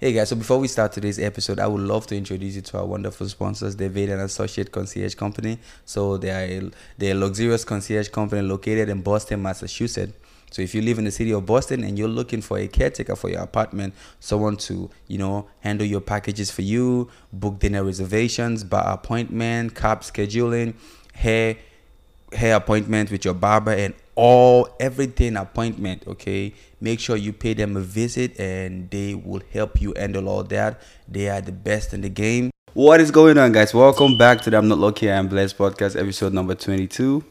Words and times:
Hey 0.00 0.12
guys, 0.12 0.28
so 0.28 0.36
before 0.36 0.60
we 0.60 0.68
start 0.68 0.92
today's 0.92 1.18
episode, 1.18 1.58
I 1.58 1.66
would 1.66 1.80
love 1.80 2.06
to 2.06 2.16
introduce 2.16 2.54
you 2.54 2.62
to 2.62 2.78
our 2.78 2.86
wonderful 2.86 3.28
sponsors, 3.28 3.74
David 3.74 4.10
and 4.10 4.22
Associate 4.22 4.70
Concierge 4.70 5.16
Company. 5.16 5.58
So 5.86 6.16
they 6.16 6.30
are 6.30 6.70
they're 6.96 7.16
a 7.16 7.18
luxurious 7.18 7.64
concierge 7.64 8.06
company 8.06 8.42
located 8.42 8.90
in 8.90 9.02
Boston, 9.02 9.42
Massachusetts. 9.42 10.12
So 10.52 10.62
if 10.62 10.72
you 10.72 10.82
live 10.82 11.00
in 11.00 11.04
the 11.04 11.10
city 11.10 11.32
of 11.32 11.44
Boston 11.46 11.82
and 11.82 11.98
you're 11.98 12.06
looking 12.06 12.42
for 12.42 12.58
a 12.58 12.68
caretaker 12.68 13.16
for 13.16 13.28
your 13.28 13.40
apartment, 13.40 13.92
someone 14.20 14.56
to, 14.58 14.88
you 15.08 15.18
know, 15.18 15.48
handle 15.62 15.84
your 15.84 16.00
packages 16.00 16.48
for 16.48 16.62
you, 16.62 17.10
book 17.32 17.58
dinner 17.58 17.82
reservations, 17.82 18.62
bar 18.62 18.92
appointment, 18.92 19.74
cab 19.74 20.02
scheduling, 20.02 20.74
hair 21.12 21.56
hair 22.32 22.56
appointment 22.56 23.10
with 23.10 23.24
your 23.24 23.34
barber 23.34 23.72
and 23.72 23.94
all 24.14 24.68
everything 24.80 25.36
appointment 25.36 26.02
okay? 26.06 26.52
Make 26.80 27.00
sure 27.00 27.16
you 27.16 27.32
pay 27.32 27.54
them 27.54 27.76
a 27.76 27.80
visit 27.80 28.38
and 28.38 28.90
they 28.90 29.14
will 29.14 29.42
help 29.52 29.80
you 29.80 29.94
handle 29.96 30.28
all 30.28 30.42
that. 30.44 30.80
They 31.06 31.28
are 31.28 31.40
the 31.40 31.52
best 31.52 31.94
in 31.94 32.00
the 32.00 32.08
game. 32.08 32.50
What 32.74 33.00
is 33.00 33.10
going 33.10 33.38
on 33.38 33.52
guys? 33.52 33.72
Welcome 33.72 34.18
back 34.18 34.40
to 34.42 34.50
the 34.50 34.58
i'm 34.58 34.68
not 34.68 34.78
lucky 34.78 35.10
i'm 35.10 35.28
blessed 35.28 35.56
podcast 35.56 35.98
episode 35.98 36.32
number 36.32 36.54
22 36.54 37.24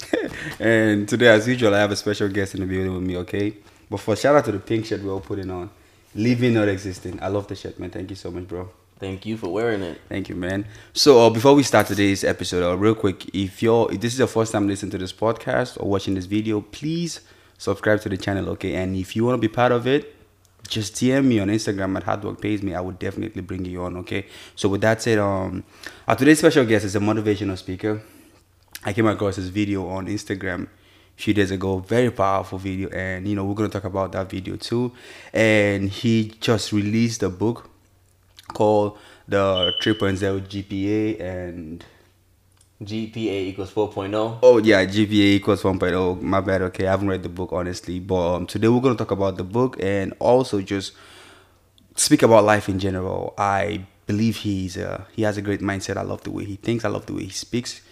and 0.60 1.08
today 1.08 1.28
as 1.28 1.46
usual 1.46 1.74
i 1.74 1.78
have 1.78 1.90
a 1.90 1.96
special 1.96 2.28
guest 2.28 2.54
in 2.54 2.60
the 2.60 2.66
building 2.66 2.92
with 2.92 3.02
me 3.02 3.16
okay? 3.18 3.54
But 3.88 4.00
for 4.00 4.16
shout 4.16 4.36
out 4.36 4.44
to 4.46 4.52
the 4.52 4.58
pink 4.58 4.86
shirt 4.86 5.02
we're 5.02 5.12
all 5.12 5.20
putting 5.20 5.50
on. 5.50 5.70
Living 6.14 6.54
not 6.54 6.68
existing. 6.68 7.22
I 7.22 7.28
love 7.28 7.46
the 7.46 7.54
shirt 7.54 7.78
man. 7.78 7.90
Thank 7.90 8.10
you 8.10 8.16
so 8.16 8.30
much 8.30 8.48
bro 8.48 8.70
Thank 9.00 9.24
you 9.24 9.38
for 9.38 9.48
wearing 9.48 9.80
it. 9.80 9.98
Thank 10.10 10.28
you, 10.28 10.36
man. 10.36 10.66
So 10.92 11.26
uh, 11.26 11.30
before 11.30 11.54
we 11.54 11.62
start 11.62 11.86
today's 11.86 12.22
episode, 12.22 12.62
uh, 12.62 12.76
real 12.76 12.94
quick, 12.94 13.34
if 13.34 13.62
you're 13.62 13.90
if 13.90 13.98
this 13.98 14.12
is 14.12 14.18
your 14.18 14.28
first 14.28 14.52
time 14.52 14.68
listening 14.68 14.90
to 14.90 14.98
this 14.98 15.10
podcast 15.10 15.82
or 15.82 15.88
watching 15.88 16.12
this 16.12 16.26
video, 16.26 16.60
please 16.60 17.22
subscribe 17.56 18.02
to 18.02 18.10
the 18.10 18.18
channel, 18.18 18.50
okay? 18.50 18.74
And 18.74 18.94
if 18.94 19.16
you 19.16 19.24
want 19.24 19.36
to 19.36 19.48
be 19.48 19.48
part 19.48 19.72
of 19.72 19.86
it, 19.86 20.14
just 20.68 20.96
DM 20.96 21.24
me 21.24 21.40
on 21.40 21.48
Instagram 21.48 21.96
at 21.96 22.02
Hardwork 22.02 22.42
Pays 22.42 22.62
Me. 22.62 22.74
I 22.74 22.82
would 22.82 22.98
definitely 22.98 23.40
bring 23.40 23.64
you 23.64 23.82
on, 23.84 23.96
okay? 23.96 24.26
So 24.54 24.68
with 24.68 24.82
that 24.82 25.00
said, 25.00 25.18
um, 25.18 25.64
our 26.06 26.14
today's 26.14 26.38
special 26.38 26.66
guest 26.66 26.84
is 26.84 26.94
a 26.94 27.00
motivational 27.00 27.56
speaker. 27.56 28.02
I 28.84 28.92
came 28.92 29.06
across 29.06 29.36
this 29.36 29.48
video 29.48 29.88
on 29.88 30.08
Instagram 30.08 30.64
a 30.64 31.22
few 31.22 31.32
days 31.32 31.50
ago, 31.50 31.78
very 31.78 32.10
powerful 32.10 32.58
video, 32.58 32.90
and 32.90 33.26
you 33.26 33.34
know 33.34 33.46
we're 33.46 33.54
gonna 33.54 33.70
talk 33.70 33.84
about 33.84 34.12
that 34.12 34.28
video 34.28 34.56
too. 34.56 34.92
And 35.32 35.88
he 35.88 36.34
just 36.40 36.70
released 36.70 37.22
a 37.22 37.30
book 37.30 37.69
called 38.50 38.98
the 39.28 39.72
3.0 39.80 40.40
GPA 40.48 41.20
and 41.20 41.84
GPA 42.82 43.46
equals 43.48 43.72
4.0. 43.72 44.38
oh. 44.42 44.58
Yeah 44.58 44.84
GPA 44.84 45.34
equals 45.36 45.62
1.0 45.62 46.20
my 46.22 46.40
bad 46.40 46.62
okay 46.62 46.86
I 46.86 46.90
haven't 46.92 47.08
read 47.08 47.22
the 47.22 47.28
book 47.28 47.52
honestly 47.52 48.00
but 48.00 48.34
um, 48.34 48.46
today 48.46 48.68
we're 48.68 48.80
going 48.80 48.96
to 48.96 48.98
talk 48.98 49.10
about 49.10 49.36
the 49.36 49.44
book 49.44 49.76
and 49.80 50.14
also 50.18 50.60
just 50.62 50.92
speak 51.96 52.22
about 52.22 52.44
life 52.44 52.68
in 52.68 52.78
general. 52.78 53.34
I 53.36 53.84
believe 54.06 54.36
he's 54.38 54.76
uh, 54.78 55.04
he 55.12 55.22
has 55.22 55.36
a 55.36 55.42
great 55.42 55.60
mindset. 55.60 55.96
I 55.96 56.02
love 56.02 56.22
the 56.22 56.30
way 56.30 56.44
he 56.44 56.56
thinks. 56.56 56.84
I 56.84 56.88
love 56.88 57.06
the 57.06 57.14
way 57.14 57.24
he 57.24 57.30
speaks. 57.30 57.82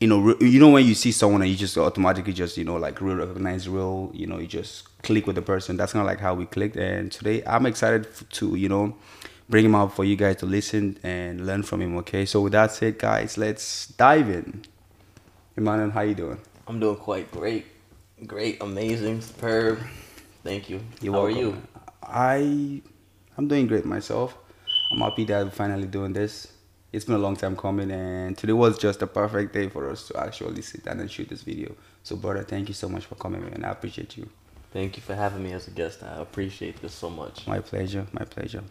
You 0.00 0.08
know 0.08 0.20
re- 0.20 0.36
you 0.40 0.60
know 0.60 0.70
when 0.70 0.84
you 0.86 0.94
see 0.94 1.12
someone 1.12 1.42
and 1.42 1.50
you 1.50 1.56
just 1.56 1.76
automatically 1.78 2.32
just 2.32 2.56
you 2.56 2.64
know 2.64 2.76
like 2.76 3.00
real 3.00 3.16
recognize 3.16 3.68
real 3.68 4.10
you 4.14 4.26
know 4.26 4.38
you 4.38 4.46
just 4.46 5.00
click 5.02 5.26
with 5.26 5.36
the 5.36 5.42
person. 5.42 5.76
That's 5.76 5.92
kind 5.92 6.00
of 6.02 6.06
like 6.06 6.20
how 6.20 6.34
we 6.34 6.46
clicked 6.46 6.76
and 6.76 7.12
today 7.12 7.42
I'm 7.46 7.66
excited 7.66 8.06
to 8.30 8.56
you 8.56 8.68
know 8.68 8.96
bring 9.48 9.64
him 9.64 9.74
out 9.74 9.94
for 9.94 10.04
you 10.04 10.16
guys 10.16 10.36
to 10.36 10.46
listen 10.46 10.98
and 11.02 11.46
learn 11.46 11.62
from 11.62 11.82
him. 11.82 11.96
Okay, 11.98 12.24
so 12.26 12.40
with 12.42 12.52
that 12.52 12.72
said, 12.72 12.98
guys, 12.98 13.38
let's 13.38 13.86
dive 13.88 14.28
in. 14.28 14.64
Emmanuel, 15.56 15.90
how 15.90 16.02
you 16.02 16.14
doing? 16.14 16.38
I'm 16.66 16.80
doing 16.80 16.96
quite 16.96 17.30
great. 17.30 17.66
Great, 18.26 18.62
amazing, 18.62 19.20
superb. 19.20 19.78
Thank 20.42 20.70
you. 20.70 20.80
You're 21.00 21.12
How 21.12 21.22
welcome. 21.24 21.36
are 21.36 21.40
you? 21.40 21.62
I, 22.02 22.82
I'm 23.36 23.48
doing 23.48 23.66
great 23.66 23.84
myself. 23.84 24.36
I'm 24.92 24.98
happy 25.00 25.24
that 25.26 25.44
we're 25.44 25.50
finally 25.50 25.86
doing 25.86 26.12
this. 26.12 26.52
It's 26.92 27.04
been 27.04 27.16
a 27.16 27.18
long 27.18 27.36
time 27.36 27.56
coming, 27.56 27.90
and 27.90 28.38
today 28.38 28.52
was 28.54 28.78
just 28.78 29.02
a 29.02 29.06
perfect 29.06 29.52
day 29.52 29.68
for 29.68 29.90
us 29.90 30.08
to 30.08 30.18
actually 30.18 30.62
sit 30.62 30.84
down 30.84 31.00
and 31.00 31.10
shoot 31.10 31.28
this 31.28 31.42
video. 31.42 31.74
So, 32.02 32.16
brother, 32.16 32.42
thank 32.42 32.68
you 32.68 32.74
so 32.74 32.88
much 32.88 33.04
for 33.04 33.16
coming, 33.16 33.42
man. 33.42 33.64
I 33.64 33.70
appreciate 33.72 34.16
you. 34.16 34.28
Thank 34.72 34.96
you 34.96 35.02
for 35.02 35.14
having 35.14 35.42
me 35.42 35.52
as 35.52 35.68
a 35.68 35.72
guest. 35.72 36.02
I 36.02 36.20
appreciate 36.20 36.80
this 36.80 36.94
so 36.94 37.10
much. 37.10 37.46
My 37.46 37.60
pleasure. 37.60 38.06
My 38.12 38.24
pleasure. 38.24 38.62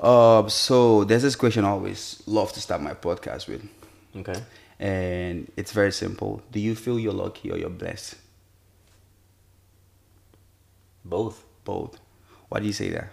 Uh, 0.00 0.46
so 0.48 1.04
there's 1.04 1.22
this 1.22 1.36
question 1.36 1.64
I 1.64 1.70
always 1.70 2.22
love 2.26 2.52
to 2.52 2.60
start 2.60 2.82
my 2.82 2.94
podcast 2.94 3.48
with. 3.48 3.66
Okay. 4.14 4.40
and 4.78 5.50
it's 5.56 5.72
very 5.72 5.92
simple. 5.92 6.42
Do 6.50 6.58
you 6.58 6.74
feel 6.74 6.98
you're 6.98 7.12
lucky 7.12 7.50
or 7.50 7.58
you're 7.58 7.68
blessed? 7.68 8.14
Both. 11.04 11.44
Both. 11.64 11.98
Why 12.48 12.60
do 12.60 12.66
you 12.66 12.72
say 12.72 12.90
that? 12.90 13.08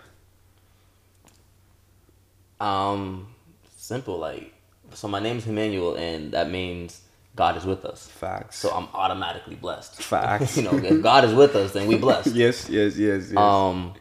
Um, 2.65 3.27
simple. 3.75 4.17
Like, 4.17 4.53
so 4.93 5.07
my 5.07 5.19
name's 5.19 5.45
Emmanuel, 5.47 5.95
and 5.95 6.31
that 6.31 6.49
means 6.49 7.01
God 7.35 7.57
is 7.57 7.65
with 7.65 7.83
us. 7.85 8.07
Facts. 8.07 8.57
So 8.57 8.69
I'm 8.69 8.87
automatically 8.93 9.55
blessed. 9.55 10.01
Facts. 10.01 10.57
you 10.57 10.63
know, 10.63 10.77
if 10.77 11.01
God 11.01 11.25
is 11.25 11.33
with 11.33 11.55
us, 11.55 11.73
then 11.73 11.87
we 11.87 11.97
blessed. 11.97 12.27
yes, 12.35 12.69
yes, 12.69 12.95
yes, 12.97 13.29
yes. 13.29 13.37
Um, 13.37 13.93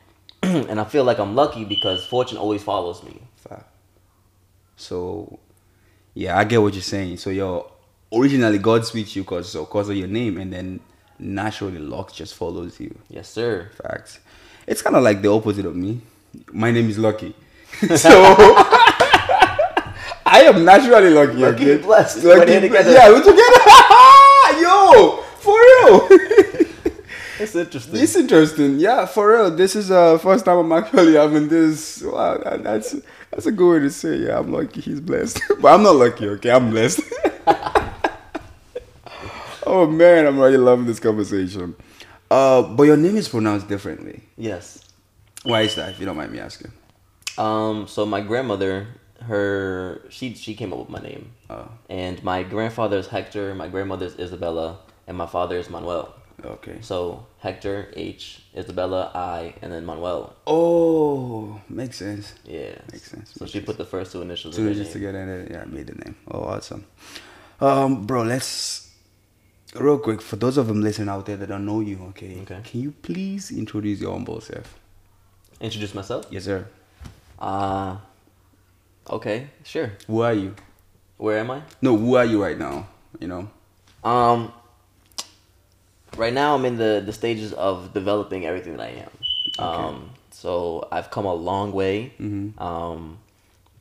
and 0.70 0.80
I 0.80 0.84
feel 0.84 1.04
like 1.04 1.18
I'm 1.18 1.34
lucky 1.34 1.64
because 1.64 2.04
fortune 2.04 2.38
always 2.38 2.62
follows 2.62 3.02
me. 3.02 3.20
So, 4.82 5.38
yeah, 6.14 6.36
I 6.36 6.44
get 6.44 6.60
what 6.60 6.74
you're 6.74 6.82
saying. 6.82 7.18
So 7.18 7.30
you're 7.30 7.70
originally 8.12 8.58
God 8.58 8.84
speaks 8.84 9.14
you 9.14 9.22
because 9.22 9.50
so 9.50 9.64
cause 9.64 9.88
of 9.88 9.96
your 9.96 10.08
name, 10.08 10.38
and 10.38 10.52
then 10.52 10.80
naturally 11.18 11.78
luck 11.78 12.12
just 12.12 12.34
follows 12.34 12.80
you. 12.80 12.98
Yes, 13.08 13.28
sir. 13.28 13.70
Facts. 13.80 14.18
It's 14.66 14.82
kind 14.82 14.96
of 14.96 15.04
like 15.04 15.22
the 15.22 15.30
opposite 15.30 15.66
of 15.66 15.76
me. 15.76 16.00
My 16.52 16.72
name 16.72 16.88
is 16.90 16.98
Lucky. 16.98 17.34
so 17.96 18.10
I 20.26 20.44
am 20.46 20.64
naturally 20.64 21.10
lucky. 21.10 21.34
Lucky 21.34 21.70
okay? 21.72 21.82
blessed. 21.82 22.24
Lucky 22.24 22.60
together. 22.60 22.92
Yeah, 22.92 23.08
we're 23.08 23.22
together. 23.22 23.60
Yo, 24.60 25.22
for 25.38 25.54
real. 25.54 26.58
It's 27.42 27.54
interesting. 27.56 27.96
It's 27.96 28.16
interesting. 28.16 28.78
Yeah, 28.78 29.06
for 29.06 29.32
real. 29.32 29.50
This 29.50 29.74
is 29.76 29.90
uh 29.90 30.18
first 30.18 30.44
time 30.44 30.58
I'm 30.58 30.72
actually 30.72 31.14
having 31.14 31.48
this. 31.48 32.02
Wow, 32.02 32.38
that- 32.38 32.62
that's 32.62 32.94
that's 33.30 33.46
a 33.46 33.52
good 33.52 33.70
way 33.72 33.78
to 33.80 33.90
say. 33.90 34.16
Yeah, 34.16 34.38
I'm 34.38 34.52
lucky. 34.52 34.80
He's 34.80 35.00
blessed, 35.00 35.40
but 35.60 35.74
I'm 35.74 35.82
not 35.82 35.96
lucky. 35.96 36.28
Okay, 36.28 36.50
I'm 36.50 36.70
blessed. 36.70 37.00
oh 39.66 39.86
man, 39.86 40.26
I'm 40.26 40.38
already 40.38 40.56
loving 40.58 40.86
this 40.86 41.00
conversation. 41.00 41.74
Uh, 42.30 42.62
but 42.62 42.84
your 42.84 42.96
name 42.96 43.16
is 43.16 43.28
pronounced 43.28 43.68
differently. 43.68 44.22
yes. 44.36 44.78
Why 45.44 45.62
is 45.62 45.74
that? 45.74 45.88
If 45.90 45.98
you 45.98 46.06
don't 46.06 46.16
mind 46.16 46.30
me 46.30 46.38
asking. 46.38 46.70
Um. 47.36 47.88
So 47.88 48.06
my 48.06 48.20
grandmother, 48.20 48.86
her 49.22 50.00
she 50.08 50.34
she 50.34 50.54
came 50.54 50.72
up 50.72 50.78
with 50.78 50.88
my 50.88 51.00
name, 51.00 51.32
Oh, 51.50 51.68
and 51.90 52.22
my 52.22 52.44
grandfather 52.44 52.98
is 52.98 53.08
Hector, 53.08 53.52
my 53.56 53.66
grandmother 53.66 54.06
is 54.06 54.16
Isabella, 54.20 54.78
and 55.08 55.16
my 55.18 55.26
father 55.26 55.56
is 55.58 55.68
Manuel. 55.68 56.14
Okay. 56.44 56.78
So 56.80 57.26
Hector 57.38 57.92
H, 57.94 58.42
Isabella 58.56 59.10
I, 59.14 59.54
and 59.62 59.72
then 59.72 59.84
Manuel. 59.84 60.34
Oh, 60.46 61.60
makes 61.68 61.98
sense. 61.98 62.34
Yeah. 62.44 62.74
Makes 62.92 63.10
sense, 63.10 63.34
So 63.34 63.44
makes 63.44 63.52
she 63.52 63.60
put 63.60 63.78
the 63.78 63.84
first 63.84 64.12
two 64.12 64.22
initials. 64.22 64.56
So 64.56 64.62
in 64.62 64.68
her 64.68 64.74
just 64.74 64.86
name. 64.86 64.92
together 64.94 65.18
and 65.20 65.30
then, 65.30 65.52
yeah, 65.52 65.62
I 65.62 65.64
made 65.66 65.86
the 65.86 65.94
name. 65.94 66.16
Oh, 66.30 66.40
awesome. 66.44 66.84
Um, 67.60 68.06
bro, 68.06 68.22
let's 68.22 68.90
real 69.74 69.98
quick 69.98 70.20
for 70.20 70.36
those 70.36 70.58
of 70.58 70.66
them 70.66 70.80
listening 70.82 71.08
out 71.08 71.26
there 71.26 71.36
that 71.36 71.48
don't 71.48 71.64
know 71.64 71.80
you. 71.80 71.98
Okay. 72.10 72.40
Okay. 72.42 72.60
Can 72.64 72.80
you 72.80 72.90
please 73.02 73.50
introduce 73.50 74.00
your 74.00 74.12
humble 74.12 74.40
self? 74.40 74.78
Introduce 75.60 75.94
myself. 75.94 76.26
Yes, 76.30 76.44
sir. 76.44 76.66
Uh 77.38 77.96
okay, 79.08 79.48
sure. 79.64 79.92
Who 80.06 80.20
are 80.20 80.34
you? 80.34 80.54
Where 81.16 81.38
am 81.38 81.50
I? 81.50 81.62
No, 81.80 81.96
who 81.96 82.16
are 82.16 82.24
you 82.24 82.42
right 82.42 82.58
now? 82.58 82.88
You 83.20 83.28
know. 83.28 83.50
Um, 84.04 84.52
right 86.16 86.32
now 86.32 86.54
I'm 86.54 86.64
in 86.64 86.76
the 86.76 87.02
the 87.04 87.12
stages 87.12 87.52
of 87.54 87.92
developing 87.94 88.44
everything 88.46 88.76
that 88.76 88.82
I 88.88 89.06
am. 89.06 89.10
Um, 89.58 90.10
so 90.30 90.88
I've 90.90 91.10
come 91.10 91.24
a 91.26 91.34
long 91.34 91.72
way. 91.72 92.12
Mhm. 92.20 92.60
Um, 92.60 93.18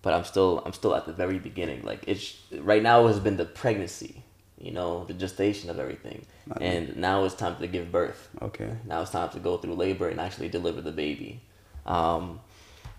but 0.01 0.13
I'm 0.13 0.23
still 0.23 0.61
I'm 0.65 0.73
still 0.73 0.95
at 0.95 1.05
the 1.05 1.13
very 1.13 1.39
beginning. 1.39 1.83
Like 1.83 2.03
it's 2.07 2.35
right 2.59 2.81
now 2.83 3.07
has 3.07 3.19
been 3.19 3.37
the 3.37 3.45
pregnancy, 3.45 4.23
you 4.59 4.71
know, 4.71 5.05
the 5.05 5.13
gestation 5.13 5.69
of 5.69 5.79
everything, 5.79 6.25
Okay. 6.51 6.65
and 6.77 6.97
now 6.97 7.23
it's 7.25 7.35
time 7.35 7.55
to 7.57 7.67
give 7.67 7.91
birth. 7.91 8.29
Okay. 8.41 8.69
Now 8.85 9.01
it's 9.01 9.11
time 9.11 9.29
to 9.29 9.39
go 9.39 9.57
through 9.57 9.75
labor 9.75 10.07
and 10.09 10.19
actually 10.19 10.49
deliver 10.49 10.81
the 10.81 10.91
baby. 10.91 11.41
Um, 11.85 12.39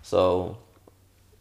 so, 0.01 0.57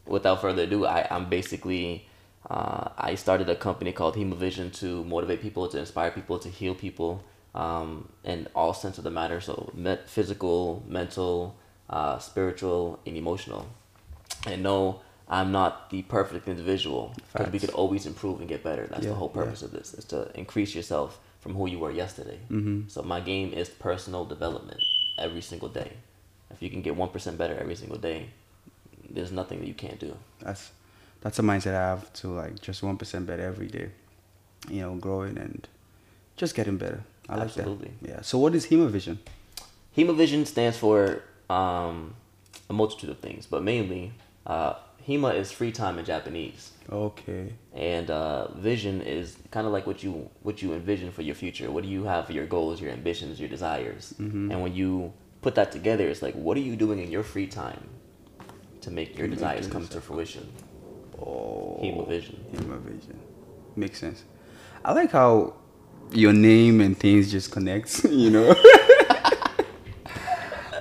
without 0.07 0.41
further 0.41 0.63
ado, 0.63 0.85
I, 0.87 1.07
I'm 1.11 1.29
basically 1.29 2.07
uh, 2.51 2.89
I 2.99 3.15
started 3.15 3.49
a 3.49 3.55
company 3.55 3.93
called 3.93 4.17
Hemovision 4.17 4.73
to 4.81 5.05
motivate 5.05 5.41
people, 5.41 5.69
to 5.69 5.79
inspire 5.79 6.11
people, 6.11 6.39
to 6.41 6.49
heal 6.49 6.75
people 6.75 7.23
um, 7.55 8.09
in 8.25 8.49
all 8.55 8.73
sense 8.75 8.99
of 8.99 9.05
the 9.05 9.11
matter. 9.11 9.41
So, 9.41 9.71
met, 9.75 10.09
physical, 10.09 10.83
mental, 10.89 11.57
uh, 11.91 12.19
spiritual, 12.19 13.01
and 13.07 13.17
emotional. 13.17 13.67
And 14.47 14.63
no, 14.63 15.01
I'm 15.29 15.53
not 15.53 15.91
the 15.91 16.03
perfect 16.03 16.49
individual 16.49 17.15
because 17.33 17.53
we 17.53 17.59
could 17.59 17.71
always 17.71 18.07
improve 18.07 18.41
and 18.41 18.49
get 18.49 18.63
better. 18.65 18.87
That's 18.87 19.05
Yeah, 19.05 19.11
the 19.11 19.15
whole 19.17 19.33
yeah. 19.35 19.43
purpose 19.43 19.63
of 19.63 19.71
this: 19.73 19.95
is 19.95 20.05
to 20.07 20.31
increase 20.35 20.75
yourself 20.75 21.19
from 21.41 21.55
who 21.55 21.69
you 21.69 21.79
were 21.79 21.91
yesterday. 21.91 22.39
Mhm. 22.51 22.91
So 22.91 23.03
my 23.03 23.21
game 23.21 23.53
is 23.53 23.69
personal 23.69 24.25
development 24.25 24.81
every 25.19 25.41
single 25.41 25.69
day, 25.69 25.93
if 26.53 26.63
you 26.63 26.71
can 26.71 26.83
get 26.83 26.97
one 26.97 27.09
percent 27.09 27.39
better 27.39 27.57
every 27.59 27.75
single 27.75 27.99
day, 27.99 28.29
there's 29.11 29.33
nothing 29.33 29.61
that 29.61 29.67
you 29.67 29.75
can't 29.75 29.99
do. 29.99 30.17
That's 30.41 30.71
that's 31.21 31.39
a 31.39 31.43
mindset 31.43 31.75
I 31.75 31.89
have 31.89 32.13
to 32.15 32.29
like 32.29 32.61
just 32.61 32.83
one 32.83 32.97
percent 32.97 33.27
better 33.27 33.43
every 33.43 33.69
day. 33.69 33.91
You 34.69 34.83
know, 34.83 34.95
growing 34.95 35.39
and 35.39 35.67
just 36.37 36.55
getting 36.55 36.77
better. 36.77 37.03
I 37.29 37.37
like 37.37 37.45
Absolutely. 37.45 37.93
that. 38.03 38.09
Yeah. 38.09 38.21
So 38.23 38.39
what 38.39 38.55
is 38.55 38.67
Hemovision? 38.67 39.19
Hemovision 39.97 40.47
stands 40.47 40.77
for 40.79 41.23
um, 41.51 42.15
a 42.69 42.73
multitude 42.73 43.11
of 43.11 43.19
things, 43.19 43.47
but 43.47 43.63
mainly 43.63 44.13
uh, 44.47 44.75
Hema 45.07 45.35
is 45.35 45.51
free 45.51 45.73
time 45.73 45.99
in 45.99 46.05
Japanese, 46.05 46.73
Okay. 46.91 47.53
and 47.75 48.11
uh, 48.11 48.49
vision 48.55 49.03
is 49.03 49.37
kind 49.51 49.67
of 49.67 49.73
like 49.73 49.87
what 49.87 50.03
you 50.03 50.31
what 50.43 50.63
you 50.63 50.73
envision 50.75 51.11
for 51.11 51.23
your 51.23 51.35
future. 51.35 51.71
What 51.71 51.83
do 51.83 51.91
you 51.91 52.05
have 52.05 52.27
for 52.27 52.33
your 52.33 52.47
goals, 52.47 52.81
your 52.81 52.91
ambitions, 52.93 53.41
your 53.41 53.49
desires? 53.49 54.15
Mm-hmm. 54.21 54.51
And 54.53 54.63
when 54.63 54.75
you 54.75 55.13
put 55.43 55.55
that 55.57 55.73
together, 55.73 56.09
it's 56.09 56.23
like, 56.23 56.35
what 56.35 56.57
are 56.57 56.61
you 56.61 56.77
doing 56.77 56.99
in 57.01 57.11
your 57.11 57.25
free 57.25 57.47
time 57.49 57.89
to 58.81 58.91
make 58.91 59.19
your 59.19 59.27
desires 59.29 59.67
come 59.67 59.87
to 59.89 60.01
fruition? 60.01 60.51
Oh. 61.19 61.79
Hemovision. 61.83 62.37
Hemovision. 62.55 63.17
Makes 63.77 63.99
sense. 63.99 64.23
I 64.85 64.93
like 64.93 65.11
how 65.13 65.55
your 66.11 66.33
name 66.33 66.81
and 66.81 66.99
things 66.99 67.31
just 67.31 67.51
connect. 67.53 68.05
You 68.11 68.31
know. 68.31 68.55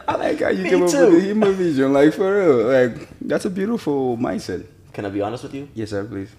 I 0.07 0.15
like 0.15 0.39
how 0.41 0.49
you 0.49 0.63
Me 0.63 0.69
came 0.69 0.83
up 0.83 0.89
too. 0.89 1.11
with 1.11 1.23
the 1.23 1.29
Hemovision. 1.33 1.91
Like 1.93 2.13
for 2.13 2.35
real. 2.35 2.67
Like 2.67 3.07
that's 3.21 3.45
a 3.45 3.49
beautiful 3.49 4.17
mindset. 4.17 4.65
Can 4.93 5.05
I 5.05 5.09
be 5.09 5.21
honest 5.21 5.43
with 5.43 5.53
you? 5.53 5.69
Yes, 5.73 5.91
sir. 5.91 6.03
Please. 6.05 6.29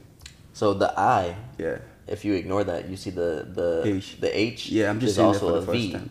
So 0.52 0.74
the 0.74 0.92
I, 0.98 1.34
Yeah. 1.58 1.78
if 2.06 2.24
you 2.24 2.34
ignore 2.34 2.64
that, 2.64 2.88
you 2.88 2.96
see 2.96 3.10
the 3.10 3.46
the 3.50 3.82
H. 3.86 4.20
the 4.20 4.38
H. 4.38 4.68
Yeah. 4.68 4.90
I'm 4.90 5.00
just 5.00 5.10
is 5.10 5.16
saying 5.16 5.32
that 5.32 5.42
also 5.42 5.50
for 5.52 5.56
a 5.56 5.60
the 5.60 5.66
first 5.66 5.78
V, 5.78 5.92
time. 5.92 6.10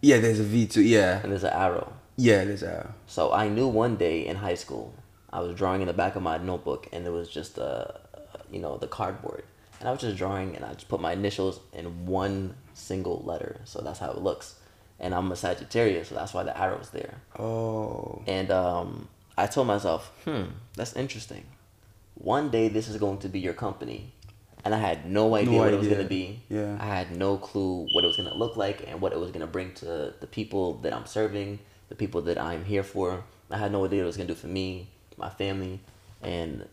Yeah. 0.00 0.18
There's 0.20 0.40
a 0.40 0.44
V 0.44 0.66
too. 0.66 0.82
Yeah. 0.82 1.20
and 1.22 1.32
there's 1.32 1.44
an 1.44 1.52
arrow. 1.52 1.92
Yeah. 2.16 2.44
There's 2.44 2.62
a. 2.62 2.94
So 3.06 3.32
I 3.32 3.48
knew 3.48 3.68
one 3.68 3.96
day 3.96 4.26
in 4.26 4.36
high 4.36 4.54
school, 4.54 4.94
I 5.30 5.40
was 5.40 5.54
drawing 5.54 5.82
in 5.82 5.86
the 5.88 5.92
back 5.92 6.16
of 6.16 6.22
my 6.22 6.38
notebook, 6.38 6.86
and 6.92 7.06
it 7.06 7.10
was 7.10 7.28
just 7.28 7.58
uh, 7.58 7.84
you 8.50 8.60
know, 8.60 8.78
the 8.78 8.86
cardboard, 8.86 9.44
and 9.80 9.88
I 9.88 9.92
was 9.92 10.00
just 10.00 10.16
drawing, 10.16 10.56
and 10.56 10.64
I 10.64 10.74
just 10.74 10.88
put 10.88 11.00
my 11.00 11.12
initials 11.12 11.60
in 11.72 12.06
one 12.06 12.54
single 12.74 13.22
letter, 13.24 13.60
so 13.64 13.80
that's 13.80 13.98
how 13.98 14.10
it 14.10 14.18
looks. 14.18 14.56
And 15.00 15.14
I'm 15.14 15.30
a 15.30 15.36
Sagittarius, 15.36 16.08
so 16.08 16.14
that's 16.14 16.34
why 16.34 16.42
the 16.42 16.58
arrow's 16.58 16.90
there. 16.90 17.14
Oh. 17.38 18.22
And 18.26 18.50
um, 18.50 19.08
I 19.36 19.46
told 19.46 19.68
myself, 19.68 20.10
hmm, 20.24 20.44
that's 20.74 20.94
interesting. 20.94 21.46
One 22.14 22.50
day 22.50 22.68
this 22.68 22.88
is 22.88 22.96
going 22.96 23.18
to 23.18 23.28
be 23.28 23.38
your 23.38 23.54
company. 23.54 24.12
And 24.64 24.74
I 24.74 24.78
had 24.78 25.08
no 25.08 25.36
idea 25.36 25.58
what 25.60 25.72
it 25.72 25.78
was 25.78 25.86
going 25.86 26.02
to 26.02 26.08
be. 26.08 26.42
Yeah. 26.48 26.76
I 26.80 26.86
had 26.86 27.16
no 27.16 27.36
clue 27.38 27.86
what 27.92 28.02
it 28.02 28.08
was 28.08 28.16
going 28.16 28.28
to 28.28 28.34
look 28.34 28.56
like 28.56 28.84
and 28.88 29.00
what 29.00 29.12
it 29.12 29.20
was 29.20 29.30
going 29.30 29.40
to 29.40 29.46
bring 29.46 29.72
to 29.74 30.12
the 30.18 30.26
people 30.26 30.74
that 30.78 30.92
I'm 30.92 31.06
serving, 31.06 31.60
the 31.88 31.94
people 31.94 32.22
that 32.22 32.38
I'm 32.38 32.64
here 32.64 32.82
for. 32.82 33.22
I 33.50 33.56
had 33.56 33.70
no 33.70 33.84
idea 33.84 34.00
what 34.00 34.04
it 34.04 34.06
was 34.06 34.16
going 34.16 34.26
to 34.26 34.34
do 34.34 34.40
for 34.40 34.48
me, 34.48 34.90
my 35.16 35.30
family. 35.30 35.80
And 36.20 36.66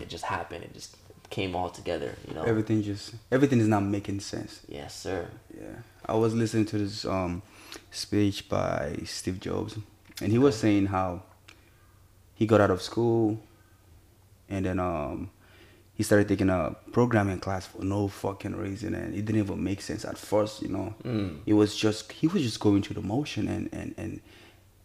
it 0.00 0.08
just 0.08 0.24
happened. 0.24 0.64
It 0.64 0.74
just 0.74 0.96
came 1.30 1.54
all 1.56 1.70
together, 1.70 2.16
you 2.28 2.34
know? 2.34 2.42
Everything 2.42 2.82
just 2.82 3.14
everything 3.30 3.60
is 3.60 3.68
not 3.68 3.82
making 3.84 4.20
sense. 4.20 4.60
yes, 4.68 4.94
sir. 5.00 5.28
Yeah, 5.56 5.76
I 6.06 6.14
was 6.14 6.34
listening 6.34 6.66
to 6.66 6.78
this 6.78 7.04
um 7.04 7.42
speech 7.90 8.48
by 8.48 8.98
Steve 9.04 9.40
Jobs, 9.40 9.76
and 10.20 10.30
he 10.32 10.38
was 10.38 10.56
saying 10.56 10.86
how 10.86 11.22
he 12.34 12.46
got 12.46 12.60
out 12.60 12.70
of 12.70 12.82
school, 12.82 13.38
and 14.48 14.64
then 14.66 14.78
um 14.80 15.30
he 15.94 16.02
started 16.02 16.28
taking 16.28 16.48
a 16.48 16.74
programming 16.92 17.38
class 17.40 17.66
for 17.66 17.84
no 17.84 18.08
fucking 18.08 18.56
reason, 18.56 18.94
and 18.94 19.14
it 19.14 19.24
didn't 19.26 19.42
even 19.42 19.62
make 19.62 19.82
sense 19.82 20.04
at 20.04 20.16
first. 20.18 20.62
You 20.62 20.68
know, 20.68 20.94
Mm. 21.04 21.40
it 21.46 21.52
was 21.54 21.76
just 21.76 22.10
he 22.12 22.26
was 22.26 22.42
just 22.42 22.58
going 22.60 22.82
through 22.82 23.00
the 23.00 23.06
motion, 23.06 23.48
and 23.48 23.68
and 23.72 23.94
and 23.98 24.20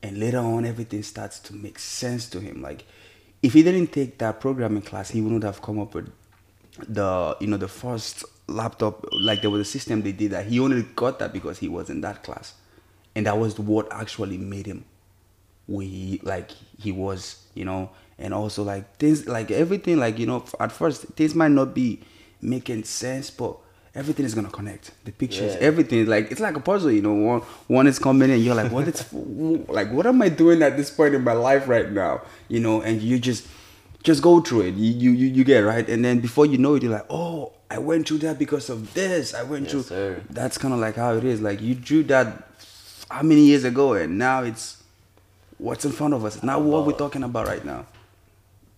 and 0.04 0.18
later 0.20 0.40
on 0.40 0.66
everything 0.66 1.02
starts 1.04 1.40
to 1.40 1.56
make 1.56 1.80
sense 1.80 2.30
to 2.30 2.40
him. 2.40 2.62
Like 2.62 2.86
if 3.42 3.54
he 3.54 3.64
didn't 3.64 3.92
take 3.94 4.18
that 4.20 4.40
programming 4.42 4.82
class, 4.84 5.10
he 5.12 5.22
wouldn't 5.22 5.44
have 5.44 5.62
come 5.62 5.80
up 5.80 5.94
with 5.96 6.10
the 6.88 7.38
you 7.40 7.48
know 7.48 7.58
the 7.58 7.68
first 7.68 8.24
laptop 8.48 9.06
like 9.12 9.42
there 9.42 9.50
was 9.50 9.62
a 9.62 9.66
system 9.70 10.02
they 10.02 10.12
did 10.12 10.32
that. 10.32 10.46
He 10.48 10.60
only 10.60 10.84
got 10.96 11.20
that 11.20 11.34
because 11.34 11.58
he 11.60 11.68
was 11.68 11.90
in 11.90 12.02
that 12.02 12.24
class. 12.24 12.54
And 13.16 13.26
that 13.28 13.38
was 13.38 13.58
what 13.58 13.92
actually 13.92 14.38
made 14.38 14.66
him 14.66 14.84
he 15.68 16.20
like 16.24 16.52
he 16.80 16.92
was 16.92 17.44
you 17.54 17.66
know? 17.66 17.90
And 18.18 18.34
also 18.34 18.64
like 18.64 18.98
things 18.98 19.28
like 19.28 19.52
everything 19.52 19.98
like 19.98 20.20
you 20.20 20.26
know 20.26 20.46
at 20.60 20.72
first 20.72 21.04
things 21.16 21.36
might 21.36 21.52
not 21.52 21.74
be 21.74 22.02
making 22.42 22.84
sense 22.86 23.30
but 23.30 23.58
everything 23.94 24.26
is 24.26 24.36
gonna 24.36 24.50
connect. 24.50 24.92
The 25.06 25.12
pictures 25.12 25.54
Yeah. 25.56 25.62
everything 25.62 26.06
like 26.06 26.32
it's 26.32 26.42
like 26.42 26.56
a 26.56 26.60
puzzle 26.60 26.92
you 26.92 27.02
know? 27.02 27.14
One 27.14 27.42
one 27.68 27.88
is 27.88 28.00
coming 28.00 28.32
and 28.32 28.42
you're 28.44 28.56
like 28.56 28.72
what 28.72 28.88
is 28.88 29.06
like 29.14 29.92
what 29.92 30.06
am 30.06 30.22
i 30.22 30.30
doing 30.30 30.62
at 30.62 30.78
this 30.78 30.92
point 30.92 31.16
in 31.16 31.24
my 31.24 31.34
life 31.34 31.68
right 31.68 31.92
now? 31.92 32.22
You 32.48 32.60
know? 32.60 32.82
And 32.82 33.02
you 33.02 33.18
just 33.20 33.48
just 34.06 34.22
go 34.22 34.40
through 34.40 34.62
it 34.62 34.76
you 34.76 34.92
you 35.04 35.12
you, 35.12 35.28
you 35.38 35.44
get 35.44 35.60
right 35.72 35.90
and 35.90 36.06
then 36.06 36.20
before 36.20 36.46
you 36.46 36.58
know 36.58 36.76
it 36.76 36.84
you're 36.84 36.92
like 36.92 37.06
oh 37.10 37.52
i 37.72 37.78
went 37.78 38.08
through 38.08 38.20
that 38.20 38.38
because 38.40 38.70
of 38.70 38.94
this 38.94 39.34
i 39.34 39.44
went 39.44 39.64
Yes, 39.64 39.72
through 39.72 39.82
sir. 39.84 40.22
that's 40.30 40.58
kind 40.58 40.74
of 40.76 40.80
like 40.80 40.96
how 40.96 41.12
it 41.16 41.24
is 41.24 41.42
like 41.42 41.60
you 41.62 41.74
drew 41.76 42.04
that 42.04 42.28
how 43.10 43.24
many 43.24 43.42
years 43.42 43.64
ago 43.64 43.94
and 43.94 44.18
now 44.18 44.44
it's 44.44 44.84
what's 45.58 45.86
in 45.86 45.92
front 45.92 46.14
of 46.14 46.24
us 46.24 46.42
now 46.44 46.60
what 46.60 46.86
we're 46.86 46.94
talking 47.06 47.24
about 47.24 47.48
right 47.48 47.66
now 47.66 47.86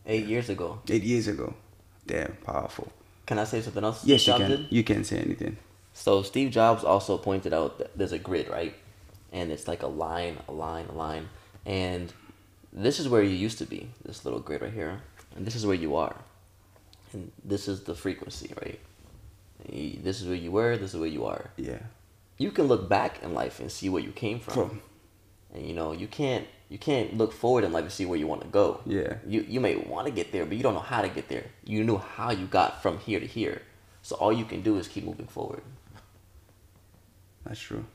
Eight 0.10 0.26
years 0.26 0.48
ago. 0.50 0.80
eight 0.90 1.04
years 1.04 1.28
ago 1.28 1.54
damn 2.06 2.34
powerful 2.46 2.88
Can 3.26 3.38
I 3.40 3.44
say 3.44 3.60
something 3.62 3.84
else? 3.84 4.06
yes 4.06 4.26
you 4.26 4.32
Jobs 4.34 4.42
can 4.42 4.52
did? 4.52 4.66
you 4.78 4.84
can 4.84 5.04
say 5.04 5.18
anything 5.20 5.58
So 5.94 6.24
Steve 6.24 6.50
Jobs 6.52 6.84
also 6.86 7.18
pointed 7.18 7.54
out 7.54 7.72
that 7.80 7.90
there's 7.98 8.14
a 8.14 8.20
grid, 8.30 8.48
right? 8.58 8.74
And 9.34 9.52
it's 9.52 9.68
like 9.68 9.82
a 9.84 9.88
line, 10.06 10.36
a 10.48 10.54
line, 10.54 10.86
a 10.94 10.96
line. 11.06 11.26
And 11.66 12.14
this 12.86 13.00
is 13.02 13.06
where 13.10 13.24
you 13.30 13.36
used 13.48 13.58
to 13.64 13.66
be, 13.66 13.90
this 14.06 14.24
little 14.24 14.40
grid 14.40 14.62
right 14.62 14.72
here. 14.82 15.02
And 15.38 15.46
this 15.46 15.56
is 15.56 15.66
where 15.66 15.76
you 15.76 15.96
are. 15.96 16.16
And 17.14 17.32
this 17.46 17.68
is 17.68 17.84
the 17.84 17.96
frequency, 17.96 18.54
right? 18.62 18.80
This 20.04 20.22
is 20.22 20.28
where 20.28 20.36
you 20.36 20.52
were, 20.52 20.78
this 20.78 20.94
is 20.94 21.00
where 21.00 21.10
you 21.10 21.26
are. 21.26 21.52
yeah 21.58 21.80
You 22.38 22.52
can 22.52 22.66
look 22.66 22.90
back 22.90 23.24
in 23.24 23.34
life 23.34 23.60
and 23.60 23.72
see 23.72 23.90
where 23.90 24.04
you 24.04 24.12
came 24.12 24.40
from. 24.40 24.54
from 24.54 24.82
And 25.54 25.66
you 25.68 25.74
know, 25.74 25.94
you 25.94 26.08
can't 26.08 26.46
you 26.70 26.78
can't 26.78 27.18
look 27.18 27.32
forward 27.32 27.64
in 27.64 27.72
life 27.72 27.84
and 27.84 27.92
see 27.92 28.06
where 28.06 28.20
you 28.20 28.28
want 28.28 28.42
to 28.42 28.48
go. 28.48 28.82
Yeah. 28.86 29.14
You 29.26 29.42
you 29.48 29.60
may 29.62 29.76
want 29.76 30.08
to 30.08 30.14
get 30.14 30.32
there, 30.32 30.46
but 30.46 30.58
you 30.58 30.64
don't 30.64 30.74
know 30.74 30.90
how 30.94 31.02
to 31.02 31.10
get 31.10 31.30
there. 31.30 31.46
You 31.64 31.84
know 31.84 31.98
how 31.98 32.32
you 32.32 32.46
got 32.46 32.82
from 32.82 33.00
here 33.00 33.20
to 33.20 33.26
here. 33.26 33.62
So 34.02 34.16
all 34.16 34.34
you 34.34 34.46
can 34.46 34.62
do 34.62 34.78
is 34.78 34.88
keep 34.88 35.04
moving 35.06 35.28
forward. 35.28 35.62
that's 37.46 37.60
true 37.60 37.86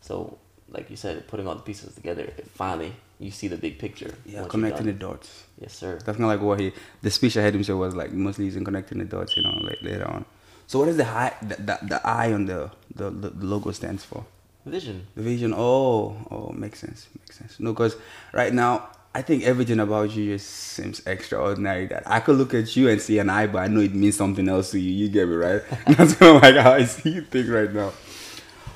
So, 0.00 0.38
like 0.68 0.90
you 0.90 0.96
said, 0.96 1.26
putting 1.28 1.46
all 1.46 1.54
the 1.54 1.62
pieces 1.62 1.94
together, 1.94 2.22
it 2.22 2.48
finally 2.54 2.92
you 3.20 3.30
see 3.30 3.48
the 3.48 3.56
big 3.56 3.78
picture. 3.78 4.12
yeah 4.26 4.44
connecting 4.48 4.86
the 4.86 4.92
dots 4.92 5.44
Yes, 5.60 5.74
sir. 5.74 5.92
that's 6.04 6.16
kind 6.18 6.24
of 6.24 6.28
like 6.34 6.40
what 6.40 6.58
he 6.58 6.72
the 7.02 7.10
speech 7.10 7.36
i 7.36 7.42
had 7.42 7.54
him 7.54 7.62
say 7.62 7.72
was 7.74 7.94
like 7.94 8.12
mostly 8.12 8.46
using 8.46 8.64
connecting 8.64 8.98
the 8.98 9.04
dots 9.04 9.36
you 9.36 9.42
know 9.42 9.56
like 9.62 9.78
later 9.82 10.06
on 10.08 10.24
so 10.66 10.78
what 10.80 10.88
is 10.88 10.96
the 10.96 11.04
high 11.04 11.34
the, 11.42 11.56
the, 11.56 11.78
the 11.82 12.00
eye 12.06 12.32
on 12.32 12.46
the, 12.46 12.70
the 12.94 13.10
the 13.10 13.30
logo 13.46 13.70
stands 13.72 14.04
for 14.04 14.24
Vision. 14.66 15.06
The 15.14 15.22
vision. 15.22 15.54
Oh, 15.56 16.16
oh, 16.30 16.52
makes 16.54 16.80
sense. 16.80 17.08
Makes 17.18 17.38
sense. 17.38 17.58
No, 17.58 17.72
because 17.72 17.96
right 18.34 18.52
now 18.52 18.90
I 19.14 19.22
think 19.22 19.42
everything 19.42 19.80
about 19.80 20.10
you 20.14 20.34
just 20.36 20.48
seems 20.50 21.00
extraordinary. 21.06 21.86
That 21.86 22.02
I 22.06 22.20
could 22.20 22.36
look 22.36 22.52
at 22.52 22.76
you 22.76 22.90
and 22.90 23.00
see 23.00 23.18
an 23.18 23.30
eye, 23.30 23.46
but 23.46 23.60
I 23.60 23.68
know 23.68 23.80
it 23.80 23.94
means 23.94 24.16
something 24.18 24.46
else 24.50 24.70
to 24.72 24.78
you. 24.78 24.92
You 24.92 25.08
get 25.08 25.26
me 25.28 25.34
right? 25.34 25.62
That's 25.96 26.14
kind 26.14 26.36
of 26.36 26.42
like 26.42 26.56
how 26.56 26.72
I 26.72 26.84
see 26.84 27.08
you 27.10 27.22
think 27.22 27.48
right 27.48 27.72
now. 27.72 27.92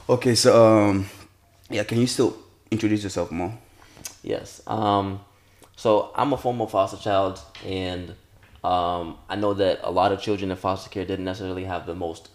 Okay, 0.08 0.34
so 0.34 0.56
um, 0.88 1.06
yeah, 1.68 1.84
can 1.84 2.00
you 2.00 2.06
still 2.06 2.34
introduce 2.70 3.02
yourself 3.04 3.30
more? 3.30 3.52
Yes. 4.24 4.62
Um, 4.66 5.20
so 5.76 6.10
I'm 6.14 6.32
a 6.32 6.36
former 6.36 6.66
foster 6.66 6.96
child, 6.96 7.40
and 7.64 8.14
um, 8.64 9.18
I 9.28 9.36
know 9.36 9.54
that 9.54 9.80
a 9.82 9.90
lot 9.90 10.12
of 10.12 10.20
children 10.20 10.50
in 10.50 10.56
foster 10.56 10.88
care 10.90 11.04
didn't 11.04 11.24
necessarily 11.26 11.64
have 11.64 11.86
the 11.86 11.94
most 11.94 12.30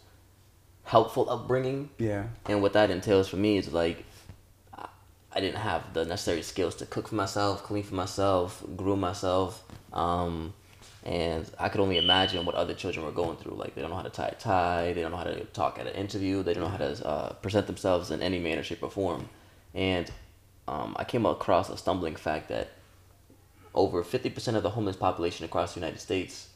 helpful 0.84 1.30
upbringing. 1.30 1.90
Yeah. 1.98 2.28
And 2.48 2.62
what 2.62 2.74
that 2.74 2.92
entails 2.92 3.28
for 3.28 3.38
me 3.38 3.58
is 3.58 3.74
like, 3.74 4.06
I- 5.34 5.40
didn't 5.40 5.58
have 5.58 5.94
the 5.94 6.04
necessary 6.06 6.42
skills 6.42 6.76
to 6.76 6.86
cook 6.86 7.08
for 7.08 7.16
myself, 7.16 7.64
clean 7.64 7.84
for 7.84 7.96
myself, 7.96 8.64
groom 8.76 9.00
myself. 9.00 9.64
Um, 9.94 10.54
and 11.06 11.50
I 11.58 11.70
could 11.70 11.80
only 11.80 11.98
imagine 11.98 12.46
what 12.46 12.56
other 12.56 12.74
children 12.74 13.06
were 13.06 13.12
going 13.14 13.38
through. 13.38 13.56
Like, 13.56 13.74
they 13.74 13.82
don't 13.82 13.90
know 13.90 13.96
how 13.96 14.02
to 14.04 14.10
tie 14.10 14.28
a 14.28 14.36
tie, 14.36 14.94
they 14.94 15.02
don't 15.02 15.12
know 15.12 15.18
how 15.18 15.24
to 15.24 15.46
talk 15.46 15.80
at 15.80 15.88
an 15.88 15.96
interview, 15.96 16.44
they 16.44 16.54
don't 16.54 16.64
know 16.64 16.70
how 16.70 16.78
to 16.78 17.08
uh, 17.08 17.34
present 17.34 17.68
themselves 17.68 18.12
in 18.12 18.22
any 18.22 18.38
manner, 18.40 18.64
shape, 18.64 18.84
or 18.84 18.92
form. 18.92 19.30
And 19.74 20.12
um, 20.70 20.96
I 20.98 21.04
came 21.04 21.26
across 21.26 21.70
a 21.70 21.78
stumbling 21.78 22.16
fact 22.16 22.48
that 22.50 22.70
over 23.74 24.04
50% 24.04 24.56
of 24.56 24.62
the 24.64 24.70
homeless 24.72 24.96
population 24.96 25.44
across 25.46 25.74
the 25.74 25.80
United 25.80 26.00
States 26.00 26.50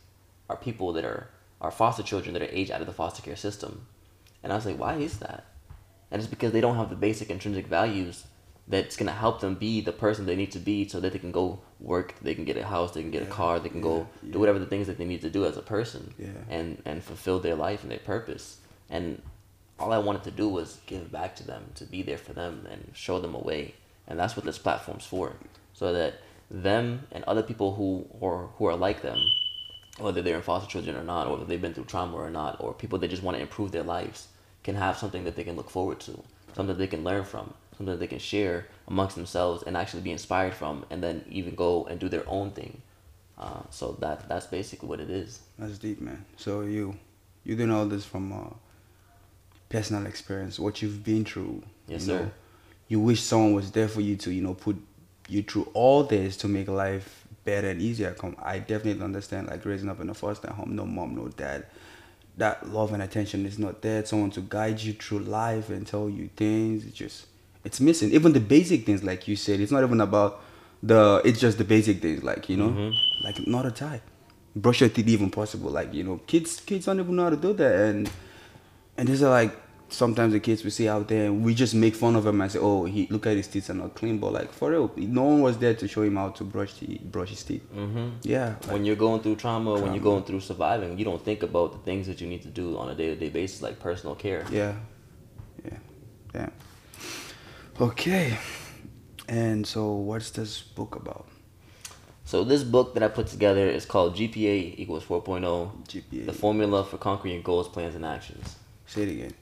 are 0.50 0.55
people 0.58 0.93
that 0.93 1.03
are, 1.03 1.29
are 1.60 1.72
foster 1.72 2.03
children 2.03 2.34
that 2.34 2.43
are 2.43 2.51
aged 2.51 2.72
out 2.72 2.82
of 2.82 2.88
the 2.88 2.93
foster 2.93 3.24
care 3.24 3.36
system. 3.36 3.88
And 4.43 4.53
I 4.53 4.55
was 4.55 4.65
like, 4.67 4.77
why 4.77 4.96
is 4.96 5.17
that? 5.20 5.46
And 6.12 6.22
it's 6.22 6.29
because 6.29 6.51
they 6.51 6.62
don't 6.62 6.75
have 6.75 6.91
the 6.91 6.96
basic 6.96 7.32
intrinsic 7.32 7.65
values 7.65 8.25
that's 8.67 8.96
gonna 8.96 9.12
help 9.12 9.41
them 9.41 9.55
be 9.55 9.82
the 9.82 9.91
person 9.91 10.25
they 10.25 10.36
need 10.36 10.51
to 10.51 10.60
be 10.60 10.88
so 10.88 11.00
that 11.00 11.12
they 11.12 11.20
can 11.20 11.32
go 11.32 11.60
work, 11.79 12.13
they 12.22 12.36
can 12.36 12.46
get 12.46 12.55
a 12.55 12.65
house, 12.65 12.91
they 12.91 13.01
can 13.01 13.12
get 13.12 13.24
a 13.24 13.27
car, 13.27 13.60
they 13.60 13.70
can 13.70 13.82
go 13.82 14.08
yeah, 14.22 14.32
do 14.34 14.39
whatever 14.39 14.60
the 14.60 14.65
things 14.67 14.86
that 14.88 14.98
they 15.00 15.05
need 15.05 15.22
to 15.22 15.29
do 15.29 15.43
as 15.46 15.58
a 15.58 15.62
person 15.62 16.13
Yeah. 16.20 16.27
and, 16.50 16.82
and 16.86 17.03
fulfill 17.03 17.39
their 17.39 17.55
life 17.55 17.82
and 17.82 17.91
their 17.91 18.00
purpose. 18.00 18.58
And 18.89 19.22
all 19.79 19.91
I 19.91 19.98
wanted 19.98 20.24
to 20.25 20.32
do 20.32 20.48
was 20.48 20.79
give 20.86 21.12
back 21.12 21.36
to 21.38 21.43
them, 21.48 21.72
to 21.75 21.86
be 21.86 22.03
there 22.03 22.17
for 22.17 22.34
them 22.34 22.67
and 22.70 22.91
show 22.93 23.20
them 23.20 23.34
a 23.34 23.39
way. 23.39 23.74
And 24.07 24.19
that's 24.19 24.36
what 24.36 24.45
this 24.45 24.57
platform's 24.57 25.05
for, 25.05 25.33
so 25.74 25.93
that 25.93 26.15
them 26.50 27.07
and 27.12 27.24
other 27.24 27.43
people 27.43 27.74
who 27.75 28.05
or 28.19 28.50
who 28.57 28.65
are 28.65 28.75
like 28.75 29.01
them, 29.01 29.19
whether 29.98 30.22
they're 30.22 30.36
in 30.36 30.41
foster 30.41 30.69
children 30.69 30.95
or 30.95 31.03
not, 31.03 31.27
or 31.27 31.33
whether 31.33 31.45
they've 31.45 31.62
been 31.62 31.74
through 31.74 31.86
trauma 31.86 32.15
or 32.15 32.29
not, 32.29 32.60
or 32.60 32.74
people 32.74 33.00
that 33.00 33.10
just 33.10 33.24
want 33.24 33.38
to 33.38 33.41
improve 33.41 33.72
their 33.72 33.83
lives, 33.83 34.27
can 34.63 34.75
have 34.75 34.98
something 34.98 35.24
that 35.24 35.36
they 35.36 35.43
can 35.43 35.55
look 35.55 35.69
forward 35.69 36.00
to, 36.00 36.22
something 36.55 36.77
they 36.77 36.88
can 36.88 37.03
learn 37.03 37.24
from, 37.24 37.53
something 37.77 37.93
that 37.93 38.00
they 38.00 38.07
can 38.07 38.19
share 38.19 38.67
amongst 38.88 39.15
themselves 39.15 39.63
and 39.63 39.75
actually 39.75 40.01
be 40.01 40.12
inspired 40.12 40.53
from, 40.53 40.86
and 40.89 41.03
then 41.03 41.24
even 41.29 41.55
go 41.55 41.86
and 41.86 42.00
do 42.00 42.10
their 42.10 42.27
own 42.27 42.51
thing. 42.51 42.81
Uh, 43.38 43.62
so 43.72 43.98
that 44.00 44.29
that's 44.29 44.45
basically 44.45 44.88
what 44.88 45.00
it 45.00 45.10
is. 45.10 45.41
That's 45.57 45.77
deep, 45.79 46.00
man. 46.00 46.24
So 46.38 46.62
you 46.62 46.95
you 47.43 47.55
doing 47.55 47.72
all 47.72 47.86
this 47.86 48.05
from 48.05 48.31
uh, 48.31 48.53
personal 49.69 50.05
experience, 50.05 50.60
what 50.60 50.81
you've 50.81 51.03
been 51.03 51.25
through. 51.25 51.63
Yes, 51.88 52.05
sir. 52.05 52.19
Know, 52.19 52.31
you 52.93 53.00
wish 53.00 53.21
someone 53.23 53.53
was 53.53 53.71
there 53.71 53.88
for 53.88 54.01
you 54.01 54.15
to, 54.15 54.31
you 54.31 54.43
know, 54.43 54.53
put 54.53 54.77
you 55.27 55.41
through 55.41 55.67
all 55.73 56.03
this 56.03 56.38
to 56.38 56.47
make 56.47 56.67
life 56.67 57.25
better 57.43 57.69
and 57.71 57.81
easier. 57.81 58.12
Come, 58.13 58.35
I 58.39 58.59
definitely 58.59 59.03
understand. 59.03 59.47
Like 59.47 59.65
raising 59.65 59.89
up 59.89 60.00
in 60.00 60.09
a 60.09 60.13
foster 60.13 60.51
home, 60.53 60.75
no 60.75 60.85
mom, 60.85 61.15
no 61.15 61.27
dad. 61.29 61.65
That 62.38 62.69
love 62.69 62.93
and 62.93 63.01
attention 63.01 63.47
is 63.47 63.57
not 63.57 63.81
there. 63.81 64.05
Someone 64.05 64.29
to 64.31 64.41
guide 64.41 64.79
you 64.79 64.93
through 64.93 65.21
life 65.21 65.69
and 65.69 65.88
tell 65.88 66.07
you 66.07 66.29
things. 66.35 66.85
It's 66.85 66.95
just 66.95 67.25
it's 67.63 67.79
missing. 67.81 68.12
Even 68.12 68.31
the 68.31 68.39
basic 68.39 68.85
things, 68.85 69.03
like 69.03 69.27
you 69.27 69.35
said, 69.35 69.59
it's 69.59 69.71
not 69.71 69.83
even 69.83 70.00
about 70.00 70.41
the. 70.83 71.19
It's 71.25 71.39
just 71.39 71.57
the 71.57 71.63
basic 71.63 72.00
things, 72.00 72.21
like 72.23 72.47
you 72.47 72.57
know, 72.57 72.69
Mhm. 72.69 72.93
like 73.23 73.47
not 73.47 73.65
a 73.65 73.71
tie 73.71 74.01
brush 74.55 74.81
your 74.81 74.89
teeth 74.89 75.07
even 75.07 75.31
possible. 75.31 75.71
Like 75.71 75.91
you 75.95 76.03
know, 76.03 76.19
kids 76.27 76.59
kids 76.59 76.85
don't 76.85 77.00
even 77.00 77.15
know 77.15 77.23
how 77.23 77.31
to 77.31 77.38
do 77.38 77.53
that, 77.53 77.73
and 77.89 78.09
and 78.97 79.07
these 79.07 79.23
are 79.23 79.31
like 79.31 79.51
sometimes 79.93 80.33
the 80.33 80.39
kids 80.39 80.63
we 80.63 80.69
see 80.69 80.89
out 80.89 81.07
there, 81.07 81.31
we 81.31 81.53
just 81.53 81.75
make 81.75 81.95
fun 81.95 82.15
of 82.15 82.23
them 82.23 82.41
and 82.41 82.51
say, 82.51 82.59
oh, 82.59 82.85
he 82.85 83.07
look 83.09 83.27
at 83.27 83.38
his 83.38 83.47
teeth 83.47 83.69
are 83.69 83.75
not 83.75 83.95
clean, 83.95 84.17
but 84.17 84.33
like 84.33 84.51
for 84.51 84.71
real, 84.71 84.91
no 84.97 85.23
one 85.23 85.41
was 85.41 85.57
there 85.57 85.73
to 85.75 85.88
show 85.88 86.01
him 86.01 86.15
how 86.15 86.29
to 86.29 86.43
brush 86.43 86.73
the 86.79 86.97
brush 87.00 87.29
his 87.29 87.43
teeth. 87.43 87.65
Mm-hmm. 87.73 88.09
Yeah, 88.23 88.55
when 88.69 88.85
you're 88.85 88.95
going 88.95 89.21
through 89.21 89.35
trauma, 89.38 89.73
when 89.79 89.93
you're 89.93 90.03
going 90.03 90.23
through 90.23 90.41
surviving, 90.41 90.97
you 90.97 91.05
don't 91.05 91.23
think 91.23 91.43
about 91.43 91.73
the 91.73 91.79
things 91.79 92.07
that 92.07 92.19
you 92.21 92.27
need 92.27 92.41
to 92.41 92.50
do 92.50 92.77
on 92.77 92.89
a 92.89 92.95
day 92.95 93.07
to 93.07 93.15
day 93.15 93.29
basis, 93.29 93.62
like 93.62 93.79
personal 93.79 94.15
care. 94.15 94.45
yeah, 94.51 94.73
yeah, 95.63 95.77
yeah. 96.33 96.50
Okay, 97.79 98.38
and 99.27 99.65
so 99.65 99.91
what's 99.91 100.31
this 100.31 100.62
book 100.62 100.95
about? 100.95 101.27
So 102.25 102.43
this 102.43 102.63
book 102.63 102.93
that 102.93 103.03
I 103.03 103.09
put 103.09 103.27
together 103.27 103.67
is 103.67 103.85
called 103.85 104.15
GPA 104.15 104.75
equals 104.77 105.03
4.0, 105.03 105.41
GPA. 105.88 106.25
the 106.25 106.33
formula 106.33 106.83
for 106.83 106.97
conquering 106.97 107.33
your 107.33 107.43
goals, 107.43 107.67
plans, 107.67 107.95
and 107.95 108.05
actions. 108.05 108.55
Say 108.85 109.03
it 109.03 109.09
again. 109.09 109.33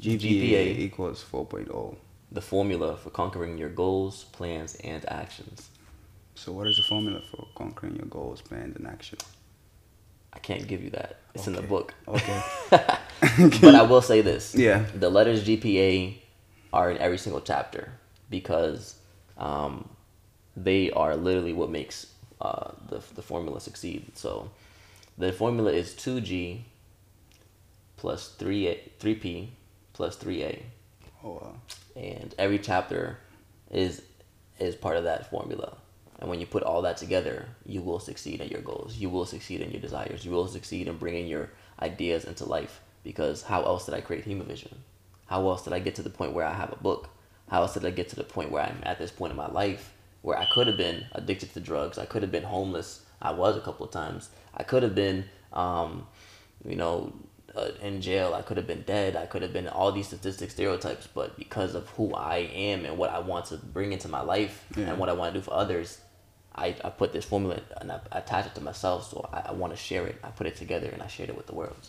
GPA. 0.00 0.20
GPA 0.20 0.78
equals 0.78 1.24
oh. 1.32 1.44
4.0. 1.44 1.96
The 2.32 2.40
formula 2.40 2.96
for 2.96 3.10
conquering 3.10 3.58
your 3.58 3.70
goals, 3.70 4.24
plans, 4.32 4.76
and 4.76 5.06
actions. 5.10 5.68
So 6.34 6.52
what 6.52 6.66
is 6.68 6.76
the 6.76 6.84
formula 6.84 7.20
for 7.30 7.46
conquering 7.54 7.96
your 7.96 8.06
goals, 8.06 8.40
plans, 8.40 8.76
and 8.76 8.86
actions? 8.86 9.22
I 10.32 10.38
can't 10.38 10.66
give 10.66 10.82
you 10.82 10.90
that. 10.90 11.18
It's 11.34 11.46
in 11.46 11.54
the 11.54 11.62
book. 11.62 11.92
Okay. 12.06 12.42
but 12.70 13.74
I 13.74 13.82
will 13.82 14.00
say 14.00 14.20
this. 14.20 14.54
Yeah. 14.54 14.84
The 14.94 15.10
letters 15.10 15.44
GPA 15.44 16.18
are 16.72 16.90
in 16.90 16.98
every 16.98 17.18
single 17.18 17.40
chapter 17.40 17.92
because 18.30 18.94
um, 19.36 19.88
they 20.56 20.90
are 20.92 21.16
literally 21.16 21.52
what 21.52 21.70
makes 21.70 22.06
uh, 22.40 22.70
the, 22.88 23.02
the 23.14 23.22
formula 23.22 23.60
succeed. 23.60 24.16
So 24.16 24.50
the 25.18 25.32
formula 25.32 25.72
is 25.72 25.94
2G 25.94 26.60
plus 27.96 28.34
3A, 28.38 28.78
3P 29.00 29.48
plus 30.00 30.16
3A. 30.16 30.62
Oh, 31.22 31.32
wow. 31.32 31.54
And 31.94 32.34
every 32.38 32.58
chapter 32.58 33.18
is 33.70 34.00
is 34.58 34.74
part 34.74 34.96
of 34.96 35.04
that 35.04 35.28
formula. 35.28 35.76
And 36.18 36.30
when 36.30 36.40
you 36.40 36.46
put 36.46 36.62
all 36.62 36.80
that 36.82 36.96
together, 36.96 37.46
you 37.66 37.82
will 37.82 38.00
succeed 38.00 38.40
at 38.40 38.50
your 38.50 38.62
goals. 38.62 38.96
You 38.96 39.10
will 39.10 39.26
succeed 39.26 39.60
in 39.60 39.70
your 39.70 39.80
desires. 39.82 40.24
You 40.24 40.30
will 40.30 40.48
succeed 40.48 40.88
in 40.88 40.96
bringing 40.96 41.26
your 41.26 41.50
ideas 41.82 42.24
into 42.24 42.46
life. 42.46 42.80
Because 43.04 43.42
how 43.42 43.62
else 43.62 43.84
did 43.84 43.92
I 43.94 44.00
create 44.00 44.24
Hemovision? 44.24 44.72
How 45.26 45.46
else 45.46 45.64
did 45.64 45.74
I 45.74 45.80
get 45.80 45.96
to 45.96 46.02
the 46.02 46.16
point 46.18 46.32
where 46.32 46.46
I 46.46 46.54
have 46.54 46.72
a 46.72 46.82
book? 46.82 47.10
How 47.50 47.60
else 47.60 47.74
did 47.74 47.84
I 47.84 47.90
get 47.90 48.08
to 48.10 48.16
the 48.16 48.24
point 48.24 48.50
where 48.50 48.62
I'm 48.62 48.80
at 48.84 48.98
this 48.98 49.10
point 49.10 49.32
in 49.32 49.36
my 49.36 49.50
life 49.50 49.92
where 50.22 50.38
I 50.38 50.46
could 50.54 50.66
have 50.66 50.78
been 50.78 51.04
addicted 51.12 51.52
to 51.52 51.60
drugs? 51.60 51.98
I 51.98 52.06
could 52.06 52.22
have 52.22 52.32
been 52.32 52.44
homeless. 52.44 53.04
I 53.20 53.32
was 53.32 53.54
a 53.54 53.60
couple 53.60 53.84
of 53.84 53.92
times. 53.92 54.30
I 54.54 54.62
could 54.62 54.82
have 54.82 54.94
been, 54.94 55.26
um, 55.52 56.06
you 56.64 56.76
know, 56.76 57.12
uh, 57.56 57.70
in 57.82 58.00
jail. 58.00 58.34
I 58.34 58.42
could 58.42 58.56
have 58.56 58.66
been 58.66 58.82
dead. 58.82 59.16
I 59.16 59.26
could 59.26 59.42
have 59.42 59.52
been 59.52 59.68
all 59.68 59.92
these 59.92 60.06
statistic 60.08 60.50
stereotypes. 60.50 61.06
But 61.12 61.36
because 61.36 61.74
of 61.74 61.88
who 61.90 62.14
I 62.14 62.36
am 62.38 62.84
and 62.84 62.96
what 62.98 63.10
I 63.10 63.18
want 63.18 63.46
to 63.46 63.56
bring 63.56 63.92
into 63.92 64.08
my 64.08 64.20
life 64.20 64.64
Yeah. 64.76 64.90
and 64.90 64.98
what 64.98 65.08
I 65.08 65.12
want 65.12 65.34
to 65.34 65.40
do 65.40 65.44
for 65.44 65.54
others, 65.54 65.98
I, 66.54 66.74
I 66.84 66.90
put 66.90 67.12
this 67.12 67.24
formula 67.24 67.60
and 67.80 67.90
I, 67.92 68.00
I 68.12 68.18
attach 68.18 68.46
it 68.46 68.54
to 68.56 68.60
myself. 68.60 69.10
So 69.10 69.28
I, 69.32 69.50
I 69.50 69.52
want 69.52 69.72
to 69.72 69.76
share 69.76 70.06
it. 70.06 70.16
I 70.22 70.28
put 70.28 70.46
it 70.46 70.56
together 70.56 70.88
and 70.88 71.02
I 71.02 71.06
shared 71.06 71.28
it 71.28 71.36
with 71.36 71.46
the 71.46 71.54
world. 71.54 71.88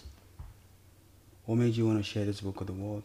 What 1.46 1.56
made 1.58 1.76
you 1.76 1.86
want 1.88 1.98
to 1.98 2.04
share 2.04 2.26
this 2.26 2.42
book 2.42 2.60
with 2.60 2.68
the 2.68 2.74
world? 2.74 3.04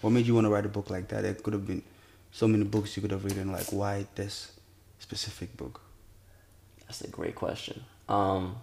What 0.00 0.10
made 0.10 0.26
you 0.26 0.34
want 0.34 0.44
to 0.46 0.50
write 0.50 0.66
a 0.66 0.68
book 0.68 0.90
like 0.90 1.08
that? 1.08 1.22
There 1.22 1.34
could 1.34 1.54
have 1.54 1.66
been 1.66 1.82
so 2.30 2.46
many 2.46 2.64
books 2.64 2.94
you 2.96 3.00
could 3.00 3.10
have 3.10 3.24
written. 3.24 3.50
Like, 3.50 3.72
why 3.72 4.06
this 4.14 4.52
specific 4.98 5.56
book? 5.56 5.80
That's 6.86 7.00
a 7.00 7.08
great 7.08 7.34
question. 7.34 7.84
Um, 8.08 8.56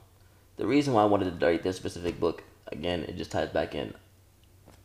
the 0.57 0.67
reason 0.67 0.93
why 0.93 1.01
I 1.01 1.05
wanted 1.05 1.39
to 1.39 1.45
write 1.45 1.63
this 1.63 1.77
specific 1.77 2.19
book, 2.19 2.43
again, 2.71 3.01
it 3.03 3.17
just 3.17 3.31
ties 3.31 3.49
back 3.49 3.75
in. 3.75 3.93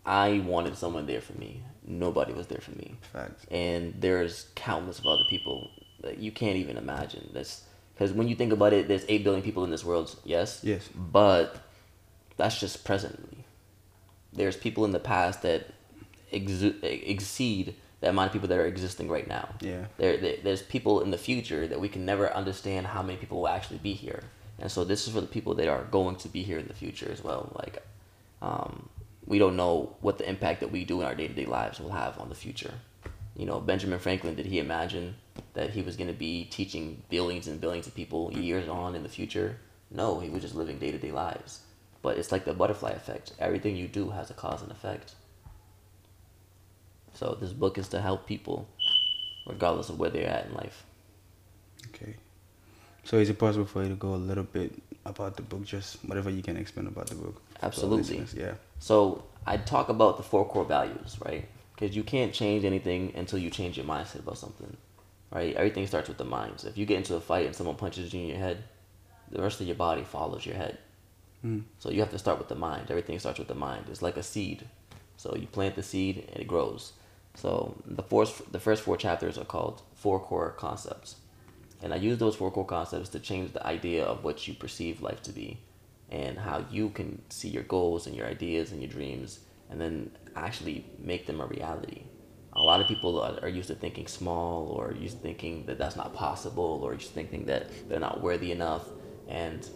I 0.04 0.38
wanted 0.46 0.76
someone 0.76 1.06
there 1.06 1.20
for 1.20 1.32
me. 1.34 1.62
Nobody 1.84 2.32
was 2.32 2.46
there 2.46 2.60
for 2.60 2.72
me. 2.72 2.96
Facts. 3.12 3.44
And 3.50 3.94
there's 3.98 4.46
countless 4.54 4.98
of 4.98 5.06
other 5.06 5.24
people 5.28 5.70
that 6.02 6.18
you 6.18 6.30
can't 6.30 6.56
even 6.56 6.76
imagine. 6.76 7.30
That's 7.32 7.64
because 7.94 8.12
when 8.12 8.28
you 8.28 8.36
think 8.36 8.52
about 8.52 8.72
it, 8.72 8.88
there's 8.88 9.04
eight 9.08 9.24
billion 9.24 9.42
people 9.42 9.64
in 9.64 9.70
this 9.70 9.84
world. 9.84 10.14
Yes. 10.24 10.60
Yes. 10.62 10.88
But 10.94 11.56
that's 12.36 12.60
just 12.60 12.84
presently. 12.84 13.44
There's 14.32 14.56
people 14.56 14.84
in 14.84 14.92
the 14.92 15.00
past 15.00 15.42
that 15.42 15.72
exu- 16.32 16.76
exceed 16.82 17.74
the 18.00 18.10
amount 18.10 18.26
of 18.26 18.32
people 18.32 18.48
that 18.48 18.58
are 18.58 18.66
existing 18.66 19.08
right 19.08 19.26
now. 19.26 19.48
Yeah. 19.60 19.86
There, 19.96 20.16
there, 20.18 20.36
there's 20.42 20.62
people 20.62 21.00
in 21.00 21.10
the 21.10 21.18
future 21.18 21.66
that 21.66 21.80
we 21.80 21.88
can 21.88 22.04
never 22.04 22.32
understand 22.32 22.88
how 22.88 23.02
many 23.02 23.16
people 23.16 23.38
will 23.38 23.48
actually 23.48 23.78
be 23.78 23.94
here, 23.94 24.24
and 24.58 24.70
so 24.70 24.84
this 24.84 25.06
is 25.06 25.12
for 25.12 25.20
the 25.20 25.26
people 25.26 25.54
that 25.54 25.68
are 25.68 25.84
going 25.84 26.16
to 26.16 26.28
be 26.28 26.42
here 26.42 26.58
in 26.58 26.66
the 26.66 26.74
future 26.74 27.10
as 27.12 27.22
well. 27.22 27.52
Like, 27.54 27.82
um, 28.40 28.88
we 29.26 29.38
don't 29.38 29.56
know 29.56 29.96
what 30.00 30.18
the 30.18 30.28
impact 30.28 30.60
that 30.60 30.70
we 30.72 30.84
do 30.84 31.00
in 31.00 31.06
our 31.06 31.14
day 31.14 31.28
to 31.28 31.34
day 31.34 31.46
lives 31.46 31.80
will 31.80 31.92
have 31.92 32.18
on 32.18 32.28
the 32.28 32.34
future. 32.34 32.74
You 33.36 33.44
know, 33.44 33.60
Benjamin 33.60 33.98
Franklin, 33.98 34.34
did 34.34 34.46
he 34.46 34.58
imagine 34.58 35.16
that 35.52 35.70
he 35.70 35.82
was 35.82 35.96
going 35.96 36.08
to 36.08 36.14
be 36.14 36.44
teaching 36.44 37.02
billions 37.10 37.48
and 37.48 37.60
billions 37.60 37.86
of 37.86 37.94
people 37.94 38.32
years 38.32 38.68
on 38.68 38.94
in 38.94 39.02
the 39.02 39.08
future? 39.10 39.58
No, 39.90 40.20
he 40.20 40.30
was 40.30 40.42
just 40.42 40.54
living 40.54 40.78
day 40.78 40.90
to 40.90 40.98
day 40.98 41.12
lives. 41.12 41.60
But 42.00 42.18
it's 42.18 42.32
like 42.32 42.44
the 42.44 42.54
butterfly 42.54 42.90
effect. 42.90 43.32
Everything 43.38 43.76
you 43.76 43.88
do 43.88 44.10
has 44.10 44.30
a 44.30 44.34
cause 44.34 44.62
and 44.62 44.70
effect. 44.70 45.14
So 47.14 47.36
this 47.38 47.52
book 47.52 47.78
is 47.78 47.88
to 47.88 48.00
help 48.00 48.26
people, 48.26 48.68
regardless 49.46 49.88
of 49.88 49.98
where 49.98 50.10
they're 50.10 50.28
at 50.28 50.46
in 50.46 50.54
life. 50.54 50.84
Okay. 51.88 52.16
So 53.06 53.18
is 53.18 53.30
it 53.30 53.38
possible 53.38 53.66
for 53.66 53.84
you 53.84 53.88
to 53.90 53.94
go 53.94 54.14
a 54.14 54.16
little 54.16 54.42
bit 54.42 54.74
about 55.04 55.36
the 55.36 55.42
book, 55.42 55.64
just 55.64 56.04
whatever 56.04 56.28
you 56.28 56.42
can 56.42 56.56
explain 56.56 56.88
about 56.88 57.06
the 57.06 57.14
book? 57.14 57.40
Absolutely. 57.62 58.24
Yeah. 58.34 58.54
So 58.80 59.22
I 59.46 59.58
talk 59.58 59.88
about 59.88 60.16
the 60.16 60.24
four 60.24 60.44
core 60.44 60.64
values, 60.64 61.16
right? 61.24 61.48
Because 61.72 61.94
you 61.94 62.02
can't 62.02 62.32
change 62.32 62.64
anything 62.64 63.12
until 63.14 63.38
you 63.38 63.48
change 63.48 63.76
your 63.76 63.86
mindset 63.86 64.18
about 64.18 64.38
something, 64.38 64.76
right? 65.30 65.54
Everything 65.54 65.86
starts 65.86 66.08
with 66.08 66.18
the 66.18 66.24
mind. 66.24 66.54
So 66.56 66.66
if 66.66 66.76
you 66.76 66.84
get 66.84 66.96
into 66.96 67.14
a 67.14 67.20
fight 67.20 67.46
and 67.46 67.54
someone 67.54 67.76
punches 67.76 68.12
you 68.12 68.22
in 68.22 68.26
your 68.26 68.38
head, 68.38 68.64
the 69.30 69.40
rest 69.40 69.60
of 69.60 69.68
your 69.68 69.76
body 69.76 70.02
follows 70.02 70.44
your 70.44 70.56
head. 70.56 70.78
Mm. 71.44 71.62
So 71.78 71.90
you 71.90 72.00
have 72.00 72.10
to 72.10 72.18
start 72.18 72.38
with 72.38 72.48
the 72.48 72.56
mind. 72.56 72.90
Everything 72.90 73.20
starts 73.20 73.38
with 73.38 73.46
the 73.46 73.54
mind. 73.54 73.84
It's 73.88 74.02
like 74.02 74.16
a 74.16 74.22
seed. 74.24 74.66
So 75.16 75.36
you 75.36 75.46
plant 75.46 75.76
the 75.76 75.82
seed 75.84 76.28
and 76.32 76.40
it 76.42 76.48
grows. 76.48 76.92
So 77.34 77.76
the 77.86 78.02
first 78.02 78.50
the 78.50 78.58
first 78.58 78.82
four 78.82 78.96
chapters 78.96 79.38
are 79.38 79.44
called 79.44 79.82
four 79.94 80.18
core 80.18 80.50
concepts. 80.58 81.16
And 81.82 81.92
I 81.92 81.96
use 81.96 82.18
those 82.18 82.36
four 82.36 82.50
core 82.50 82.64
concepts 82.64 83.10
to 83.10 83.20
change 83.20 83.52
the 83.52 83.66
idea 83.66 84.04
of 84.04 84.24
what 84.24 84.46
you 84.48 84.54
perceive 84.54 85.02
life 85.02 85.22
to 85.24 85.32
be 85.32 85.58
and 86.10 86.38
how 86.38 86.64
you 86.70 86.90
can 86.90 87.22
see 87.28 87.48
your 87.48 87.64
goals 87.64 88.06
and 88.06 88.16
your 88.16 88.26
ideas 88.26 88.72
and 88.72 88.80
your 88.80 88.90
dreams 88.90 89.40
and 89.70 89.80
then 89.80 90.10
actually 90.34 90.86
make 90.98 91.26
them 91.26 91.40
a 91.40 91.46
reality. 91.46 92.02
A 92.52 92.62
lot 92.62 92.80
of 92.80 92.88
people 92.88 93.20
are, 93.20 93.48
used 93.48 93.68
to 93.68 93.74
thinking 93.74 94.06
small 94.06 94.68
or 94.68 94.92
used 94.92 95.18
to 95.18 95.22
thinking 95.22 95.66
that 95.66 95.76
that's 95.76 95.96
not 95.96 96.14
possible 96.14 96.80
or 96.82 96.96
to 96.96 97.06
thinking 97.06 97.44
that 97.46 97.68
they're 97.88 98.00
not 98.00 98.22
worthy 98.22 98.50
enough. 98.52 98.86
And 99.28 99.68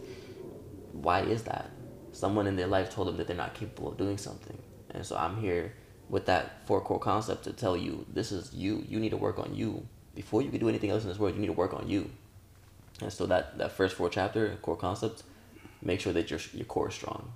why 0.92 1.20
is 1.20 1.42
that? 1.42 1.70
Someone 2.12 2.46
in 2.46 2.56
their 2.56 2.66
life 2.66 2.90
told 2.90 3.08
them 3.08 3.18
that 3.18 3.26
they're 3.26 3.36
not 3.36 3.54
capable 3.54 3.88
of 3.88 3.98
doing 3.98 4.16
something. 4.16 4.56
And 4.90 5.04
so 5.04 5.16
I'm 5.16 5.36
here 5.40 5.74
with 6.08 6.26
that 6.26 6.66
four 6.66 6.80
core 6.80 6.98
concept 6.98 7.44
to 7.44 7.52
tell 7.52 7.76
you 7.76 8.06
this 8.12 8.32
is 8.32 8.52
you. 8.54 8.84
You 8.88 8.98
need 8.98 9.10
to 9.10 9.16
work 9.16 9.38
on 9.38 9.54
you. 9.54 9.86
Before 10.20 10.42
you 10.42 10.50
can 10.50 10.60
do 10.60 10.68
anything 10.68 10.90
else 10.90 11.02
in 11.02 11.08
this 11.08 11.18
world, 11.18 11.34
you 11.34 11.40
need 11.40 11.46
to 11.46 11.54
work 11.54 11.72
on 11.72 11.88
you. 11.88 12.10
And 13.00 13.10
so 13.10 13.24
that, 13.24 13.56
that 13.56 13.72
first 13.72 13.96
four 13.96 14.10
chapter, 14.10 14.54
core 14.60 14.76
concepts, 14.76 15.22
make 15.80 15.98
sure 15.98 16.12
that 16.12 16.30
your, 16.30 16.40
your 16.52 16.66
core 16.66 16.90
is 16.90 16.94
strong. 16.94 17.32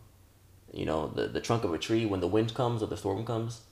You 0.71 0.85
know, 0.85 1.09
the, 1.09 1.27
the 1.29 1.41
trunk 1.41 1.65
of 1.65 1.73
a 1.73 1.79
tree, 1.79 2.05
when 2.05 2.21
the 2.21 2.27
wind 2.27 2.53
comes 2.53 2.83
or 2.83 2.87
the 2.87 2.99
storm 2.99 3.25
comes, 3.25 3.63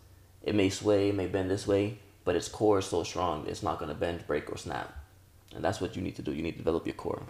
it 0.42 0.54
may 0.54 0.70
sway, 0.70 1.10
it 1.10 1.14
may 1.14 1.26
bend 1.26 1.50
this 1.50 1.66
way, 1.66 1.98
but 2.24 2.36
its 2.36 2.48
core 2.48 2.78
is 2.78 2.86
so 2.86 3.02
strong 3.02 3.46
it's 3.46 3.62
not 3.62 3.78
to 3.90 3.94
bend, 3.94 4.26
break, 4.26 4.50
or 4.50 4.56
snap. 4.56 4.96
And 5.54 5.62
that's 5.62 5.78
what 5.78 5.94
you 5.94 6.00
need 6.00 6.16
to 6.16 6.22
do. 6.22 6.32
You 6.32 6.42
need 6.42 6.52
to 6.52 6.64
develop 6.64 6.86
your 6.86 6.94
core. 6.94 7.22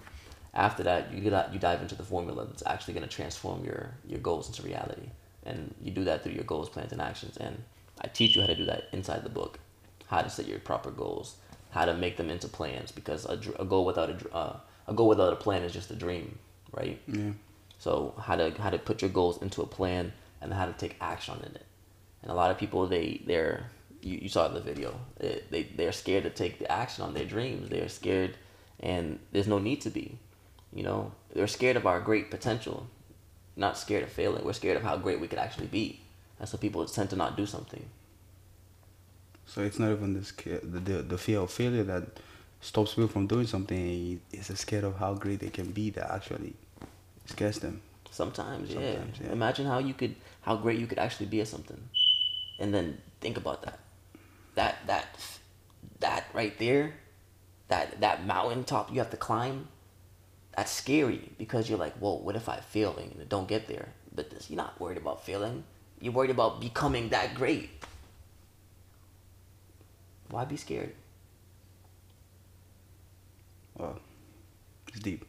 After 0.55 0.85
that, 0.85 1.12
you 1.12 1.21
you 1.53 1.59
dive 1.59 1.83
into 1.83 1.97
the 1.97 2.05
formula 2.05 2.47
that's 2.47 2.62
actually 2.65 2.95
to 3.03 3.09
transform 3.09 3.65
your 3.65 3.95
your 4.07 4.21
goals 4.21 4.47
into 4.47 4.62
reality. 4.62 5.09
And 5.45 5.75
you 5.83 5.91
do 5.91 6.05
that 6.05 6.23
through 6.23 6.35
your 6.35 6.45
goals, 6.45 6.69
plans, 6.69 6.93
and 6.93 7.01
actions. 7.01 7.37
And 7.39 7.65
I 8.01 8.07
teach 8.07 8.37
you 8.37 8.43
how 8.43 8.47
to 8.47 8.55
do 8.55 8.67
that 8.67 8.85
inside 8.93 9.25
the 9.25 9.31
book. 9.41 9.59
How 10.07 10.23
to 10.23 10.31
set 10.31 10.47
your 10.47 10.61
proper 10.61 10.93
goals, 10.93 11.37
how 11.73 11.85
to 11.85 11.95
make 11.95 12.17
them 12.17 12.31
into 12.31 12.49
plans. 12.49 12.93
Because 12.93 13.26
a, 13.26 13.38
a 13.59 13.64
goal 13.64 13.85
without 13.85 14.11
a 14.11 14.35
uh, 14.35 14.57
a 14.87 14.95
goal 14.95 15.09
without 15.09 15.33
a 15.33 15.37
plan 15.37 15.62
is 15.62 15.73
just 15.73 15.91
a 15.91 15.97
dream, 15.97 16.38
right? 16.73 17.00
Yeah. 17.07 17.33
So 17.79 18.14
how 18.21 18.37
to 18.37 18.50
how 18.62 18.71
to 18.71 18.79
put 18.79 19.02
your 19.02 19.11
goals 19.11 19.43
into 19.43 19.62
a 19.62 19.67
plan 19.67 20.12
and 20.41 20.52
how 20.52 20.67
to 20.67 20.73
take 20.73 20.97
action 21.00 21.37
in 21.38 21.55
it. 21.55 21.67
And 22.23 22.31
a 22.31 22.35
lot 22.35 22.50
of 22.50 22.59
people 22.59 22.87
they 22.87 23.23
they're 23.26 23.71
you, 24.02 24.19
you 24.23 24.29
saw 24.29 24.45
it 24.45 24.49
in 24.49 24.55
the 24.55 24.61
video. 24.61 24.95
They, 25.19 25.43
they 25.50 25.62
they're 25.62 25.93
scared 25.93 26.25
to 26.25 26.31
take 26.31 26.59
the 26.59 26.71
action 26.71 27.05
on 27.05 27.14
their 27.14 27.25
dreams. 27.25 27.71
They're 27.71 27.88
scared, 27.88 28.37
and 28.81 29.19
there's 29.33 29.49
no 29.49 29.59
need 29.59 29.81
to 29.83 29.91
be. 29.91 30.19
You 30.73 30.83
know, 30.83 31.12
they're 31.35 31.47
scared 31.47 31.76
of 31.76 31.87
our 31.87 32.00
great 32.00 32.31
potential, 32.31 32.87
not 33.57 33.79
scared 33.79 34.02
of 34.02 34.11
failing. 34.11 34.45
We're 34.45 34.52
scared 34.55 34.76
of 34.76 34.83
how 34.83 34.97
great 34.97 35.21
we 35.21 35.29
could 35.29 35.38
actually 35.38 35.67
be. 35.67 36.00
That's 36.38 36.52
why 36.52 36.59
people 36.59 36.85
tend 36.87 37.11
to 37.11 37.17
not 37.17 37.37
do 37.37 37.47
something. 37.47 37.85
So 39.47 39.63
it's 39.63 39.79
not 39.79 39.91
even 39.91 40.15
the 40.15 40.61
the, 40.63 40.81
the 40.81 41.03
the 41.03 41.19
fear 41.19 41.41
of 41.41 41.51
failure 41.51 41.85
that 41.85 42.05
stops 42.61 42.95
people 42.95 43.09
from 43.09 43.27
doing 43.27 43.47
something. 43.47 44.21
It's 44.33 44.51
a 44.51 44.57
scared 44.57 44.85
of 44.85 44.97
how 44.97 45.15
great 45.15 45.41
they 45.41 45.51
can 45.51 45.73
be 45.73 45.91
that 45.91 46.11
actually 46.11 46.55
scares 47.27 47.59
them. 47.59 47.83
Sometimes, 48.11 48.71
yeah. 48.71 48.93
Sometimes, 48.93 49.21
yeah. 49.21 49.33
Imagine 49.33 49.67
how 49.67 49.79
you 49.79 49.95
could, 49.95 50.15
how 50.43 50.57
great 50.57 50.79
you 50.79 50.87
could 50.87 50.99
actually 50.99 51.27
be 51.27 51.41
at 51.41 51.49
something, 51.49 51.81
and 52.59 52.73
then 52.73 52.99
think 53.21 53.37
about 53.37 53.63
that. 53.63 53.79
That 54.55 54.77
that 54.87 55.07
that 56.01 56.25
right 56.35 56.57
there, 56.59 56.95
that 57.69 58.01
that 58.01 58.27
mountain 58.27 58.65
top 58.65 58.93
you 58.93 58.99
have 58.99 59.11
to 59.11 59.17
climb 59.17 59.69
that's 60.57 60.71
scary 60.71 61.31
because 61.39 61.69
you're 61.69 61.79
like, 61.79 61.95
whoa, 61.95 62.17
what 62.17 62.37
if 62.37 62.49
I 62.49 62.57
fail 62.59 62.97
and 62.99 63.29
don't 63.29 63.49
get 63.49 63.69
there? 63.69 63.89
But 64.15 64.31
this, 64.31 64.51
you're 64.51 64.59
not 64.59 64.79
worried 64.79 64.99
about 64.99 65.25
failing. 65.25 65.65
You're 66.01 66.13
worried 66.13 66.31
about 66.31 66.61
becoming 66.61 67.09
that 67.11 67.35
great. 67.35 67.71
Why 70.33 70.47
be 70.47 70.57
scared? 70.57 70.95
Well, 73.77 73.99
it's 74.89 74.99
deep. 74.99 75.27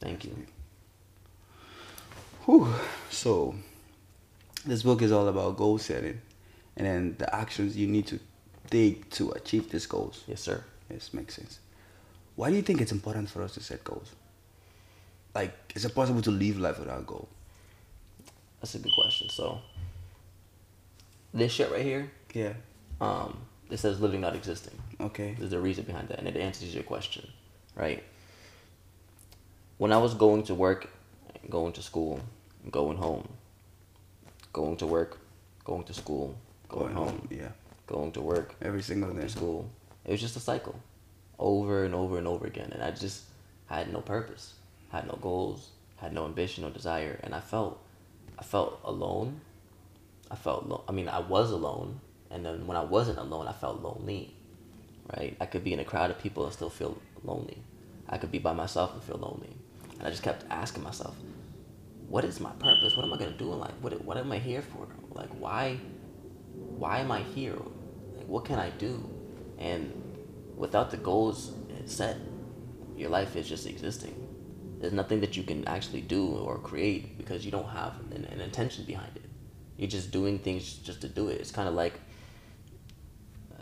Thank 0.00 0.26
you. 0.26 0.36
Whew. 2.44 2.74
So, 3.08 3.54
this 4.66 4.82
book 4.82 5.00
is 5.00 5.12
all 5.12 5.26
about 5.28 5.56
goal 5.56 5.78
setting, 5.78 6.20
and 6.76 6.86
then 6.86 7.16
the 7.16 7.34
actions 7.34 7.74
you 7.74 7.86
need 7.86 8.06
to 8.08 8.20
take 8.70 9.08
to 9.12 9.30
achieve 9.30 9.70
these 9.70 9.86
goals. 9.86 10.24
Yes, 10.26 10.42
sir. 10.42 10.62
Yes, 10.90 11.14
makes 11.14 11.34
sense. 11.34 11.58
Why 12.36 12.50
do 12.50 12.56
you 12.56 12.62
think 12.62 12.82
it's 12.82 12.92
important 12.92 13.30
for 13.30 13.42
us 13.42 13.54
to 13.54 13.60
set 13.60 13.82
goals? 13.82 14.12
Like, 15.34 15.54
is 15.74 15.86
it 15.86 15.94
possible 15.94 16.20
to 16.20 16.30
live 16.30 16.60
life 16.60 16.78
without 16.78 17.00
a 17.00 17.04
goal? 17.04 17.30
That's 18.60 18.74
a 18.74 18.78
good 18.78 18.92
question. 18.92 19.30
So, 19.30 19.60
this 21.32 21.50
shit 21.50 21.72
right 21.72 21.80
here, 21.80 22.10
Yeah. 22.34 22.52
Um, 23.00 23.38
it 23.70 23.78
says 23.78 24.00
living 24.00 24.20
not 24.20 24.34
existing. 24.34 24.74
Okay. 25.00 25.34
There's 25.38 25.52
a 25.52 25.60
reason 25.60 25.84
behind 25.84 26.08
that, 26.08 26.18
and 26.18 26.28
it 26.28 26.36
answers 26.36 26.74
your 26.74 26.82
question, 26.84 27.28
right? 27.76 28.02
When 29.78 29.92
I 29.92 29.98
was 29.98 30.14
going 30.14 30.42
to 30.44 30.54
work, 30.54 30.88
going 31.48 31.72
to 31.74 31.82
school, 31.82 32.20
going 32.70 32.96
home, 32.98 33.28
going 34.52 34.76
to 34.78 34.86
work, 34.86 35.18
going 35.64 35.84
to 35.84 35.94
school, 35.94 36.34
going, 36.68 36.94
home, 36.94 37.28
Yeah. 37.30 37.50
going 37.86 38.12
to 38.12 38.20
work, 38.20 38.54
Every 38.60 38.82
single 38.82 39.10
going 39.10 39.20
day. 39.20 39.26
to 39.28 39.32
school. 39.32 39.70
It 40.04 40.10
was 40.10 40.20
just 40.20 40.36
a 40.36 40.40
cycle, 40.40 40.80
over 41.38 41.84
and 41.84 41.94
over 41.94 42.18
and 42.18 42.26
over 42.26 42.46
again, 42.46 42.70
and 42.72 42.82
I 42.82 42.90
just 42.90 43.24
had 43.66 43.92
no 43.92 44.00
purpose, 44.00 44.54
had 44.90 45.06
no 45.06 45.18
goals, 45.20 45.68
had 45.98 46.12
no 46.12 46.24
ambition, 46.24 46.64
no 46.64 46.70
desire, 46.70 47.20
and 47.22 47.34
I 47.34 47.40
felt, 47.40 47.78
I 48.38 48.42
felt 48.42 48.80
alone. 48.84 49.40
I 50.30 50.34
felt, 50.36 50.66
lo- 50.68 50.84
I 50.88 50.92
mean, 50.92 51.08
I 51.08 51.20
was 51.20 51.50
alone, 51.50 52.00
and 52.30 52.44
then 52.44 52.66
when 52.66 52.76
I 52.76 52.84
wasn't 52.84 53.18
alone, 53.18 53.46
I 53.46 53.52
felt 53.52 53.82
lonely 53.82 54.38
right? 55.16 55.36
I 55.40 55.46
could 55.46 55.64
be 55.64 55.72
in 55.72 55.80
a 55.80 55.84
crowd 55.84 56.10
of 56.10 56.18
people 56.18 56.44
and 56.44 56.52
still 56.52 56.70
feel 56.70 57.00
lonely. 57.24 57.58
I 58.08 58.18
could 58.18 58.30
be 58.30 58.38
by 58.38 58.52
myself 58.52 58.94
and 58.94 59.02
feel 59.02 59.16
lonely. 59.16 59.50
And 59.98 60.06
I 60.06 60.10
just 60.10 60.22
kept 60.22 60.44
asking 60.50 60.82
myself, 60.82 61.16
what 62.08 62.24
is 62.24 62.40
my 62.40 62.52
purpose? 62.52 62.96
What 62.96 63.04
am 63.04 63.12
I 63.12 63.18
gonna 63.18 63.36
do 63.36 63.52
in 63.52 63.58
life? 63.58 63.74
What 63.80 64.02
what 64.02 64.16
am 64.16 64.32
I 64.32 64.38
here 64.38 64.62
for? 64.62 64.88
Like 65.10 65.28
why 65.38 65.78
why 66.54 66.98
am 67.00 67.10
I 67.10 67.20
here? 67.20 67.56
Like 68.16 68.26
what 68.26 68.46
can 68.46 68.58
I 68.58 68.70
do? 68.70 69.08
And 69.58 69.92
without 70.56 70.90
the 70.90 70.96
goals 70.96 71.52
set, 71.84 72.16
your 72.96 73.10
life 73.10 73.36
is 73.36 73.46
just 73.46 73.66
existing. 73.66 74.14
There's 74.80 74.92
nothing 74.92 75.20
that 75.20 75.36
you 75.36 75.42
can 75.42 75.66
actually 75.68 76.00
do 76.00 76.28
or 76.28 76.58
create 76.58 77.18
because 77.18 77.44
you 77.44 77.50
don't 77.50 77.68
have 77.68 77.94
an, 78.12 78.24
an 78.24 78.40
intention 78.40 78.84
behind 78.84 79.16
it. 79.16 79.24
You're 79.76 79.90
just 79.90 80.10
doing 80.10 80.38
things 80.38 80.74
just 80.74 81.02
to 81.02 81.08
do 81.08 81.28
it. 81.28 81.40
It's 81.40 81.50
kind 81.50 81.68
of 81.68 81.74
like 81.74 82.00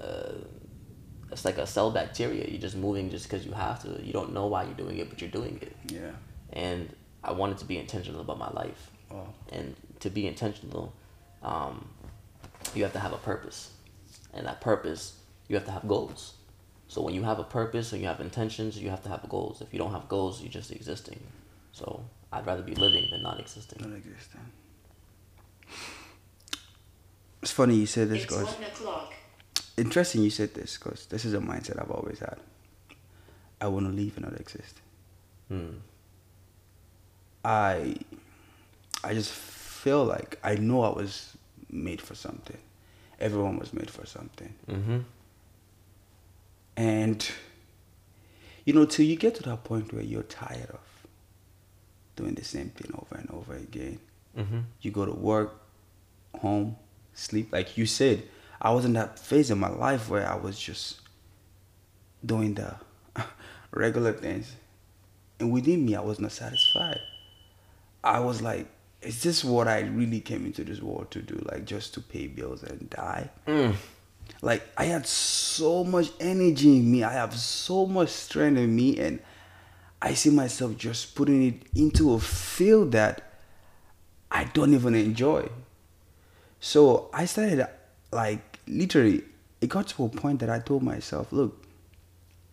uh, 0.01 0.33
it's 1.31 1.45
like 1.45 1.59
a 1.59 1.67
cell 1.67 1.91
bacteria. 1.91 2.47
You're 2.47 2.61
just 2.61 2.77
moving 2.77 3.11
just 3.11 3.29
because 3.29 3.45
you 3.45 3.53
have 3.53 3.83
to. 3.83 4.03
You 4.03 4.13
don't 4.13 4.33
know 4.33 4.47
why 4.47 4.65
you're 4.65 4.75
doing 4.75 4.99
it, 4.99 5.11
but 5.11 5.21
you're 5.21 5.31
doing 5.31 5.59
it. 5.61 5.77
Yeah. 5.89 6.13
And 6.53 6.95
I 7.25 7.33
wanted 7.33 7.59
to 7.59 7.65
be 7.65 7.79
intentional 7.79 8.21
about 8.21 8.39
my 8.39 8.51
life. 8.51 8.91
Wow. 9.11 9.35
And 9.53 9.75
to 10.01 10.11
be 10.11 10.27
intentional, 10.27 10.95
um, 11.43 11.89
you 12.75 12.83
have 12.85 12.93
to 12.93 13.01
have 13.01 13.13
a 13.13 13.19
purpose. 13.19 13.71
And 14.33 14.47
that 14.47 14.61
purpose, 14.61 15.19
you 15.49 15.57
have 15.57 15.65
to 15.65 15.73
have 15.73 15.89
goals. 15.89 16.35
So 16.89 17.03
when 17.03 17.15
you 17.15 17.25
have 17.25 17.39
a 17.39 17.45
purpose 17.45 17.93
and 17.93 18.01
you 18.01 18.09
have 18.09 18.21
intentions, 18.21 18.79
you 18.79 18.91
have 18.91 19.03
to 19.03 19.09
have 19.09 19.29
goals. 19.29 19.61
If 19.61 19.73
you 19.73 19.79
don't 19.79 19.93
have 19.93 20.09
goals, 20.09 20.41
you're 20.41 20.53
just 20.53 20.71
existing. 20.71 21.21
So 21.73 22.05
I'd 22.33 22.47
rather 22.47 22.63
be 22.63 22.75
living 22.75 23.09
than 23.11 23.23
not 23.23 23.41
existing. 23.41 23.89
Not 23.89 23.97
existing. 23.97 24.41
It's 27.43 27.51
funny 27.51 27.77
you 27.77 27.87
say 27.87 28.05
this, 28.05 28.25
It's 28.25 28.35
cause 28.35 28.55
one 28.55 28.65
o'clock. 28.65 29.13
Interesting 29.77 30.23
you 30.23 30.31
said 30.31 30.55
this, 30.55 30.77
cause 30.79 31.07
this 31.07 31.25
is 31.25 31.35
a 31.35 31.39
mindset 31.39 31.81
I've 31.81 31.91
always 31.91 32.19
had. 32.21 32.39
I 33.61 33.69
want 33.69 33.87
to 33.87 33.93
leave 33.93 34.17
and 34.17 34.27
not 34.27 34.39
exist. 34.41 34.81
Hmm. 35.49 35.79
I, 37.45 37.97
I 39.05 39.15
just 39.15 39.33
feel 39.33 40.05
like 40.05 40.39
I 40.43 40.57
know 40.57 40.83
I 40.83 40.91
was 40.91 41.37
made 41.71 42.01
for 42.03 42.15
something. 42.15 42.59
Everyone 43.21 43.59
was 43.59 43.73
made 43.73 43.91
for 43.91 44.05
something, 44.05 44.53
Mm-hmm. 44.71 44.99
and 46.77 47.31
you 48.65 48.73
know, 48.75 48.85
till 48.85 49.07
you 49.07 49.17
get 49.17 49.35
to 49.37 49.43
that 49.45 49.63
point 49.65 49.93
where 49.93 50.03
you're 50.03 50.25
tired 50.25 50.71
of 50.71 50.81
doing 52.17 52.35
the 52.35 52.45
same 52.45 52.71
thing 52.71 52.91
over 52.95 53.15
and 53.17 53.31
over 53.31 53.55
again. 53.55 54.01
Mm-hmm. 54.37 54.59
you 54.83 54.91
go 54.91 55.07
to 55.07 55.13
work, 55.13 55.59
home, 56.41 56.77
sleep. 57.15 57.51
Like 57.53 57.79
you 57.79 57.87
said, 57.87 58.25
I 58.61 58.71
was 58.73 58.85
in 58.85 58.95
that 58.95 59.19
phase 59.19 59.51
in 59.51 59.59
my 59.59 59.69
life 59.69 60.09
where 60.09 60.29
I 60.29 60.37
was 60.37 60.59
just 60.59 61.01
doing 62.25 62.55
the 62.55 62.75
regular 63.71 64.13
things. 64.13 64.55
And 65.39 65.53
within 65.53 65.85
me, 65.85 65.95
I 65.95 66.01
was 66.01 66.19
not 66.19 66.33
satisfied. 66.33 67.01
I 68.03 68.21
was 68.21 68.41
like, 68.41 68.67
is 69.03 69.23
this 69.23 69.45
what 69.45 69.69
I 69.69 69.81
really 69.81 70.21
came 70.21 70.47
into 70.47 70.65
this 70.65 70.81
world 70.81 71.11
to 71.11 71.21
do? 71.21 71.41
Like, 71.51 71.67
just 71.67 71.95
to 71.95 72.01
pay 72.01 72.27
bills 72.27 72.63
and 72.63 72.89
die? 72.89 73.31
Mm. 73.47 73.75
Like, 74.41 74.67
I 74.77 74.85
had 74.85 75.07
so 75.07 75.85
much 75.85 76.11
energy 76.19 76.79
in 76.79 76.91
me. 76.91 77.05
I 77.05 77.13
have 77.13 77.35
so 77.35 77.87
much 77.87 78.09
strength 78.09 78.59
in 78.59 78.75
me. 78.75 78.99
And 78.99 79.21
I 80.01 80.15
see 80.15 80.31
myself 80.31 80.77
just 80.77 81.15
putting 81.15 81.43
it 81.47 81.63
into 81.75 82.15
a 82.15 82.21
field 82.21 82.93
that 82.93 83.23
I 84.31 84.45
don't 84.45 84.75
even 84.75 84.95
enjoy. 84.95 85.49
So 86.61 87.11
I 87.13 87.27
started 87.27 87.69
like 88.13 88.59
literally 88.67 89.23
it 89.61 89.69
got 89.69 89.89
to 89.89 90.05
a 90.05 90.09
point 90.09 90.41
that 90.41 90.51
I 90.51 90.59
told 90.59 90.83
myself, 90.83 91.33
look, 91.33 91.65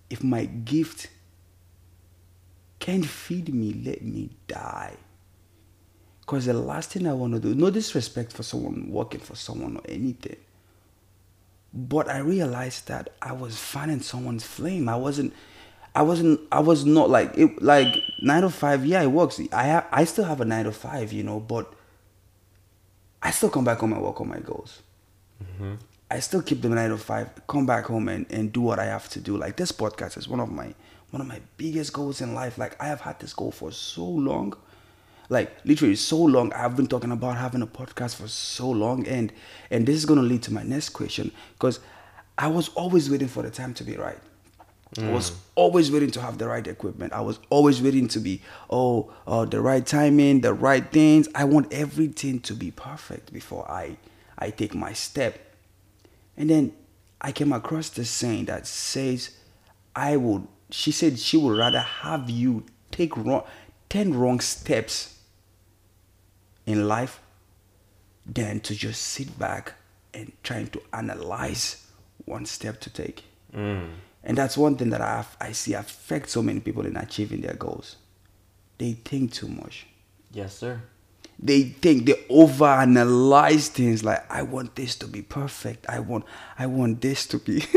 if 0.10 0.24
my 0.24 0.46
gift 0.46 1.08
can't 2.80 3.06
feed 3.06 3.54
me, 3.54 3.74
let 3.86 4.02
me 4.02 4.30
die. 4.48 4.96
Because 6.22 6.46
the 6.46 6.54
last 6.54 6.92
thing 6.92 7.08
I 7.08 7.14
want 7.14 7.34
to 7.34 7.40
do, 7.40 7.54
no 7.54 7.70
disrespect 7.70 8.32
for 8.32 8.44
someone 8.44 8.90
working 8.90 9.20
for 9.20 9.36
someone 9.36 9.78
or 9.78 9.84
anything. 9.90 10.38
But 11.74 12.08
I 12.08 12.20
realized 12.20 12.88
that 12.88 13.10
I 13.22 13.34
was 13.34 13.58
fanning 13.58 14.02
someone's 14.02 14.46
flame. 14.46 14.88
I 14.88 14.96
wasn't 14.96 15.34
I 15.96 16.04
wasn't 16.04 16.40
I 16.52 16.60
was 16.60 16.86
not 16.86 17.10
like 17.10 17.38
it 17.38 17.62
like 17.62 17.96
nine 18.22 18.44
to 18.44 18.50
five, 18.50 18.86
yeah, 18.86 19.02
it 19.02 19.08
works. 19.08 19.40
I 19.52 19.70
ha- 19.70 19.88
I 19.92 20.06
still 20.06 20.26
have 20.26 20.40
a 20.40 20.46
nine 20.46 20.66
to 20.66 20.72
five, 20.72 21.12
you 21.12 21.24
know, 21.24 21.40
but 21.40 21.74
I 23.22 23.32
still 23.32 23.50
come 23.50 23.66
back 23.66 23.82
on 23.82 23.90
my 23.90 24.00
work 24.00 24.22
on 24.22 24.30
my 24.30 24.40
goals. 24.40 24.83
I 26.12 26.20
still 26.20 26.42
keep 26.42 26.62
the 26.62 26.70
nine 26.70 26.90
to 26.90 26.98
five, 26.98 27.30
come 27.48 27.66
back 27.66 27.86
home 27.86 28.08
and, 28.08 28.26
and 28.32 28.54
do 28.54 28.62
what 28.62 28.80
I 28.80 28.86
have 28.86 29.10
to 29.10 29.20
do. 29.20 29.38
Like 29.38 29.56
this 29.56 29.72
podcast 29.72 30.18
is 30.18 30.28
one 30.28 30.40
of 30.40 30.52
my 30.52 30.74
one 31.12 31.22
of 31.22 31.28
my 31.28 31.40
biggest 31.58 31.94
goals 31.94 32.22
in 32.22 32.34
life. 32.34 32.58
Like 32.58 32.82
I 32.82 32.88
have 32.88 33.02
had 33.02 33.20
this 33.20 33.34
goal 33.34 33.52
for 33.52 33.72
so 33.72 34.06
long. 34.06 34.54
Like 35.30 35.56
literally 35.66 35.96
so 35.96 36.18
long. 36.18 36.54
I've 36.54 36.76
been 36.76 36.88
talking 36.88 37.12
about 37.12 37.38
having 37.38 37.62
a 37.62 37.68
podcast 37.68 38.16
for 38.16 38.28
so 38.28 38.70
long, 38.70 39.08
and 39.08 39.32
and 39.72 39.88
this 39.88 39.96
is 39.96 40.06
gonna 40.06 40.22
lead 40.22 40.44
to 40.44 40.54
my 40.54 40.64
next 40.64 40.90
question 40.90 41.32
because 41.54 41.80
I 42.38 42.48
was 42.48 42.70
always 42.70 43.10
waiting 43.10 43.28
for 43.28 43.42
the 43.42 43.50
time 43.52 43.74
to 43.76 43.84
be 43.84 43.96
right. 43.96 44.20
I 45.02 45.12
was 45.12 45.32
always 45.56 45.92
waiting 45.92 46.12
to 46.12 46.22
have 46.22 46.38
the 46.38 46.48
right 46.48 46.66
equipment. 46.68 47.14
I 47.14 47.22
was 47.22 47.40
always 47.50 47.82
waiting 47.82 48.08
to 48.10 48.20
be, 48.20 48.42
oh, 48.70 49.12
uh, 49.26 49.46
the 49.46 49.60
right 49.60 49.84
timing, 49.84 50.42
the 50.42 50.54
right 50.54 50.86
things. 50.92 51.28
I 51.34 51.46
want 51.46 51.74
everything 51.74 52.40
to 52.42 52.54
be 52.54 52.70
perfect 52.70 53.34
before 53.34 53.70
I, 53.70 53.98
I 54.44 54.50
take 54.50 54.76
my 54.76 54.92
step. 54.92 55.40
And 56.36 56.50
then 56.50 56.74
I 57.22 57.32
came 57.32 57.54
across 57.54 57.90
this 57.90 58.10
saying 58.10 58.46
that 58.46 58.68
says, 58.68 59.38
I 59.96 60.18
would, 60.18 60.48
she 60.70 60.92
said 60.92 61.18
she 61.18 61.38
would 61.38 61.58
rather 61.58 61.80
have 61.80 62.30
you 62.30 62.66
take 62.92 63.16
wrong, 63.16 63.44
10 63.90 64.14
wrong 64.14 64.42
steps 64.42 65.18
in 66.66 66.90
life 66.90 67.22
than 68.26 68.60
to 68.62 68.76
just 68.76 69.02
sit 69.02 69.40
back 69.40 69.76
and 70.14 70.34
trying 70.44 70.68
to 70.68 70.82
analyze 70.92 71.88
one 72.26 72.46
step 72.46 72.82
to 72.82 72.90
take. 72.90 73.24
Mm. 73.56 73.92
And 74.26 74.38
that's 74.38 74.58
one 74.58 74.76
thing 74.76 74.90
that 74.90 75.02
I, 75.02 75.26
I 75.40 75.54
see 75.54 75.74
affect 75.74 76.30
so 76.30 76.42
many 76.42 76.60
people 76.60 76.86
in 76.86 76.98
achieving 76.98 77.40
their 77.42 77.56
goals. 77.56 77.96
They 78.78 78.94
think 78.94 79.32
too 79.32 79.48
much. 79.48 79.88
Yes, 80.32 80.58
sir. 80.58 80.82
They 81.40 81.64
think 81.64 82.06
they 82.06 82.14
overanalyze 82.30 83.68
things 83.68 84.04
like 84.04 84.30
I 84.32 84.44
want 84.44 84.76
this 84.76 84.96
to 84.98 85.08
be 85.08 85.22
perfect. 85.22 85.86
I 85.90 86.00
want 86.00 86.26
I 86.58 86.68
want 86.68 87.02
this 87.02 87.28
to 87.28 87.38
be 87.40 87.64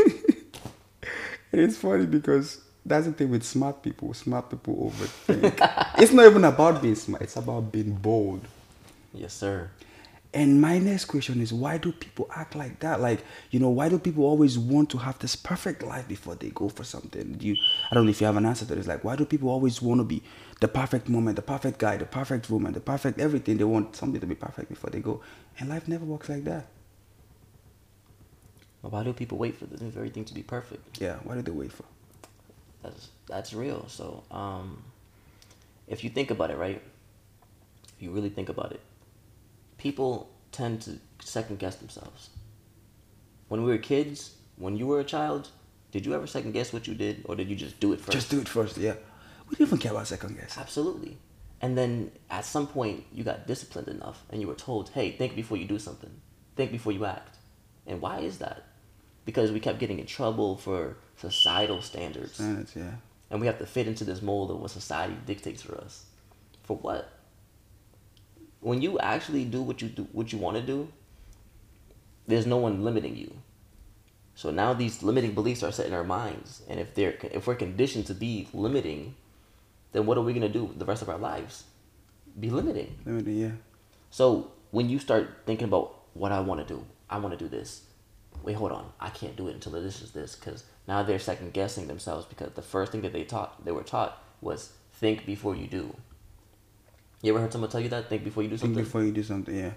And 1.51 1.61
it's 1.61 1.77
funny 1.77 2.05
because 2.05 2.61
that's 2.85 3.05
the 3.05 3.13
thing 3.13 3.29
with 3.29 3.43
smart 3.43 3.81
people. 3.81 4.13
Smart 4.13 4.49
people 4.49 4.91
overthink. 4.91 5.95
it's 5.97 6.11
not 6.11 6.25
even 6.25 6.43
about 6.45 6.81
being 6.81 6.95
smart, 6.95 7.21
it's 7.23 7.35
about 7.35 7.71
being 7.71 7.93
bold. 7.93 8.41
Yes, 9.13 9.33
sir. 9.33 9.69
And 10.33 10.61
my 10.61 10.77
next 10.77 11.05
question 11.05 11.41
is 11.41 11.53
why 11.53 11.77
do 11.77 11.91
people 11.91 12.29
act 12.35 12.53
like 12.55 12.79
that? 12.81 12.99
Like, 12.99 13.23
you 13.49 13.59
know, 13.59 13.69
why 13.69 13.89
do 13.89 13.97
people 13.97 14.25
always 14.25 14.59
want 14.59 14.89
to 14.91 14.97
have 14.97 15.17
this 15.19 15.35
perfect 15.35 15.81
life 15.83 16.07
before 16.07 16.35
they 16.35 16.49
go 16.49 16.69
for 16.69 16.83
something? 16.83 17.33
Do 17.33 17.47
you 17.47 17.55
I 17.89 17.95
don't 17.95 18.05
know 18.05 18.11
if 18.11 18.19
you 18.19 18.27
have 18.27 18.37
an 18.37 18.45
answer 18.45 18.65
to 18.65 18.75
this. 18.75 18.87
Like, 18.87 19.03
why 19.03 19.15
do 19.15 19.25
people 19.25 19.49
always 19.49 19.81
want 19.81 19.99
to 19.99 20.03
be 20.03 20.21
the 20.59 20.67
perfect 20.67 21.07
moment, 21.07 21.35
the 21.35 21.41
perfect 21.41 21.77
guy, 21.77 21.97
the 21.97 22.05
perfect 22.05 22.49
woman, 22.49 22.73
the 22.73 22.79
perfect 22.79 23.19
everything? 23.19 23.57
They 23.57 23.63
want 23.63 23.95
something 23.95 24.19
to 24.19 24.27
be 24.27 24.35
perfect 24.35 24.69
before 24.69 24.89
they 24.89 24.99
go. 24.99 25.21
And 25.59 25.69
life 25.69 25.87
never 25.87 26.05
works 26.05 26.29
like 26.29 26.43
that. 26.45 26.67
Well, 28.81 28.91
why 28.91 29.03
do 29.03 29.13
people 29.13 29.37
wait 29.37 29.55
for 29.57 29.65
the 29.65 29.77
very 29.85 30.09
thing 30.09 30.25
to 30.25 30.33
be 30.33 30.43
perfect? 30.43 31.01
Yeah, 31.01 31.15
what 31.23 31.35
do 31.35 31.41
they 31.41 31.51
wait 31.51 31.71
for? 31.71 31.85
That's 32.83 33.09
that's 33.27 33.53
real. 33.53 33.85
So, 33.87 34.23
um, 34.31 34.83
if 35.87 36.03
you 36.03 36.09
think 36.09 36.31
about 36.31 36.51
it, 36.51 36.57
right? 36.57 36.81
If 37.95 38.03
you 38.03 38.11
really 38.11 38.29
think 38.29 38.49
about 38.49 38.71
it, 38.71 38.81
people 39.77 40.29
tend 40.51 40.81
to 40.83 40.99
second 41.19 41.59
guess 41.59 41.75
themselves. 41.75 42.29
When 43.47 43.63
we 43.63 43.71
were 43.71 43.77
kids, 43.77 44.35
when 44.57 44.77
you 44.77 44.87
were 44.87 44.99
a 44.99 45.03
child, 45.03 45.49
did 45.91 46.05
you 46.05 46.13
ever 46.13 46.27
second 46.27 46.51
guess 46.51 46.73
what 46.73 46.87
you 46.87 46.93
did, 46.93 47.23
or 47.25 47.35
did 47.35 47.49
you 47.49 47.55
just 47.55 47.79
do 47.79 47.93
it 47.93 47.99
first? 47.99 48.11
Just 48.11 48.29
do 48.29 48.39
it 48.39 48.47
first, 48.47 48.77
yeah. 48.77 48.93
We 49.49 49.55
don't 49.55 49.67
even 49.67 49.77
care 49.77 49.91
about 49.91 50.07
second 50.07 50.37
guess. 50.37 50.57
Absolutely. 50.57 51.17
And 51.61 51.77
then 51.77 52.11
at 52.29 52.45
some 52.45 52.67
point, 52.67 53.05
you 53.11 53.23
got 53.23 53.47
disciplined 53.47 53.87
enough 53.87 54.23
and 54.29 54.41
you 54.41 54.47
were 54.47 54.55
told, 54.55 54.89
hey, 54.89 55.11
think 55.11 55.35
before 55.35 55.57
you 55.57 55.65
do 55.65 55.79
something, 55.79 56.11
think 56.55 56.71
before 56.71 56.91
you 56.91 57.05
act. 57.05 57.37
And 57.85 58.01
why 58.01 58.19
is 58.19 58.37
that? 58.39 58.63
Because 59.25 59.51
we 59.51 59.59
kept 59.59 59.79
getting 59.79 59.99
in 59.99 60.05
trouble 60.05 60.57
for 60.57 60.97
societal 61.17 61.81
standards. 61.81 62.33
Standards, 62.33 62.75
yeah. 62.75 62.91
And 63.29 63.41
we 63.41 63.47
have 63.47 63.59
to 63.59 63.65
fit 63.65 63.87
into 63.87 64.03
this 64.03 64.21
mold 64.21 64.51
of 64.51 64.59
what 64.59 64.71
society 64.71 65.15
dictates 65.25 65.61
for 65.61 65.77
us. 65.77 66.05
For 66.63 66.77
what? 66.77 67.11
When 68.59 68.81
you 68.81 68.99
actually 68.99 69.45
do 69.45 69.61
what 69.61 69.81
you 69.81 69.89
do, 69.89 70.07
what 70.11 70.31
you 70.31 70.39
want 70.39 70.57
to 70.57 70.63
do, 70.63 70.89
there's 72.27 72.45
no 72.45 72.57
one 72.57 72.83
limiting 72.83 73.15
you. 73.15 73.33
So 74.35 74.51
now 74.51 74.73
these 74.73 75.01
limiting 75.01 75.33
beliefs 75.33 75.63
are 75.63 75.71
set 75.71 75.87
in 75.87 75.93
our 75.93 76.03
minds, 76.03 76.61
and 76.69 76.79
if 76.79 76.93
they're 76.93 77.17
if 77.23 77.47
we're 77.47 77.55
conditioned 77.55 78.05
to 78.07 78.13
be 78.13 78.47
limiting, 78.53 79.15
then 79.91 80.05
what 80.05 80.17
are 80.17 80.21
we 80.21 80.33
gonna 80.33 80.49
do 80.49 80.73
the 80.77 80.85
rest 80.85 81.01
of 81.01 81.09
our 81.09 81.17
lives? 81.17 81.63
Be 82.39 82.49
limiting. 82.49 82.95
Limited, 83.05 83.33
yeah. 83.33 83.51
So 84.09 84.51
when 84.71 84.89
you 84.89 84.99
start 84.99 85.43
thinking 85.45 85.67
about 85.67 85.95
what 86.13 86.31
I 86.31 86.39
want 86.39 86.65
to 86.65 86.73
do, 86.73 86.85
I 87.09 87.17
want 87.19 87.37
to 87.37 87.43
do 87.43 87.49
this. 87.49 87.83
Wait, 88.43 88.55
hold 88.55 88.71
on. 88.71 88.91
I 88.99 89.09
can't 89.09 89.35
do 89.35 89.47
it 89.47 89.55
until 89.55 89.71
this 89.73 90.01
is 90.01 90.11
this 90.11 90.35
because 90.35 90.63
now 90.87 91.03
they're 91.03 91.19
second 91.19 91.53
guessing 91.53 91.87
themselves 91.87 92.25
because 92.25 92.51
the 92.53 92.61
first 92.61 92.91
thing 92.91 93.01
that 93.01 93.13
they 93.13 93.23
taught 93.23 93.63
they 93.65 93.71
were 93.71 93.83
taught 93.83 94.21
was 94.41 94.73
think 94.93 95.25
before 95.25 95.55
you 95.55 95.67
do. 95.67 95.95
You 97.21 97.33
ever 97.33 97.41
heard 97.41 97.51
someone 97.51 97.71
tell 97.71 97.81
you 97.81 97.89
that? 97.89 98.09
Think 98.09 98.23
before 98.23 98.43
you 98.43 98.49
do 98.49 98.57
something. 98.57 98.75
Think 98.75 98.87
before 98.87 99.03
you 99.03 99.11
do 99.11 99.23
something, 99.23 99.55
yeah. 99.55 99.71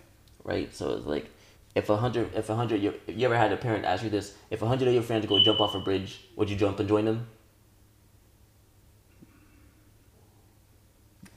right? 0.44 0.75
So 0.75 0.96
it's 0.96 1.07
like 1.07 1.31
if 1.75 1.88
a 1.88 1.96
hundred, 1.96 2.35
if 2.35 2.51
a 2.51 2.55
hundred, 2.55 2.83
you, 2.83 2.94
you 3.07 3.25
ever 3.25 3.37
had 3.37 3.53
a 3.53 3.57
parent 3.57 3.85
ask 3.85 4.03
you 4.03 4.11
this? 4.11 4.35
If 4.51 4.61
a 4.62 4.68
hundred 4.68 4.88
of 4.88 4.94
your 4.94 5.03
friends 5.03 5.27
go 5.27 5.42
jump 5.42 5.61
off 5.61 5.75
a 5.75 5.81
bridge, 5.81 6.29
would 6.37 6.51
you 6.51 6.57
jump 6.57 6.81
and 6.81 6.88
join 6.88 7.05
them? 7.07 7.27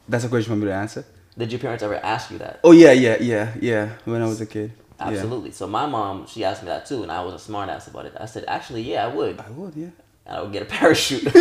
That's 0.07 0.23
a 0.23 0.29
question 0.29 0.51
for 0.51 0.57
me 0.57 0.65
to 0.65 0.73
answer. 0.73 1.05
Did 1.37 1.51
your 1.51 1.59
parents 1.59 1.83
ever 1.83 1.95
ask 1.95 2.29
you 2.31 2.37
that? 2.39 2.59
Oh 2.63 2.71
yeah, 2.71 2.91
yeah, 2.91 3.17
yeah, 3.19 3.53
yeah. 3.59 3.89
When 4.05 4.21
I 4.21 4.25
was 4.25 4.41
a 4.41 4.45
kid. 4.45 4.73
Yeah. 4.99 5.07
Absolutely. 5.07 5.51
So 5.51 5.67
my 5.67 5.85
mom, 5.85 6.27
she 6.27 6.43
asked 6.43 6.61
me 6.61 6.67
that 6.67 6.85
too, 6.85 7.03
and 7.03 7.11
I 7.11 7.23
was 7.23 7.33
a 7.33 7.39
smart 7.39 7.69
ass 7.69 7.87
about 7.87 8.05
it. 8.05 8.13
I 8.19 8.25
said, 8.25 8.45
actually, 8.47 8.83
yeah, 8.83 9.05
I 9.05 9.07
would. 9.13 9.39
I 9.39 9.49
would, 9.49 9.75
yeah. 9.75 9.89
I 10.25 10.41
would 10.41 10.53
get 10.53 10.61
a 10.61 10.65
parachute. 10.65 11.23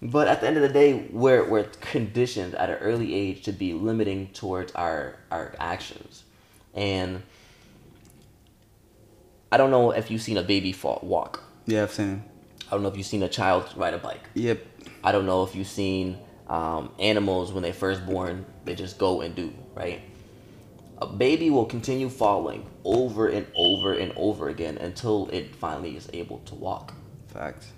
but 0.00 0.28
at 0.28 0.40
the 0.40 0.46
end 0.46 0.56
of 0.56 0.62
the 0.62 0.68
day, 0.68 1.08
we're 1.10 1.44
we're 1.48 1.64
conditioned 1.80 2.54
at 2.54 2.70
an 2.70 2.76
early 2.76 3.14
age 3.14 3.42
to 3.42 3.52
be 3.52 3.72
limiting 3.74 4.28
towards 4.28 4.72
our 4.72 5.16
our 5.30 5.54
actions, 5.58 6.24
and 6.74 7.22
I 9.50 9.56
don't 9.56 9.70
know 9.70 9.90
if 9.90 10.10
you've 10.10 10.22
seen 10.22 10.36
a 10.36 10.42
baby 10.42 10.72
fall 10.72 11.00
walk. 11.02 11.42
Yeah, 11.66 11.82
I've 11.82 11.92
seen 11.92 12.08
him. 12.08 12.24
I 12.68 12.72
don't 12.72 12.82
know 12.82 12.88
if 12.88 12.96
you've 12.96 13.06
seen 13.06 13.22
a 13.22 13.28
child 13.28 13.72
ride 13.76 13.94
a 13.94 13.98
bike. 13.98 14.22
Yep. 14.34 14.64
I 15.02 15.12
don't 15.12 15.26
know 15.26 15.44
if 15.44 15.54
you've 15.54 15.66
seen 15.66 16.18
um, 16.48 16.90
animals 16.98 17.52
when 17.52 17.62
they 17.62 17.72
first 17.72 18.04
born, 18.06 18.46
they 18.64 18.74
just 18.74 18.98
go 18.98 19.20
and 19.20 19.34
do, 19.34 19.52
right? 19.74 20.00
A 21.00 21.06
baby 21.06 21.50
will 21.50 21.66
continue 21.66 22.08
falling 22.08 22.66
over 22.84 23.28
and 23.28 23.46
over 23.54 23.92
and 23.92 24.12
over 24.16 24.48
again 24.48 24.78
until 24.78 25.28
it 25.28 25.54
finally 25.54 25.96
is 25.96 26.08
able 26.12 26.38
to 26.40 26.54
walk. 26.54 26.94
Facts. 27.28 27.72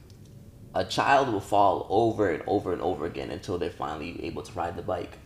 A 0.74 0.84
child 0.84 1.28
will 1.28 1.40
fall 1.40 1.86
over 1.90 2.30
and 2.30 2.42
over 2.46 2.72
and 2.72 2.80
over 2.80 3.04
again 3.04 3.30
until 3.30 3.58
they're 3.58 3.70
finally 3.70 4.24
able 4.24 4.42
to 4.42 4.52
ride 4.52 4.76
the 4.76 4.82
bike. 4.82 5.18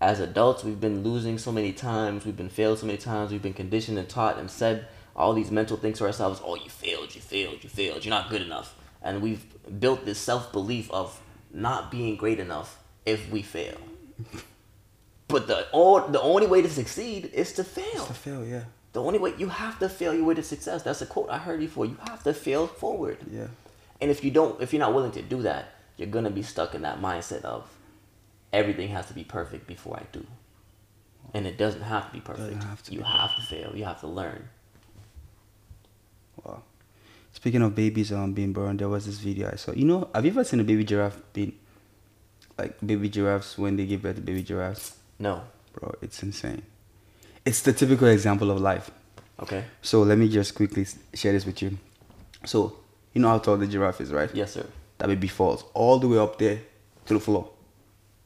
As 0.00 0.18
adults, 0.20 0.64
we've 0.64 0.80
been 0.80 1.02
losing 1.02 1.38
so 1.38 1.52
many 1.52 1.72
times, 1.72 2.24
we've 2.24 2.36
been 2.36 2.48
failed 2.48 2.78
so 2.78 2.86
many 2.86 2.98
times, 2.98 3.32
we've 3.32 3.42
been 3.42 3.52
conditioned 3.52 3.98
and 3.98 4.08
taught 4.08 4.38
and 4.38 4.50
said 4.50 4.86
all 5.14 5.34
these 5.34 5.50
mental 5.50 5.76
things 5.76 5.98
to 5.98 6.04
ourselves 6.04 6.40
oh, 6.44 6.54
you 6.54 6.70
failed, 6.70 7.14
you 7.14 7.20
failed, 7.20 7.62
you 7.62 7.68
failed, 7.68 8.04
you're 8.04 8.10
not 8.10 8.30
good 8.30 8.42
enough. 8.42 8.74
And 9.02 9.20
we've 9.22 9.44
built 9.80 10.04
this 10.04 10.18
self 10.18 10.52
belief 10.52 10.90
of 10.90 11.20
not 11.52 11.90
being 11.90 12.16
great 12.16 12.40
enough 12.40 12.78
if 13.04 13.30
we 13.30 13.42
fail. 13.42 13.76
But 15.28 15.46
the, 15.46 15.66
o- 15.72 16.08
the 16.10 16.20
only 16.20 16.46
way 16.46 16.62
to 16.62 16.68
succeed 16.70 17.30
is 17.32 17.52
to 17.54 17.64
fail. 17.64 17.84
It's 18.02 18.10
a 18.10 18.14
fail, 18.14 18.44
yeah. 18.44 18.64
The 18.92 19.02
only 19.02 19.18
way 19.18 19.32
you 19.38 19.48
have 19.48 19.78
to 19.78 19.88
fail 19.88 20.14
your 20.14 20.24
way 20.24 20.34
to 20.34 20.42
success. 20.42 20.82
That's 20.82 21.00
a 21.00 21.06
quote 21.06 21.30
I 21.30 21.38
heard 21.38 21.60
before. 21.60 21.86
You 21.86 21.96
have 22.06 22.22
to 22.24 22.34
fail 22.34 22.66
forward. 22.66 23.18
Yeah. 23.30 23.46
And 24.00 24.10
if 24.10 24.22
you 24.22 24.30
don't, 24.30 24.60
if 24.60 24.72
you're 24.72 24.80
not 24.80 24.94
willing 24.94 25.12
to 25.12 25.22
do 25.22 25.42
that, 25.42 25.70
you're 25.96 26.08
gonna 26.08 26.30
be 26.30 26.42
stuck 26.42 26.74
in 26.74 26.82
that 26.82 27.00
mindset 27.00 27.42
of 27.44 27.68
everything 28.52 28.88
has 28.88 29.06
to 29.06 29.14
be 29.14 29.24
perfect 29.24 29.66
before 29.66 29.96
I 29.96 30.02
do. 30.12 30.26
And 31.32 31.46
it 31.46 31.56
doesn't 31.56 31.82
have 31.82 32.08
to 32.08 32.12
be 32.12 32.20
perfect. 32.20 32.62
have 32.64 32.82
to 32.82 32.92
you 32.92 32.98
be 32.98 33.04
have 33.04 33.34
to 33.36 33.42
fail. 33.42 33.72
You 33.74 33.84
have 33.84 34.00
to 34.00 34.06
learn. 34.08 34.48
Wow. 36.44 36.62
Speaking 37.32 37.62
of 37.62 37.74
babies 37.74 38.12
um 38.12 38.32
being 38.32 38.52
born, 38.52 38.76
there 38.76 38.88
was 38.88 39.06
this 39.06 39.18
video 39.18 39.50
I 39.52 39.56
saw. 39.56 39.72
You 39.72 39.84
know, 39.84 40.08
have 40.14 40.24
you 40.24 40.30
ever 40.30 40.44
seen 40.44 40.60
a 40.60 40.64
baby 40.64 40.84
giraffe 40.84 41.20
being 41.32 41.54
like 42.58 42.76
baby 42.84 43.08
giraffes 43.08 43.58
when 43.58 43.76
they 43.76 43.86
give 43.86 44.02
birth 44.02 44.16
to 44.16 44.22
baby 44.22 44.42
giraffes? 44.42 44.96
No. 45.18 45.42
Bro, 45.72 45.96
it's 46.02 46.22
insane. 46.22 46.62
It's 47.44 47.62
the 47.62 47.72
typical 47.72 48.08
example 48.08 48.50
of 48.50 48.60
life. 48.60 48.90
Okay. 49.40 49.64
So 49.80 50.02
let 50.02 50.18
me 50.18 50.28
just 50.28 50.54
quickly 50.54 50.86
share 51.14 51.32
this 51.32 51.46
with 51.46 51.62
you. 51.62 51.78
So, 52.44 52.76
you 53.12 53.20
know 53.20 53.28
how 53.28 53.38
tall 53.38 53.56
the 53.56 53.66
giraffe 53.66 54.00
is, 54.00 54.12
right? 54.12 54.30
Yes, 54.34 54.52
sir. 54.52 54.66
That 54.98 55.08
baby 55.08 55.28
falls 55.28 55.64
all 55.74 55.98
the 55.98 56.08
way 56.08 56.18
up 56.18 56.38
there 56.38 56.60
to 57.06 57.14
the 57.14 57.20
floor. 57.20 57.48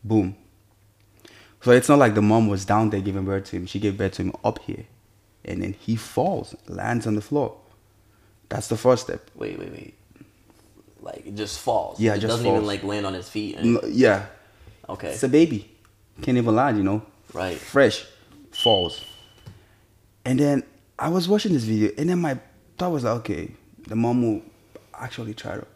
Boom. 0.03 0.37
So 1.62 1.71
it's 1.71 1.88
not 1.88 1.99
like 1.99 2.14
the 2.14 2.23
mom 2.23 2.49
was 2.49 2.64
down 2.64 2.90
there 2.90 3.01
giving 3.01 3.25
birth 3.25 3.47
to 3.47 3.57
him. 3.57 3.66
She 3.66 3.79
gave 3.79 3.97
birth 3.97 4.12
to 4.12 4.23
him 4.23 4.33
up 4.45 4.59
here. 4.61 4.85
And 5.45 5.62
then 5.62 5.73
he 5.73 5.97
falls, 5.97 6.55
lands 6.66 7.07
on 7.07 7.14
the 7.14 7.21
floor. 7.21 7.57
That's 8.48 8.68
the 8.68 8.76
first 8.76 9.04
step. 9.04 9.30
Wait, 9.35 9.59
wait, 9.59 9.70
wait. 9.72 9.94
Like 11.00 11.26
it 11.26 11.35
just 11.35 11.59
falls. 11.61 12.00
Yeah, 12.00 12.14
it 12.14 12.20
just 12.20 12.30
doesn't 12.32 12.46
even 12.46 12.66
like 12.66 12.82
land 12.82 13.06
on 13.06 13.14
his 13.14 13.28
feet. 13.28 13.56
and- 13.56 13.78
Yeah. 13.88 14.26
okay. 14.88 15.11
It's 15.11 15.22
a 15.22 15.28
baby. 15.28 15.70
Can't 16.22 16.38
even 16.38 16.54
land, 16.56 16.78
you 16.78 16.82
know? 16.85 17.02
Right. 17.32 17.56
Fresh. 17.59 18.06
Falls. 18.52 19.04
And 20.24 20.40
then 20.40 20.62
I 20.98 21.09
was 21.09 21.28
watching 21.28 21.52
this 21.52 21.64
video, 21.64 21.90
and 21.98 22.09
then 22.09 22.20
my 22.20 22.38
thought 22.78 22.90
was 22.92 23.04
like, 23.04 23.16
okay, 23.18 23.50
the 23.87 23.94
mom 23.96 24.22
will 24.22 24.42
actually 24.94 25.35
try 25.35 25.56
to 25.56 25.66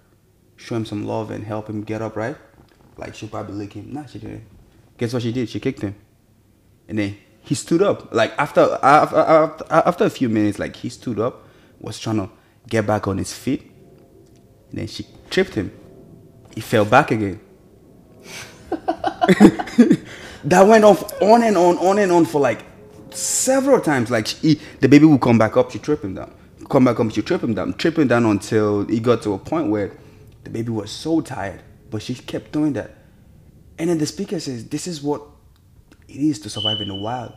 show 0.57 0.77
him 0.77 0.87
some 0.87 1.07
love 1.07 1.31
and 1.31 1.45
help 1.45 1.69
him 1.69 1.83
get 1.83 2.01
up, 2.03 2.17
right? 2.17 2.37
Like 2.97 3.15
she'll 3.15 3.29
probably 3.29 3.55
lick 3.55 3.75
him. 3.75 3.93
Nah, 3.93 4.07
she 4.07 4.19
didn't. 4.19 4.45
Guess 4.99 5.13
what 5.13 5.23
she 5.23 5.33
did? 5.33 5.49
She 5.49 5.61
kicked 5.61 5.81
him, 5.83 5.95
and 6.89 6.99
then 6.99 7.17
he 7.43 7.55
stood 7.55 7.81
up. 7.83 8.13
Like 8.15 8.33
after 8.39 8.79
after 8.83 9.17
after, 9.17 9.65
after 9.71 10.05
a 10.05 10.11
few 10.11 10.29
minutes, 10.29 10.59
like 10.59 10.77
he 10.77 10.89
stood 10.89 11.19
up, 11.19 11.45
was 11.81 11.99
trying 11.99 12.17
to 12.17 12.29
get 12.71 12.87
back 12.87 13.07
on 13.07 13.19
his 13.19 13.35
feet, 13.35 13.71
and 14.71 14.79
then 14.79 14.87
she 14.87 15.07
tripped 15.29 15.55
him. 15.55 15.71
He 16.55 16.63
fell 16.63 16.87
back 16.87 17.11
again. 17.11 17.41
that 20.45 20.67
went 20.67 20.85
off 20.85 21.21
on 21.21 21.43
and 21.43 21.57
on, 21.57 21.77
on 21.79 21.99
and 21.99 22.11
on 22.11 22.25
for 22.25 22.41
like 22.41 22.65
several 23.11 23.81
times. 23.81 24.11
Like 24.11 24.27
she, 24.27 24.61
the 24.81 24.89
baby 24.89 25.05
would 25.05 25.21
come 25.21 25.37
back 25.37 25.57
up, 25.57 25.71
she 25.71 25.79
trip 25.79 26.03
him 26.03 26.15
down. 26.15 26.33
Come 26.71 26.85
back 26.85 27.01
up, 27.01 27.11
she 27.11 27.23
trip 27.23 27.43
him 27.43 27.55
down, 27.55 27.75
trip 27.75 27.99
him 27.99 28.09
down 28.09 28.25
until 28.25 28.87
he 28.87 29.01
got 29.01 29.23
to 29.23 29.35
a 29.35 29.39
point 29.39 29.69
where 29.69 29.97
the 30.45 30.51
baby 30.51 30.71
was 30.71 30.91
so 30.91 31.21
tired, 31.21 31.63
but 31.91 32.01
she 32.01 32.15
kept 32.15 32.53
doing 32.53 32.73
that. 32.75 32.97
And 33.79 33.91
then 33.91 33.99
the 33.99 34.07
speaker 34.07 34.39
says, 34.39 34.69
"This 34.69 34.87
is 34.87 35.03
what 35.03 35.23
it 36.07 36.17
is 36.17 36.39
to 36.41 36.51
survive 36.51 36.81
in 36.81 36.89
the 36.89 36.95
wild." 36.95 37.33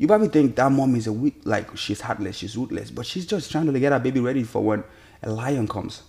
You 0.00 0.06
probably 0.06 0.28
think 0.28 0.56
that 0.56 0.72
mom 0.72 0.96
is 0.96 1.06
a 1.06 1.12
weak, 1.12 1.42
like 1.44 1.76
she's 1.76 2.00
heartless, 2.00 2.36
she's 2.36 2.56
ruthless, 2.56 2.90
but 2.90 3.04
she's 3.04 3.26
just 3.26 3.52
trying 3.52 3.70
to 3.70 3.78
get 3.78 3.92
her 3.92 3.98
baby 3.98 4.18
ready 4.18 4.44
for 4.44 4.62
when 4.62 4.82
a 5.22 5.30
lion 5.30 5.68
comes. 5.68 6.04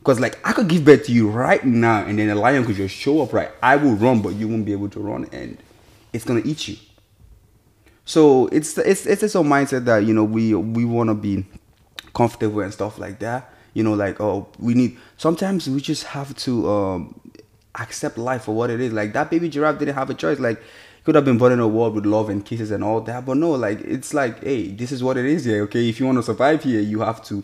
Because 0.00 0.20
like 0.20 0.38
I 0.46 0.52
could 0.52 0.68
give 0.68 0.84
birth 0.84 1.06
to 1.06 1.12
you 1.12 1.30
right 1.30 1.64
now, 1.64 2.04
and 2.04 2.18
then 2.18 2.28
a 2.28 2.34
lion 2.34 2.62
could 2.62 2.76
just 2.76 2.94
show 2.94 3.22
up. 3.22 3.32
Right, 3.32 3.48
I 3.62 3.76
will 3.76 3.94
run, 3.94 4.20
but 4.20 4.34
you 4.34 4.48
won't 4.48 4.66
be 4.66 4.72
able 4.72 4.90
to 4.90 5.00
run, 5.00 5.26
and 5.32 5.56
it's 6.12 6.26
gonna 6.26 6.42
eat 6.44 6.68
you. 6.68 6.76
So 8.04 8.48
it's 8.48 8.76
it's 8.76 9.06
it's 9.06 9.22
this 9.22 9.32
whole 9.32 9.44
mindset 9.44 9.86
that 9.86 10.04
you 10.04 10.12
know 10.12 10.24
we 10.24 10.54
we 10.54 10.84
want 10.84 11.08
to 11.08 11.14
be 11.14 11.46
comfortable 12.12 12.60
and 12.60 12.70
stuff 12.70 12.98
like 12.98 13.18
that. 13.20 13.50
You 13.72 13.82
know, 13.82 13.94
like 13.94 14.20
oh, 14.20 14.46
we 14.58 14.74
need. 14.74 14.98
Sometimes 15.16 15.70
we 15.70 15.80
just 15.80 16.04
have 16.04 16.36
to 16.36 16.70
um, 16.70 17.20
accept 17.76 18.18
life 18.18 18.42
for 18.44 18.54
what 18.54 18.68
it 18.68 18.78
is. 18.78 18.92
Like 18.92 19.14
that 19.14 19.30
baby 19.30 19.48
giraffe 19.48 19.78
didn't 19.78 19.94
have 19.94 20.10
a 20.10 20.14
choice. 20.14 20.38
Like 20.38 20.60
could 21.04 21.14
have 21.14 21.24
been 21.24 21.38
born 21.38 21.52
in 21.52 21.60
a 21.60 21.68
world 21.68 21.94
with 21.94 22.06
love 22.06 22.28
and 22.28 22.44
kisses 22.44 22.70
and 22.70 22.84
all 22.84 23.00
that, 23.02 23.24
but 23.24 23.36
no. 23.36 23.52
Like 23.52 23.80
it's 23.80 24.12
like, 24.12 24.42
hey, 24.42 24.68
this 24.68 24.92
is 24.92 25.02
what 25.02 25.16
it 25.16 25.24
is 25.24 25.44
here. 25.44 25.62
Okay, 25.64 25.88
if 25.88 25.98
you 25.98 26.06
want 26.06 26.18
to 26.18 26.22
survive 26.22 26.62
here, 26.62 26.80
you 26.80 27.00
have 27.00 27.24
to 27.24 27.42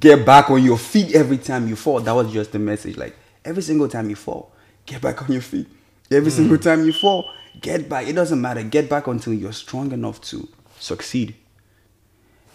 get 0.00 0.26
back 0.26 0.50
on 0.50 0.62
your 0.62 0.78
feet 0.78 1.14
every 1.14 1.38
time 1.38 1.68
you 1.68 1.76
fall. 1.76 2.00
That 2.00 2.12
was 2.12 2.32
just 2.32 2.52
the 2.52 2.58
message. 2.58 2.96
Like 2.96 3.16
every 3.44 3.62
single 3.62 3.88
time 3.88 4.10
you 4.10 4.16
fall, 4.16 4.52
get 4.84 5.00
back 5.02 5.22
on 5.22 5.32
your 5.32 5.42
feet. 5.42 5.68
Every 6.10 6.30
hmm. 6.30 6.36
single 6.36 6.58
time 6.58 6.84
you 6.84 6.92
fall, 6.92 7.30
get 7.60 7.88
back. 7.88 8.06
It 8.08 8.14
doesn't 8.14 8.40
matter. 8.40 8.62
Get 8.62 8.88
back 8.88 9.06
until 9.06 9.34
you're 9.34 9.52
strong 9.52 9.92
enough 9.92 10.20
to 10.22 10.48
succeed. 10.78 11.34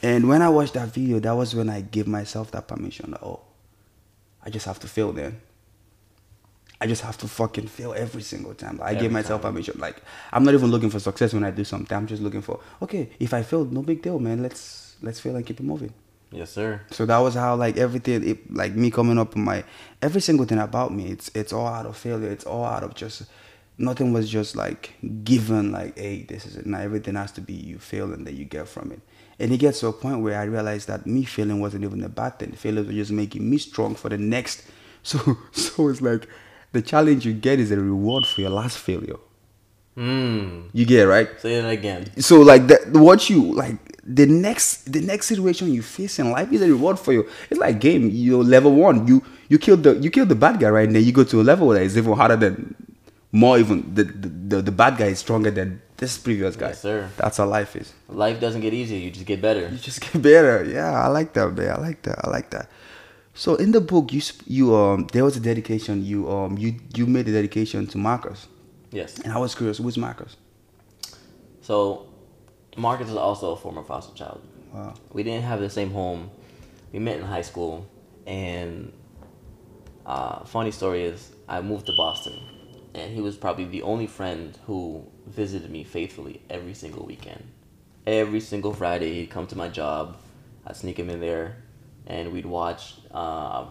And 0.03 0.27
when 0.27 0.41
I 0.41 0.49
watched 0.49 0.73
that 0.73 0.89
video, 0.89 1.19
that 1.19 1.33
was 1.33 1.53
when 1.55 1.69
I 1.69 1.81
gave 1.81 2.07
myself 2.07 2.51
that 2.51 2.67
permission. 2.67 3.11
That, 3.11 3.23
oh, 3.23 3.41
I 4.43 4.49
just 4.49 4.65
have 4.65 4.79
to 4.79 4.87
fail 4.87 5.11
then. 5.11 5.41
I 6.81 6.87
just 6.87 7.03
have 7.03 7.17
to 7.19 7.27
fucking 7.27 7.67
fail 7.67 7.93
every 7.93 8.23
single 8.23 8.53
time. 8.55 8.77
Like, 8.77 8.87
I 8.87 8.89
Every 8.91 9.01
gave 9.03 9.11
myself 9.11 9.41
time. 9.41 9.53
permission. 9.53 9.79
Like 9.79 10.01
I'm 10.33 10.43
not 10.43 10.53
even 10.55 10.71
looking 10.71 10.89
for 10.89 10.99
success 10.99 11.33
when 11.33 11.43
I 11.43 11.51
do 11.51 11.63
something. 11.63 11.95
I'm 11.95 12.07
just 12.07 12.21
looking 12.23 12.41
for 12.41 12.59
okay. 12.81 13.09
If 13.19 13.33
I 13.33 13.43
failed, 13.43 13.71
no 13.71 13.81
big 13.83 14.01
deal, 14.01 14.19
man. 14.19 14.41
Let's 14.41 14.95
let's 15.01 15.19
fail 15.19 15.35
and 15.35 15.45
keep 15.45 15.59
it 15.59 15.63
moving. 15.63 15.93
Yes, 16.31 16.49
sir. 16.51 16.81
So 16.91 17.05
that 17.05 17.17
was 17.19 17.35
how 17.35 17.55
like 17.55 17.77
everything, 17.77 18.27
it, 18.27 18.53
like 18.53 18.73
me 18.73 18.89
coming 18.89 19.19
up 19.19 19.35
in 19.35 19.43
my 19.43 19.63
every 20.01 20.21
single 20.21 20.45
thing 20.45 20.59
about 20.59 20.91
me. 20.93 21.07
It's 21.11 21.29
it's 21.35 21.53
all 21.53 21.67
out 21.67 21.85
of 21.85 21.95
failure. 21.97 22.29
It's 22.31 22.45
all 22.45 22.65
out 22.65 22.83
of 22.83 22.95
just 22.95 23.23
nothing 23.77 24.13
was 24.13 24.29
just 24.29 24.55
like 24.55 24.93
given 25.23 25.71
like 25.71 25.97
hey 25.97 26.23
this 26.23 26.45
is 26.45 26.55
it. 26.57 26.65
Now 26.65 26.79
everything 26.79 27.15
has 27.15 27.31
to 27.33 27.41
be 27.41 27.53
you 27.53 27.77
fail 27.79 28.11
and 28.13 28.25
then 28.25 28.35
you 28.35 28.45
get 28.45 28.67
from 28.67 28.91
it. 28.91 29.01
And 29.39 29.51
it 29.51 29.57
gets 29.57 29.79
to 29.81 29.87
a 29.87 29.93
point 29.93 30.21
where 30.21 30.39
I 30.39 30.43
realized 30.43 30.87
that 30.87 31.05
me 31.05 31.23
failing 31.25 31.59
wasn't 31.59 31.83
even 31.83 32.03
a 32.03 32.09
bad 32.09 32.39
thing. 32.39 32.51
Failures 32.53 32.87
were 32.87 32.93
just 32.93 33.11
making 33.11 33.49
me 33.49 33.57
strong 33.57 33.93
for 33.95 34.09
the 34.09 34.17
next. 34.17 34.63
So 35.03 35.17
so 35.51 35.87
it's 35.89 35.99
like 35.99 36.27
the 36.71 36.81
challenge 36.81 37.25
you 37.25 37.33
get 37.33 37.59
is 37.59 37.71
a 37.71 37.77
reward 37.79 38.25
for 38.25 38.41
your 38.41 38.49
last 38.51 38.77
failure. 38.77 39.17
Mm. 39.97 40.69
You 40.73 40.85
get 40.85 40.99
it, 41.01 41.07
right? 41.07 41.29
Say 41.41 41.55
it 41.55 41.65
again. 41.65 42.09
so 42.21 42.39
like 42.41 42.67
that 42.67 42.87
what 42.93 43.29
you 43.29 43.51
like 43.53 43.75
the 44.03 44.25
next 44.25 44.91
the 44.91 45.01
next 45.01 45.27
situation 45.27 45.71
you 45.73 45.81
face 45.81 46.17
in 46.17 46.31
life 46.31 46.51
is 46.51 46.61
a 46.61 46.67
reward 46.67 46.97
for 46.97 47.11
you 47.13 47.27
it's 47.49 47.59
like 47.59 47.79
game 47.79 48.09
you 48.09 48.41
level 48.41 48.73
one 48.73 49.05
you 49.05 49.21
you 49.47 49.59
killed 49.59 49.83
the 49.83 49.95
you 49.99 50.09
killed 50.09 50.29
the 50.29 50.35
bad 50.35 50.59
guy 50.59 50.69
right 50.69 50.87
and 50.87 50.95
then 50.95 51.03
you 51.03 51.11
go 51.11 51.23
to 51.23 51.39
a 51.39 51.43
level 51.43 51.67
that 51.69 51.83
is 51.83 51.97
even 51.97 52.13
harder 52.13 52.35
than 52.37 52.73
more 53.31 53.59
even 53.59 53.93
the 53.93 54.03
the, 54.05 54.29
the, 54.29 54.61
the 54.63 54.71
bad 54.71 54.97
guy 54.97 55.07
is 55.07 55.19
stronger 55.19 55.51
than 55.51 55.79
this 55.97 56.17
previous 56.17 56.55
guy 56.55 56.69
Yes, 56.69 56.81
sir. 56.81 57.09
that's 57.17 57.37
how 57.37 57.45
life 57.45 57.75
is 57.75 57.93
Life 58.09 58.39
doesn't 58.39 58.61
get 58.61 58.73
easier. 58.73 58.97
You 58.97 59.11
just 59.11 59.25
get 59.27 59.39
better. 59.41 59.67
you 59.69 59.77
just 59.77 59.99
get 60.01 60.19
better 60.21 60.63
yeah 60.63 60.91
i 61.03 61.07
like 61.07 61.33
that 61.33 61.49
man 61.53 61.71
i 61.71 61.77
like 61.79 62.01
that 62.03 62.17
i 62.25 62.29
like 62.29 62.49
that 62.51 62.69
so 63.33 63.55
in 63.55 63.71
the 63.71 63.81
book 63.81 64.11
you 64.13 64.21
you 64.47 64.75
um 64.75 65.07
there 65.13 65.23
was 65.23 65.35
a 65.37 65.39
dedication 65.39 66.03
you 66.05 66.29
um 66.31 66.57
you 66.57 66.75
you 66.95 67.05
made 67.05 67.27
a 67.27 67.31
dedication 67.31 67.87
to 67.87 67.97
marcus 67.97 68.47
Yes. 68.91 69.19
and 69.19 69.31
i 69.33 69.37
was 69.37 69.55
curious 69.55 69.77
who's 69.77 69.97
marcus 69.97 70.35
So, 71.61 72.07
Marcus 72.75 73.09
is 73.09 73.15
also 73.15 73.51
a 73.51 73.55
former 73.55 73.83
foster 73.83 74.13
child. 74.15 74.41
wow 74.73 74.93
We 75.13 75.23
didn't 75.23 75.43
have 75.43 75.59
the 75.59 75.69
same 75.69 75.91
home. 75.91 76.29
We 76.91 76.99
met 76.99 77.17
in 77.17 77.23
high 77.23 77.43
school, 77.43 77.85
and 78.25 78.91
uh, 80.05 80.43
funny 80.45 80.71
story 80.71 81.03
is 81.03 81.31
I 81.47 81.61
moved 81.61 81.85
to 81.87 81.93
Boston, 81.95 82.33
and 82.95 83.13
he 83.13 83.21
was 83.21 83.35
probably 83.37 83.65
the 83.65 83.83
only 83.83 84.07
friend 84.07 84.57
who 84.65 85.05
visited 85.27 85.69
me 85.69 85.83
faithfully 85.83 86.41
every 86.49 86.73
single 86.73 87.05
weekend. 87.05 87.43
Every 88.07 88.39
single 88.41 88.73
Friday, 88.73 89.13
he'd 89.13 89.29
come 89.29 89.47
to 89.47 89.55
my 89.55 89.69
job. 89.69 90.17
I'd 90.65 90.75
sneak 90.75 90.97
him 90.97 91.09
in 91.09 91.19
there, 91.21 91.60
and 92.11 92.31
we'd 92.33 92.45
watch 92.59 92.95
uh, 93.21 93.61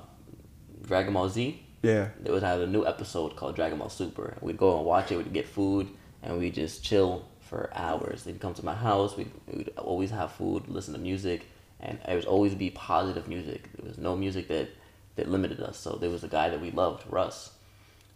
Dragon 0.88 1.12
Ball 1.14 1.28
Z. 1.28 1.40
yeah 1.82 2.08
They 2.22 2.30
would 2.34 2.42
have 2.50 2.60
a 2.60 2.66
new 2.76 2.84
episode 2.92 3.30
called 3.36 3.54
Dragon 3.60 3.78
Ball 3.80 3.90
Super. 4.02 4.28
We'd 4.40 4.60
go 4.64 4.76
and 4.76 4.84
watch 4.92 5.06
it. 5.12 5.16
We'd 5.18 5.32
get 5.40 5.46
food, 5.46 5.84
and 6.22 6.38
we'd 6.38 6.54
just 6.54 6.76
chill 6.88 7.12
for 7.48 7.60
hours. 7.74 8.16
They'd 8.24 8.40
come 8.44 8.54
to 8.60 8.64
my 8.64 8.74
house. 8.74 9.10
We'd, 9.18 9.32
we'd 9.46 9.70
always 9.76 10.10
have 10.18 10.32
food, 10.32 10.60
listen 10.68 10.94
to 10.94 11.00
music, 11.10 11.40
and 11.80 11.98
it 12.08 12.14
would 12.14 12.30
always 12.34 12.54
be 12.54 12.70
positive 12.70 13.28
music. 13.28 13.60
There 13.76 13.86
was 13.90 13.98
no 13.98 14.16
music 14.24 14.44
that 14.48 14.68
that 15.16 15.28
limited 15.28 15.60
us. 15.60 15.76
So 15.84 15.90
there 16.00 16.12
was 16.16 16.24
a 16.24 16.28
guy 16.38 16.46
that 16.52 16.60
we 16.64 16.70
loved, 16.70 17.02
Russ, 17.10 17.38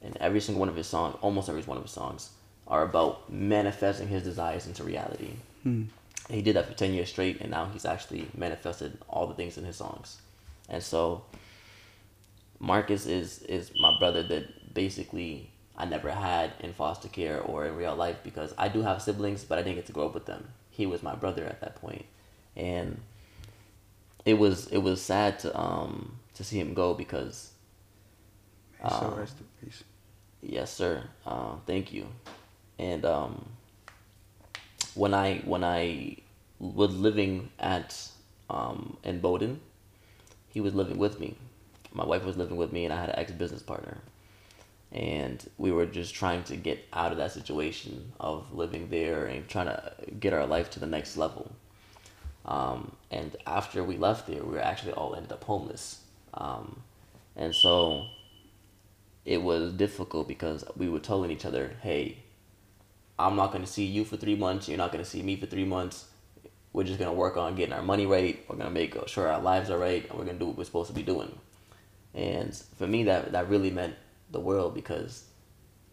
and 0.05 0.17
every 0.27 0.41
single 0.41 0.61
one 0.65 0.71
of 0.75 0.77
his 0.83 0.87
songs, 0.87 1.17
almost 1.21 1.49
every 1.49 1.63
one 1.63 1.77
of 1.77 1.85
his 1.89 1.93
songs, 2.03 2.31
are 2.67 2.83
about 2.91 3.31
manifesting 3.31 4.09
his 4.09 4.23
desires 4.31 4.67
into 4.67 4.83
reality. 4.85 5.33
And 5.65 5.91
he 6.31 6.43
did 6.43 6.57
that 6.57 6.67
for 6.67 6.75
ten 6.75 6.93
years 6.95 7.09
straight, 7.09 7.41
and 7.41 7.51
now 7.51 7.67
he's 7.67 7.85
actually 7.85 8.29
manifested 8.37 8.99
all 9.09 9.27
the 9.27 9.35
things 9.35 9.59
in 9.59 9.65
his 9.65 9.77
songs. 9.77 10.21
And 10.69 10.83
so 10.83 11.25
Marcus 12.59 13.07
is 13.07 13.43
is 13.43 13.73
my 13.79 13.97
brother 13.99 14.23
that 14.25 14.75
basically 14.75 15.51
I 15.77 15.85
never 15.85 16.11
had 16.11 16.53
in 16.61 16.73
foster 16.73 17.09
care 17.09 17.41
or 17.41 17.67
in 17.67 17.77
real 17.77 17.95
life 17.97 18.17
because 18.23 18.55
I 18.57 18.69
do 18.69 18.83
have 18.83 19.03
siblings, 19.03 19.45
but 19.45 19.59
I 19.59 19.63
didn't 19.63 19.77
get 19.77 19.87
to 19.87 19.93
grow 19.93 20.07
up 20.07 20.15
with 20.15 20.27
them. 20.27 20.49
He 20.71 20.87
was 20.87 21.03
my 21.03 21.15
brother 21.15 21.45
at 21.45 21.61
that 21.61 21.77
point, 21.77 22.07
and 22.57 23.01
it 24.25 24.35
was 24.35 24.67
it 24.69 24.79
was 24.79 25.03
sad 25.03 25.39
to 25.41 25.59
um 25.59 26.19
to 26.35 26.45
see 26.45 26.59
him 26.59 26.75
go 26.75 26.95
because 26.95 27.51
so 28.89 29.07
Um, 29.07 29.15
rest 29.19 29.37
in 29.41 29.47
peace 29.67 29.83
Yes, 30.43 30.73
sir. 30.73 31.05
Uh, 31.27 31.57
thank 31.67 31.93
you. 31.93 32.07
And 32.79 33.05
um, 33.05 33.47
when 34.95 35.15
I 35.15 35.39
when 35.45 35.65
I 35.65 36.19
was 36.59 36.95
living 36.95 37.51
at 37.59 38.09
um, 38.49 38.97
in 39.03 39.21
Bowdoin, 39.21 39.61
he 40.49 40.61
was 40.61 40.75
living 40.75 40.99
with 40.99 41.21
me. 41.21 41.37
My 41.93 42.05
wife 42.05 42.25
was 42.25 42.37
living 42.37 42.57
with 42.57 42.73
me, 42.73 42.85
and 42.85 42.93
I 42.93 43.01
had 43.01 43.11
an 43.11 43.19
ex 43.19 43.33
business 43.33 43.63
partner. 43.63 43.99
And 44.93 45.45
we 45.59 45.73
were 45.73 45.87
just 45.87 46.15
trying 46.15 46.45
to 46.45 46.57
get 46.57 46.85
out 46.93 47.11
of 47.11 47.19
that 47.19 47.33
situation 47.33 48.13
of 48.21 48.53
living 48.55 48.91
there 48.91 49.27
and 49.27 49.49
trying 49.49 49.67
to 49.67 49.93
get 50.21 50.33
our 50.33 50.47
life 50.47 50.71
to 50.71 50.81
the 50.81 50.87
next 50.87 51.17
level. 51.17 51.51
Um, 52.45 52.93
and 53.11 53.35
after 53.47 53.83
we 53.83 53.97
left 53.97 54.29
there, 54.29 54.45
we 54.45 54.53
were 54.55 54.63
actually 54.63 54.93
all 54.93 55.17
ended 55.17 55.33
up 55.33 55.43
homeless. 55.43 56.01
Um, 56.35 56.83
and 57.35 57.53
so 57.55 58.07
it 59.25 59.43
was 59.43 59.73
difficult 59.73 60.29
because 60.29 60.65
we 60.77 60.89
were 60.89 61.01
telling 61.01 61.31
each 61.31 61.45
other, 61.45 61.77
hey, 61.81 62.19
I'm 63.18 63.37
not 63.37 63.53
going 63.53 63.64
to 63.64 63.70
see 63.70 63.85
you 63.85 64.05
for 64.05 64.16
three 64.16 64.35
months. 64.35 64.68
You're 64.68 64.79
not 64.79 64.92
going 64.92 65.05
to 65.05 65.09
see 65.09 65.22
me 65.22 65.37
for 65.37 65.46
three 65.46 65.64
months. 65.64 66.07
We're 66.72 66.85
just 66.85 66.98
going 66.98 67.11
to 67.11 67.16
work 67.16 67.37
on 67.37 67.55
getting 67.55 67.72
our 67.72 67.83
money 67.83 68.07
right. 68.07 68.44
We're 68.48 68.57
going 68.57 68.68
to 68.68 68.74
make 68.74 68.96
sure 69.07 69.29
our 69.29 69.40
lives 69.40 69.70
are 69.70 69.79
right. 69.79 70.09
And 70.09 70.18
we're 70.18 70.24
going 70.24 70.38
to 70.38 70.40
do 70.40 70.46
what 70.46 70.59
we're 70.59 70.64
supposed 70.64 70.88
to 70.88 70.94
be 70.94 71.03
doing. 71.03 71.38
And 72.14 72.55
for 72.79 72.87
me, 72.87 73.05
that, 73.05 73.33
that 73.33 73.48
really 73.48 73.70
meant 73.70 73.94
the 74.31 74.40
world 74.40 74.74
because 74.74 75.24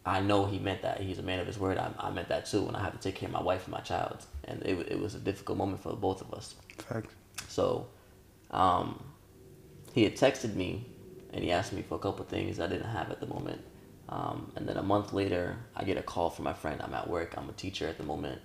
I 0.05 0.21
know 0.21 0.45
he 0.45 0.57
meant 0.57 0.81
that. 0.81 0.99
He's 0.99 1.19
a 1.19 1.23
man 1.23 1.39
of 1.39 1.45
his 1.45 1.59
word. 1.59 1.77
I, 1.77 1.91
I 1.99 2.09
meant 2.09 2.29
that 2.29 2.47
too. 2.47 2.67
And 2.67 2.75
I 2.75 2.81
have 2.81 2.93
to 2.93 2.99
take 2.99 3.15
care 3.15 3.27
of 3.27 3.33
my 3.33 3.43
wife 3.43 3.65
and 3.65 3.71
my 3.71 3.81
child. 3.81 4.25
And 4.45 4.63
it, 4.63 4.91
it 4.91 4.99
was 4.99 5.13
a 5.13 5.19
difficult 5.19 5.59
moment 5.59 5.83
for 5.83 5.95
both 5.95 6.21
of 6.21 6.33
us. 6.33 6.55
fact 6.77 7.11
So, 7.47 7.87
um, 8.49 9.03
he 9.93 10.03
had 10.03 10.15
texted 10.15 10.55
me 10.55 10.85
and 11.33 11.43
he 11.43 11.51
asked 11.51 11.73
me 11.73 11.81
for 11.81 11.95
a 11.95 11.99
couple 11.99 12.25
things 12.25 12.59
I 12.59 12.67
didn't 12.67 12.89
have 12.89 13.11
at 13.11 13.19
the 13.19 13.27
moment. 13.27 13.61
Um, 14.11 14.51
and 14.55 14.67
then 14.67 14.77
a 14.77 14.83
month 14.83 15.13
later, 15.13 15.57
I 15.75 15.83
get 15.83 15.97
a 15.97 16.03
call 16.03 16.29
from 16.29 16.45
my 16.45 16.53
friend. 16.53 16.81
I'm 16.81 16.93
at 16.93 17.09
work. 17.09 17.33
I'm 17.37 17.49
a 17.49 17.53
teacher 17.53 17.87
at 17.87 17.97
the 17.97 18.03
moment, 18.03 18.41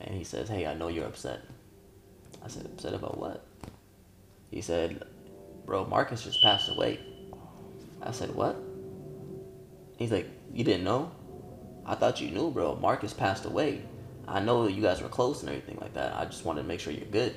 and 0.00 0.14
he 0.14 0.24
says, 0.24 0.48
"Hey, 0.48 0.66
I 0.66 0.74
know 0.74 0.88
you're 0.88 1.06
upset." 1.06 1.40
I 2.44 2.48
said, 2.48 2.66
"Upset 2.66 2.94
about 2.94 3.18
what?" 3.18 3.46
He 4.50 4.60
said, 4.60 5.02
"Bro, 5.64 5.86
Marcus 5.86 6.24
just 6.24 6.42
passed 6.42 6.68
away." 6.70 7.00
I 8.02 8.12
said, 8.12 8.34
"What?" 8.34 8.56
He's 9.98 10.12
like, 10.12 10.28
you 10.52 10.64
didn't 10.64 10.84
know? 10.84 11.10
I 11.84 11.94
thought 11.96 12.20
you 12.20 12.30
knew, 12.30 12.50
bro. 12.50 12.76
Marcus 12.76 13.12
passed 13.12 13.44
away. 13.44 13.82
I 14.26 14.40
know 14.40 14.68
you 14.68 14.80
guys 14.80 15.02
were 15.02 15.08
close 15.08 15.40
and 15.40 15.48
everything 15.48 15.78
like 15.80 15.94
that. 15.94 16.14
I 16.14 16.24
just 16.24 16.44
wanted 16.44 16.62
to 16.62 16.68
make 16.68 16.80
sure 16.80 16.92
you're 16.92 17.06
good. 17.06 17.34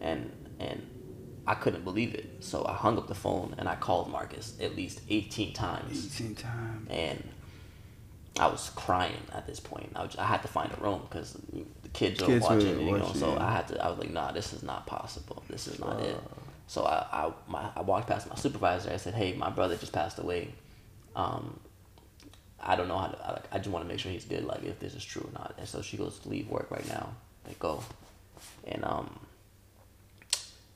And 0.00 0.30
and 0.60 0.86
I 1.50 1.54
couldn't 1.54 1.82
believe 1.82 2.14
it. 2.14 2.30
So 2.38 2.64
I 2.64 2.74
hung 2.74 2.96
up 2.96 3.08
the 3.08 3.14
phone 3.16 3.56
and 3.58 3.68
I 3.68 3.74
called 3.74 4.08
Marcus 4.08 4.56
at 4.60 4.76
least 4.76 5.00
18 5.10 5.52
times. 5.52 6.20
18 6.20 6.36
times. 6.36 6.86
And 6.88 7.28
I 8.38 8.46
was 8.46 8.70
crying 8.76 9.18
at 9.34 9.48
this 9.48 9.58
point. 9.58 9.90
I, 9.96 10.04
was, 10.04 10.14
I 10.14 10.26
had 10.26 10.42
to 10.42 10.48
find 10.48 10.70
a 10.72 10.80
room 10.80 11.02
because 11.10 11.32
the 11.32 11.88
kids 11.88 12.20
were 12.20 12.28
Kids 12.28 12.48
were 12.48 12.54
watching, 12.54 12.86
you 12.86 12.96
know. 12.96 13.12
So. 13.12 13.36
I 13.36 13.50
had 13.50 13.66
to. 13.66 13.84
I 13.84 13.88
was 13.88 13.98
like, 13.98 14.12
nah, 14.12 14.30
this 14.30 14.52
is 14.52 14.62
not 14.62 14.86
possible. 14.86 15.42
This 15.50 15.66
is 15.66 15.80
not 15.80 15.98
it. 15.98 16.16
So 16.68 16.84
I, 16.84 17.04
I, 17.10 17.32
my, 17.48 17.68
I 17.74 17.80
walked 17.80 18.06
past 18.06 18.28
my 18.28 18.36
supervisor. 18.36 18.92
I 18.92 18.96
said, 18.96 19.14
hey, 19.14 19.32
my 19.32 19.50
brother 19.50 19.76
just 19.76 19.92
passed 19.92 20.20
away. 20.20 20.54
Um, 21.16 21.58
I 22.60 22.76
don't 22.76 22.86
know 22.86 22.96
how 22.96 23.08
to. 23.08 23.26
I, 23.26 23.32
like, 23.32 23.48
I 23.50 23.58
just 23.58 23.70
want 23.70 23.84
to 23.84 23.88
make 23.88 23.98
sure 23.98 24.12
he's 24.12 24.24
good. 24.24 24.44
Like 24.44 24.62
if 24.62 24.78
this 24.78 24.94
is 24.94 25.04
true 25.04 25.28
or 25.28 25.32
not. 25.32 25.56
And 25.58 25.66
so 25.66 25.82
she 25.82 25.96
goes, 25.96 26.20
leave 26.26 26.48
work 26.48 26.70
right 26.70 26.86
now. 26.86 27.08
Like 27.44 27.58
go. 27.58 27.82
And 28.68 28.84
um, 28.84 29.18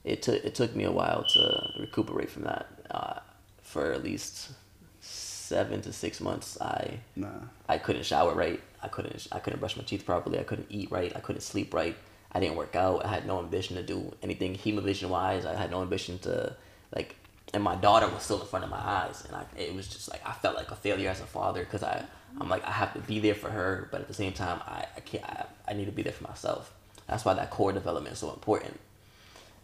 it 0.05 0.23
took 0.23 0.45
it 0.45 0.55
took 0.55 0.75
me 0.77 0.85
a 0.85 0.93
while 0.93 1.25
to 1.35 1.71
recuperate 1.81 2.31
from 2.31 2.45
that. 2.45 2.67
Uh, 2.91 3.19
for 3.63 3.93
at 3.93 4.05
least 4.05 4.53
seven 5.01 5.81
to 5.83 5.93
six 5.93 6.21
months, 6.21 6.61
I 6.61 7.01
Nah. 7.17 7.29
I 7.69 7.79
couldn't 7.79 8.05
shower 8.05 8.35
right. 8.35 8.61
I 8.83 8.89
couldn't 8.89 9.27
I 9.33 9.39
couldn't 9.39 9.61
brush 9.61 9.77
my 9.77 9.83
teeth 9.85 10.05
properly. 10.05 10.39
I 10.39 10.45
couldn't 10.45 10.69
eat 10.71 10.91
right. 10.91 11.15
I 11.17 11.21
couldn't 11.21 11.43
sleep 11.43 11.73
right. 11.75 11.97
I 12.33 12.41
didn't 12.41 12.57
work 12.57 12.75
out. 12.77 13.05
I 13.05 13.09
had 13.09 13.27
no 13.27 13.39
ambition 13.39 13.77
to 13.77 13.83
do 13.83 14.15
anything 14.23 14.55
hemovision 14.57 15.09
wise. 15.09 15.47
I 15.47 15.55
had 15.55 15.71
no 15.71 15.83
ambition 15.83 16.19
to 16.21 16.55
like. 16.95 17.17
And 17.53 17.63
my 17.63 17.77
daughter 17.77 18.09
was 18.09 18.23
still 18.25 18.41
in 18.41 18.47
front 18.49 18.65
of 18.65 18.71
my 18.71 18.81
eyes, 18.81 19.25
and 19.27 19.37
I 19.37 19.45
it 19.57 19.75
was 19.75 19.87
just 19.87 20.11
like 20.11 20.21
I 20.27 20.33
felt 20.33 20.57
like 20.57 20.71
a 20.71 20.77
failure 20.77 21.09
as 21.11 21.21
a 21.21 21.27
father 21.27 21.61
because 21.61 21.83
I 21.85 22.05
I'm 22.41 22.49
like 22.49 22.65
I 22.65 22.73
have 22.73 22.93
to 22.95 23.01
be 23.01 23.21
there 23.21 23.35
for 23.35 23.49
her, 23.51 23.89
but 23.93 24.01
at 24.01 24.09
the 24.09 24.15
same 24.15 24.33
time 24.33 24.61
I 24.67 24.87
I 24.97 25.01
can't 25.01 25.25
I, 25.25 25.47
I 25.69 25.73
need 25.75 25.85
to 25.87 25.93
be 25.93 26.03
there 26.03 26.13
for 26.13 26.25
myself. 26.25 26.73
That's 27.07 27.25
why 27.25 27.35
that 27.35 27.51
core 27.51 27.73
development 27.73 28.15
is 28.15 28.19
so 28.19 28.33
important. 28.33 28.81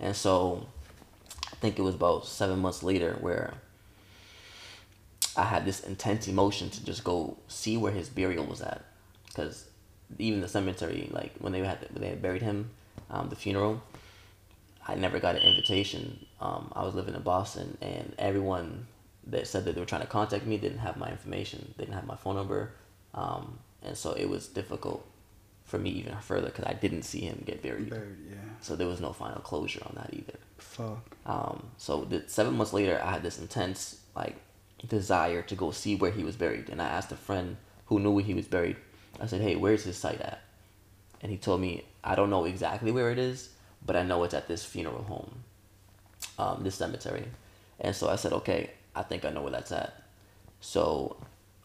And 0.00 0.16
so 0.16 0.66
I 1.52 1.56
think 1.56 1.78
it 1.78 1.82
was 1.82 1.94
about 1.94 2.26
seven 2.26 2.58
months 2.58 2.82
later 2.82 3.16
where 3.20 3.54
I 5.36 5.44
had 5.44 5.64
this 5.64 5.80
intense 5.80 6.26
emotion 6.26 6.70
to 6.70 6.84
just 6.84 7.04
go 7.04 7.36
see 7.48 7.76
where 7.76 7.92
his 7.92 8.08
burial 8.08 8.46
was 8.46 8.60
at, 8.62 8.82
because 9.26 9.66
even 10.18 10.40
the 10.40 10.48
cemetery, 10.48 11.08
like 11.12 11.32
when 11.38 11.52
they 11.52 11.60
had 11.60 11.86
when 11.92 12.02
they 12.02 12.08
had 12.08 12.22
buried 12.22 12.42
him, 12.42 12.70
um, 13.10 13.28
the 13.28 13.36
funeral, 13.36 13.82
I 14.88 14.96
never 14.96 15.20
got 15.20 15.36
an 15.36 15.42
invitation. 15.42 16.26
Um, 16.40 16.72
I 16.74 16.82
was 16.84 16.94
living 16.94 17.14
in 17.14 17.22
Boston, 17.22 17.76
and 17.80 18.14
everyone 18.18 18.86
that 19.26 19.46
said 19.46 19.64
that 19.64 19.74
they 19.74 19.80
were 19.80 19.86
trying 19.86 20.00
to 20.00 20.06
contact 20.06 20.46
me 20.46 20.56
didn't 20.56 20.78
have 20.78 20.96
my 20.96 21.10
information, 21.10 21.74
they 21.76 21.84
didn't 21.84 21.94
have 21.94 22.06
my 22.06 22.16
phone 22.16 22.36
number, 22.36 22.72
um, 23.14 23.58
and 23.82 23.96
so 23.96 24.12
it 24.12 24.28
was 24.28 24.48
difficult 24.48 25.06
for 25.70 25.78
me 25.78 25.90
even 25.90 26.16
further 26.16 26.48
because 26.48 26.64
I 26.64 26.72
didn't 26.74 27.02
see 27.02 27.20
him 27.20 27.42
get 27.46 27.62
buried. 27.62 27.90
Buried, 27.90 28.16
yeah. 28.28 28.36
So 28.60 28.74
there 28.74 28.88
was 28.88 29.00
no 29.00 29.12
final 29.12 29.40
closure 29.40 29.82
on 29.86 29.94
that 29.94 30.12
either. 30.12 30.38
Fuck. 30.58 31.16
Um, 31.24 31.68
so 31.78 32.04
the, 32.04 32.24
seven 32.26 32.54
months 32.54 32.72
later, 32.72 33.00
I 33.02 33.12
had 33.12 33.22
this 33.22 33.38
intense 33.38 34.00
like 34.16 34.36
desire 34.88 35.42
to 35.42 35.54
go 35.54 35.70
see 35.70 35.94
where 35.94 36.10
he 36.10 36.24
was 36.24 36.36
buried, 36.36 36.68
and 36.68 36.82
I 36.82 36.86
asked 36.86 37.12
a 37.12 37.16
friend 37.16 37.56
who 37.86 38.00
knew 38.00 38.10
where 38.10 38.24
he 38.24 38.34
was 38.34 38.46
buried. 38.46 38.76
I 39.20 39.26
said, 39.26 39.40
"Hey, 39.40 39.54
where's 39.54 39.84
his 39.84 39.96
site 39.96 40.20
at?" 40.20 40.40
And 41.22 41.30
he 41.30 41.38
told 41.38 41.60
me, 41.60 41.84
"I 42.02 42.16
don't 42.16 42.30
know 42.30 42.44
exactly 42.44 42.90
where 42.90 43.10
it 43.10 43.18
is, 43.18 43.50
but 43.86 43.94
I 43.94 44.02
know 44.02 44.24
it's 44.24 44.34
at 44.34 44.48
this 44.48 44.64
funeral 44.64 45.04
home, 45.04 45.44
um, 46.38 46.64
this 46.64 46.74
cemetery." 46.74 47.26
And 47.78 47.94
so 47.94 48.08
I 48.08 48.16
said, 48.16 48.32
"Okay, 48.32 48.70
I 48.96 49.02
think 49.02 49.24
I 49.24 49.30
know 49.30 49.42
where 49.42 49.52
that's 49.52 49.72
at." 49.72 50.02
So 50.60 51.16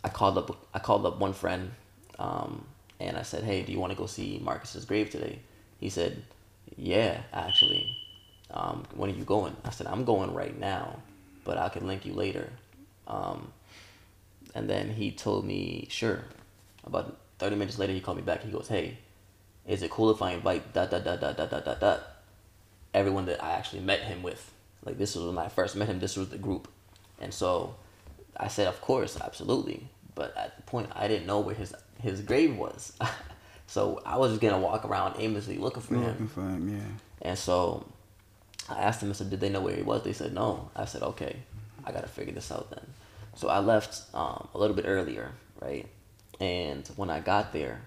I 0.03 0.09
called 0.09 0.37
up 0.37 0.67
I 0.73 0.79
called 0.79 1.05
up 1.07 1.17
one 1.19 1.33
friend, 1.33 1.71
um, 2.19 2.65
and 2.99 3.17
I 3.17 3.23
said, 3.23 3.43
"Hey, 3.43 3.61
do 3.63 3.71
you 3.71 3.79
want 3.79 3.91
to 3.91 3.97
go 3.97 4.05
see 4.05 4.39
Marcus's 4.43 4.85
grave 4.85 5.09
today?" 5.09 5.39
He 5.79 5.89
said, 5.89 6.23
"Yeah, 6.77 7.21
actually." 7.33 7.97
Um, 8.51 8.83
when 8.95 9.09
are 9.09 9.13
you 9.13 9.23
going? 9.23 9.55
I 9.65 9.69
said, 9.71 9.87
I'm 9.87 10.05
going 10.05 10.33
right 10.33 10.57
now, 10.57 10.99
but 11.43 11.57
I 11.57 11.69
can 11.69 11.87
link 11.87 12.05
you 12.05 12.13
later. 12.13 12.49
Um, 13.07 13.51
and 14.53 14.69
then 14.69 14.89
he 14.89 15.11
told 15.11 15.45
me, 15.45 15.87
sure. 15.89 16.23
About 16.85 17.17
30 17.39 17.55
minutes 17.55 17.79
later, 17.79 17.93
he 17.93 17.99
called 17.99 18.17
me 18.17 18.23
back. 18.23 18.43
He 18.43 18.51
goes, 18.51 18.67
hey, 18.67 18.97
is 19.67 19.81
it 19.81 19.91
cool 19.91 20.11
if 20.11 20.21
I 20.21 20.33
invite 20.33 20.73
dot, 20.73 20.91
dot, 20.91 21.03
dot, 21.03 21.19
dot, 21.19 21.35
dot, 21.37 21.49
dot, 21.49 21.65
dot, 21.65 21.79
dot, 21.79 22.03
everyone 22.93 23.25
that 23.25 23.43
I 23.43 23.51
actually 23.53 23.81
met 23.81 24.01
him 24.01 24.21
with? 24.21 24.51
Like, 24.83 24.97
this 24.97 25.15
was 25.15 25.25
when 25.25 25.37
I 25.37 25.49
first 25.49 25.75
met 25.75 25.89
him, 25.89 25.99
this 25.99 26.15
was 26.15 26.29
the 26.29 26.37
group. 26.37 26.67
And 27.19 27.33
so 27.33 27.75
I 28.37 28.47
said, 28.47 28.67
of 28.67 28.79
course, 28.81 29.19
absolutely. 29.19 29.87
But 30.13 30.37
at 30.37 30.55
the 30.55 30.61
point, 30.63 30.89
I 30.95 31.07
didn't 31.07 31.25
know 31.25 31.39
where 31.39 31.55
his, 31.55 31.73
his 32.05 32.21
grave 32.21 32.55
was. 32.55 32.93
so 33.67 34.01
I 34.05 34.17
was 34.17 34.31
just 34.31 34.41
to 34.41 34.57
walk 34.57 34.85
around 34.85 35.15
aimlessly 35.19 35.57
looking 35.57 35.81
for 35.81 35.95
him. 35.95 36.05
Looking 36.05 36.27
for 36.27 36.41
him, 36.41 36.69
yeah. 36.69 37.27
And 37.29 37.37
so 37.37 37.85
I 38.69 38.79
asked 38.79 39.01
them, 39.01 39.09
I 39.09 39.13
said, 39.13 39.29
did 39.29 39.39
they 39.39 39.49
know 39.49 39.61
where 39.61 39.75
he 39.75 39.81
was? 39.81 40.03
They 40.03 40.13
said 40.13 40.33
no. 40.33 40.69
I 40.75 40.85
said, 40.85 41.01
okay, 41.01 41.37
I 41.83 41.91
got 41.91 42.01
to 42.01 42.09
figure 42.09 42.33
this 42.33 42.51
out 42.51 42.69
then. 42.69 42.85
So 43.35 43.49
I 43.49 43.59
left 43.59 44.03
um, 44.13 44.47
a 44.53 44.57
little 44.57 44.75
bit 44.75 44.85
earlier, 44.87 45.31
right? 45.61 45.87
And 46.39 46.87
when 46.95 47.09
I 47.09 47.19
got 47.19 47.53
there, 47.53 47.81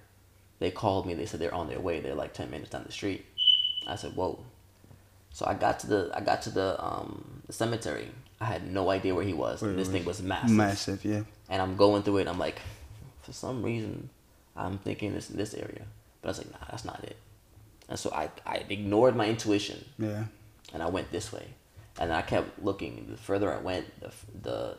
they 0.59 0.71
called 0.71 1.07
me. 1.07 1.15
They 1.15 1.27
said 1.27 1.41
they're 1.41 1.55
on 1.55 1.69
their 1.69 1.81
way. 1.81 2.01
They're 2.01 2.15
like 2.15 2.35
10 2.35 2.51
minutes 2.51 2.71
down 2.71 2.85
the 2.85 2.93
street. 2.93 3.25
I 3.87 3.97
said, 3.97 4.15
whoa. 4.15 4.39
So 5.33 5.47
I 5.47 5.55
got 5.55 5.79
to 5.81 5.87
the 5.87 6.11
I 6.15 6.21
got 6.21 6.43
to 6.43 6.51
the 6.51 6.83
um, 6.85 7.43
the 7.47 7.53
cemetery. 7.53 8.09
I 8.41 8.47
had 8.47 8.73
no 8.73 8.91
idea 8.91 9.15
where 9.15 9.25
he 9.25 9.35
was. 9.35 9.63
Where 9.63 9.73
this 9.73 9.89
thing 9.89 10.05
was 10.05 10.21
massive. 10.23 10.51
Massive, 10.51 11.05
yeah. 11.05 11.23
And 11.49 11.63
I'm 11.63 11.77
going 11.77 12.03
through 12.03 12.19
it. 12.19 12.21
And 12.23 12.31
I'm 12.31 12.39
like, 12.39 12.61
for 13.29 13.35
some 13.35 13.63
reason, 13.63 14.09
I'm 14.57 14.79
thinking 14.79 15.13
this 15.13 15.29
in 15.29 15.37
this 15.37 15.53
area. 15.53 15.85
But 16.23 16.29
I 16.29 16.31
was 16.31 16.39
like, 16.39 16.51
nah, 16.51 16.67
that's 16.71 16.85
not 16.87 17.05
it. 17.05 17.17
And 17.91 17.99
so 17.99 18.11
I, 18.11 18.31
I 18.47 18.65
ignored 18.71 19.15
my 19.15 19.27
intuition 19.29 19.85
Yeah. 19.99 20.25
and 20.73 20.83
I 20.83 20.89
went 20.89 21.13
this 21.13 21.31
way. 21.31 21.47
And 22.01 22.11
I 22.11 22.23
kept 22.23 22.63
looking. 22.65 23.07
The 23.11 23.17
further 23.19 23.53
I 23.53 23.59
went, 23.59 23.85
the 24.01 24.11
the 24.43 24.77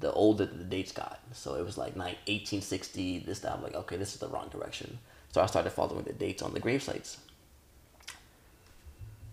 the 0.00 0.12
older 0.12 0.46
the 0.46 0.64
dates 0.64 0.92
got. 0.92 1.20
So 1.32 1.54
it 1.54 1.64
was 1.64 1.76
like 1.78 1.94
1860. 1.96 3.20
This 3.20 3.38
that 3.40 3.52
I'm 3.52 3.62
like, 3.62 3.74
okay, 3.74 3.96
this 3.96 4.14
is 4.14 4.20
the 4.20 4.28
wrong 4.28 4.48
direction. 4.48 4.98
So 5.32 5.40
I 5.40 5.46
started 5.46 5.70
following 5.70 6.04
the 6.04 6.12
dates 6.14 6.42
on 6.42 6.54
the 6.54 6.60
grave 6.60 6.82
sites. 6.82 7.18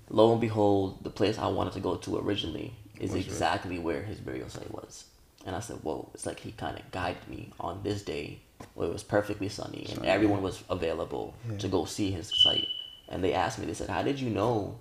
Lo 0.10 0.32
and 0.34 0.42
behold, 0.42 1.04
the 1.04 1.10
place 1.10 1.38
I 1.40 1.48
wanted 1.48 1.74
to 1.74 1.80
go 1.80 1.96
to 1.96 2.18
originally 2.20 2.74
is 3.00 3.14
it? 3.16 3.20
exactly 3.26 3.80
where 3.80 4.04
his 4.04 4.20
burial 4.20 4.50
site 4.50 4.72
was. 4.72 5.06
And 5.46 5.56
I 5.56 5.60
said, 5.60 5.78
whoa, 5.84 6.10
it's 6.14 6.26
like 6.26 6.40
he 6.40 6.52
kind 6.52 6.78
of 6.78 6.90
guided 6.92 7.28
me 7.30 7.52
on 7.60 7.82
this 7.84 8.02
day 8.02 8.40
where 8.74 8.88
it 8.88 8.94
was 8.94 9.04
perfectly 9.04 9.48
sunny 9.50 9.86
and 9.90 10.06
everyone 10.06 10.42
was 10.42 10.64
available 10.70 11.36
Yeah. 11.50 11.58
to 11.60 11.68
go 11.68 11.86
see 11.86 12.12
his 12.12 12.32
site. 12.44 12.68
And 13.10 13.24
they 13.24 13.34
asked 13.34 13.60
me, 13.60 13.66
they 13.66 13.74
said, 13.76 13.90
how 13.90 14.02
did 14.02 14.20
you 14.20 14.30
know 14.30 14.80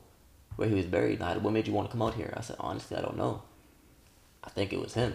where 0.56 0.68
he 0.68 0.74
was 0.74 0.86
buried? 0.86 1.20
How- 1.20 1.38
What 1.38 1.52
made 1.52 1.66
you 1.66 1.74
want 1.74 1.88
to 1.88 1.92
come 1.92 2.00
out 2.02 2.14
here? 2.14 2.32
I 2.36 2.40
said, 2.40 2.56
honestly, 2.58 2.96
I 2.96 3.02
don't 3.02 3.18
know. 3.18 3.42
I 4.42 4.50
think 4.50 4.72
it 4.72 4.80
was 4.80 4.94
him. 4.94 5.14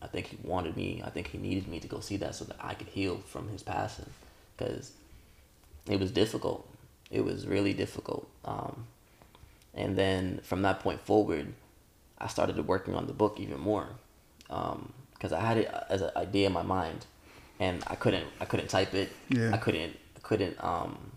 I 0.00 0.08
think 0.08 0.26
he 0.26 0.38
wanted 0.42 0.76
me. 0.76 1.00
I 1.04 1.10
think 1.10 1.28
he 1.28 1.38
needed 1.38 1.68
me 1.68 1.78
to 1.78 1.86
go 1.86 2.00
see 2.00 2.16
that 2.16 2.34
so 2.34 2.44
that 2.46 2.56
I 2.60 2.74
could 2.74 2.88
heal 2.88 3.18
from 3.18 3.48
his 3.48 3.62
passing, 3.62 4.10
because 4.56 4.90
it 5.88 6.00
was 6.00 6.10
difficult. 6.10 6.68
It 7.12 7.24
was 7.24 7.46
really 7.46 7.72
difficult. 7.74 8.28
Um, 8.44 8.86
and 9.74 9.96
then 9.96 10.40
from 10.42 10.62
that 10.62 10.80
point 10.80 11.00
forward, 11.00 11.52
I 12.18 12.26
started 12.26 12.66
working 12.66 12.94
on 12.96 13.06
the 13.06 13.12
book 13.12 13.38
even 13.38 13.60
more, 13.60 13.86
because 15.14 15.32
I 15.32 15.40
had 15.40 15.58
it 15.58 15.74
as 15.88 16.02
an 16.02 16.10
idea 16.16 16.46
in 16.46 16.52
my 16.52 16.62
mind, 16.62 17.06
and 17.60 17.82
I 17.86 17.94
couldn't. 17.94 18.26
I 18.40 18.44
couldn't 18.44 18.68
type 18.68 18.94
it. 18.94 19.10
Yeah. 19.28 19.50
I 19.52 19.56
couldn't. 19.56 19.96
I 20.16 20.20
couldn't. 20.20 20.56
Um, 20.62 21.12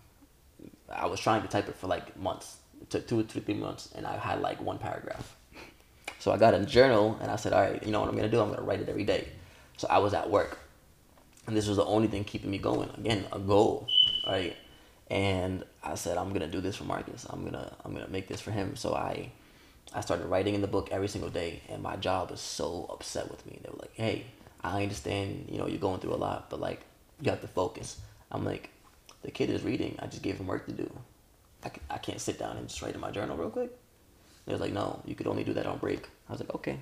I 0.92 1.06
was 1.06 1.20
trying 1.20 1.42
to 1.42 1.48
type 1.48 1.68
it 1.68 1.76
for 1.76 1.86
like 1.86 2.16
months. 2.18 2.56
It 2.80 2.90
took 2.90 3.08
two 3.08 3.20
or 3.20 3.22
three, 3.24 3.42
three 3.42 3.54
months, 3.54 3.90
and 3.94 4.06
I 4.06 4.16
had 4.16 4.40
like 4.40 4.60
one 4.60 4.78
paragraph. 4.78 5.36
So 6.18 6.32
I 6.32 6.38
got 6.38 6.54
a 6.54 6.64
journal 6.64 7.18
and 7.20 7.30
I 7.30 7.36
said, 7.36 7.52
all 7.52 7.60
right, 7.60 7.82
you 7.84 7.92
know 7.92 8.00
what 8.00 8.08
I'm 8.08 8.16
gonna 8.16 8.28
do? 8.28 8.40
I'm 8.40 8.50
gonna 8.50 8.62
write 8.62 8.80
it 8.80 8.88
every 8.88 9.04
day. 9.04 9.28
So 9.76 9.86
I 9.88 9.98
was 9.98 10.14
at 10.14 10.28
work, 10.30 10.58
and 11.46 11.56
this 11.56 11.68
was 11.68 11.76
the 11.76 11.84
only 11.84 12.08
thing 12.08 12.24
keeping 12.24 12.50
me 12.50 12.58
going. 12.58 12.90
Again, 12.96 13.24
a 13.32 13.38
goal, 13.38 13.88
right? 14.26 14.56
And 15.10 15.64
I 15.84 15.94
said, 15.94 16.16
I'm 16.18 16.32
gonna 16.32 16.48
do 16.48 16.60
this 16.60 16.76
for 16.76 16.84
Marcus. 16.84 17.26
I'm 17.28 17.44
gonna 17.44 17.72
I'm 17.84 17.92
gonna 17.92 18.08
make 18.08 18.28
this 18.28 18.40
for 18.40 18.50
him. 18.50 18.76
So 18.76 18.94
I 18.94 19.30
I 19.94 20.00
started 20.00 20.26
writing 20.26 20.54
in 20.54 20.60
the 20.60 20.66
book 20.66 20.88
every 20.90 21.08
single 21.08 21.30
day, 21.30 21.62
and 21.68 21.82
my 21.82 21.96
job 21.96 22.30
was 22.30 22.40
so 22.40 22.86
upset 22.90 23.30
with 23.30 23.46
me. 23.46 23.58
They 23.62 23.70
were 23.70 23.78
like, 23.78 23.94
"Hey, 23.94 24.26
I 24.62 24.82
understand, 24.82 25.48
you 25.50 25.58
know, 25.58 25.66
you're 25.66 25.78
going 25.78 26.00
through 26.00 26.14
a 26.14 26.16
lot, 26.16 26.50
but 26.50 26.60
like, 26.60 26.80
you 27.20 27.30
have 27.30 27.40
to 27.40 27.48
focus." 27.48 27.98
I'm 28.30 28.44
like, 28.44 28.70
"The 29.22 29.30
kid 29.30 29.50
is 29.50 29.62
reading. 29.62 29.96
I 30.00 30.06
just 30.06 30.22
gave 30.22 30.38
him 30.38 30.46
work 30.46 30.66
to 30.66 30.72
do. 30.72 30.90
I, 31.90 31.98
can't 31.98 32.20
sit 32.20 32.38
down 32.38 32.56
and 32.56 32.68
just 32.68 32.80
write 32.80 32.94
in 32.94 33.00
my 33.00 33.10
journal 33.10 33.36
real 33.36 33.50
quick." 33.50 33.70
They 34.44 34.52
was 34.52 34.60
like, 34.60 34.72
"No, 34.72 35.00
you 35.04 35.14
could 35.14 35.26
only 35.26 35.44
do 35.44 35.54
that 35.54 35.66
on 35.66 35.78
break." 35.78 36.08
I 36.28 36.32
was 36.32 36.40
like, 36.40 36.54
"Okay." 36.54 36.78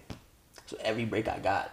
So 0.66 0.76
every 0.80 1.04
break 1.04 1.28
I 1.28 1.38
got, 1.38 1.70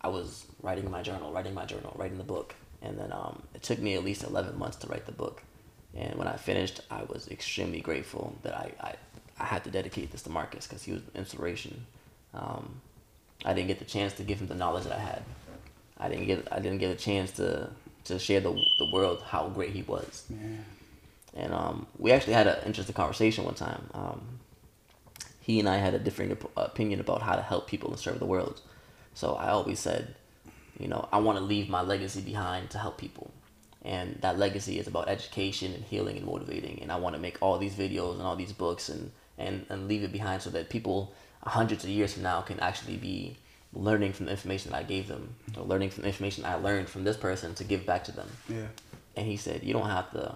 I 0.00 0.08
was 0.08 0.46
writing 0.62 0.84
in 0.84 0.90
my 0.90 1.02
journal, 1.02 1.32
writing 1.32 1.54
my 1.54 1.64
journal, 1.64 1.94
writing 1.96 2.18
the 2.18 2.24
book, 2.24 2.54
and 2.82 2.98
then 2.98 3.12
um, 3.12 3.42
it 3.54 3.62
took 3.62 3.78
me 3.78 3.94
at 3.94 4.04
least 4.04 4.22
eleven 4.24 4.58
months 4.58 4.76
to 4.78 4.86
write 4.86 5.06
the 5.06 5.12
book. 5.12 5.42
And 5.94 6.16
when 6.16 6.28
I 6.28 6.36
finished, 6.36 6.80
I 6.90 7.02
was 7.04 7.28
extremely 7.28 7.80
grateful 7.80 8.36
that 8.42 8.54
I, 8.54 8.72
I, 8.80 8.94
I 9.38 9.44
had 9.44 9.64
to 9.64 9.70
dedicate 9.70 10.10
this 10.10 10.22
to 10.22 10.30
Marcus 10.30 10.66
because 10.66 10.82
he 10.82 10.92
was 10.92 11.02
inspiration. 11.14 11.86
Um, 12.34 12.80
I 13.44 13.54
didn't 13.54 13.68
get 13.68 13.78
the 13.78 13.84
chance 13.84 14.12
to 14.14 14.22
give 14.22 14.40
him 14.40 14.48
the 14.48 14.54
knowledge 14.54 14.84
that 14.84 14.96
I 14.96 15.00
had. 15.00 15.22
I 15.98 16.08
didn't 16.08 16.26
get 16.26 16.48
I 16.52 16.60
didn't 16.60 16.78
get 16.78 16.90
a 16.90 16.96
chance 16.96 17.32
to 17.32 17.70
to 18.04 18.18
share 18.18 18.40
the 18.40 18.52
the 18.78 18.90
world 18.92 19.22
how 19.26 19.48
great 19.48 19.72
he 19.72 19.82
was. 19.82 20.24
Man. 20.28 20.64
And 21.34 21.52
um, 21.52 21.86
we 21.98 22.10
actually 22.12 22.32
had 22.32 22.46
an 22.46 22.58
interesting 22.66 22.94
conversation 22.94 23.44
one 23.44 23.54
time. 23.54 23.88
Um, 23.94 24.40
he 25.40 25.60
and 25.60 25.68
I 25.68 25.76
had 25.76 25.94
a 25.94 25.98
different 25.98 26.32
op- 26.32 26.52
opinion 26.56 27.00
about 27.00 27.22
how 27.22 27.36
to 27.36 27.42
help 27.42 27.68
people 27.68 27.90
and 27.90 27.98
serve 27.98 28.18
the 28.18 28.26
world. 28.26 28.60
So 29.14 29.34
I 29.34 29.48
always 29.50 29.78
said, 29.78 30.14
you 30.78 30.88
know, 30.88 31.08
I 31.12 31.18
want 31.18 31.38
to 31.38 31.44
leave 31.44 31.68
my 31.68 31.82
legacy 31.82 32.20
behind 32.20 32.70
to 32.70 32.78
help 32.78 32.98
people. 32.98 33.30
And 33.82 34.18
that 34.20 34.38
legacy 34.38 34.78
is 34.78 34.86
about 34.86 35.08
education 35.08 35.72
and 35.72 35.84
healing 35.84 36.16
and 36.16 36.26
motivating. 36.26 36.80
And 36.82 36.90
I 36.90 36.96
want 36.96 37.14
to 37.14 37.20
make 37.20 37.40
all 37.40 37.58
these 37.58 37.74
videos 37.74 38.14
and 38.14 38.22
all 38.22 38.36
these 38.36 38.52
books 38.52 38.88
and, 38.88 39.10
and, 39.38 39.64
and 39.68 39.88
leave 39.88 40.02
it 40.02 40.12
behind 40.12 40.42
so 40.42 40.50
that 40.50 40.68
people 40.68 41.14
hundreds 41.42 41.84
of 41.84 41.90
years 41.90 42.14
from 42.14 42.24
now 42.24 42.40
can 42.42 42.60
actually 42.60 42.96
be 42.96 43.36
learning 43.72 44.12
from 44.12 44.26
the 44.26 44.32
information 44.32 44.72
that 44.72 44.78
I 44.78 44.82
gave 44.82 45.08
them, 45.08 45.34
or 45.56 45.64
learning 45.64 45.90
from 45.90 46.02
the 46.02 46.08
information 46.08 46.44
I 46.44 46.56
learned 46.56 46.88
from 46.88 47.04
this 47.04 47.16
person 47.16 47.54
to 47.54 47.64
give 47.64 47.86
back 47.86 48.04
to 48.04 48.12
them. 48.12 48.28
Yeah. 48.48 48.66
And 49.16 49.26
he 49.26 49.36
said, 49.36 49.62
you 49.62 49.72
don't 49.72 49.88
have 49.88 50.10
to 50.12 50.34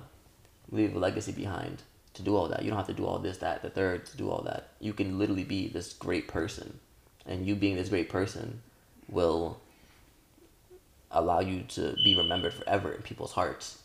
leave 0.71 0.95
a 0.95 0.99
legacy 0.99 1.33
behind 1.33 1.83
to 2.15 2.23
do 2.23 2.37
all 2.37 2.49
that. 2.49 2.63
You 2.63 2.71
don't 2.71 2.79
have 2.79 2.87
to 2.89 2.93
do 2.93 3.07
all 3.07 3.19
this, 3.19 3.39
that, 3.39 3.63
the 3.63 3.71
third 3.71 4.07
to 4.07 4.17
do 4.17 4.31
all 4.31 4.43
that. 4.43 4.69
You 4.81 4.93
can 4.93 5.19
literally 5.19 5.45
be 5.45 5.69
this 5.69 5.93
great 5.93 6.29
person. 6.29 6.79
And 7.27 7.47
you 7.47 7.55
being 7.55 7.77
this 7.77 7.89
great 7.89 8.09
person 8.09 8.61
will 9.09 9.61
allow 11.11 11.41
you 11.41 11.63
to 11.69 11.95
be 12.05 12.17
remembered 12.17 12.55
forever 12.55 12.93
in 12.93 13.03
people's 13.03 13.33
hearts. 13.33 13.79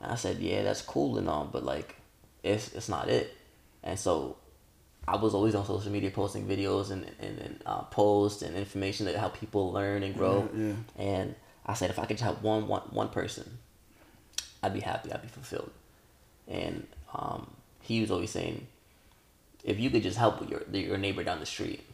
And 0.00 0.12
I 0.12 0.14
said, 0.14 0.38
yeah, 0.38 0.62
that's 0.62 0.82
cool 0.82 1.18
and 1.18 1.28
all, 1.28 1.48
but 1.50 1.64
like, 1.64 1.96
it's 2.42 2.72
it's 2.74 2.88
not 2.88 3.08
it. 3.08 3.36
And 3.82 3.98
so, 3.98 4.36
I 5.06 5.16
was 5.16 5.34
always 5.34 5.54
on 5.54 5.66
social 5.66 5.92
media 5.92 6.10
posting 6.10 6.46
videos 6.46 6.90
and 6.90 7.06
and, 7.20 7.38
and 7.38 7.62
uh, 7.66 7.82
posts 7.82 8.42
and 8.42 8.56
information 8.56 9.06
that 9.06 9.14
help 9.16 9.38
people 9.38 9.72
learn 9.72 10.02
and 10.02 10.14
grow. 10.16 10.48
Yeah, 10.54 10.66
yeah. 10.66 10.74
And 11.04 11.34
I 11.66 11.74
said, 11.74 11.90
if 11.90 11.98
I 11.98 12.06
could 12.06 12.16
just 12.16 12.24
help 12.24 12.42
one 12.42 12.66
one 12.68 12.82
one 12.90 13.08
person, 13.08 13.58
I'd 14.62 14.74
be 14.74 14.80
happy. 14.80 15.12
I'd 15.12 15.22
be 15.22 15.28
fulfilled. 15.28 15.70
And 16.48 16.86
um, 17.14 17.50
he 17.80 18.00
was 18.00 18.10
always 18.10 18.30
saying, 18.30 18.66
if 19.62 19.78
you 19.78 19.90
could 19.90 20.02
just 20.02 20.18
help 20.18 20.48
your 20.50 20.62
your 20.72 20.98
neighbor 20.98 21.22
down 21.24 21.40
the 21.40 21.46
street, 21.46 21.84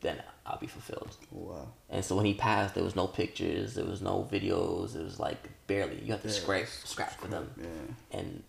then 0.00 0.22
I'll 0.46 0.58
be 0.58 0.66
fulfilled. 0.66 1.16
Wow. 1.30 1.68
And 1.90 2.04
so 2.04 2.16
when 2.16 2.24
he 2.24 2.34
passed, 2.34 2.74
there 2.74 2.84
was 2.84 2.96
no 2.96 3.06
pictures, 3.06 3.74
there 3.74 3.84
was 3.84 4.00
no 4.00 4.26
videos, 4.30 4.96
it 4.96 5.02
was 5.02 5.20
like 5.20 5.38
barely. 5.66 6.00
You 6.02 6.12
have 6.12 6.22
to 6.22 6.28
Yeah, 6.28 6.34
scrape, 6.34 6.68
scrap 6.84 7.20
for 7.20 7.28
them. 7.28 7.50
Yeah. 7.60 8.18
And 8.18 8.42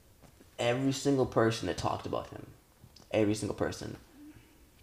every 0.57 0.91
single 0.93 1.25
person 1.25 1.67
that 1.67 1.77
talked 1.77 2.05
about 2.05 2.29
him, 2.29 2.45
every 3.11 3.33
single 3.35 3.55
person, 3.55 3.97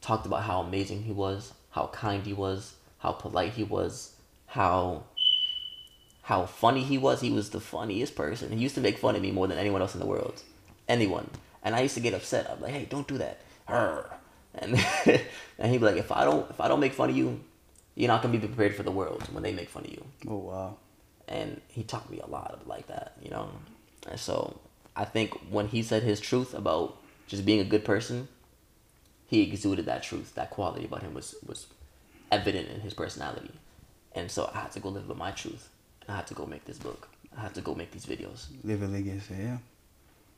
talked 0.01 0.27
about 0.27 0.43
how 0.45 0.61
amazing 0.61 1.03
he 1.05 1.13
was, 1.13 1.53
how 1.71 1.89
kind 1.89 2.25
he 2.25 2.33
was, 2.33 2.75
how 2.99 3.13
polite 3.13 3.53
he 3.55 3.65
was, 3.65 4.15
how 4.47 5.05
how 6.23 6.45
funny 6.47 6.83
he 6.83 6.99
was. 6.99 7.21
He 7.21 7.31
was 7.31 7.51
the 7.51 7.61
funniest 7.61 8.17
person. 8.17 8.51
He 8.51 8.59
used 8.59 8.75
to 8.75 8.81
make 8.81 8.99
fun 8.99 9.15
of 9.17 9.23
me 9.23 9.31
more 9.31 9.47
than 9.47 9.59
anyone 9.59 9.81
else 9.81 9.95
in 9.95 10.01
the 10.01 10.07
world, 10.07 10.43
anyone. 10.89 11.31
And 11.63 11.75
I 11.75 11.81
used 11.81 11.95
to 11.95 12.01
get 12.01 12.15
upset. 12.15 12.51
I'm 12.51 12.61
like, 12.61 12.73
hey, 12.73 12.87
don't 12.89 13.07
do 13.09 13.19
that. 13.19 13.41
Arr. 13.69 14.11
And 14.55 14.75
and 15.59 15.71
he'd 15.71 15.79
be 15.79 15.87
like, 15.87 15.97
if 15.97 16.11
I 16.11 16.25
don't 16.25 16.49
if 16.51 16.61
I 16.61 16.69
don't 16.69 16.81
make 16.81 16.95
fun 16.95 17.11
of 17.11 17.17
you, 17.17 17.41
you're 17.95 18.09
not 18.09 18.23
gonna 18.23 18.39
be 18.39 18.47
prepared 18.47 18.75
for 18.75 18.83
the 18.83 18.91
world 18.91 19.23
when 19.33 19.43
they 19.43 19.53
make 19.53 19.69
fun 19.69 19.85
of 19.85 19.91
you 19.91 20.05
Oh 20.29 20.37
wow. 20.39 20.77
and 21.29 21.61
he 21.69 21.83
taught 21.83 22.11
me 22.11 22.21
a 22.21 22.27
lot 22.27 22.63
like 22.67 22.87
that, 22.89 23.17
you 23.23 23.31
know. 23.31 23.51
And 24.09 24.19
so 24.19 24.59
I 24.95 25.05
think 25.05 25.33
when 25.51 25.69
he 25.69 25.83
said 25.83 26.03
his 26.03 26.21
truth 26.21 26.55
about 26.55 26.97
just 27.27 27.45
being 27.45 27.61
a 27.61 27.65
good 27.65 27.85
person, 27.85 28.29
he 29.27 29.43
exuded 29.43 29.87
that 29.87 30.03
truth, 30.03 30.35
that 30.35 30.51
quality 30.51 30.85
about 30.85 31.03
him 31.03 31.15
was 31.15 31.35
was 31.47 31.67
evident 32.31 32.69
in 32.69 32.81
his 32.81 32.95
personality. 32.95 33.53
And 34.15 34.31
so 34.31 34.51
I 34.55 34.61
had 34.61 34.73
to 34.73 34.81
go 34.81 34.89
live 34.89 35.09
with 35.09 35.19
my 35.19 35.31
truth. 35.33 35.69
I 36.09 36.17
had 36.17 36.27
to 36.29 36.35
go 36.35 36.47
make 36.47 36.65
this 36.65 36.79
book. 36.79 37.09
I 37.37 37.43
had 37.43 37.55
to 37.55 37.61
go 37.61 37.75
make 37.75 37.91
these 37.91 38.07
videos 38.07 38.47
Live 38.65 38.83
a 38.83 38.87
legacy. 38.87 39.35
Yeah. 39.39 39.59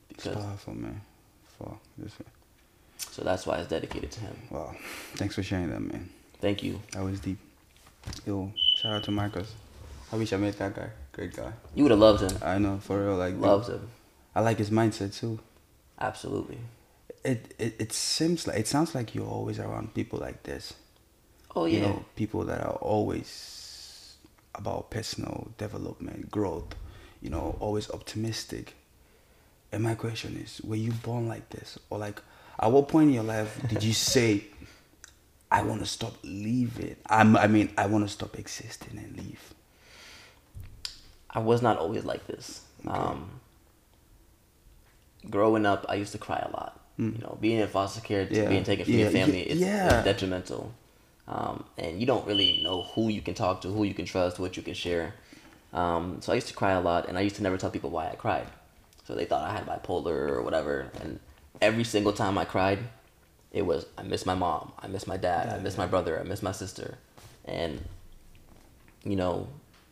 It's 0.09 0.23
because 0.25 0.43
powerful, 0.43 0.73
man. 0.73 1.01
For 1.57 1.77
this. 1.97 2.13
so 2.97 3.23
that's 3.23 3.45
why 3.45 3.57
it's 3.57 3.69
dedicated 3.69 4.11
to 4.11 4.19
him. 4.21 4.35
Wow. 4.49 4.75
Thanks 5.15 5.35
for 5.35 5.43
sharing 5.43 5.69
that, 5.69 5.79
man. 5.79 6.09
Thank 6.41 6.63
you. 6.63 6.81
That 6.93 7.03
was 7.03 7.19
deep. 7.19 7.37
Yo, 8.25 8.51
shout 8.77 8.93
out 8.93 9.03
to 9.03 9.11
Marcus. 9.11 9.53
I 10.11 10.15
wish 10.15 10.33
I 10.33 10.37
met 10.37 10.57
that 10.57 10.75
guy. 10.75 10.89
Great 11.11 11.35
guy. 11.35 11.51
You 11.75 11.83
would 11.83 11.91
have 11.91 11.99
loved 11.99 12.21
him. 12.21 12.37
I 12.41 12.57
know, 12.57 12.79
for 12.79 13.03
real. 13.03 13.15
Like, 13.15 13.37
Loved 13.37 13.69
him. 13.69 13.87
I 14.35 14.41
like 14.41 14.57
his 14.57 14.69
mindset 14.69 15.17
too. 15.17 15.39
Absolutely. 15.99 16.57
It, 17.23 17.53
it 17.59 17.75
it 17.79 17.93
seems 17.93 18.47
like 18.47 18.57
it 18.57 18.67
sounds 18.67 18.95
like 18.95 19.13
you're 19.13 19.27
always 19.27 19.59
around 19.59 19.93
people 19.93 20.19
like 20.19 20.43
this. 20.43 20.73
Oh 21.55 21.65
yeah. 21.65 21.75
You 21.75 21.81
know, 21.81 22.05
people 22.15 22.45
that 22.45 22.61
are 22.61 22.75
always 22.75 24.15
about 24.55 24.89
personal 24.89 25.51
development, 25.57 26.31
growth. 26.31 26.75
You 27.21 27.29
know, 27.29 27.57
always 27.59 27.89
optimistic. 27.91 28.75
And 29.71 29.83
my 29.83 29.95
question 29.95 30.37
is, 30.37 30.61
were 30.63 30.77
you 30.77 30.91
born 30.91 31.27
like 31.27 31.49
this, 31.49 31.77
or 31.89 31.99
like, 31.99 32.21
at 32.59 32.71
what 32.71 32.87
point 32.87 33.09
in 33.09 33.13
your 33.13 33.23
life 33.23 33.61
did 33.67 33.83
you 33.83 33.93
say, 33.93 34.45
"I 35.51 35.61
want 35.63 35.81
to 35.81 35.85
stop 35.85 36.13
leaving"? 36.23 36.95
I'm, 37.07 37.35
I 37.37 37.47
mean, 37.47 37.71
I 37.77 37.85
want 37.87 38.05
to 38.05 38.11
stop 38.11 38.39
existing 38.39 38.97
and 38.97 39.15
leave. 39.17 39.53
I 41.29 41.39
was 41.39 41.61
not 41.61 41.77
always 41.77 42.05
like 42.05 42.25
this. 42.25 42.61
Um, 42.87 43.41
growing 45.29 45.65
up, 45.65 45.85
I 45.87 45.95
used 45.95 46.13
to 46.13 46.17
cry 46.17 46.39
a 46.39 46.51
lot. 46.51 46.79
You 47.05 47.21
know, 47.21 47.37
being 47.39 47.59
in 47.59 47.67
foster 47.67 48.01
care. 48.01 48.27
Yeah. 48.29 48.49
being 48.49 48.63
taken 48.63 48.85
from 48.85 48.93
Yeah, 48.93 48.99
your 49.03 49.11
family, 49.11 49.41
it's, 49.41 49.59
yeah. 49.59 49.99
it's 49.99 50.05
detrimental. 50.05 50.73
Um, 51.27 51.63
and 51.77 51.99
you 51.99 52.05
don't 52.05 52.25
really 52.27 52.61
know 52.63 52.81
who 52.83 53.07
you 53.09 53.21
can 53.21 53.35
talk 53.35 53.61
to, 53.61 53.69
who 53.69 53.83
you 53.83 53.93
can 53.93 54.05
trust, 54.05 54.39
what 54.39 54.57
you 54.57 54.63
can 54.63 54.73
share. 54.73 55.13
Um, 55.71 56.17
so 56.21 56.31
I 56.31 56.35
used 56.35 56.47
to 56.47 56.53
cry 56.53 56.71
a 56.71 56.81
lot, 56.81 57.07
and 57.07 57.17
I 57.17 57.21
used 57.21 57.35
to 57.37 57.43
never 57.43 57.57
tell 57.57 57.69
people 57.69 57.89
why 57.89 58.09
I 58.09 58.15
cried. 58.15 58.47
So 59.05 59.15
they 59.15 59.25
thought 59.25 59.43
I 59.49 59.53
had 59.53 59.65
bipolar 59.65 60.29
or 60.29 60.41
whatever. 60.41 60.91
And 61.01 61.19
every 61.61 61.83
single 61.83 62.11
time 62.13 62.37
I 62.37 62.45
cried, 62.45 62.79
it 63.51 63.63
was 63.65 63.85
I 63.97 64.03
miss 64.03 64.25
my 64.25 64.35
mom, 64.35 64.73
I 64.79 64.87
miss 64.87 65.07
my 65.07 65.17
dad, 65.17 65.49
I 65.49 65.59
miss 65.59 65.77
my 65.77 65.87
brother, 65.87 66.19
I 66.19 66.23
miss 66.23 66.43
my 66.43 66.51
sister, 66.51 66.97
and 67.45 67.83
you 69.03 69.15
know, 69.15 69.47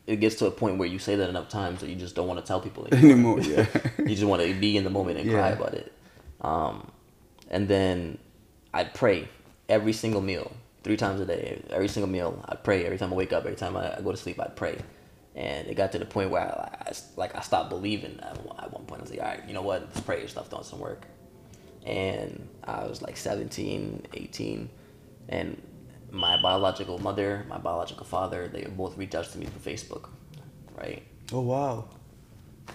it 0.06 0.16
gets 0.20 0.36
to 0.36 0.46
a 0.46 0.50
point 0.50 0.78
where 0.78 0.88
you 0.88 0.98
say 0.98 1.16
that 1.16 1.28
enough 1.28 1.48
times 1.48 1.80
that 1.80 1.88
you 1.88 1.96
just 1.96 2.14
don't 2.14 2.28
want 2.28 2.38
to 2.38 2.46
tell 2.46 2.60
people 2.60 2.86
Anymore, 2.92 3.40
yeah. 3.40 3.66
you 3.98 4.14
just 4.14 4.24
want 4.24 4.42
to 4.42 4.54
be 4.54 4.76
in 4.76 4.84
the 4.84 4.90
moment 4.90 5.18
and 5.18 5.30
cry 5.30 5.48
about 5.50 5.74
it. 5.74 5.92
Um, 6.40 6.88
and 7.50 7.68
then 7.68 8.18
I'd 8.72 8.94
pray 8.94 9.28
every 9.68 9.92
single 9.92 10.20
meal, 10.20 10.52
three 10.82 10.96
times 10.96 11.20
a 11.20 11.26
day. 11.26 11.62
Every 11.70 11.88
single 11.88 12.10
meal, 12.10 12.44
I'd 12.48 12.62
pray. 12.62 12.84
Every 12.84 12.98
time 12.98 13.12
I 13.12 13.16
wake 13.16 13.32
up, 13.32 13.44
every 13.44 13.56
time 13.56 13.76
I, 13.76 13.96
I 13.96 14.00
go 14.00 14.10
to 14.10 14.16
sleep, 14.16 14.40
I'd 14.40 14.56
pray. 14.56 14.78
And 15.34 15.68
it 15.68 15.76
got 15.76 15.92
to 15.92 15.98
the 15.98 16.04
point 16.04 16.30
where 16.30 16.42
I, 16.42 16.90
I 16.90 16.92
like 17.16 17.34
I 17.34 17.40
stopped 17.40 17.70
believing. 17.70 18.18
At 18.20 18.44
one, 18.44 18.58
at 18.58 18.72
one 18.72 18.84
point, 18.86 19.00
I 19.00 19.02
was 19.02 19.10
like, 19.10 19.20
all 19.20 19.26
right, 19.26 19.42
you 19.46 19.54
know 19.54 19.62
what? 19.62 19.92
This 19.92 20.02
prayer 20.02 20.26
stuff 20.28 20.50
doesn't 20.50 20.78
work. 20.78 21.06
And 21.86 22.48
I 22.64 22.84
was 22.84 23.00
like 23.00 23.16
17, 23.16 24.06
18, 24.12 24.68
and 25.28 25.62
my 26.10 26.40
biological 26.40 26.98
mother, 26.98 27.44
my 27.48 27.58
biological 27.58 28.04
father, 28.04 28.48
they 28.48 28.64
both 28.64 28.96
reached 28.96 29.14
out 29.14 29.26
to 29.26 29.38
me 29.38 29.46
through 29.46 29.72
Facebook, 29.72 30.08
right? 30.76 31.02
Oh 31.32 31.40
wow. 31.40 31.88
You 32.66 32.74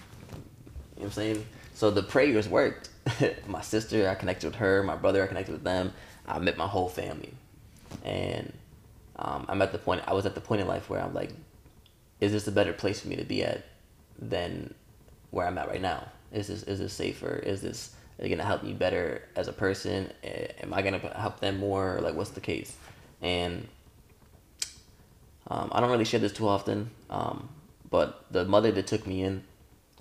what 0.94 1.04
I'm 1.06 1.10
saying? 1.12 1.46
So 1.74 1.90
the 1.90 2.02
prayers 2.02 2.48
worked. 2.48 2.90
my 3.46 3.60
sister, 3.60 4.08
I 4.08 4.14
connected 4.14 4.46
with 4.46 4.56
her. 4.56 4.82
My 4.82 4.96
brother, 4.96 5.22
I 5.22 5.26
connected 5.26 5.52
with 5.52 5.64
them. 5.64 5.92
I 6.26 6.38
met 6.38 6.56
my 6.56 6.66
whole 6.66 6.88
family, 6.88 7.34
and 8.04 8.52
um, 9.16 9.44
I'm 9.48 9.60
at 9.62 9.72
the 9.72 9.78
point. 9.78 10.02
I 10.06 10.14
was 10.14 10.26
at 10.26 10.34
the 10.34 10.40
point 10.40 10.60
in 10.60 10.66
life 10.66 10.88
where 10.88 11.00
I'm 11.00 11.12
like, 11.12 11.30
is 12.20 12.32
this 12.32 12.46
a 12.46 12.52
better 12.52 12.72
place 12.72 13.00
for 13.00 13.08
me 13.08 13.16
to 13.16 13.24
be 13.24 13.44
at 13.44 13.64
than 14.18 14.74
where 15.30 15.46
I'm 15.46 15.58
at 15.58 15.68
right 15.68 15.82
now? 15.82 16.08
Is 16.32 16.48
this 16.48 16.62
is 16.62 16.78
this 16.78 16.92
safer? 16.92 17.36
Is 17.36 17.60
this 17.60 17.94
is 18.18 18.28
gonna 18.28 18.44
help 18.44 18.62
me 18.62 18.72
better 18.72 19.22
as 19.36 19.48
a 19.48 19.52
person? 19.52 20.10
Am 20.62 20.72
I 20.72 20.82
gonna 20.82 20.98
help 21.16 21.40
them 21.40 21.58
more? 21.58 21.98
Like, 22.00 22.14
what's 22.14 22.30
the 22.30 22.40
case? 22.40 22.76
And 23.20 23.68
um, 25.48 25.70
I 25.72 25.80
don't 25.80 25.90
really 25.90 26.04
share 26.04 26.20
this 26.20 26.32
too 26.32 26.48
often, 26.48 26.90
um, 27.10 27.48
but 27.90 28.24
the 28.30 28.44
mother 28.44 28.72
that 28.72 28.86
took 28.86 29.06
me 29.06 29.22
in, 29.22 29.44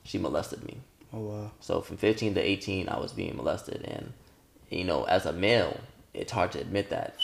she 0.04 0.18
molested 0.18 0.64
me. 0.64 0.78
Oh 1.14 1.20
wow. 1.20 1.52
So 1.60 1.82
from 1.82 1.98
15 1.98 2.34
to 2.36 2.42
18, 2.42 2.90
I 2.90 3.00
was 3.00 3.12
being 3.14 3.36
molested, 3.38 3.84
and 3.86 4.14
you 4.70 4.84
know, 4.84 5.04
as 5.04 5.26
a 5.26 5.34
male, 5.34 5.80
it's 6.14 6.32
hard 6.32 6.52
to 6.54 6.60
admit 6.60 6.90
that. 6.90 7.16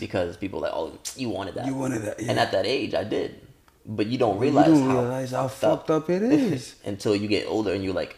Because 0.00 0.36
people 0.36 0.60
are 0.60 0.62
like, 0.62 0.72
oh, 0.74 0.98
you 1.16 1.28
wanted 1.28 1.54
that. 1.56 1.66
You 1.66 1.74
wanted 1.74 2.02
that, 2.02 2.20
And 2.20 2.38
at 2.38 2.50
that 2.52 2.64
age, 2.66 2.94
I 2.94 3.04
did, 3.04 3.40
but 3.84 4.06
you 4.06 4.16
don't 4.16 4.36
You 4.36 4.40
realize 4.42 4.66
don't 4.68 4.88
how 4.88 5.00
realize 5.00 5.30
how 5.32 5.48
fucked 5.48 5.90
up 5.90 6.08
it 6.08 6.22
is. 6.22 6.76
until 6.84 7.14
you 7.14 7.28
get 7.28 7.46
older 7.46 7.72
and 7.74 7.84
you're 7.84 7.92
like, 7.94 8.16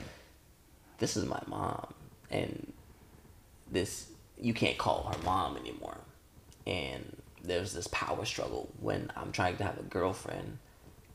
this 0.99 1.17
is 1.17 1.25
my 1.27 1.41
mom, 1.47 1.93
and 2.31 2.73
this 3.71 4.09
you 4.39 4.53
can't 4.55 4.77
call 4.79 5.11
her 5.13 5.23
mom 5.25 5.57
anymore, 5.57 5.99
and 6.67 7.17
there's 7.43 7.73
this 7.73 7.87
power 7.89 8.25
struggle 8.25 8.69
when 8.81 9.11
I'm 9.17 9.33
trying 9.33 9.57
to 9.59 9.65
have 9.65 9.79
a 9.79 9.83
girlfriend, 9.83 10.59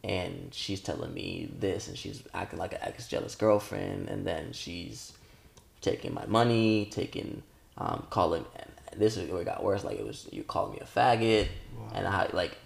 and 0.04 0.50
she's 0.52 0.82
telling 0.82 1.14
me 1.14 1.52
this, 1.60 1.88
and 1.88 1.98
she's 1.98 2.24
acting 2.34 2.60
like 2.60 2.74
an 2.74 2.80
ex 2.82 3.08
jealous 3.08 3.36
girlfriend, 3.36 4.10
and 4.10 4.26
then 4.26 4.54
she's 4.54 5.14
taking 5.82 6.14
my 6.14 6.26
money, 6.26 6.88
taking 6.92 7.44
um, 7.78 8.06
calling. 8.10 8.46
And 8.56 9.00
this 9.00 9.18
is 9.18 9.30
where 9.30 9.42
it 9.42 9.46
got 9.46 9.64
worse. 9.64 9.84
Like 9.84 10.00
it 10.00 10.06
was 10.06 10.28
you 10.32 10.44
calling 10.44 10.74
me 10.74 10.80
a 10.80 10.86
faggot, 10.86 11.48
and 11.94 12.08
I 12.08 12.30
like 12.34 12.58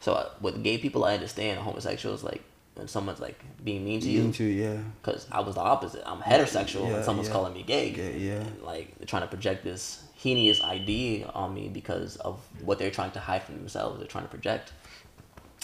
So 0.00 0.14
uh, 0.14 0.30
with 0.40 0.62
gay 0.62 0.78
people, 0.78 1.04
I 1.04 1.14
understand 1.14 1.60
homosexuals 1.60 2.22
like 2.24 2.42
when 2.74 2.88
someone's 2.88 3.20
like 3.20 3.42
being 3.62 3.84
mean 3.84 4.00
to 4.00 4.10
you. 4.10 4.22
Into 4.22 4.44
yeah. 4.44 4.78
Because 5.00 5.26
I 5.30 5.40
was 5.40 5.54
the 5.54 5.60
opposite. 5.60 6.02
I'm 6.06 6.20
heterosexual 6.20 6.88
Yeah, 6.88 6.96
and 6.96 7.04
someone's 7.04 7.28
yeah. 7.28 7.34
calling 7.34 7.52
me 7.54 7.62
gay. 7.62 7.90
Gay, 7.90 8.18
yeah. 8.18 8.40
And, 8.40 8.62
like 8.62 8.98
they're 8.98 9.06
trying 9.06 9.22
to 9.22 9.28
project 9.28 9.64
this 9.64 10.02
heinous 10.14 10.62
idea 10.62 11.26
on 11.34 11.54
me 11.54 11.68
because 11.68 12.16
of 12.16 12.40
what 12.62 12.78
they're 12.78 12.90
trying 12.90 13.10
to 13.12 13.20
hide 13.20 13.42
from 13.42 13.56
themselves. 13.56 13.98
They're 13.98 14.08
trying 14.08 14.24
to 14.24 14.30
project. 14.30 14.72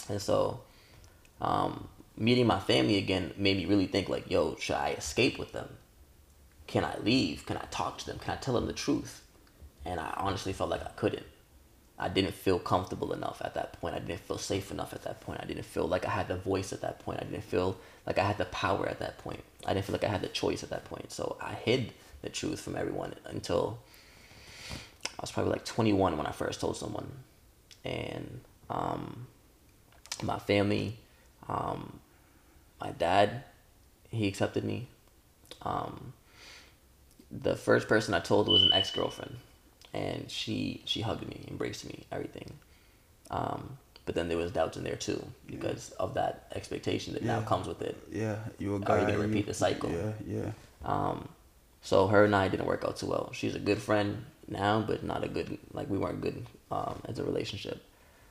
And 0.07 0.21
so, 0.21 0.59
um, 1.41 1.87
meeting 2.17 2.47
my 2.47 2.59
family 2.59 2.97
again 2.97 3.33
made 3.37 3.57
me 3.57 3.65
really 3.65 3.87
think 3.87 4.09
like, 4.09 4.29
yo, 4.29 4.55
should 4.57 4.75
I 4.75 4.91
escape 4.91 5.39
with 5.39 5.53
them? 5.53 5.69
Can 6.67 6.83
I 6.83 6.97
leave? 6.99 7.45
Can 7.45 7.57
I 7.57 7.65
talk 7.71 7.97
to 7.99 8.05
them? 8.05 8.19
Can 8.19 8.33
I 8.33 8.37
tell 8.37 8.53
them 8.53 8.67
the 8.67 8.73
truth? 8.73 9.23
And 9.85 9.99
I 9.99 10.13
honestly 10.17 10.53
felt 10.53 10.69
like 10.69 10.83
I 10.83 10.91
couldn't. 10.95 11.25
I 11.97 12.07
didn't 12.07 12.33
feel 12.33 12.59
comfortable 12.59 13.11
enough 13.11 13.41
at 13.43 13.55
that 13.55 13.73
point. 13.81 13.93
I 13.93 13.99
didn't 13.99 14.21
feel 14.21 14.37
safe 14.37 14.71
enough 14.71 14.93
at 14.93 15.03
that 15.03 15.19
point. 15.19 15.41
I 15.41 15.45
didn't 15.45 15.65
feel 15.65 15.85
like 15.85 16.05
I 16.05 16.11
had 16.11 16.29
the 16.29 16.37
voice 16.37 16.71
at 16.71 16.81
that 16.81 16.99
point. 16.99 17.19
I 17.21 17.25
didn't 17.25 17.43
feel 17.43 17.77
like 18.05 18.17
I 18.17 18.23
had 18.23 18.37
the 18.37 18.45
power 18.45 18.87
at 18.87 18.99
that 18.99 19.17
point. 19.17 19.43
I 19.65 19.73
didn't 19.73 19.85
feel 19.85 19.93
like 19.93 20.05
I 20.05 20.09
had 20.09 20.21
the 20.21 20.29
choice 20.29 20.63
at 20.63 20.69
that 20.69 20.85
point. 20.85 21.11
So 21.11 21.35
I 21.41 21.53
hid 21.53 21.91
the 22.21 22.29
truth 22.29 22.61
from 22.61 22.77
everyone 22.77 23.15
until 23.25 23.79
I 24.71 25.21
was 25.21 25.31
probably 25.31 25.51
like 25.51 25.65
21 25.65 26.17
when 26.17 26.25
I 26.25 26.31
first 26.31 26.61
told 26.61 26.77
someone. 26.77 27.11
And 27.83 28.41
um, 28.69 29.27
my 30.23 30.39
family, 30.39 30.99
um, 31.49 31.99
my 32.79 32.91
dad, 32.91 33.43
he 34.09 34.27
accepted 34.27 34.63
me. 34.63 34.87
Um, 35.63 36.13
the 37.31 37.55
first 37.55 37.87
person 37.87 38.13
I 38.13 38.19
told 38.19 38.47
was 38.47 38.63
an 38.63 38.71
ex 38.71 38.91
girlfriend, 38.91 39.37
and 39.93 40.29
she 40.29 40.81
she 40.85 41.01
hugged 41.01 41.27
me, 41.27 41.45
embraced 41.49 41.85
me, 41.85 42.05
everything. 42.11 42.53
Um, 43.29 43.77
but 44.05 44.15
then 44.15 44.27
there 44.27 44.37
was 44.37 44.51
doubts 44.51 44.77
in 44.77 44.83
there 44.83 44.95
too 44.95 45.23
because 45.45 45.91
of 45.99 46.15
that 46.15 46.47
expectation 46.55 47.13
that 47.13 47.23
now 47.23 47.41
comes 47.41 47.67
with 47.67 47.81
it. 47.81 47.95
Yeah, 48.11 48.37
you 48.57 48.73
a 48.75 48.77
Are 48.77 48.81
gonna 48.81 49.17
repeat 49.19 49.45
the 49.45 49.53
cycle? 49.53 49.91
Yeah, 49.91 50.13
yeah. 50.25 50.51
Um, 50.83 51.29
so 51.81 52.07
her 52.07 52.25
and 52.25 52.35
I 52.35 52.47
didn't 52.47 52.65
work 52.65 52.83
out 52.85 52.97
too 52.97 53.07
well. 53.07 53.31
She's 53.33 53.55
a 53.55 53.59
good 53.59 53.79
friend 53.79 54.25
now, 54.47 54.81
but 54.81 55.03
not 55.03 55.23
a 55.23 55.27
good 55.27 55.57
like 55.73 55.89
we 55.89 55.97
weren't 55.97 56.21
good 56.21 56.45
um, 56.71 57.01
as 57.05 57.19
a 57.19 57.23
relationship. 57.23 57.83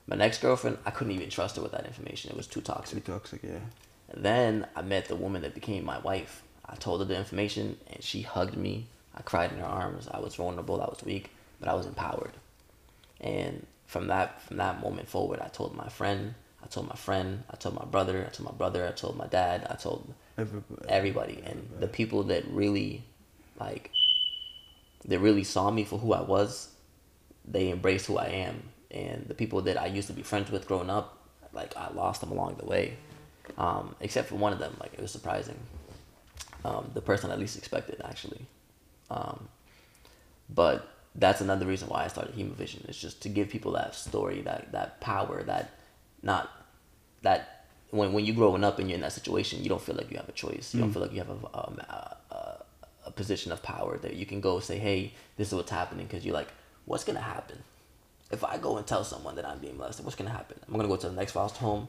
My 0.09 0.17
next 0.17 0.41
girlfriend, 0.41 0.79
I 0.87 0.91
couldn't 0.91 1.13
even 1.13 1.29
trust 1.29 1.57
her 1.57 1.63
with 1.63 1.73
that 1.73 1.87
information. 1.87 2.31
It 2.31 2.37
was 2.37 2.47
too 2.47 2.63
toxic. 2.63 3.05
Too 3.05 3.13
toxic. 3.13 3.43
Yeah. 3.43 3.61
And 4.09 4.25
then 4.25 4.67
I 4.75 4.81
met 4.81 5.07
the 5.07 5.15
woman 5.17 5.43
that 5.43 5.55
became 5.55 5.85
my 5.85 5.99
wife. 5.99 6.43
I 6.65 6.77
told 6.77 7.01
her 7.01 7.05
the 7.05 7.17
information 7.17 7.77
and 7.93 8.03
she 8.03 8.23
hugged 8.23 8.57
me. 8.57 8.87
I 9.15 9.21
cried 9.21 9.53
in 9.53 9.59
her 9.59 9.67
arms. 9.67 10.09
I 10.11 10.21
was 10.21 10.35
vulnerable, 10.35 10.81
I 10.81 10.87
was 10.87 11.03
weak, 11.05 11.31
but 11.61 11.69
I 11.69 11.75
was 11.75 11.85
empowered. 11.85 12.33
And 13.21 13.67
from 13.87 14.07
that 14.07 14.41
from 14.43 14.57
that 14.57 14.81
moment 14.81 15.09
forward, 15.09 15.41
I 15.41 15.49
told 15.49 15.75
my 15.77 15.89
friend, 15.89 16.35
I 16.63 16.69
told 16.69 16.89
my 16.89 16.95
friend, 16.95 17.45
I 17.51 17.57
told 17.57 17.75
my 17.75 17.85
brother, 17.85 18.25
I 18.27 18.31
told 18.31 18.49
my 18.49 18.57
brother, 18.57 18.87
I 18.87 18.93
told 18.93 19.17
my 19.17 19.27
dad, 19.27 19.67
I 19.69 19.75
told 19.75 20.15
Everybody. 20.39 20.89
everybody. 20.89 21.43
And 21.45 21.69
the 21.81 21.89
people 21.89 22.23
that 22.25 22.47
really 22.49 23.03
like 23.61 23.91
that 25.05 25.19
really 25.19 25.45
saw 25.45 25.71
me 25.71 25.85
for 25.85 25.99
who 25.99 26.15
I 26.15 26.23
was, 26.23 26.71
they 27.45 27.71
embraced 27.71 28.07
who 28.07 28.17
I 28.17 28.27
am. 28.29 28.63
And 28.91 29.27
the 29.29 29.35
people 29.35 29.61
that 29.63 29.81
I 29.81 29.87
used 29.87 30.09
to 30.09 30.15
be 30.15 30.23
friends 30.23 30.51
with 30.51 30.67
growing 30.67 30.91
up, 30.91 31.19
like 31.53 31.77
I 31.77 31.91
lost 31.93 32.21
them 32.21 32.33
along 32.33 32.57
the 32.59 32.65
way. 32.65 32.97
Um, 33.57 33.95
except 34.01 34.29
for 34.29 34.37
one 34.37 34.53
of 34.53 34.59
them, 34.59 34.77
like 34.81 34.95
it 34.95 35.01
was 35.01 35.11
surprising. 35.11 35.57
Um, 36.65 36.91
the 36.95 37.01
person 37.01 37.31
I 37.31 37.37
least 37.37 37.57
expected, 37.57 38.01
actually. 38.05 38.47
Um, 39.11 39.49
but 40.51 40.89
that's 41.15 41.41
another 41.41 41.67
reason 41.67 41.89
why 41.89 42.05
I 42.05 42.09
started 42.09 42.35
Hemovision. 42.35 42.89
It's 42.89 43.01
just 43.01 43.23
to 43.23 43.29
give 43.29 43.49
people 43.49 43.73
that 43.73 43.95
story, 43.95 44.43
that 44.43 44.73
that 44.73 45.01
power, 45.01 45.43
that 45.45 45.71
not 46.23 46.51
that 47.23 47.67
when 47.91 48.13
when 48.13 48.25
you 48.25 48.33
growing 48.33 48.65
up 48.65 48.79
and 48.79 48.89
you're 48.89 48.97
in 48.97 49.03
that 49.03 49.13
situation, 49.13 49.63
you 49.63 49.69
don't 49.69 49.83
feel 49.83 49.97
like 49.97 50.11
you 50.11 50.17
have 50.17 50.29
a 50.29 50.33
choice. 50.33 50.75
You 50.75 50.81
don't 50.81 50.93
feel 50.93 51.03
like 51.03 51.13
you 51.13 51.19
have 51.19 51.31
a 51.31 51.59
um, 51.59 51.81
a, 51.89 52.17
a, 52.31 52.65
a 53.07 53.11
position 53.11 53.51
of 53.53 53.63
power 53.63 53.99
that 53.99 54.15
you 54.15 54.27
can 54.27 54.41
go 54.41 54.61
say, 54.61 54.79
"Hey, 54.79 55.15
this 55.37 55.49
is 55.49 55.55
what's 55.55 55.71
happening," 55.71 56.07
because 56.07 56.25
you're 56.25 56.35
like, 56.35 56.53
"What's 56.85 57.05
gonna 57.05 57.21
happen 57.21 57.63
if 58.31 58.45
I 58.45 58.59
go 58.59 58.77
and 58.77 58.87
tell 58.87 59.05
someone 59.05 59.37
that 59.37 59.47
I'm 59.47 59.59
being 59.59 59.77
molested? 59.77 60.05
What's 60.05 60.17
gonna 60.17 60.31
happen? 60.31 60.59
I'm 60.67 60.75
gonna 60.75 60.89
go 60.89 60.97
to 60.97 61.09
the 61.09 61.15
next 61.15 61.33
foster 61.33 61.61
home. 61.61 61.89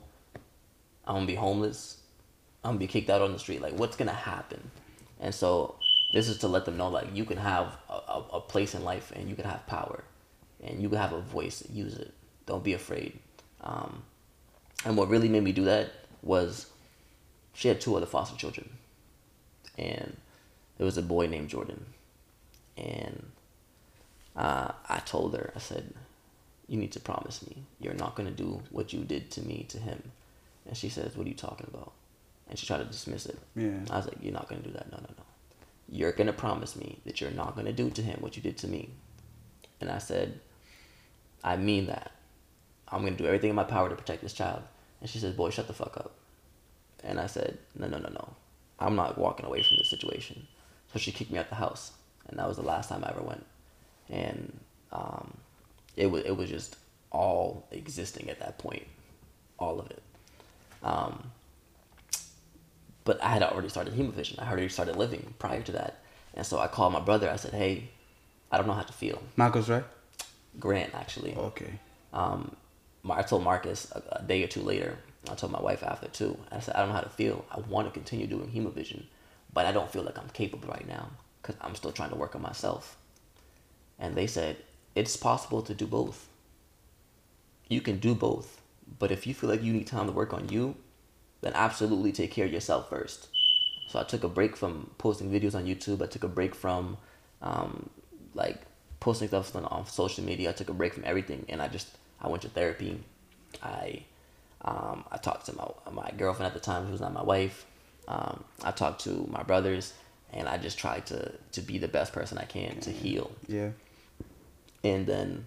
I'm 1.06 1.16
gonna 1.16 1.26
be 1.26 1.36
homeless. 1.36 1.98
I'm 2.64 2.72
gonna 2.72 2.80
be 2.80 2.88
kicked 2.88 3.10
out 3.10 3.22
on 3.22 3.34
the 3.34 3.40
street. 3.40 3.62
Like, 3.62 3.78
what's 3.78 3.96
gonna 3.96 4.12
happen?" 4.12 4.72
And 5.20 5.34
so 5.34 5.76
this 6.12 6.28
is 6.28 6.38
to 6.40 6.48
let 6.48 6.66
them 6.66 6.78
know 6.78 6.90
like 6.90 7.08
you 7.14 7.26
can 7.26 7.38
have 7.38 7.78
a, 7.90 8.24
a, 8.34 8.42
place 8.42 8.74
in 8.74 8.84
life 8.84 9.12
and 9.16 9.30
you 9.30 9.36
can 9.36 9.46
have 9.46 9.66
power 9.68 10.04
and 10.64 10.82
you 10.82 10.90
can 10.90 10.98
have 10.98 11.14
a 11.14 11.22
voice 11.22 11.64
use 11.72 11.96
it 11.96 12.14
don't 12.46 12.64
be 12.64 12.74
afraid 12.74 13.18
um, 13.62 14.04
and 14.86 14.98
what 14.98 15.10
really 15.10 15.30
made 15.30 15.44
me 15.44 15.52
do 15.52 15.66
that 15.66 15.92
was 16.22 16.68
she 17.54 17.68
had 17.68 17.80
two 17.80 17.96
other 17.96 18.06
foster 18.06 18.36
children 18.36 18.70
and 19.78 20.18
there 20.78 20.86
was 20.86 20.98
a 20.98 21.02
boy 21.02 21.28
named 21.28 21.50
jordan 21.50 21.86
and 22.78 23.32
uh, 24.36 24.72
i 24.88 24.98
told 25.00 25.36
her 25.36 25.54
i 25.56 25.60
said 25.60 25.94
you 26.70 26.78
need 26.78 26.92
to 26.92 27.00
promise 27.00 27.46
me 27.48 27.64
you're 27.80 27.94
not 27.96 28.16
going 28.16 28.30
to 28.30 28.36
do 28.36 28.62
what 28.70 28.94
you 28.94 29.02
did 29.04 29.30
to 29.32 29.42
me 29.42 29.66
to 29.70 29.78
him 29.78 30.12
and 30.68 30.78
she 30.78 30.88
says 30.90 31.18
what 31.18 31.26
are 31.26 31.30
you 31.30 31.36
talking 31.36 31.68
about 31.74 31.92
and 32.50 32.58
she 32.58 32.66
tried 32.66 32.80
to 32.80 32.86
dismiss 32.86 33.26
it 33.26 33.38
Yeah. 33.56 33.80
I 33.92 33.98
was 33.98 34.08
like, 34.08 34.18
you're 34.22 34.34
not 34.34 34.50
gonna 34.50 34.62
do 34.62 34.72
that. 34.72 34.92
No, 34.92 34.98
no, 34.98 35.10
no. 35.18 35.24
You're 35.88 36.12
gonna 36.12 36.34
promise 36.34 36.76
me 36.76 37.00
that 37.06 37.22
you're 37.22 37.32
not 37.32 37.56
gonna 37.56 37.72
do 37.74 37.90
to 37.92 38.02
him 38.02 38.18
what 38.22 38.36
you 38.36 38.42
did 38.42 38.58
to 38.60 38.68
me. 38.68 38.90
And 39.80 39.90
I 39.90 40.00
said, 40.00 40.40
I 41.44 41.58
mean 41.58 41.86
that. 41.88 42.12
I'm 42.88 43.04
gonna 43.04 43.16
do 43.16 43.28
everything 43.28 43.52
in 43.52 43.56
my 43.56 43.64
power 43.64 43.88
to 43.90 43.96
protect 43.96 44.24
this 44.24 44.34
child. 44.34 44.64
And 45.00 45.10
she 45.10 45.20
says, 45.20 45.36
boy, 45.36 45.52
shut 45.52 45.68
the 45.68 45.74
fuck 45.74 45.96
up. 45.98 46.14
And 47.04 47.20
I 47.20 47.28
said, 47.28 47.60
no, 47.78 47.88
no, 47.88 48.00
no, 48.00 48.10
no. 48.10 48.34
I'm 48.80 48.96
not 48.96 49.18
walking 49.18 49.46
away 49.46 49.62
from 49.62 49.78
this 49.78 49.90
situation. 49.90 50.48
So 50.92 51.00
she 51.00 51.12
kicked 51.12 51.32
me 51.32 51.38
out 51.38 51.50
the 51.50 51.56
house, 51.56 51.92
and 52.28 52.40
that 52.40 52.48
was 52.48 52.58
the 52.58 52.64
last 52.64 52.90
time 52.90 53.04
I 53.04 53.12
ever 53.12 53.22
went. 53.22 53.46
And 54.10 54.60
um, 54.92 55.38
it 56.00 56.10
was 56.10 56.24
it 56.24 56.36
was 56.36 56.50
just 56.50 56.78
all 57.12 57.68
existing 57.72 58.30
at 58.30 58.40
that 58.40 58.58
point, 58.58 58.88
all 59.60 59.80
of 59.80 59.92
it. 59.92 60.02
Um, 60.82 61.32
but 63.04 63.22
I 63.22 63.30
had 63.30 63.44
already 63.44 63.70
started 63.70 63.94
hemovision. 63.94 64.40
I 64.40 64.46
had 64.46 64.54
already 64.54 64.70
started 64.70 64.96
living 64.96 65.34
prior 65.40 65.62
to 65.64 65.72
that. 65.74 66.02
And 66.36 66.46
so 66.46 66.60
I 66.60 66.68
called 66.68 66.94
my 66.94 67.00
brother. 67.00 67.30
I 67.30 67.36
said, 67.36 67.54
hey, 67.54 67.90
I 68.52 68.58
don't 68.58 68.68
know 68.68 68.74
how 68.74 68.84
to 68.84 68.94
feel. 68.94 69.22
Marcos, 69.36 69.68
right? 69.68 69.84
Grant, 70.60 70.94
actually. 70.94 71.36
Okay. 71.36 71.80
Um, 72.14 72.56
I 73.10 73.24
told 73.24 73.44
Marcus 73.44 73.92
a, 73.92 74.20
a 74.22 74.24
day 74.24 74.44
or 74.44 74.48
two 74.48 74.62
later. 74.62 74.98
I 75.30 75.36
told 75.36 75.52
my 75.52 75.62
wife 75.62 75.84
after 75.84 76.08
too. 76.08 76.38
I 76.52 76.60
said, 76.60 76.76
I 76.76 76.80
don't 76.80 76.90
know 76.90 76.96
how 76.96 77.02
to 77.02 77.10
feel. 77.10 77.44
I 77.52 77.60
want 77.60 77.88
to 77.88 77.92
continue 77.92 78.28
doing 78.28 78.50
hemovision, 78.52 79.04
but 79.54 79.66
I 79.66 79.72
don't 79.72 79.92
feel 79.92 80.04
like 80.04 80.18
I'm 80.18 80.30
capable 80.30 80.70
right 80.70 80.88
now 80.88 81.10
because 81.42 81.58
I'm 81.62 81.76
still 81.76 81.92
trying 81.92 82.12
to 82.12 82.16
work 82.16 82.36
on 82.36 82.42
myself. 82.42 82.96
And 83.98 84.16
they 84.16 84.28
said, 84.28 84.58
it's 85.00 85.16
possible 85.16 85.62
to 85.62 85.74
do 85.74 85.88
both. 85.88 86.28
You 87.70 87.80
can 87.80 88.00
do 88.00 88.14
both. 88.14 88.62
But 89.00 89.12
if 89.12 89.26
you 89.26 89.34
feel 89.34 89.50
like 89.50 89.64
you 89.64 89.72
need 89.72 89.88
time 89.88 90.08
to 90.08 90.12
work 90.12 90.34
on 90.34 90.50
you, 90.50 90.76
then 91.40 91.54
absolutely 91.56 92.12
take 92.12 92.32
care 92.32 92.46
of 92.46 92.52
yourself 92.52 92.90
first. 92.90 93.30
So 93.88 93.98
I 93.98 94.04
took 94.04 94.26
a 94.26 94.28
break 94.28 94.58
from 94.58 94.92
posting 94.98 95.32
videos 95.32 95.56
on 95.56 95.66
YouTube. 95.66 96.04
I 96.04 96.08
took 96.08 96.26
a 96.26 96.28
break 96.28 96.54
from 96.54 96.98
um, 97.42 97.90
like 98.34 98.62
posting 99.00 99.30
stuff 99.30 99.56
on, 99.56 99.64
on 99.66 99.86
social 99.86 100.26
media. 100.26 100.50
I 100.50 100.54
took 100.54 100.70
a 100.70 100.74
break 100.74 100.94
from 100.94 101.06
everything, 101.06 101.46
and 101.48 101.62
I 101.62 101.70
just 101.70 101.88
I 102.22 102.28
went 102.28 102.42
to 102.42 102.50
therapy. 102.50 103.00
I 103.64 104.04
um, 104.66 105.06
I 105.12 105.18
talked 105.18 105.46
to 105.46 105.56
my 105.56 105.68
my 105.92 106.12
girlfriend 106.18 106.48
at 106.48 106.54
the 106.54 106.60
time, 106.60 106.86
who 106.86 106.92
was 106.92 107.02
not 107.02 107.14
my 107.14 107.24
wife. 107.24 107.66
Um, 108.08 108.44
I 108.64 108.72
talked 108.72 109.02
to 109.06 109.28
my 109.32 109.44
brothers, 109.44 109.94
and 110.34 110.50
I 110.50 110.58
just 110.58 110.78
tried 110.78 111.06
to 111.08 111.32
to 111.54 111.62
be 111.62 111.78
the 111.78 111.88
best 111.88 112.12
person 112.12 112.38
I 112.38 112.46
can 112.46 112.82
to 112.82 112.92
heal. 112.92 113.32
Yeah. 113.48 113.70
And 114.84 115.06
then, 115.06 115.46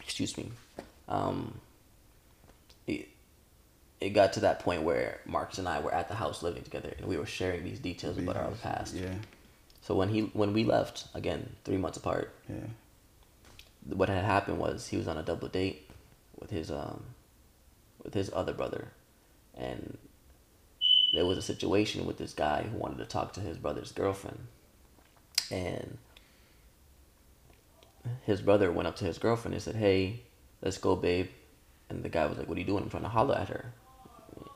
excuse 0.00 0.36
me, 0.36 0.50
um, 1.08 1.60
it, 2.86 3.08
it 4.00 4.10
got 4.10 4.32
to 4.34 4.40
that 4.40 4.60
point 4.60 4.82
where 4.82 5.20
Marcus 5.24 5.58
and 5.58 5.68
I 5.68 5.80
were 5.80 5.94
at 5.94 6.08
the 6.08 6.14
house 6.14 6.42
living 6.42 6.62
together, 6.64 6.92
and 6.98 7.06
we 7.06 7.16
were 7.16 7.26
sharing 7.26 7.64
these 7.64 7.78
details 7.78 8.18
about 8.18 8.36
our 8.36 8.50
past. 8.62 8.94
Yeah. 8.94 9.14
So 9.82 9.94
when 9.94 10.08
he 10.08 10.22
when 10.32 10.52
we 10.52 10.64
left 10.64 11.04
again, 11.14 11.56
three 11.64 11.76
months 11.76 11.96
apart, 11.98 12.34
Yeah. 12.48 12.66
what 13.86 14.08
had 14.08 14.24
happened 14.24 14.58
was 14.58 14.88
he 14.88 14.96
was 14.96 15.08
on 15.08 15.16
a 15.16 15.22
double 15.22 15.48
date 15.48 15.88
with 16.38 16.50
his 16.50 16.70
um 16.70 17.04
with 18.02 18.14
his 18.14 18.30
other 18.32 18.52
brother, 18.52 18.88
and 19.56 19.96
there 21.14 21.26
was 21.26 21.38
a 21.38 21.42
situation 21.42 22.06
with 22.06 22.18
this 22.18 22.32
guy 22.32 22.62
who 22.62 22.78
wanted 22.78 22.98
to 22.98 23.04
talk 23.04 23.32
to 23.34 23.40
his 23.40 23.58
brother's 23.58 23.92
girlfriend, 23.92 24.46
and 25.50 25.98
his 28.22 28.40
brother 28.40 28.70
went 28.72 28.88
up 28.88 28.96
to 28.96 29.04
his 29.04 29.18
girlfriend 29.18 29.54
and 29.54 29.62
said, 29.62 29.76
"Hey, 29.76 30.22
let's 30.62 30.78
go, 30.78 30.96
babe," 30.96 31.28
and 31.88 32.02
the 32.02 32.08
guy 32.08 32.26
was 32.26 32.38
like, 32.38 32.48
"What 32.48 32.56
are 32.56 32.60
you 32.60 32.66
doing?" 32.66 32.82
I'm 32.82 32.90
trying 32.90 33.02
to 33.02 33.08
holler 33.08 33.34
at 33.34 33.48
her, 33.48 33.72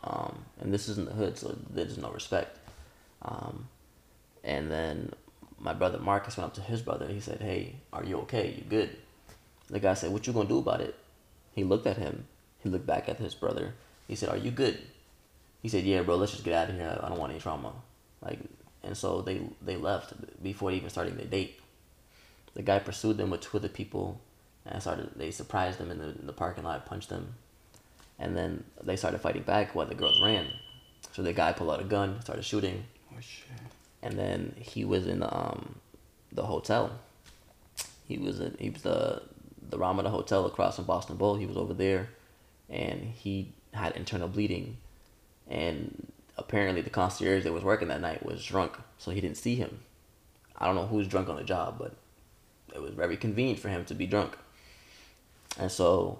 um, 0.03 0.45
and 0.61 0.73
this 0.73 0.89
is 0.89 0.99
in 0.99 1.05
the 1.05 1.13
hood, 1.13 1.39
so 1.39 1.57
there's 1.71 1.99
no 1.99 2.11
respect. 2.11 2.59
Um, 3.23 3.69
and 4.43 4.71
then 4.71 5.13
my 5.59 5.73
brother 5.73 5.99
Marcus 5.99 6.37
went 6.37 6.49
up 6.49 6.55
to 6.55 6.61
his 6.61 6.83
brother. 6.83 7.09
He 7.09 7.21
said, 7.21 7.41
"Hey, 7.41 7.77
are 7.93 8.05
you 8.05 8.19
okay? 8.21 8.55
You 8.57 8.65
good?" 8.65 8.97
The 9.69 9.81
guy 9.81 9.95
said, 9.95 10.13
"What 10.13 10.27
you 10.27 10.33
gonna 10.33 10.49
do 10.49 10.59
about 10.59 10.81
it?" 10.81 10.95
He 11.53 11.65
looked 11.65 11.87
at 11.87 11.97
him. 11.97 12.27
He 12.63 12.69
looked 12.69 12.87
back 12.87 13.09
at 13.09 13.19
his 13.19 13.35
brother. 13.35 13.75
He 14.09 14.15
said, 14.15 14.29
"Are 14.29 14.37
you 14.37 14.51
good?" 14.51 14.79
He 15.63 15.69
said, 15.69 15.85
"Yeah, 15.85 16.03
bro. 16.03 16.17
Let's 16.17 16.33
just 16.33 16.45
get 16.45 16.55
out 16.55 16.71
of 16.71 16.77
here. 16.77 16.99
I 17.03 17.09
don't 17.09 17.19
want 17.19 17.33
any 17.33 17.41
trauma." 17.41 17.73
Like, 18.21 18.41
and 18.83 18.97
so 18.97 19.23
they 19.23 19.41
they 19.63 19.77
left 19.77 20.13
before 20.43 20.71
even 20.71 20.91
starting 20.91 21.17
their 21.17 21.27
date. 21.27 21.61
The 22.55 22.63
guy 22.63 22.79
pursued 22.79 23.17
them 23.17 23.31
with 23.31 23.41
two 23.43 23.57
other 23.59 23.69
people, 23.69 24.21
and 24.67 24.81
started. 24.81 25.11
They 25.17 25.31
surprised 25.31 25.79
them 25.79 25.91
in 25.91 25.99
the, 25.99 26.11
in 26.19 26.27
the 26.27 26.33
parking 26.33 26.65
lot, 26.65 26.87
punched 26.87 27.09
them, 27.09 27.35
and 28.19 28.37
then 28.37 28.65
they 28.83 28.97
started 28.97 29.21
fighting 29.21 29.43
back 29.43 29.75
while 29.75 29.87
the 29.87 29.95
girls 29.95 30.21
ran. 30.23 30.47
So 31.13 31.23
the 31.23 31.33
guy 31.33 31.53
pulled 31.53 31.71
out 31.71 31.81
a 31.81 31.85
gun, 31.85 32.21
started 32.23 32.45
shooting, 32.45 32.85
Oh 33.13 33.21
shit. 33.21 33.47
and 34.03 34.19
then 34.19 34.55
he 34.59 34.85
was 34.85 35.07
in 35.07 35.23
um, 35.23 35.77
the 36.33 36.45
hotel. 36.45 36.91
He 38.07 38.19
was 38.19 38.41
in, 38.41 38.57
he 38.59 38.71
was 38.71 38.83
the 38.83 39.23
the 39.71 39.79
Ramada 39.79 40.11
Hotel 40.11 40.45
across 40.47 40.77
from 40.77 40.85
Boston 40.85 41.17
Bowl. 41.17 41.37
He 41.37 41.47
was 41.47 41.57
over 41.57 41.75
there, 41.75 42.09
and 42.69 43.01
he 43.03 43.53
had 43.73 43.97
internal 43.97 44.29
bleeding, 44.29 44.77
and 45.49 46.13
apparently 46.37 46.83
the 46.83 46.91
concierge 46.91 47.45
that 47.45 47.53
was 47.53 47.65
working 47.65 47.89
that 47.89 48.01
night 48.01 48.25
was 48.25 48.45
drunk, 48.45 48.77
so 48.99 49.11
he 49.11 49.21
didn't 49.21 49.37
see 49.39 49.57
him. 49.57 49.81
I 50.57 50.67
don't 50.67 50.77
know 50.77 50.87
who's 50.87 51.09
drunk 51.09 51.29
on 51.29 51.37
the 51.37 51.45
job, 51.45 51.77
but 51.79 51.95
it 52.75 52.83
was 52.83 52.93
very 52.93 53.17
convenient 53.17 53.59
for 53.61 53.69
him 53.69 53.85
to 53.87 53.95
be 53.95 54.07
drunk. 54.07 54.37
And 55.59 55.71
so, 55.71 56.19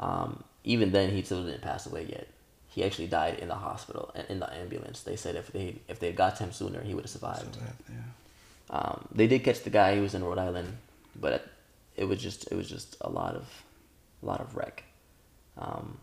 um, 0.00 0.42
even 0.64 0.90
then, 0.92 1.10
he 1.10 1.22
still 1.22 1.44
didn't 1.44 1.62
pass 1.62 1.86
away 1.86 2.06
yet. 2.08 2.26
He 2.68 2.82
actually 2.84 3.06
died 3.06 3.38
in 3.38 3.48
the 3.48 3.54
hospital 3.54 4.12
in 4.28 4.40
the 4.40 4.52
ambulance. 4.52 5.02
They 5.02 5.14
said 5.14 5.36
if 5.36 5.52
they 5.52 5.76
if 5.88 6.00
they 6.00 6.10
got 6.12 6.36
to 6.36 6.44
him 6.44 6.52
sooner, 6.52 6.82
he 6.82 6.92
would 6.94 7.04
have 7.04 7.10
So 7.10 7.18
survived. 7.20 7.56
yeah. 7.88 7.96
Um, 8.70 9.06
they 9.14 9.28
did 9.28 9.44
catch 9.44 9.62
the 9.62 9.70
guy 9.70 9.94
who 9.94 10.02
was 10.02 10.14
in 10.14 10.24
Rhode 10.24 10.38
Island, 10.38 10.76
but 11.14 11.46
it 11.96 12.04
was 12.06 12.20
just 12.20 12.50
it 12.50 12.56
was 12.56 12.68
just 12.68 12.96
a 13.00 13.08
lot 13.08 13.36
of 13.36 13.44
a 14.22 14.26
lot 14.26 14.40
of 14.40 14.56
wreck. 14.56 14.82
Um, 15.56 15.98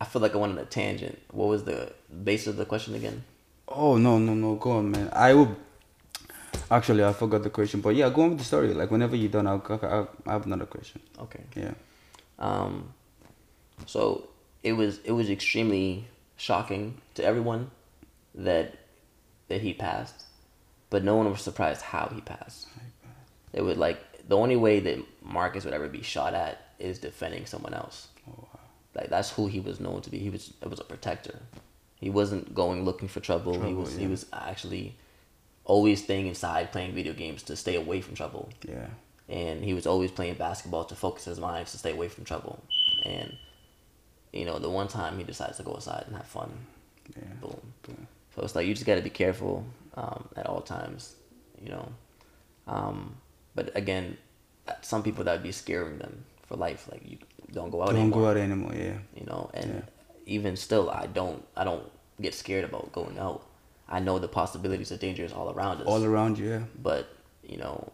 I 0.00 0.04
feel 0.04 0.22
like 0.22 0.34
I 0.34 0.38
went 0.38 0.52
on 0.52 0.58
a 0.58 0.64
tangent. 0.64 1.18
What 1.32 1.48
was 1.48 1.64
the 1.64 1.92
base 2.22 2.46
of 2.46 2.56
the 2.56 2.64
question 2.64 2.94
again? 2.94 3.24
Oh 3.66 3.96
no 3.96 4.18
no 4.18 4.34
no 4.34 4.54
go 4.54 4.72
on 4.72 4.90
man. 4.92 5.08
I 5.12 5.34
will. 5.34 5.56
Actually, 6.70 7.04
I 7.04 7.12
forgot 7.12 7.42
the 7.42 7.50
question, 7.50 7.80
but 7.80 7.96
yeah, 7.96 8.08
go 8.10 8.22
on 8.22 8.30
with 8.30 8.38
the 8.38 8.44
story. 8.44 8.72
Like 8.72 8.90
whenever 8.90 9.16
you're 9.16 9.30
done, 9.30 9.46
I'll, 9.46 9.62
I'll 9.68 10.08
I 10.26 10.32
have 10.32 10.46
another 10.46 10.66
question. 10.66 11.00
Okay. 11.18 11.42
Yeah. 11.56 11.74
Um, 12.38 12.94
so 13.86 14.28
it 14.62 14.74
was 14.74 15.00
it 15.04 15.12
was 15.12 15.30
extremely 15.30 16.06
shocking 16.36 17.00
to 17.14 17.24
everyone 17.24 17.70
that 18.34 18.76
that 19.48 19.60
he 19.62 19.74
passed, 19.74 20.24
but 20.90 21.02
no 21.02 21.16
one 21.16 21.30
was 21.30 21.42
surprised 21.42 21.82
how 21.82 22.10
he 22.14 22.20
passed. 22.20 22.68
It 23.52 23.62
would 23.62 23.76
like 23.76 24.28
the 24.28 24.36
only 24.36 24.56
way 24.56 24.78
that 24.80 24.98
Marcus 25.22 25.64
would 25.64 25.74
ever 25.74 25.88
be 25.88 26.02
shot 26.02 26.34
at 26.34 26.60
is 26.78 26.98
defending 26.98 27.46
someone 27.46 27.74
else. 27.74 28.08
Like 28.94 29.08
that's 29.08 29.30
who 29.30 29.46
he 29.46 29.60
was 29.60 29.80
known 29.80 30.02
to 30.02 30.10
be. 30.10 30.18
He 30.18 30.30
was 30.30 30.52
it 30.62 30.70
was 30.70 30.80
a 30.80 30.84
protector. 30.84 31.40
He 31.96 32.10
wasn't 32.10 32.54
going 32.54 32.84
looking 32.84 33.08
for 33.08 33.20
trouble. 33.20 33.54
he 33.54 33.58
Trouble, 33.58 33.74
was 33.82 33.96
he 33.96 34.06
was 34.06 34.26
actually 34.32 34.96
always 35.74 35.98
staying 36.06 36.26
inside 36.32 36.64
playing 36.76 36.92
video 37.00 37.12
games 37.22 37.40
to 37.48 37.52
stay 37.64 37.76
away 37.84 37.98
from 38.04 38.14
trouble 38.22 38.44
Yeah. 38.74 38.88
and 39.40 39.56
he 39.68 39.72
was 39.78 39.86
always 39.92 40.10
playing 40.18 40.34
basketball 40.46 40.84
to 40.90 40.94
focus 41.04 41.24
his 41.30 41.38
mind 41.48 41.64
to 41.72 41.78
stay 41.78 41.92
away 41.98 42.08
from 42.14 42.24
trouble. 42.24 42.56
And 43.04 43.30
you 44.38 44.44
know, 44.48 44.58
the 44.66 44.70
one 44.80 44.88
time 44.88 45.12
he 45.20 45.24
decides 45.32 45.56
to 45.58 45.62
go 45.68 45.72
outside 45.76 46.04
and 46.08 46.14
have 46.20 46.26
fun, 46.38 46.50
Yeah. 47.16 47.34
boom. 47.42 47.60
Boom. 47.84 48.06
So 48.34 48.42
it's 48.44 48.54
like 48.56 48.66
you 48.68 48.74
just 48.74 48.86
got 48.90 48.96
to 49.02 49.06
be 49.10 49.14
careful 49.24 49.54
um, 50.02 50.20
at 50.40 50.46
all 50.50 50.60
times, 50.76 51.00
you 51.64 51.70
know. 51.74 51.86
Um, 52.66 52.98
but 53.56 53.66
again, 53.82 54.16
some 54.82 55.02
people 55.02 55.22
that 55.24 55.32
would 55.36 55.42
be 55.50 55.52
scaring 55.64 55.98
them 55.98 56.14
for 56.46 56.56
life. 56.66 56.82
Like 56.92 57.02
you 57.10 57.18
don't 57.52 57.70
go 57.74 57.82
out 57.82 57.88
Don't 57.90 57.96
anymore. 58.06 58.20
go 58.20 58.26
out 58.30 58.36
anymore. 58.36 58.74
Yeah. 58.86 58.98
You 59.18 59.26
know, 59.30 59.50
and 59.54 59.70
Yeah. 59.74 59.82
even 60.36 60.56
still, 60.56 60.86
I 61.02 61.06
don't. 61.18 61.42
I 61.56 61.64
don't 61.64 61.86
get 62.20 62.34
scared 62.34 62.64
about 62.70 62.92
going 62.92 63.18
out. 63.18 63.40
I 63.90 63.98
know 64.00 64.18
the 64.18 64.28
possibilities 64.28 64.90
of 64.92 65.00
danger 65.00 65.24
is 65.24 65.32
all 65.32 65.50
around 65.50 65.80
us 65.80 65.86
All 65.86 66.04
around 66.04 66.38
you. 66.38 66.50
Yeah. 66.50 66.60
but 66.82 67.08
you 67.42 67.56
know 67.56 67.92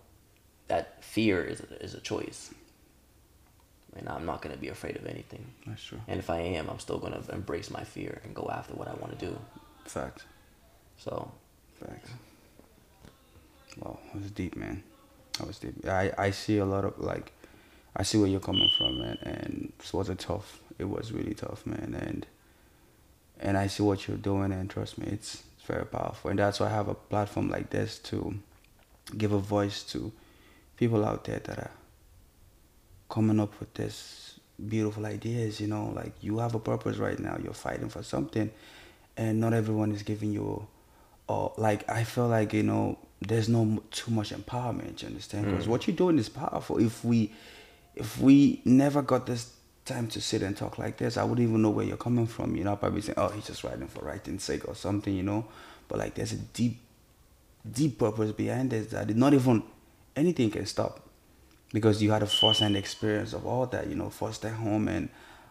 that 0.68 1.03
fear 1.03 1.42
is 1.44 1.61
a, 1.61 1.82
is 1.82 1.94
a 1.94 2.01
choice 2.01 2.53
and 3.97 4.09
i'm 4.09 4.26
not 4.26 4.42
going 4.42 4.55
to 4.55 4.61
be 4.61 4.68
afraid 4.68 4.97
of 4.97 5.07
anything 5.07 5.44
That's 5.66 5.82
true. 5.82 6.01
and 6.09 6.18
if 6.18 6.28
i 6.28 6.38
am 6.40 6.68
i'm 6.68 6.78
still 6.80 6.99
going 6.99 7.14
to 7.14 7.32
embrace 7.32 7.70
my 7.70 7.84
fear 7.84 8.20
and 8.24 8.34
go 8.34 8.51
after 8.53 8.74
what 8.74 8.88
i 8.88 8.94
want 8.94 9.18
to 9.18 9.26
do 9.26 9.38
Fact. 9.84 10.24
so 10.99 11.30
Facts. 11.80 12.11
Wow, 13.78 13.99
that 14.12 14.22
was 14.22 14.30
deep, 14.30 14.57
man. 14.57 14.82
That 15.38 15.47
was 15.47 15.59
deep. 15.59 15.86
I, 15.86 16.11
I 16.16 16.30
see 16.30 16.57
a 16.59 16.64
lot 16.64 16.84
of 16.86 16.99
like, 16.99 17.32
I 17.94 18.03
see 18.03 18.16
where 18.18 18.26
you're 18.28 18.40
coming 18.40 18.70
from, 18.78 18.99
man. 18.99 19.18
And 19.22 19.72
it 19.78 19.92
was 19.92 20.09
a 20.09 20.14
tough. 20.14 20.61
It 20.78 20.84
was 20.88 21.12
really 21.12 21.34
tough, 21.34 21.66
man. 21.66 21.94
And 22.01 22.26
and 23.38 23.59
I 23.59 23.66
see 23.66 23.82
what 23.82 24.09
you're 24.09 24.16
doing, 24.16 24.51
and 24.53 24.70
trust 24.70 24.97
me, 24.97 25.07
it's 25.12 25.42
very 25.66 25.86
powerful. 25.86 26.30
And 26.30 26.38
that's 26.38 26.60
why 26.60 26.66
I 26.66 26.70
have 26.70 26.88
a 26.88 26.94
platform 26.94 27.50
like 27.50 27.70
this 27.70 27.98
to 28.10 28.34
give 29.16 29.32
a 29.32 29.38
voice 29.38 29.82
to 29.84 30.12
people 30.76 31.04
out 31.04 31.24
there 31.24 31.40
that 31.40 31.58
are 31.58 31.70
coming 33.08 33.40
up 33.40 33.58
with 33.60 33.72
this 33.74 34.38
beautiful 34.68 35.06
ideas. 35.06 35.60
You 35.60 35.68
know, 35.68 35.92
like 35.94 36.12
you 36.20 36.38
have 36.38 36.54
a 36.54 36.60
purpose 36.60 36.96
right 36.96 37.18
now. 37.18 37.38
You're 37.42 37.54
fighting 37.54 37.88
for 37.88 38.02
something, 38.02 38.50
and 39.16 39.40
not 39.40 39.52
everyone 39.52 39.92
is 39.92 40.02
giving 40.02 40.32
you 40.32 40.66
or 41.28 41.52
like 41.56 41.88
I 41.88 42.04
feel 42.04 42.28
like 42.28 42.52
you 42.52 42.62
know 42.62 42.98
there's 43.20 43.48
no 43.48 43.82
too 43.90 44.10
much 44.10 44.30
empowerment. 44.30 45.02
You 45.02 45.08
understand? 45.08 45.46
Because 45.46 45.66
mm. 45.66 45.68
what 45.68 45.86
you're 45.86 45.96
doing 45.96 46.18
is 46.18 46.28
powerful. 46.28 46.78
If 46.78 47.04
we 47.04 47.32
if 47.94 48.20
we 48.20 48.60
never 48.64 49.02
got 49.02 49.26
this 49.26 49.52
time 49.87 50.09
to 50.09 50.20
sit 50.20 50.43
and 50.43 50.57
talk 50.57 50.78
like 50.78 50.99
this, 50.99 51.16
I 51.16 51.24
wouldn't 51.24 51.49
even 51.49 51.62
know 51.62 51.70
where 51.70 51.87
you're 51.87 51.97
coming 51.97 52.26
from. 52.26 52.57
You 52.57 52.64
know, 52.64 52.72
I'd 52.72 52.80
probably 52.80 53.01
say, 53.01 53.14
oh, 53.16 53.28
he's 53.28 53.47
just 53.47 53.64
writing 53.64 53.87
for 53.87 54.05
writing's 54.05 54.43
sake 54.43 54.68
or 54.68 54.74
something. 54.74 55.14
You 55.14 55.22
know, 55.22 55.47
but 55.89 55.99
like 55.99 56.14
there's 56.14 56.32
a 56.32 56.37
deep 56.37 56.78
deep 57.70 57.99
purpose 57.99 58.32
behind 58.32 58.70
this 58.70 58.89
that 58.89 59.14
not 59.16 59.34
even 59.34 59.62
anything 60.14 60.51
can 60.51 60.66
stop 60.66 61.01
because 61.72 62.03
you 62.03 62.11
had 62.11 62.22
a 62.22 62.26
first-hand 62.26 62.76
experience 62.76 63.32
of 63.32 63.47
all 63.47 63.66
that. 63.66 63.87
You 63.87 63.95
know, 63.95 64.11
first 64.11 64.45
at 64.45 64.53
home 64.53 64.89
and 64.89 65.09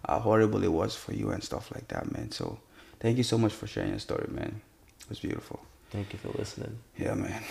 how 0.08 0.20
horrible 0.20 0.64
it 0.64 0.72
was 0.72 0.96
for 0.96 1.14
you 1.14 1.32
and 1.32 1.44
stuff 1.44 1.72
like 1.74 1.88
that, 1.88 2.12
man. 2.12 2.32
So 2.32 2.60
thank 3.00 3.18
you 3.18 3.24
so 3.24 3.38
much 3.38 3.54
for 3.54 3.68
sharing 3.68 3.92
your 3.92 4.00
story, 4.00 4.28
man. 4.30 4.62
It 5.02 5.10
was 5.10 5.20
beautiful. 5.20 5.60
thank 5.92 6.14
you 6.14 6.20
for 6.20 6.30
listening 6.38 6.78
Yeah, 6.98 7.14
man. 7.14 7.44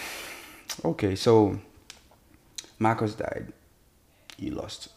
Okay, 0.84 1.14
so 1.14 1.58
Marcus 2.78 3.14
died. 3.14 3.52
You 4.38 4.52
lost. 4.52 4.88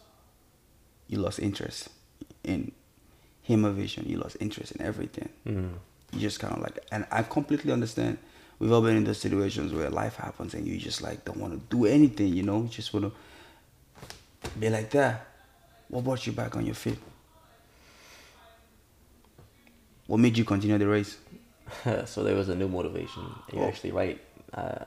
You 1.08 1.18
lost 1.18 1.38
interest 1.40 1.88
in 2.44 2.72
him 3.42 3.64
or 3.66 3.70
vision. 3.70 4.04
You 4.08 4.18
lost 4.18 4.36
interest 4.40 4.72
in 4.72 4.82
everything. 4.82 5.28
mm. 5.46 5.70
You 6.12 6.20
just 6.20 6.38
kind 6.40 6.54
of 6.54 6.60
like, 6.62 6.78
and 6.92 7.06
I 7.10 7.22
completely 7.22 7.72
understand. 7.72 8.18
We've 8.58 8.72
all 8.72 8.80
been 8.82 8.96
in 8.96 9.04
those 9.04 9.18
situations 9.20 9.72
where 9.72 9.88
life 9.90 10.16
happens 10.16 10.54
and 10.54 10.66
you 10.66 10.78
just 10.78 11.00
like 11.02 11.24
don't 11.24 11.38
want 11.38 11.52
to 11.54 11.76
do 11.76 11.84
anything. 11.86 12.32
You 12.34 12.42
know, 12.42 12.62
you 12.62 12.68
just 12.68 12.92
want 12.94 13.12
to 13.12 14.50
be 14.58 14.68
like 14.70 14.90
that. 14.90 15.26
What 15.88 16.04
brought 16.04 16.26
you 16.26 16.32
back 16.32 16.56
on 16.56 16.66
your 16.66 16.74
feet? 16.74 16.98
What 20.06 20.18
made 20.18 20.36
you 20.38 20.44
continue 20.44 20.78
the 20.78 20.86
race? 20.88 21.16
so 22.06 22.22
there 22.24 22.34
was 22.34 22.48
a 22.48 22.54
new 22.54 22.68
motivation 22.68 23.22
you're 23.52 23.64
Oh. 23.64 23.68
actually 23.68 23.92
right 23.92 24.18
uh, 24.54 24.84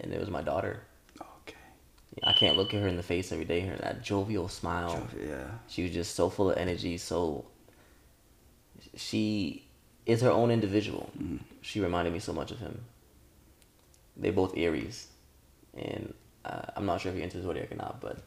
and 0.00 0.12
it 0.12 0.20
was 0.20 0.30
my 0.30 0.40
daughter. 0.42 0.80
I 2.24 2.32
can't 2.32 2.56
look 2.56 2.74
at 2.74 2.80
her 2.82 2.88
in 2.88 2.96
the 2.96 3.02
face 3.02 3.32
every 3.32 3.44
day 3.44 3.60
her 3.60 3.76
that 3.76 4.02
jovial 4.02 4.48
smile 4.48 5.06
Yeah. 5.18 5.44
She 5.68 5.82
was 5.84 5.92
just 5.92 6.14
so 6.14 6.28
full 6.28 6.50
of 6.50 6.58
energy. 6.58 6.98
So 6.98 7.46
she 8.96 9.64
is 10.06 10.20
her 10.20 10.30
own 10.30 10.50
individual. 10.50 11.10
She 11.62 11.80
reminded 11.80 12.12
me 12.12 12.18
so 12.18 12.32
much 12.32 12.50
of 12.50 12.58
him. 12.58 12.80
They 14.16 14.30
both 14.30 14.56
Aries, 14.56 15.06
and 15.74 16.12
uh, 16.44 16.62
I'm 16.76 16.84
not 16.84 17.00
sure 17.00 17.10
if 17.10 17.16
you're 17.16 17.24
into 17.24 17.40
zodiac 17.42 17.72
or 17.72 17.76
not, 17.76 18.00
but 18.00 18.18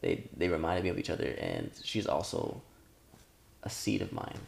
they 0.00 0.24
they 0.36 0.48
reminded 0.48 0.84
me 0.84 0.90
of 0.90 0.98
each 0.98 1.10
other. 1.10 1.34
And 1.38 1.70
she's 1.82 2.06
also 2.06 2.60
a 3.64 3.70
seed 3.70 4.02
of 4.02 4.12
mine, 4.12 4.38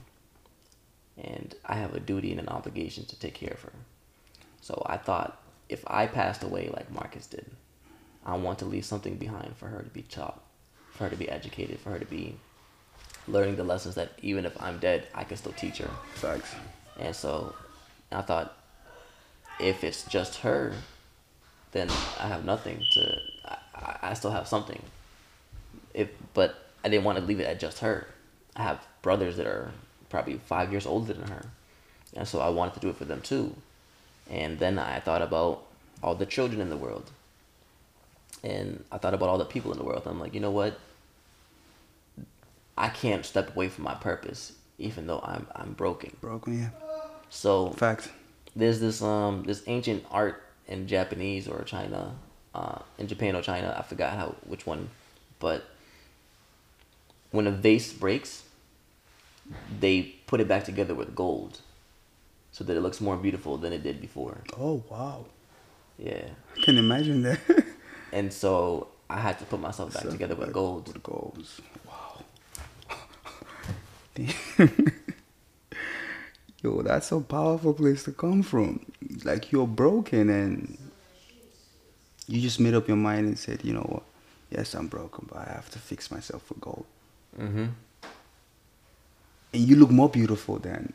and 1.18 1.55
I 1.66 1.74
have 1.74 1.95
a 1.95 2.01
duty 2.01 2.30
and 2.30 2.40
an 2.40 2.49
obligation 2.49 3.05
to 3.07 3.18
take 3.18 3.34
care 3.34 3.53
of 3.55 3.62
her. 3.62 3.72
So 4.61 4.82
I 4.86 4.97
thought 4.99 5.40
if 5.68 5.82
I 5.86 6.07
passed 6.07 6.42
away 6.45 6.70
like 6.72 6.90
Marcus 6.92 7.26
did, 7.26 7.51
I 8.25 8.37
want 8.37 8.59
to 8.61 8.64
leave 8.64 8.85
something 8.85 9.16
behind 9.16 9.57
for 9.57 9.68
her 9.68 9.83
to 9.83 9.91
be 9.91 10.03
taught, 10.03 10.41
for 10.93 11.05
her 11.05 11.11
to 11.11 11.16
be 11.16 11.29
educated, 11.29 11.79
for 11.81 11.91
her 11.91 11.99
to 11.99 12.05
be 12.07 12.37
learning 13.29 13.57
the 13.57 13.64
lessons 13.64 13.95
that 13.97 14.12
even 14.22 14.45
if 14.47 14.61
I'm 14.62 14.79
dead, 14.79 15.07
I 15.14 15.25
can 15.25 15.37
still 15.37 15.53
teach 15.53 15.79
her. 15.79 15.91
Facts. 16.14 16.55
And 16.99 17.14
so 17.14 17.55
I 18.12 18.22
thought 18.22 18.57
if 19.61 19.85
it's 19.85 20.05
just 20.05 20.37
her, 20.41 20.75
then 21.72 21.89
I 22.18 22.29
have 22.29 22.45
nothing 22.45 22.83
to. 22.95 23.18
I, 23.45 23.57
I- 23.75 23.99
I 24.03 24.14
still 24.14 24.31
have 24.31 24.47
something. 24.47 24.81
If 25.93 26.09
but 26.35 26.55
I 26.85 26.89
didn't 26.89 27.05
want 27.05 27.18
to 27.18 27.25
leave 27.25 27.41
it 27.41 27.47
at 27.47 27.59
just 27.61 27.79
her. 27.81 28.07
I 28.57 28.62
have 28.62 28.87
brothers 29.03 29.37
that 29.39 29.47
are 29.47 29.72
probably 30.11 30.35
five 30.47 30.70
years 30.70 30.87
older 30.87 31.12
than 31.12 31.29
her, 31.29 31.47
and 32.14 32.27
so 32.29 32.39
I 32.41 32.49
wanted 32.51 32.75
to 32.75 32.81
do 32.81 32.89
it 32.91 32.97
for 32.97 33.05
them 33.05 33.20
too. 33.20 33.55
And 34.31 34.59
then 34.59 34.79
I 34.79 35.01
thought 35.01 35.22
about 35.22 35.64
all 36.03 36.14
the 36.14 36.27
children 36.27 36.61
in 36.61 36.70
the 36.70 36.77
world, 36.77 37.11
and 38.45 38.84
I 38.92 38.99
thought 38.99 39.14
about 39.14 39.30
all 39.30 39.38
the 39.38 39.47
people 39.47 39.72
in 39.72 39.78
the 39.78 39.84
world. 39.84 40.03
I'm 40.05 40.20
like, 40.20 40.34
you 40.34 40.40
know 40.40 40.51
what? 40.51 40.78
I 42.76 42.90
can't 42.90 43.24
step 43.24 43.57
away 43.57 43.68
from 43.68 43.84
my 43.84 43.95
purpose, 43.95 44.53
even 44.78 45.07
though 45.07 45.20
I'm 45.20 45.47
I'm 45.57 45.72
broken. 45.72 46.14
Broken, 46.20 46.61
yeah. 46.61 46.68
So 47.30 47.70
Fact. 47.70 48.11
there's 48.55 48.80
this 48.80 49.01
um 49.01 49.45
this 49.45 49.62
ancient 49.66 50.05
art 50.11 50.42
in 50.68 50.86
Japanese 50.86 51.49
or 51.49 51.62
China, 51.62 52.14
uh, 52.55 52.80
in 52.99 53.07
Japan 53.09 53.34
or 53.34 53.42
China. 53.42 53.74
I 53.78 53.82
forgot 53.82 54.16
how 54.16 54.34
which 54.47 54.66
one, 54.66 54.90
but 55.38 55.64
when 57.30 57.47
a 57.47 57.51
vase 57.51 57.92
breaks, 57.92 58.45
they 59.80 60.03
put 60.26 60.40
it 60.40 60.49
back 60.49 60.64
together 60.64 60.95
with 60.95 61.14
gold, 61.14 61.61
so 62.53 62.62
that 62.64 62.76
it 62.76 62.80
looks 62.80 63.01
more 63.01 63.16
beautiful 63.16 63.57
than 63.57 63.72
it 63.72 63.82
did 63.82 64.01
before. 64.03 64.38
Oh 64.59 64.82
wow. 64.90 65.24
Yeah, 65.97 66.26
I 66.57 66.61
can 66.61 66.76
imagine 66.76 67.22
that. 67.22 67.38
and 68.14 68.32
so 68.32 68.88
I 69.10 69.18
had 69.18 69.38
to 69.40 69.44
put 69.44 69.60
myself 69.60 69.92
back 69.92 70.04
So, 70.04 70.10
together 70.10 70.36
with 70.36 70.52
gold. 70.52 70.86
With 70.86 71.02
golds. 71.02 71.60
Wow. 71.86 72.22
Yo, 76.62 76.80
that's 76.82 77.10
a 77.12 77.20
powerful 77.20 77.74
place 77.74 78.04
to 78.04 78.12
come 78.12 78.42
from. 78.42 78.86
Like 79.24 79.50
you're 79.52 79.66
broken 79.66 80.30
and 80.30 80.78
you 82.28 82.40
just 82.40 82.60
made 82.60 82.74
up 82.74 82.86
your 82.88 82.96
mind 82.96 83.26
and 83.26 83.38
said, 83.38 83.64
you 83.64 83.74
know 83.74 83.80
what? 83.80 84.04
Yes, 84.50 84.74
I'm 84.74 84.86
broken, 84.86 85.26
but 85.30 85.38
I 85.48 85.52
have 85.52 85.68
to 85.70 85.78
fix 85.80 86.10
myself 86.10 86.48
with 86.48 86.60
gold. 86.60 86.86
Mm-hmm. 87.38 87.66
And 89.52 89.62
you 89.68 89.76
look 89.76 89.90
more 89.90 90.08
beautiful 90.08 90.58
than. 90.58 90.92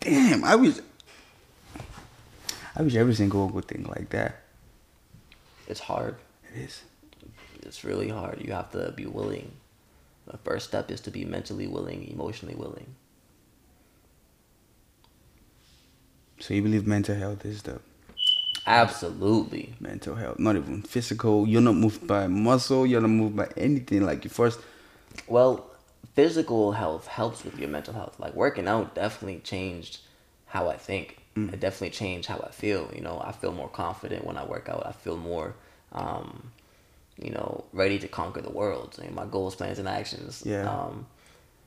Damn, 0.00 0.44
I 0.44 0.54
wish. 0.54 0.76
I 2.76 2.82
wish 2.82 2.94
every 2.94 3.14
single 3.14 3.48
would 3.48 3.66
think 3.66 3.88
like 3.88 4.10
that. 4.10 4.42
It's 5.68 5.80
hard. 5.80 6.16
It 6.52 6.62
is. 6.62 6.82
It's 7.62 7.84
really 7.84 8.08
hard. 8.08 8.40
You 8.44 8.52
have 8.52 8.72
to 8.72 8.90
be 8.96 9.06
willing. 9.06 9.52
The 10.26 10.38
first 10.38 10.68
step 10.68 10.90
is 10.90 11.00
to 11.02 11.10
be 11.10 11.24
mentally 11.24 11.66
willing, 11.68 12.08
emotionally 12.10 12.54
willing. 12.56 12.96
So 16.40 16.54
you 16.54 16.62
believe 16.62 16.86
mental 16.86 17.14
health 17.14 17.44
is 17.44 17.62
the 17.62 17.80
Absolutely. 18.66 19.74
mental 19.80 20.14
health, 20.14 20.38
not 20.38 20.56
even 20.56 20.82
physical. 20.82 21.46
You're 21.48 21.62
not 21.62 21.74
moved 21.76 22.06
by 22.06 22.26
muscle. 22.26 22.86
You're 22.86 23.00
not 23.00 23.08
moved 23.10 23.36
by 23.36 23.48
anything. 23.56 24.04
Like 24.04 24.24
you 24.24 24.30
first, 24.30 24.60
Well, 25.26 25.66
physical 26.14 26.72
health 26.72 27.06
helps 27.06 27.44
with 27.44 27.58
your 27.58 27.68
mental 27.68 27.94
health. 27.94 28.18
Like 28.18 28.34
working 28.34 28.68
out 28.68 28.94
definitely 28.94 29.40
changed 29.40 30.00
how 30.46 30.68
I 30.68 30.76
think. 30.76 31.18
It 31.52 31.60
definitely 31.60 31.90
changed 31.90 32.28
how 32.28 32.38
I 32.46 32.50
feel. 32.50 32.90
You 32.94 33.02
know, 33.02 33.20
I 33.24 33.32
feel 33.32 33.52
more 33.52 33.68
confident 33.68 34.24
when 34.24 34.36
I 34.36 34.44
work 34.44 34.68
out. 34.68 34.86
I 34.86 34.92
feel 34.92 35.16
more, 35.16 35.54
um, 35.92 36.50
you 37.16 37.30
know, 37.30 37.64
ready 37.72 37.98
to 38.00 38.08
conquer 38.08 38.40
the 38.42 38.50
world. 38.50 38.98
And 39.02 39.14
my 39.14 39.26
goals, 39.26 39.54
plans, 39.54 39.78
and 39.78 39.88
actions. 39.88 40.42
Yeah. 40.44 40.68
Um, 40.70 41.06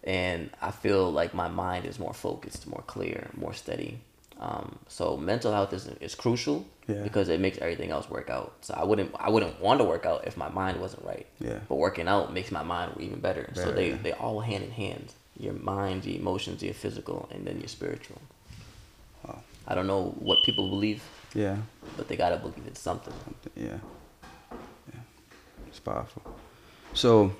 and 0.03 0.49
I 0.61 0.71
feel 0.71 1.11
like 1.11 1.33
my 1.33 1.47
mind 1.47 1.85
is 1.85 1.99
more 1.99 2.13
focused, 2.13 2.67
more 2.67 2.83
clear, 2.87 3.29
more 3.35 3.53
steady. 3.53 3.99
Um, 4.39 4.79
so 4.87 5.17
mental 5.17 5.53
health 5.53 5.71
is 5.71 5.87
is 5.99 6.15
crucial 6.15 6.65
Yeah. 6.87 7.03
because 7.03 7.29
it 7.29 7.39
makes 7.39 7.59
everything 7.59 7.91
else 7.91 8.09
work 8.09 8.29
out. 8.31 8.53
So 8.61 8.73
I 8.75 8.83
wouldn't 8.83 9.11
I 9.19 9.29
wouldn't 9.29 9.61
want 9.61 9.79
to 9.79 9.83
work 9.85 10.05
out 10.07 10.25
if 10.25 10.35
my 10.35 10.49
mind 10.49 10.81
wasn't 10.81 11.05
right. 11.05 11.27
Yeah. 11.39 11.59
But 11.69 11.75
working 11.75 12.07
out 12.07 12.33
makes 12.33 12.51
my 12.51 12.63
mind 12.63 12.93
even 12.99 13.19
better. 13.19 13.51
so 13.53 13.71
they 13.71 13.89
yeah. 13.91 13.97
they 14.01 14.13
all 14.13 14.39
hand 14.39 14.63
in 14.63 14.71
hand. 14.71 15.13
Your 15.37 15.53
mind, 15.53 16.05
your 16.05 16.19
emotions, 16.19 16.63
your 16.63 16.73
physical, 16.73 17.29
and 17.31 17.45
then 17.45 17.59
your 17.59 17.67
spiritual. 17.67 18.19
I 19.67 19.75
don't 19.75 19.87
know 19.87 20.15
what 20.19 20.43
people 20.43 20.69
believe, 20.69 21.03
yeah, 21.33 21.57
but 21.97 22.07
they 22.07 22.15
gotta 22.15 22.37
believe 22.37 22.63
it's 22.67 22.79
something. 22.79 23.13
yeah, 23.55 23.77
yeah, 24.93 24.99
it's 25.67 25.79
powerful. 25.79 26.21
So, 26.93 27.33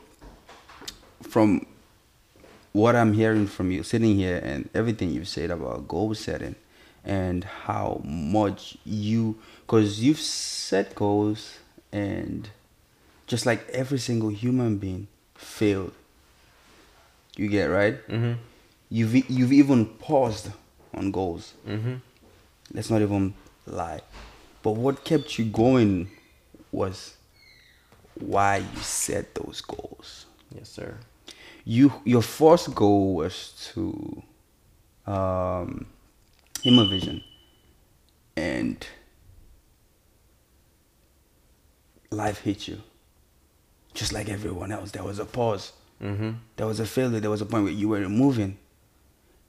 from 1.24 1.65
what 2.72 2.95
I'm 2.95 3.13
hearing 3.13 3.47
from 3.47 3.72
you, 3.72 3.84
sitting 3.84 4.15
here, 4.15 4.39
and 4.43 4.69
everything 4.74 5.11
you've 5.11 5.28
said 5.28 5.51
about 5.51 5.88
goal 5.88 6.13
setting, 6.13 6.55
and 7.03 7.43
how 7.43 8.01
much 8.03 8.78
you, 8.86 9.38
because 9.61 10.01
you've 10.01 10.19
set 10.19 10.95
goals, 10.95 11.57
and 11.91 12.49
just 13.28 13.45
like 13.45 13.67
every 13.69 13.97
single 13.99 14.30
human 14.30 14.78
being 14.78 15.07
failed. 15.36 15.93
You 17.38 17.47
get 17.47 17.65
right. 17.65 18.05
Mm-hmm. 18.07 18.34
You've 18.89 19.30
you've 19.30 19.53
even 19.53 19.86
paused 19.86 20.49
on 20.93 21.11
goals. 21.11 21.53
Mm-hmm. 21.67 21.95
Let's 22.74 22.89
not 22.89 23.01
even 23.01 23.34
lie. 23.65 24.01
But 24.63 24.72
what 24.72 25.03
kept 25.03 25.38
you 25.38 25.45
going 25.45 26.09
was 26.72 27.15
why 28.15 28.57
you 28.57 28.80
set 28.82 29.36
those 29.36 29.61
goals. 29.61 30.26
Yes, 30.55 30.69
sir. 30.69 30.97
You 31.65 31.93
your 32.05 32.22
first 32.22 32.74
goal 32.76 33.15
was 33.15 33.72
to 33.74 34.24
um 35.05 35.86
Vision. 36.63 37.24
And 38.38 38.86
life 42.11 42.41
hit 42.41 42.67
you. 42.67 42.82
Just 43.93 44.13
like 44.13 44.30
everyone 44.30 44.72
else. 44.72 44.91
There 44.91 45.03
was 45.03 45.19
a 45.19 45.26
pause. 45.26 45.74
Mm-hmm. 46.01 46.32
There 46.55 46.67
was 46.67 46.80
a 46.80 46.86
failure. 46.86 47.19
There 47.19 47.30
was 47.30 47.41
a 47.41 47.45
point 47.45 47.63
where 47.63 47.74
you 47.74 47.89
weren't 47.89 48.09
moving. 48.11 48.57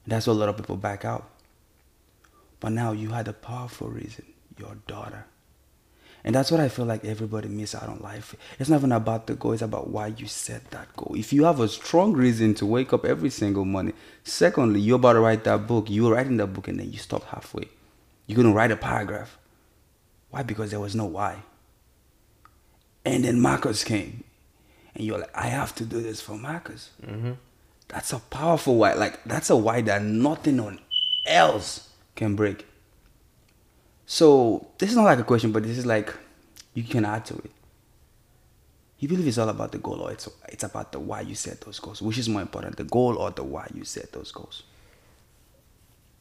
That's 0.05 0.27
why 0.27 0.33
a 0.33 0.35
lot 0.35 0.49
of 0.49 0.57
people 0.57 0.75
back 0.75 1.05
out. 1.05 1.29
But 2.63 2.71
now 2.71 2.93
you 2.93 3.09
had 3.09 3.27
a 3.27 3.33
powerful 3.33 3.89
reason. 3.89 4.23
Your 4.57 4.77
daughter. 4.87 5.25
And 6.23 6.33
that's 6.33 6.49
what 6.49 6.61
I 6.61 6.69
feel 6.69 6.85
like 6.85 7.03
everybody 7.03 7.49
miss 7.49 7.75
out 7.75 7.89
on 7.89 7.99
life. 7.99 8.37
It's 8.57 8.69
not 8.69 8.77
even 8.77 8.93
about 8.93 9.27
the 9.27 9.33
goal, 9.33 9.51
it's 9.51 9.61
about 9.61 9.89
why 9.89 10.07
you 10.07 10.27
set 10.27 10.71
that 10.71 10.95
goal. 10.95 11.13
If 11.17 11.33
you 11.33 11.43
have 11.43 11.59
a 11.59 11.67
strong 11.67 12.13
reason 12.13 12.53
to 12.55 12.65
wake 12.65 12.93
up 12.93 13.03
every 13.03 13.31
single 13.31 13.65
morning, 13.65 13.95
secondly, 14.23 14.79
you're 14.79 14.95
about 14.95 15.13
to 15.13 15.19
write 15.19 15.43
that 15.43 15.67
book, 15.67 15.89
you 15.89 16.05
were 16.05 16.13
writing 16.13 16.37
that 16.37 16.53
book 16.53 16.69
and 16.69 16.79
then 16.79 16.89
you 16.89 16.99
stopped 16.99 17.25
halfway. 17.25 17.67
You're 18.27 18.37
gonna 18.37 18.55
write 18.55 18.71
a 18.71 18.77
paragraph. 18.77 19.37
Why? 20.29 20.43
Because 20.43 20.71
there 20.71 20.79
was 20.79 20.95
no 20.95 21.03
why. 21.03 21.43
And 23.03 23.25
then 23.25 23.41
Marcus 23.41 23.83
came. 23.83 24.23
And 24.95 25.03
you're 25.03 25.19
like, 25.19 25.35
I 25.37 25.47
have 25.47 25.75
to 25.75 25.83
do 25.83 26.01
this 26.01 26.21
for 26.21 26.37
Marcus. 26.37 26.91
Mm-hmm. 27.05 27.33
That's 27.89 28.13
a 28.13 28.19
powerful 28.19 28.77
why. 28.77 28.93
Like 28.93 29.21
that's 29.25 29.49
a 29.49 29.57
why 29.57 29.81
that 29.81 30.01
nothing 30.01 30.61
on 30.61 30.79
else 31.25 31.89
can 32.15 32.35
break. 32.35 32.65
So 34.05 34.67
this 34.77 34.89
is 34.89 34.95
not 34.95 35.03
like 35.05 35.19
a 35.19 35.23
question, 35.23 35.51
but 35.51 35.63
this 35.63 35.77
is 35.77 35.85
like 35.85 36.13
you 36.73 36.83
can 36.83 37.05
add 37.05 37.25
to 37.25 37.35
it. 37.35 37.51
You 38.99 39.07
believe 39.09 39.27
it's 39.27 39.37
all 39.37 39.49
about 39.49 39.71
the 39.71 39.79
goal, 39.79 40.01
or 40.01 40.11
it's 40.11 40.29
it's 40.47 40.63
about 40.63 40.91
the 40.91 40.99
why 40.99 41.21
you 41.21 41.35
set 41.35 41.61
those 41.61 41.79
goals. 41.79 42.01
Which 42.01 42.17
is 42.17 42.29
more 42.29 42.41
important, 42.41 42.77
the 42.77 42.83
goal 42.83 43.17
or 43.17 43.31
the 43.31 43.43
why 43.43 43.67
you 43.73 43.83
set 43.83 44.11
those 44.13 44.31
goals? 44.31 44.63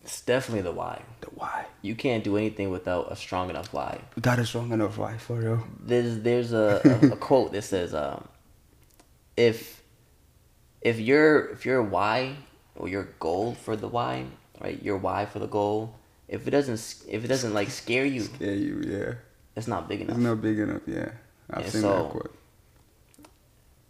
It's 0.05 0.21
definitely 0.21 0.63
the 0.63 0.73
why. 0.73 1.03
The 1.21 1.29
why. 1.29 1.67
You 1.81 1.95
can't 1.95 2.25
do 2.25 2.37
anything 2.37 2.71
without 2.71 3.13
a 3.13 3.17
strong 3.17 3.51
enough 3.51 3.73
why. 3.73 4.01
That 4.17 4.41
is 4.41 4.49
strong 4.49 4.73
enough 4.73 4.99
why 4.99 5.17
for 5.17 5.37
real. 5.37 5.65
There's 5.79 6.19
there's 6.21 6.53
a, 6.53 6.81
a, 6.85 7.13
a 7.13 7.17
quote 7.29 7.53
that 7.53 7.63
says, 7.63 7.95
um, 7.95 8.27
if 9.37 9.83
if 10.81 10.99
your 10.99 11.51
if 11.51 11.65
your 11.65 11.83
why 11.83 12.37
or 12.75 12.89
your 12.89 13.11
goal 13.21 13.55
for 13.55 13.77
the 13.77 13.87
why, 13.87 14.27
right? 14.63 14.83
Your 14.83 14.97
why 14.97 15.27
for 15.27 15.39
the 15.39 15.47
goal, 15.47 15.95
if 16.29 16.47
it 16.47 16.51
doesn't 16.51 17.05
if 17.09 17.25
it 17.25 17.29
doesn't 17.29 17.55
like 17.55 17.71
scare 17.71 18.05
you, 18.05 18.29
Yeah, 18.41 18.51
you 18.53 18.83
yeah. 18.87 19.15
it's 19.57 19.67
not 19.69 19.89
big 19.89 20.01
enough. 20.01 20.17
It's 20.17 20.25
not 20.25 20.41
big 20.41 20.59
enough. 20.59 20.83
Yeah, 20.87 21.11
I've 21.51 21.69
seen 21.69 21.83
so- 21.83 22.03
that 22.03 22.11
quote. 22.11 22.35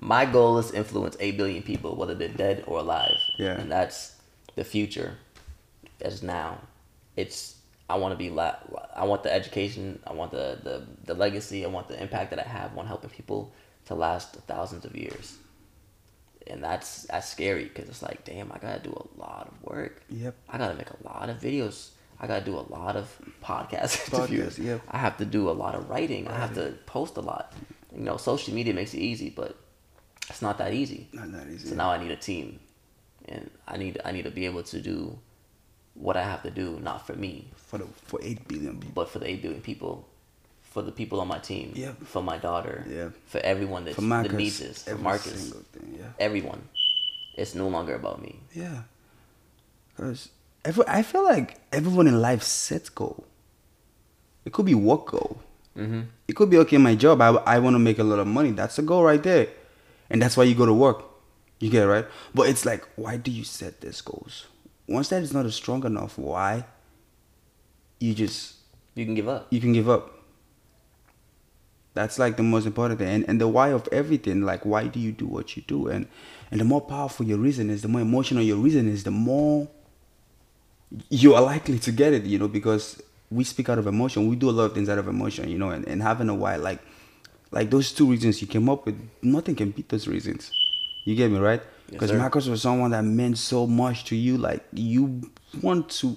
My 0.00 0.26
goal 0.26 0.58
is 0.58 0.70
to 0.70 0.76
influence 0.76 1.16
8 1.18 1.36
billion 1.38 1.62
people, 1.62 1.96
whether 1.96 2.14
they're 2.14 2.28
dead 2.28 2.64
or 2.66 2.80
alive. 2.80 3.16
Yeah. 3.38 3.58
And 3.58 3.70
that's 3.70 4.16
the 4.54 4.64
future. 4.64 5.16
That's 5.98 6.22
now. 6.22 6.58
It's, 7.16 7.56
I 7.88 7.96
want 7.96 8.12
to 8.12 8.18
be, 8.18 8.28
la- 8.28 8.56
I 8.94 9.04
want 9.04 9.22
the 9.22 9.32
education, 9.32 10.00
I 10.06 10.12
want 10.12 10.30
the, 10.32 10.58
the, 10.62 10.82
the 11.04 11.14
legacy, 11.14 11.64
I 11.64 11.68
want 11.68 11.88
the 11.88 12.00
impact 12.02 12.30
that 12.30 12.38
I 12.38 12.42
have 12.46 12.76
on 12.76 12.86
helping 12.86 13.08
people 13.10 13.52
to 13.86 13.94
last 13.94 14.34
thousands 14.46 14.84
of 14.84 14.94
years. 14.94 15.38
And 16.46 16.62
that's, 16.62 17.04
that's 17.04 17.28
scary 17.30 17.64
because 17.64 17.88
it's 17.88 18.02
like, 18.02 18.24
damn, 18.24 18.52
I 18.52 18.58
got 18.58 18.82
to 18.82 18.88
do 18.88 18.92
a 18.92 19.20
lot 19.20 19.48
of 19.50 19.62
work. 19.70 20.02
Yep. 20.10 20.34
I 20.48 20.58
got 20.58 20.68
to 20.68 20.74
make 20.74 20.90
a 20.90 20.96
lot 21.04 21.28
of 21.30 21.38
videos. 21.40 21.90
I 22.20 22.26
got 22.26 22.40
to 22.40 22.44
do 22.44 22.56
a 22.58 22.66
lot 22.70 22.96
of 22.96 23.14
podcast 23.42 24.08
Podcasts, 24.10 24.14
interviews. 24.14 24.58
yep. 24.58 24.82
I 24.90 24.98
have 24.98 25.16
to 25.18 25.24
do 25.24 25.48
a 25.48 25.52
lot 25.52 25.74
of 25.74 25.88
writing. 25.90 26.28
I 26.28 26.36
have 26.36 26.54
to 26.54 26.74
post 26.86 27.16
a 27.16 27.20
lot. 27.20 27.52
You 27.94 28.02
know, 28.02 28.16
social 28.16 28.54
media 28.54 28.74
makes 28.74 28.94
it 28.94 28.98
easy, 28.98 29.30
but 29.30 29.56
it's 30.28 30.42
not 30.42 30.58
that 30.58 30.72
easy. 30.74 31.08
Not 31.12 31.32
that 31.32 31.48
easy. 31.48 31.68
So 31.68 31.74
now 31.74 31.90
I 31.90 31.98
need 32.02 32.10
a 32.10 32.16
team, 32.16 32.60
and 33.26 33.50
I 33.68 33.76
need 33.76 34.00
I 34.04 34.12
need 34.12 34.24
to 34.24 34.30
be 34.30 34.46
able 34.46 34.62
to 34.64 34.80
do 34.80 35.18
what 35.94 36.16
I 36.16 36.22
have 36.24 36.42
to 36.42 36.50
do, 36.50 36.78
not 36.80 37.06
for 37.06 37.14
me, 37.14 37.50
for 37.56 37.78
the 37.78 37.86
for 38.04 38.18
eight 38.22 38.46
billion 38.48 38.78
people. 38.80 38.92
but 38.94 39.08
for 39.10 39.18
the 39.20 39.28
eight 39.28 39.42
billion 39.42 39.60
people, 39.60 40.08
for 40.74 40.82
the 40.82 40.90
people 41.00 41.20
on 41.22 41.28
my 41.28 41.38
team, 41.38 41.72
Yep. 41.74 41.94
for 42.12 42.22
my 42.22 42.36
daughter, 42.36 42.84
Yeah. 42.96 43.08
for 43.32 43.38
everyone 43.52 43.84
that's, 43.84 43.94
For 43.94 44.00
that 44.02 44.06
Marcus, 44.14 44.32
needs 44.42 44.58
this, 44.58 44.82
for 44.82 44.90
every 44.90 45.02
Marcus, 45.04 45.50
thing. 45.72 45.94
Yeah. 46.00 46.10
everyone. 46.18 46.62
It's 47.38 47.54
no 47.54 47.68
longer 47.68 47.94
about 47.94 48.20
me. 48.20 48.32
Yeah. 48.52 48.82
Because 49.94 50.30
every, 50.64 50.84
I 50.88 51.02
feel 51.02 51.22
like 51.24 51.48
everyone 51.72 52.06
in 52.08 52.20
life 52.20 52.42
sets 52.42 52.88
goal. 52.90 53.24
It 54.44 54.52
could 54.52 54.66
be 54.66 54.74
work 54.74 55.06
goal. 55.06 55.38
Mm-hmm. 55.78 56.02
It 56.28 56.34
could 56.36 56.50
be 56.50 56.58
okay. 56.58 56.78
My 56.78 56.94
job. 56.96 57.20
I, 57.20 57.28
I 57.54 57.58
want 57.60 57.74
to 57.74 57.78
make 57.88 57.98
a 57.98 58.04
lot 58.04 58.18
of 58.18 58.26
money. 58.26 58.50
That's 58.50 58.78
a 58.78 58.82
goal 58.82 59.02
right 59.04 59.22
there. 59.22 59.48
and 60.10 60.20
that's 60.20 60.36
why 60.36 60.44
you 60.44 60.54
go 60.54 60.66
to 60.66 60.74
work. 60.74 61.02
You 61.60 61.70
get 61.70 61.84
it 61.84 61.86
right, 61.88 62.06
but 62.34 62.48
it's 62.50 62.66
like, 62.66 62.82
why 62.96 63.16
do 63.16 63.30
you 63.30 63.42
set 63.44 63.80
these 63.80 64.00
goals? 64.02 64.46
Once 64.86 65.08
that 65.08 65.22
is 65.22 65.32
not 65.32 65.50
strong 65.52 65.84
enough, 65.86 66.18
why? 66.18 66.66
You 68.00 68.12
just 68.12 68.56
You 68.94 69.04
can 69.06 69.14
give 69.14 69.28
up. 69.28 69.46
you 69.50 69.60
can 69.60 69.72
give 69.72 69.88
up. 69.88 70.13
That's 71.94 72.18
like 72.18 72.36
the 72.36 72.42
most 72.42 72.66
important 72.66 72.98
thing, 72.98 73.08
and, 73.08 73.28
and 73.28 73.40
the 73.40 73.48
why 73.48 73.68
of 73.68 73.88
everything. 73.92 74.42
Like, 74.42 74.66
why 74.66 74.88
do 74.88 74.98
you 74.98 75.12
do 75.12 75.26
what 75.26 75.56
you 75.56 75.62
do? 75.66 75.88
And 75.88 76.06
and 76.50 76.60
the 76.60 76.64
more 76.64 76.80
powerful 76.80 77.24
your 77.24 77.38
reason 77.38 77.70
is, 77.70 77.82
the 77.82 77.88
more 77.88 78.00
emotional 78.00 78.42
your 78.42 78.56
reason 78.56 78.88
is, 78.88 79.04
the 79.04 79.12
more 79.12 79.68
you 81.08 81.34
are 81.34 81.42
likely 81.42 81.78
to 81.78 81.92
get 81.92 82.12
it. 82.12 82.24
You 82.24 82.38
know, 82.38 82.48
because 82.48 83.00
we 83.30 83.44
speak 83.44 83.68
out 83.68 83.78
of 83.78 83.86
emotion. 83.86 84.28
We 84.28 84.36
do 84.36 84.50
a 84.50 84.52
lot 84.52 84.64
of 84.64 84.74
things 84.74 84.88
out 84.88 84.98
of 84.98 85.06
emotion. 85.06 85.48
You 85.48 85.58
know, 85.58 85.70
and, 85.70 85.86
and 85.86 86.02
having 86.02 86.28
a 86.28 86.34
why, 86.34 86.56
like 86.56 86.80
like 87.52 87.70
those 87.70 87.92
two 87.92 88.10
reasons 88.10 88.40
you 88.40 88.48
came 88.48 88.68
up 88.68 88.84
with, 88.84 89.00
nothing 89.22 89.54
can 89.54 89.70
beat 89.70 89.88
those 89.88 90.08
reasons. 90.08 90.50
You 91.04 91.14
get 91.14 91.30
me 91.30 91.38
right? 91.38 91.62
Because 91.88 92.10
sir. 92.10 92.18
Marcus 92.18 92.48
was 92.48 92.62
someone 92.62 92.90
that 92.90 93.04
meant 93.04 93.38
so 93.38 93.68
much 93.68 94.04
to 94.06 94.16
you. 94.16 94.36
Like 94.36 94.64
you 94.72 95.30
want 95.62 95.90
to 95.90 96.16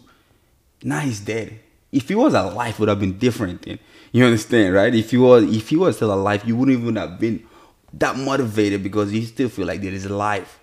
now 0.82 1.00
he's 1.00 1.20
dead. 1.20 1.60
If 1.92 2.10
he 2.10 2.16
was 2.16 2.34
alive, 2.34 2.80
would 2.80 2.90
have 2.90 3.00
been 3.00 3.18
different. 3.18 3.62
Then 3.64 3.80
you 4.12 4.26
understand, 4.26 4.74
right? 4.74 4.94
If 4.94 5.12
he 5.12 5.18
was, 5.18 5.44
if 5.44 5.70
he 5.70 5.76
was 5.76 5.96
still 5.96 6.14
alive, 6.14 6.44
you 6.46 6.56
wouldn't 6.56 6.80
even 6.80 6.96
have 6.98 7.20
been 7.20 7.46
that 7.94 8.18
motivated 8.18 8.84
because 8.84 9.12
you 9.14 9.26
still 9.26 9.50
feel 9.50 9.66
like 9.68 9.82
there 9.82 9.94
is 9.94 10.10
life, 10.10 10.60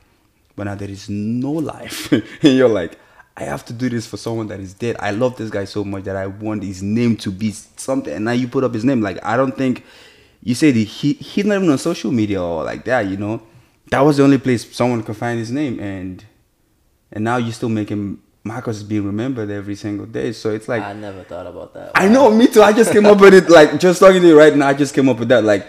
but 0.55 0.65
now 0.65 0.75
there 0.75 0.91
is 0.91 1.09
no 1.09 1.51
life, 1.53 2.13
and 2.13 2.25
you're 2.43 2.69
like, 2.69 2.99
I 3.37 3.45
have 3.45 3.65
to 3.67 3.73
do 3.73 3.89
this 3.89 4.07
for 4.07 4.17
someone 4.17 4.47
that 4.49 4.61
is 4.61 4.75
dead. 4.75 4.97
I 5.01 5.11
love 5.11 5.37
this 5.37 5.51
guy 5.51 5.65
so 5.65 5.83
much 5.83 6.05
that 6.05 6.15
I 6.15 6.27
want 6.27 6.63
his 6.63 6.83
name 6.83 7.17
to 7.19 7.31
be 7.33 7.51
something. 7.51 8.13
And 8.13 8.25
now 8.27 8.33
you 8.33 8.47
put 8.47 8.63
up 8.63 8.73
his 8.75 8.85
name. 8.85 9.01
Like 9.01 9.19
I 9.25 9.37
don't 9.37 9.57
think 9.57 9.83
you 10.43 10.55
said 10.55 10.75
he 10.77 10.85
he- 10.85 11.15
he's 11.15 11.45
not 11.45 11.57
even 11.57 11.71
on 11.71 11.79
social 11.79 12.13
media 12.13 12.41
or 12.41 12.63
like 12.63 12.85
that. 12.85 13.07
You 13.09 13.17
know, 13.17 13.43
that 13.91 14.01
was 14.01 14.19
the 14.19 14.23
only 14.23 14.39
place 14.39 14.71
someone 14.75 15.03
could 15.03 15.17
find 15.17 15.39
his 15.39 15.51
name, 15.51 15.81
and 15.81 16.25
and 17.11 17.25
now 17.25 17.39
you 17.39 17.51
still 17.51 17.69
make 17.69 17.89
him 17.89 18.21
Marcus 18.47 18.77
is 18.77 18.83
being 18.83 19.07
remembered 19.07 19.51
every 19.51 19.75
single 19.75 20.05
day. 20.05 20.33
So 20.33 20.51
it's 20.51 20.69
like 20.69 20.83
I 20.83 20.93
never 20.93 21.23
thought 21.25 21.47
about 21.47 21.73
that. 21.73 21.93
I 21.95 22.09
know, 22.09 22.31
me 22.31 22.47
too. 22.47 22.63
I 22.63 22.75
just 22.75 22.93
came 22.93 23.07
up 23.07 23.19
with 23.19 23.33
it 23.33 23.49
like 23.49 23.81
just 23.81 24.01
talking 24.01 24.21
to 24.21 24.29
you 24.29 24.39
right 24.39 24.55
now. 24.55 24.69
I 24.69 24.75
just 24.75 24.95
came 24.95 25.09
up 25.09 25.19
with 25.19 25.29
that 25.29 25.45
like 25.45 25.67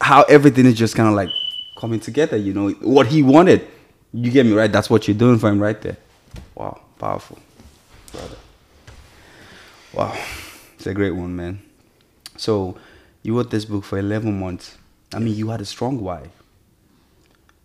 how 0.00 0.22
everything 0.22 0.66
is 0.66 0.74
just 0.74 0.94
kind 0.94 1.08
of 1.08 1.14
like 1.16 1.30
coming 1.76 1.98
together. 1.98 2.36
You 2.36 2.54
know 2.54 2.70
what 2.80 3.08
he 3.08 3.24
wanted. 3.24 3.66
You 4.12 4.30
get 4.30 4.46
me 4.46 4.52
right. 4.52 4.70
That's 4.70 4.88
what 4.88 5.08
you're 5.08 5.16
doing 5.16 5.38
for 5.38 5.48
him 5.48 5.60
right 5.60 5.80
there. 5.82 5.96
Wow, 6.54 6.80
powerful, 6.96 7.38
brother. 8.12 8.36
Wow, 9.92 10.16
it's 10.74 10.86
a 10.86 10.94
great 10.94 11.10
one, 11.10 11.34
man. 11.34 11.60
So 12.36 12.78
you 13.22 13.36
wrote 13.36 13.50
this 13.50 13.64
book 13.64 13.84
for 13.84 13.98
11 13.98 14.38
months. 14.38 14.76
I 15.12 15.18
mean, 15.18 15.34
you 15.34 15.50
had 15.50 15.60
a 15.60 15.64
strong 15.64 16.00
why. 16.00 16.30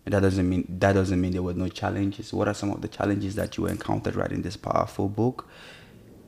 And 0.08 0.14
that 0.14 0.20
doesn't 0.20 0.48
mean 0.48 0.64
that 0.80 0.94
doesn't 0.94 1.20
mean 1.20 1.32
there 1.32 1.42
were 1.42 1.52
no 1.52 1.68
challenges. 1.68 2.32
What 2.32 2.48
are 2.48 2.54
some 2.54 2.70
of 2.70 2.80
the 2.80 2.88
challenges 2.88 3.34
that 3.34 3.58
you 3.58 3.66
encountered 3.66 4.14
writing 4.16 4.40
this 4.40 4.56
powerful 4.56 5.06
book? 5.06 5.46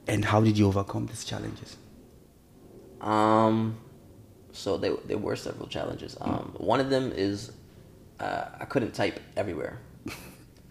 And 0.07 0.27
how 0.27 0.43
did 0.43 0.59
you 0.59 0.67
overcome 0.67 1.07
these 1.07 1.25
challenges? 1.25 1.79
Um, 3.01 3.79
so 4.53 4.77
there 4.77 4.93
there 5.07 5.17
were 5.17 5.35
several 5.35 5.67
challenges. 5.67 6.15
Um, 6.21 6.53
one 6.59 6.79
of 6.79 6.91
them 6.91 7.11
is 7.17 7.53
uh, 8.21 8.45
I 8.61 8.67
couldn't 8.67 8.93
type 8.93 9.19
everywhere. 9.35 9.79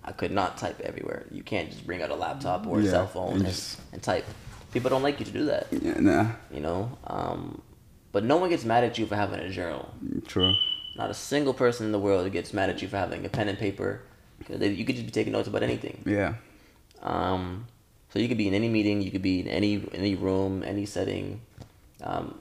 I 0.03 0.11
could 0.11 0.31
not 0.31 0.59
type 0.59 0.79
everywhere. 0.81 1.25
You 1.31 1.41
can't 1.41 1.71
just 1.71 1.87
bring 1.87 2.03
out 2.03 2.11
a 2.11 2.15
laptop 2.15 2.67
or 2.67 2.79
a 2.79 2.83
Yeah, 2.83 2.91
cell 2.91 3.07
phone 3.07 3.37
and 3.37 3.41
and, 3.41 3.47
just- 3.47 3.79
and 3.91 4.03
type. 4.03 4.25
People 4.71 4.91
don't 4.91 5.01
like 5.01 5.19
you 5.19 5.25
to 5.25 5.31
do 5.31 5.45
that, 5.45 5.65
Yeah, 5.71 5.99
nah, 5.99 6.27
you 6.51 6.59
know. 6.59 6.95
Um, 7.07 7.63
but 8.11 8.23
no 8.23 8.37
one 8.37 8.51
gets 8.51 8.65
mad 8.65 8.83
at 8.83 8.99
you 8.99 9.07
for 9.07 9.15
having 9.15 9.39
a 9.39 9.49
journal. 9.49 9.89
true. 10.27 10.53
Not 10.99 11.09
a 11.09 11.13
single 11.13 11.53
person 11.53 11.85
in 11.85 11.93
the 11.93 11.99
world 11.99 12.29
gets 12.33 12.53
mad 12.53 12.69
at 12.69 12.81
you 12.81 12.89
for 12.89 12.97
having 12.97 13.25
a 13.25 13.29
pen 13.29 13.47
and 13.47 13.57
paper. 13.57 14.01
You 14.49 14.83
could 14.83 14.95
just 14.97 15.05
be 15.05 15.13
taking 15.13 15.31
notes 15.31 15.47
about 15.47 15.63
anything. 15.63 16.03
Yeah, 16.05 16.33
Um, 17.01 17.67
so 18.09 18.19
you 18.19 18.27
could 18.27 18.37
be 18.37 18.49
in 18.49 18.53
any 18.53 18.67
meeting, 18.67 19.01
you 19.01 19.09
could 19.09 19.21
be 19.21 19.39
in 19.39 19.47
any 19.47 19.87
any 19.93 20.15
room, 20.15 20.61
any 20.61 20.85
setting, 20.85 21.39
um, 22.03 22.37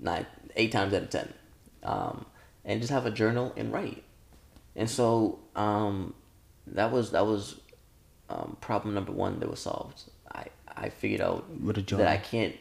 nine, 0.00 0.24
eight 0.54 0.70
times 0.70 0.94
out 0.94 1.02
of 1.02 1.10
ten, 1.10 1.34
um, 1.82 2.26
and 2.64 2.80
just 2.80 2.92
have 2.92 3.06
a 3.06 3.10
journal 3.10 3.52
and 3.56 3.72
write. 3.72 4.04
And 4.76 4.88
so 4.88 5.40
um, 5.56 6.14
that 6.68 6.92
was 6.92 7.10
that 7.10 7.26
was 7.26 7.60
um, 8.28 8.56
problem 8.60 8.94
number 8.94 9.10
one 9.10 9.40
that 9.40 9.50
was 9.50 9.58
solved. 9.58 10.04
I 10.32 10.44
I 10.68 10.90
figured 10.90 11.20
out 11.20 11.50
With 11.60 11.78
a 11.78 11.82
that. 11.96 12.06
I 12.06 12.18
can't 12.18 12.54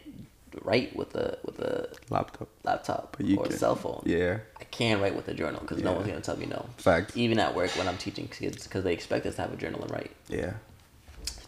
write 0.63 0.95
with 0.95 1.15
a 1.15 1.37
with 1.45 1.59
a 1.59 1.89
laptop. 2.09 2.47
laptop 2.63 3.15
But 3.17 3.25
you 3.25 3.37
or 3.37 3.45
can- 3.45 3.57
cell 3.57 3.75
phone. 3.75 4.03
Yeah, 4.05 4.39
I 4.59 4.63
can 4.65 4.99
write 5.01 5.15
with 5.15 5.27
a 5.27 5.33
journal 5.33 5.61
because 5.61 5.81
no 5.83 5.93
one's 5.93 6.07
gonna 6.07 6.21
tell 6.21 6.37
me 6.37 6.45
no. 6.45 6.65
Fact. 6.77 7.15
Even 7.17 7.39
at 7.39 7.55
work 7.55 7.71
when 7.77 7.87
I'm 7.87 7.97
teaching 7.97 8.27
kids 8.27 8.63
because 8.65 8.83
they 8.83 8.93
expect 8.93 9.25
us 9.25 9.35
to 9.35 9.41
have 9.41 9.53
a 9.53 9.57
journal 9.57 9.81
and 9.81 9.91
write, 9.91 10.11
yeah, 10.29 10.53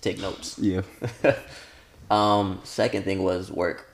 take 0.02 0.20
notes. 0.20 0.58
yeah. 0.60 0.82
um, 2.12 2.60
second 2.64 3.04
thing 3.04 3.24
was 3.24 3.52
work. 3.52 3.90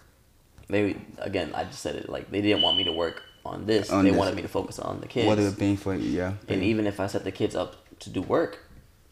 They 0.67 0.97
again, 1.17 1.51
I 1.55 1.63
just 1.63 1.79
said 1.81 1.95
it 1.95 2.09
like 2.09 2.29
they 2.31 2.41
didn't 2.41 2.61
want 2.61 2.77
me 2.77 2.83
to 2.85 2.91
work 2.91 3.23
on 3.45 3.65
this. 3.65 3.89
On 3.89 4.03
they 4.03 4.11
this. 4.11 4.19
wanted 4.19 4.35
me 4.35 4.41
to 4.43 4.47
focus 4.47 4.77
on 4.79 5.01
the 5.01 5.07
kids. 5.07 5.25
What 5.27 5.35
they 5.35 5.51
paying 5.51 5.77
for? 5.77 5.95
Yeah, 5.95 6.27
and 6.29 6.47
paying- 6.47 6.63
even 6.63 6.85
if 6.87 6.99
I 6.99 7.07
set 7.07 7.23
the 7.23 7.31
kids 7.31 7.55
up 7.55 7.75
to 7.99 8.09
do 8.09 8.21
work, 8.21 8.59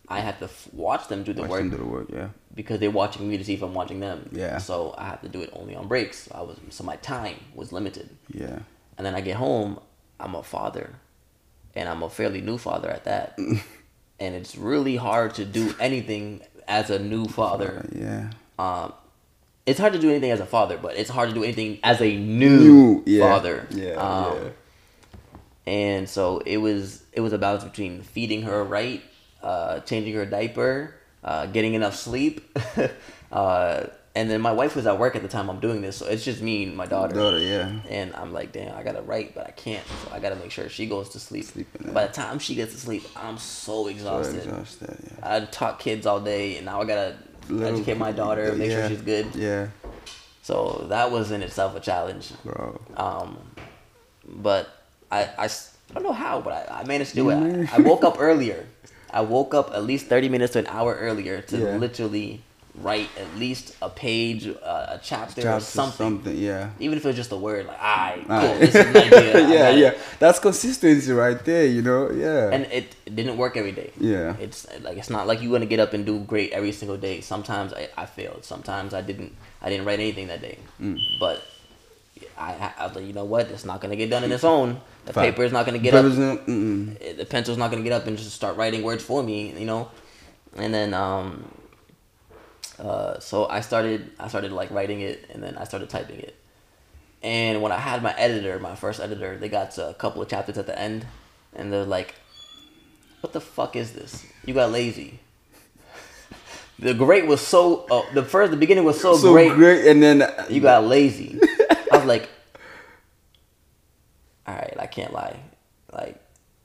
I 0.07 0.19
had 0.19 0.37
to 0.39 0.45
f- 0.45 0.69
watch 0.73 1.07
them 1.07 1.23
do 1.23 1.33
the 1.33 1.41
watch 1.41 1.49
work 1.49 1.59
them 1.61 1.69
do 1.71 1.77
the 1.77 1.85
work. 1.85 2.07
Yeah, 2.11 2.29
because 2.57 2.79
they're 2.81 2.91
watching 2.91 3.29
me 3.29 3.37
to 3.37 3.43
see 3.45 3.53
if 3.53 3.61
I'm 3.61 3.73
watching 3.73 3.99
them. 4.01 4.29
Yeah. 4.33 4.57
So 4.57 4.93
I 4.97 5.05
have 5.05 5.21
to 5.21 5.29
do 5.29 5.41
it 5.41 5.49
only 5.53 5.75
on 5.75 5.87
breaks. 5.87 6.27
I 6.33 6.41
was 6.41 6.57
so 6.69 6.83
my 6.83 6.97
time 6.97 7.37
was 7.55 7.71
limited. 7.71 8.09
yeah, 8.33 8.59
And 8.97 9.05
then 9.05 9.15
I 9.15 9.21
get 9.21 9.37
home, 9.37 9.79
I'm 10.19 10.35
a 10.35 10.43
father, 10.43 10.95
and 11.75 11.87
I'm 11.87 12.03
a 12.03 12.09
fairly 12.09 12.41
new 12.41 12.57
father 12.57 12.89
at 12.89 13.05
that. 13.05 13.37
and 14.19 14.35
it's 14.35 14.57
really 14.57 14.95
hard 14.97 15.35
to 15.35 15.45
do 15.45 15.73
anything 15.79 16.41
as 16.67 16.89
a 16.89 16.99
new 16.99 17.25
father. 17.25 17.87
yeah. 17.93 18.31
Um, 18.59 18.91
it's 19.67 19.79
hard 19.79 19.93
to 19.93 19.99
do 19.99 20.09
anything 20.09 20.31
as 20.31 20.39
a 20.39 20.45
father, 20.45 20.77
but 20.81 20.95
it's 20.97 21.09
hard 21.09 21.29
to 21.29 21.35
do 21.35 21.43
anything 21.43 21.79
as 21.83 22.01
a 22.01 22.15
new, 22.17 22.59
New, 22.59 23.03
yeah, 23.05 23.21
father. 23.29 23.67
yeah, 23.71 23.93
Um, 23.95 24.33
yeah. 24.43 24.49
And 25.65 26.09
so 26.09 26.39
it 26.45 26.57
was 26.57 27.03
it 27.11 27.19
was 27.21 27.33
a 27.33 27.37
balance 27.37 27.63
between 27.65 28.01
feeding 28.01 28.43
her 28.43 28.63
right, 28.63 29.01
uh, 29.43 29.81
changing 29.81 30.13
her 30.15 30.25
diaper, 30.25 30.95
uh, 31.27 31.45
getting 31.47 31.73
enough 31.73 31.95
sleep, 31.95 32.35
uh, 33.31 33.83
and 34.15 34.29
then 34.31 34.41
my 34.41 34.51
wife 34.51 34.75
was 34.75 34.87
at 34.87 34.97
work 34.97 35.15
at 35.15 35.21
the 35.21 35.27
time 35.27 35.49
I'm 35.49 35.59
doing 35.59 35.81
this, 35.81 35.97
so 35.97 36.07
it's 36.07 36.23
just 36.25 36.41
me 36.41 36.63
and 36.63 36.75
my 36.75 36.85
daughter. 36.87 37.13
Daughter, 37.13 37.37
yeah. 37.39 37.69
And 37.89 38.15
I'm 38.15 38.31
like, 38.33 38.51
damn, 38.51 38.75
I 38.75 38.81
gotta 38.81 39.01
write, 39.01 39.35
but 39.35 39.45
I 39.45 39.51
can't. 39.51 39.85
So 40.03 40.11
I 40.15 40.19
gotta 40.19 40.35
make 40.37 40.49
sure 40.51 40.69
she 40.69 40.87
goes 40.87 41.09
to 41.09 41.19
sleep. 41.19 41.45
Sleeping, 41.45 41.93
By 41.93 42.07
the 42.07 42.13
time 42.13 42.39
she 42.39 42.55
gets 42.55 42.73
to 42.73 42.79
sleep, 42.79 43.03
I'm 43.15 43.37
so 43.37 43.83
So 43.83 43.87
exhausted. 43.89 44.37
exhausted. 44.47 44.97
Yeah. 45.19 45.35
I 45.35 45.45
taught 45.45 45.79
kids 45.79 46.07
all 46.07 46.19
day, 46.19 46.55
and 46.57 46.65
now 46.65 46.81
I 46.81 46.85
gotta 46.85 47.17
Little 47.49 47.75
educate 47.75 47.97
my 47.97 48.11
daughter, 48.11 48.53
make 48.55 48.71
yeah, 48.71 48.87
sure 48.87 48.89
she's 48.89 49.01
good. 49.01 49.27
Yeah, 49.35 49.67
So 50.41 50.85
that 50.89 51.11
was 51.11 51.29
in 51.31 51.43
itself 51.43 51.75
a 51.75 51.79
challenge. 51.79 52.31
bro. 52.43 52.79
Um, 52.95 53.37
but 54.27 54.69
I, 55.11 55.25
I, 55.37 55.45
I 55.45 55.93
don't 55.93 56.03
know 56.03 56.11
how, 56.13 56.41
but 56.41 56.53
I, 56.71 56.79
I 56.79 56.83
managed 56.85 57.11
to 57.11 57.15
do 57.17 57.29
it. 57.29 57.35
I, 57.71 57.75
I 57.75 57.79
woke 57.79 58.03
up 58.03 58.17
earlier. 58.19 58.65
I 59.17 59.21
woke 59.21 59.51
up 59.59 59.67
at 59.77 59.83
least 59.91 60.03
30 60.13 60.29
minutes 60.29 60.53
to 60.53 60.59
an 60.59 60.67
hour 60.77 60.91
earlier 61.07 61.41
to 61.49 61.55
Yeah. 61.57 61.77
literally 61.85 62.29
write 62.87 63.09
at 63.23 63.29
least 63.43 63.65
a 63.81 63.89
page, 63.89 64.43
uh, 64.47 64.95
a 64.95 64.99
chapter, 65.01 65.41
or 65.49 65.55
or 65.57 65.59
something. 65.59 66.21
something. 66.21 66.37
Yeah. 66.37 66.69
Even 66.79 66.95
if 66.97 67.03
it 67.05 67.09
was 67.11 67.15
just 67.23 67.31
a 67.31 67.39
word, 67.47 67.65
like, 67.71 67.81
"I 67.81 68.21
cool, 68.27 68.35
Alright. 68.35 68.59
this 68.61 68.75
is 68.75 68.85
an 68.85 68.97
idea." 69.07 69.33
I 69.33 69.53
yeah, 69.55 69.69
it." 69.73 69.77
yeah. 69.83 69.91
That's 70.21 70.37
consistency 70.47 71.11
right 71.11 71.41
there. 71.49 71.65
You 71.75 71.81
know. 71.81 72.01
Yeah. 72.25 72.53
And 72.53 72.61
it, 72.79 72.85
it 73.07 73.15
didn't 73.19 73.37
work 73.43 73.57
every 73.61 73.71
day. 73.81 73.89
Yeah. 74.13 74.35
It's 74.45 74.67
like 74.85 74.97
it's 75.01 75.09
not 75.09 75.25
like 75.29 75.41
you're 75.41 75.51
gonna 75.57 75.65
get 75.75 75.81
up 75.85 75.91
and 75.97 76.05
do 76.05 76.19
great 76.33 76.49
every 76.59 76.71
single 76.71 76.97
day. 77.07 77.15
Sometimes 77.21 77.73
I, 77.73 77.83
I 77.97 78.05
failed. 78.05 78.45
Sometimes 78.45 78.93
I 78.93 79.01
didn't 79.09 79.33
I 79.65 79.67
didn't 79.71 79.85
write 79.89 79.99
anything 79.99 80.27
that 80.33 80.41
day. 80.49 80.57
Mm. 80.79 80.97
But 81.19 81.41
I 82.37 82.73
I 82.77 82.85
was 82.87 82.95
like, 82.95 83.05
you 83.05 83.13
know 83.13 83.25
what? 83.25 83.47
It's 83.49 83.65
not 83.65 83.81
gonna 83.81 83.95
get 83.95 84.09
done 84.09 84.23
in 84.23 84.31
its 84.31 84.43
own. 84.43 84.79
The 85.05 85.13
Fact. 85.13 85.25
paper 85.25 85.43
is 85.43 85.51
not 85.51 85.65
gonna 85.65 85.79
get 85.79 85.93
up. 85.93 86.05
mm-mm. 86.05 87.17
The 87.17 87.25
pencil's 87.25 87.57
not 87.57 87.71
gonna 87.71 87.83
get 87.83 87.93
up 87.93 88.07
and 88.07 88.17
just 88.17 88.31
start 88.31 88.57
writing 88.57 88.83
words 88.83 89.03
for 89.03 89.23
me. 89.23 89.57
You 89.57 89.65
know. 89.65 89.89
And 90.55 90.73
then 90.73 90.93
um. 90.93 91.51
Uh, 92.79 93.19
so 93.19 93.47
I 93.47 93.61
started 93.61 94.11
I 94.19 94.27
started 94.27 94.51
like 94.51 94.69
writing 94.69 95.01
it 95.01 95.25
and 95.33 95.41
then 95.41 95.57
I 95.57 95.63
started 95.63 95.89
typing 95.89 96.19
it. 96.19 96.35
And 97.23 97.61
when 97.63 97.71
I 97.71 97.77
had 97.79 98.03
my 98.03 98.13
editor, 98.15 98.59
my 98.59 98.75
first 98.75 98.99
editor, 98.99 99.37
they 99.37 99.49
got 99.49 99.75
a 99.79 99.95
couple 99.97 100.21
of 100.21 100.29
chapters 100.29 100.57
at 100.59 100.67
the 100.67 100.77
end, 100.77 101.07
and 101.55 101.73
they're 101.73 101.83
like, 101.83 102.13
"What 103.21 103.33
the 103.33 103.41
fuck 103.41 103.75
is 103.75 103.93
this? 103.93 104.23
You 104.45 104.53
got 104.53 104.71
lazy." 104.71 105.19
The 106.79 106.93
great 106.93 107.25
was 107.25 107.41
so. 107.41 107.85
Oh, 107.89 108.07
the 108.13 108.23
first, 108.23 108.51
the 108.51 108.57
beginning 108.57 108.83
was 108.83 108.99
so, 109.01 109.17
so 109.17 109.31
great. 109.33 109.53
great, 109.53 109.87
and 109.87 110.01
then 110.01 110.21
You 110.49 110.61
got 110.61 110.83
lazy. 110.95 111.39
I 111.91 111.97
was 111.97 112.05
like, 112.05 112.29
"All 114.45 114.55
right, 114.55 114.75
I 114.79 114.85
can't 114.87 115.13
lie." 115.13 115.39
Like, 115.91 116.21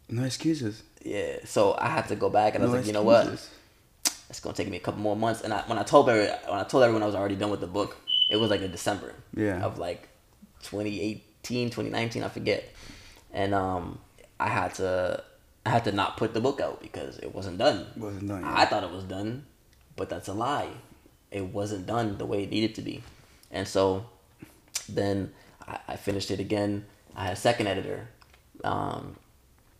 no 0.08 0.24
excuses. 0.24 0.82
yeah. 1.02 1.36
So 1.44 1.74
I 1.78 1.88
had 1.88 2.08
to 2.08 2.16
go 2.16 2.28
back, 2.28 2.54
and 2.54 2.62
I 2.62 2.66
was 2.66 2.74
like, 2.76 2.86
"You 2.86 2.92
know 2.92 3.02
what? 3.02 3.26
It's 4.28 4.40
gonna 4.40 4.54
take 4.54 4.68
me 4.68 4.76
a 4.76 4.80
couple 4.80 5.00
more 5.00 5.16
months." 5.16 5.40
And 5.42 5.52
I, 5.52 5.62
when 5.62 5.78
I 5.78 5.82
told 5.82 6.08
every, 6.08 6.26
when 6.26 6.58
I 6.60 6.64
told 6.64 6.82
everyone 6.84 7.02
I 7.02 7.06
was 7.06 7.14
already 7.14 7.36
done 7.36 7.50
with 7.50 7.60
the 7.60 7.66
book, 7.66 7.96
it 8.30 8.36
was 8.36 8.50
like 8.50 8.60
in 8.60 8.70
December. 8.70 9.14
Yeah. 9.34 9.62
Of 9.64 9.78
like 9.78 10.08
2018, 10.64 11.68
2019, 11.70 12.22
I 12.22 12.28
forget. 12.28 12.64
And 13.32 13.54
um, 13.54 13.98
I 14.38 14.48
had 14.48 14.74
to 14.74 15.22
I 15.64 15.70
had 15.70 15.84
to 15.84 15.92
not 15.92 16.16
put 16.18 16.34
the 16.34 16.40
book 16.40 16.60
out 16.60 16.82
because 16.82 17.18
it 17.18 17.34
wasn't 17.34 17.58
done. 17.58 17.86
Wasn't 17.96 18.28
done, 18.28 18.42
yeah. 18.42 18.54
I 18.54 18.66
thought 18.66 18.84
it 18.84 18.90
was 18.90 19.04
done, 19.04 19.46
but 19.96 20.08
that's 20.08 20.28
a 20.28 20.32
lie. 20.32 20.70
It 21.30 21.46
wasn't 21.46 21.86
done 21.86 22.18
the 22.18 22.26
way 22.26 22.44
it 22.44 22.50
needed 22.50 22.74
to 22.76 22.82
be, 22.82 23.02
and 23.50 23.66
so 23.66 24.06
then 24.88 25.32
I, 25.66 25.78
I 25.88 25.96
finished 25.96 26.30
it 26.30 26.40
again. 26.40 26.84
I 27.16 27.24
had 27.24 27.32
a 27.34 27.36
second 27.36 27.66
editor, 27.66 28.08
um, 28.64 29.16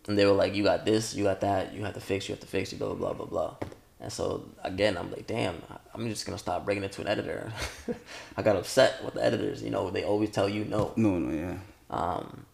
and 0.07 0.17
they 0.17 0.25
were 0.25 0.33
like, 0.33 0.55
"You 0.55 0.63
got 0.63 0.85
this, 0.85 1.13
you 1.13 1.23
got 1.23 1.41
that, 1.41 1.73
you 1.73 1.83
have 1.83 1.93
to 1.93 2.01
fix, 2.01 2.27
you 2.27 2.33
have 2.33 2.41
to 2.41 2.47
fix, 2.47 2.71
you 2.71 2.77
blah 2.77 2.93
blah 2.93 3.13
blah 3.13 3.13
blah 3.13 3.25
blah." 3.25 3.55
And 3.99 4.11
so 4.11 4.49
again, 4.63 4.97
I'm 4.97 5.11
like, 5.11 5.27
"Damn, 5.27 5.61
I'm 5.93 6.09
just 6.09 6.25
gonna 6.25 6.37
stop 6.37 6.65
bringing 6.65 6.83
it 6.83 6.91
to 6.93 7.01
an 7.01 7.07
editor." 7.07 7.51
I 8.37 8.41
got 8.41 8.55
upset 8.55 9.03
with 9.03 9.13
the 9.13 9.23
editors. 9.23 9.61
You 9.61 9.69
know, 9.69 9.89
they 9.89 10.03
always 10.03 10.31
tell 10.31 10.49
you 10.49 10.65
no. 10.65 10.91
No, 10.95 11.19
no, 11.19 11.33
yeah. 11.33 11.57
Um, 11.89 12.45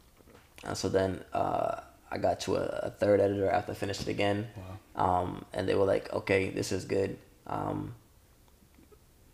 and 0.64 0.78
so 0.78 0.90
then 0.90 1.24
uh, 1.34 1.80
I 2.12 2.18
got 2.18 2.42
to 2.42 2.58
a, 2.58 2.64
a, 2.88 2.90
third 2.92 3.22
editor 3.22 3.50
after 3.50 3.72
I 3.72 3.76
finished 3.76 4.02
it 4.02 4.08
again. 4.10 4.48
Wow. 4.96 5.22
Um, 5.22 5.46
and 5.54 5.68
they 5.68 5.76
were 5.76 5.86
like, 5.86 6.12
okay, 6.12 6.50
this 6.50 6.72
is 6.72 6.86
good. 6.86 7.18
Um, 7.50 7.96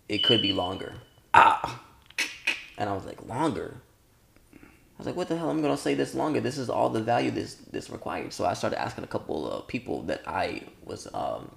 it 0.09 0.24
could 0.24 0.41
be 0.41 0.53
longer. 0.53 0.95
Ah. 1.34 1.82
And 2.78 2.89
I 2.89 2.93
was 2.93 3.05
like, 3.05 3.24
longer? 3.26 3.82
I 4.53 4.97
was 4.97 5.07
like, 5.07 5.16
what 5.16 5.28
the 5.28 5.38
hell? 5.38 5.49
I'm 5.49 5.61
gonna 5.61 5.78
say 5.78 5.93
this 5.93 6.16
longer. 6.16 6.39
This 6.39 6.57
is 6.57 6.70
all 6.70 6.89
the 6.89 7.01
value 7.01 7.30
this 7.30 7.55
this 7.55 7.89
required. 7.89 8.32
So 8.32 8.45
I 8.45 8.53
started 8.53 8.80
asking 8.80 9.03
a 9.03 9.07
couple 9.07 9.49
of 9.49 9.68
people 9.68 10.03
that 10.03 10.22
I 10.26 10.63
was 10.86 11.07
um, 11.13 11.51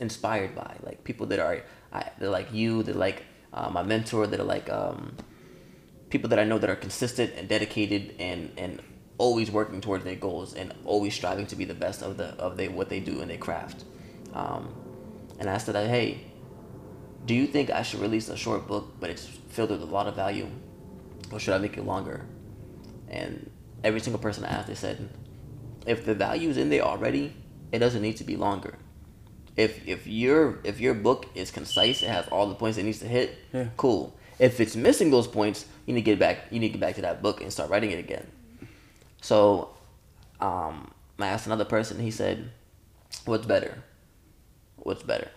inspired 0.00 0.54
by, 0.54 0.76
like 0.82 1.04
people 1.04 1.26
that 1.26 1.38
are 1.38 1.62
I, 1.92 2.10
they're 2.18 2.30
like 2.30 2.52
you, 2.52 2.82
they're 2.82 2.94
like 2.94 3.24
uh, 3.52 3.68
my 3.68 3.82
mentor, 3.82 4.26
that 4.26 4.40
are 4.40 4.44
like 4.44 4.70
um, 4.70 5.16
people 6.08 6.30
that 6.30 6.38
I 6.38 6.44
know 6.44 6.58
that 6.58 6.70
are 6.70 6.76
consistent 6.76 7.34
and 7.36 7.46
dedicated 7.46 8.14
and 8.18 8.50
and 8.56 8.80
always 9.18 9.50
working 9.50 9.82
towards 9.82 10.04
their 10.04 10.16
goals 10.16 10.54
and 10.54 10.72
always 10.86 11.14
striving 11.14 11.46
to 11.48 11.56
be 11.56 11.66
the 11.66 11.74
best 11.74 12.02
of 12.02 12.16
the 12.16 12.28
of 12.38 12.56
they 12.56 12.68
what 12.68 12.88
they 12.88 13.00
do 13.00 13.20
in 13.20 13.28
their 13.28 13.36
craft. 13.36 13.84
Um, 14.32 14.74
and 15.42 15.50
I 15.50 15.58
said, 15.58 15.74
hey, 15.74 16.20
do 17.26 17.34
you 17.34 17.48
think 17.48 17.68
I 17.68 17.82
should 17.82 17.98
release 17.98 18.28
a 18.28 18.36
short 18.36 18.68
book, 18.68 18.94
but 19.00 19.10
it's 19.10 19.26
filled 19.26 19.70
with 19.70 19.82
a 19.82 19.86
lot 19.86 20.06
of 20.06 20.14
value, 20.14 20.46
or 21.32 21.40
should 21.40 21.52
I 21.52 21.58
make 21.58 21.76
it 21.76 21.84
longer? 21.84 22.24
And 23.08 23.50
every 23.82 23.98
single 23.98 24.22
person 24.22 24.44
I 24.44 24.50
asked, 24.50 24.68
they 24.68 24.76
said, 24.76 25.08
if 25.84 26.04
the 26.04 26.14
value 26.14 26.48
is 26.48 26.56
in 26.56 26.70
there 26.70 26.82
already, 26.82 27.34
it 27.72 27.80
doesn't 27.80 28.02
need 28.02 28.18
to 28.18 28.24
be 28.24 28.36
longer. 28.36 28.78
If 29.56 29.86
if 29.86 30.06
your 30.06 30.60
if 30.62 30.78
your 30.78 30.94
book 30.94 31.26
is 31.34 31.50
concise, 31.50 32.04
it 32.04 32.08
has 32.08 32.28
all 32.28 32.46
the 32.46 32.54
points 32.54 32.78
it 32.78 32.84
needs 32.84 33.00
to 33.00 33.08
hit. 33.08 33.36
Yeah. 33.52 33.66
Cool. 33.76 34.16
If 34.38 34.60
it's 34.60 34.76
missing 34.76 35.10
those 35.10 35.26
points, 35.26 35.66
you 35.86 35.92
need 35.92 36.02
to 36.02 36.04
get 36.04 36.20
back. 36.20 36.52
You 36.52 36.60
need 36.60 36.68
to 36.68 36.78
get 36.78 36.80
back 36.80 36.94
to 36.94 37.02
that 37.02 37.20
book 37.20 37.40
and 37.40 37.52
start 37.52 37.68
writing 37.68 37.90
it 37.90 37.98
again. 37.98 38.28
So, 39.20 39.74
um, 40.40 40.92
I 41.18 41.26
asked 41.26 41.46
another 41.46 41.64
person. 41.64 41.98
He 41.98 42.12
said, 42.12 42.52
"What's 43.24 43.44
better? 43.44 43.82
What's 44.82 45.02
better? 45.02 45.30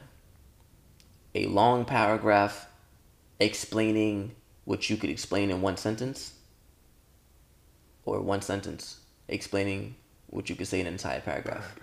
A 1.33 1.45
long 1.47 1.85
paragraph 1.85 2.67
explaining 3.39 4.35
what 4.63 4.89
you 4.89 4.97
could 4.97 5.09
explain 5.09 5.51
in 5.51 5.61
one 5.61 5.77
sentence, 5.77 6.33
or 8.05 8.21
one 8.21 8.41
sentence 8.41 8.99
explaining 9.27 9.95
what 10.27 10.49
you 10.49 10.55
could 10.55 10.67
say 10.67 10.79
in 10.79 10.87
an 10.87 10.93
entire 10.93 11.21
paragraph?" 11.21 11.75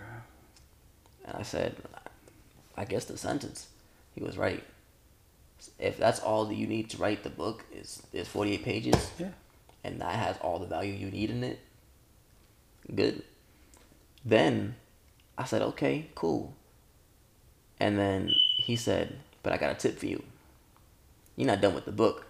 And 1.25 1.37
I 1.37 1.43
said, 1.43 1.75
"I 2.75 2.85
guess 2.85 3.05
the 3.05 3.17
sentence." 3.17 3.67
He 4.15 4.23
was 4.23 4.37
right. 4.37 4.63
If 5.79 5.97
that's 5.97 6.19
all 6.19 6.45
that 6.45 6.55
you 6.55 6.67
need 6.67 6.89
to 6.91 6.97
write 6.97 7.23
the 7.23 7.29
book 7.29 7.65
is 7.71 8.03
is 8.11 8.27
forty 8.27 8.53
eight 8.53 8.63
pages, 8.63 9.11
yeah. 9.17 9.31
and 9.83 10.01
that 10.01 10.15
has 10.15 10.37
all 10.39 10.59
the 10.59 10.67
value 10.67 10.93
you 10.93 11.09
need 11.09 11.29
in 11.29 11.43
it, 11.43 11.59
Good. 12.93 13.23
Then 14.25 14.75
I 15.37 15.45
said, 15.45 15.61
okay, 15.61 16.09
cool. 16.15 16.55
And 17.83 17.97
then 17.97 18.31
he 18.55 18.75
said, 18.75 19.17
but 19.41 19.51
I 19.51 19.57
got 19.57 19.71
a 19.71 19.75
tip 19.75 19.99
for 19.99 20.05
you. 20.05 20.23
You're 21.35 21.47
not 21.47 21.61
done 21.61 21.75
with 21.75 21.85
the 21.85 21.91
book. 21.91 22.27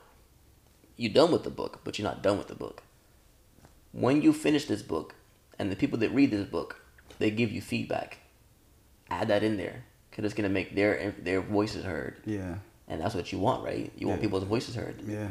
You're 0.98 1.14
done 1.14 1.32
with 1.32 1.44
the 1.44 1.50
book, 1.50 1.82
but 1.84 1.98
you're 1.98 2.08
not 2.08 2.24
done 2.24 2.38
with 2.38 2.48
the 2.48 2.56
book. 2.56 2.82
When 3.92 4.22
you 4.22 4.34
finish 4.34 4.66
this 4.66 4.82
book, 4.82 5.16
and 5.60 5.72
the 5.72 5.76
people 5.76 6.00
that 6.00 6.10
read 6.10 6.32
this 6.32 6.48
book, 6.48 6.82
they 7.20 7.30
give 7.30 7.52
you 7.52 7.62
feedback. 7.62 8.18
Add 9.10 9.28
that 9.28 9.44
in 9.44 9.58
there, 9.58 9.84
cause 10.12 10.26
it's 10.26 10.34
gonna 10.34 10.50
make 10.50 10.74
their 10.76 11.14
their 11.20 11.42
voices 11.42 11.86
heard. 11.86 12.18
Yeah. 12.26 12.56
And 12.88 13.00
that's 13.00 13.14
what 13.14 13.32
you 13.32 13.38
want, 13.38 13.64
right? 13.64 13.92
You 13.96 14.08
yeah. 14.08 14.14
want 14.14 14.22
people's 14.22 14.46
voices 14.46 14.76
heard. 14.76 15.02
Yeah 15.06 15.28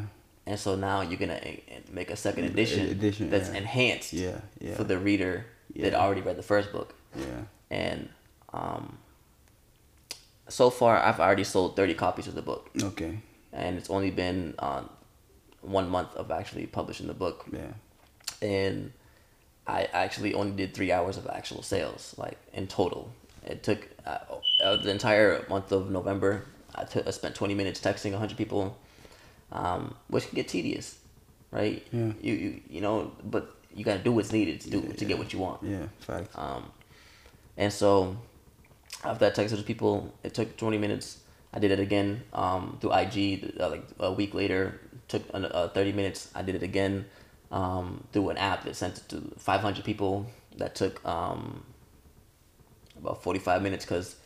and 0.47 0.59
so 0.59 0.75
now 0.75 1.03
you're 1.03 1.19
gonna 1.19 1.41
eh, 1.43 1.57
eh, 1.69 1.79
make 1.91 2.11
a 2.11 2.17
second 2.17 2.45
edition, 2.45 2.89
edition 2.89 3.31
that's 3.31 3.49
yeah. 3.51 3.57
enhanced 3.57 4.13
yeah, 4.13 4.41
yeah. 4.61 4.75
for 4.75 4.85
the 4.85 4.99
reader 4.99 5.47
yeah. 5.73 5.85
that 5.85 5.95
already 5.95 6.21
read 6.21 6.37
the 6.37 6.43
first 6.43 6.73
book. 6.73 6.95
Yeah. 7.17 7.43
And 7.71 8.09
um, 8.53 8.99
so 10.53 10.69
far, 10.71 10.99
I've 10.99 11.19
already 11.19 11.45
sold 11.45 11.77
thirty 11.77 11.95
copies 11.95 12.29
of 12.29 12.35
the 12.35 12.43
book. 12.43 12.71
Okay. 12.81 13.19
And 13.53 13.79
it's 13.79 13.91
only 13.91 14.11
been 14.11 14.55
uh, 14.59 14.83
one 15.63 15.89
month 15.89 16.15
of 16.15 16.31
actually 16.31 16.67
publishing 16.67 17.07
the 17.07 17.15
book. 17.15 17.47
Yeah. 17.51 17.73
And 18.41 18.93
I 19.67 19.89
actually 19.93 20.35
only 20.35 20.53
did 20.53 20.75
three 20.75 20.93
hours 20.93 21.17
of 21.17 21.27
actual 21.27 21.63
sales, 21.63 22.15
like 22.19 22.39
in 22.53 22.67
total. 22.67 23.13
It 23.47 23.63
took 23.63 23.89
uh, 24.07 24.19
uh, 24.63 24.77
the 24.77 24.91
entire 24.91 25.45
month 25.49 25.73
of 25.73 25.91
November. 25.91 26.45
I, 26.75 26.85
t- 26.85 27.03
I 27.07 27.11
spent 27.11 27.35
twenty 27.35 27.55
minutes 27.55 27.81
texting 27.81 28.15
hundred 28.15 28.37
people 28.37 28.77
um, 29.53 29.95
which 30.09 30.27
can 30.29 30.37
get 30.37 30.49
tedious, 30.49 30.99
right? 31.51 31.87
Yeah. 31.93 32.13
You 32.21 32.35
you 32.35 32.61
you 32.69 32.81
know, 32.81 33.13
but 33.25 33.55
you 33.75 33.85
got 33.85 33.97
to 33.97 34.03
do 34.03 34.13
what's 34.13 34.33
needed 34.33 34.61
to 34.63 34.71
do 34.71 34.81
yeah, 34.81 34.93
to 34.93 35.05
get 35.05 35.19
what 35.19 35.33
you 35.33 35.39
want. 35.39 35.63
Yeah, 35.63 35.87
fact. 36.01 36.29
Um, 36.37 36.65
and 37.57 37.73
so 37.73 38.17
after 39.05 39.27
I 39.27 39.31
texted 39.31 39.65
people, 39.65 40.13
it 40.23 40.35
took 40.35 40.57
twenty 40.57 40.79
minutes. 40.79 41.19
I 41.55 41.59
did 41.59 41.71
it 41.71 41.81
again 41.81 42.23
um, 42.33 42.79
through 42.81 42.95
IG. 42.95 43.55
Uh, 43.61 43.69
like 43.69 43.85
a 43.99 44.13
week 44.13 44.35
later, 44.35 44.81
took 45.09 45.23
uh, 45.35 45.69
thirty 45.69 45.93
minutes. 45.93 46.31
I 46.35 46.43
did 46.43 46.55
it 46.55 46.63
again 46.63 47.05
um, 47.51 48.05
through 48.13 48.31
an 48.31 48.39
app 48.39 48.65
that 48.65 48.77
sent 48.77 48.99
it 48.99 49.09
to 49.11 49.33
five 49.39 49.61
hundred 49.61 49.85
people. 49.85 50.27
That 50.57 50.75
took 50.75 51.05
um, 51.05 51.65
about 52.99 53.23
forty 53.23 53.39
five 53.39 53.63
minutes 53.63 53.85
because 53.85 54.17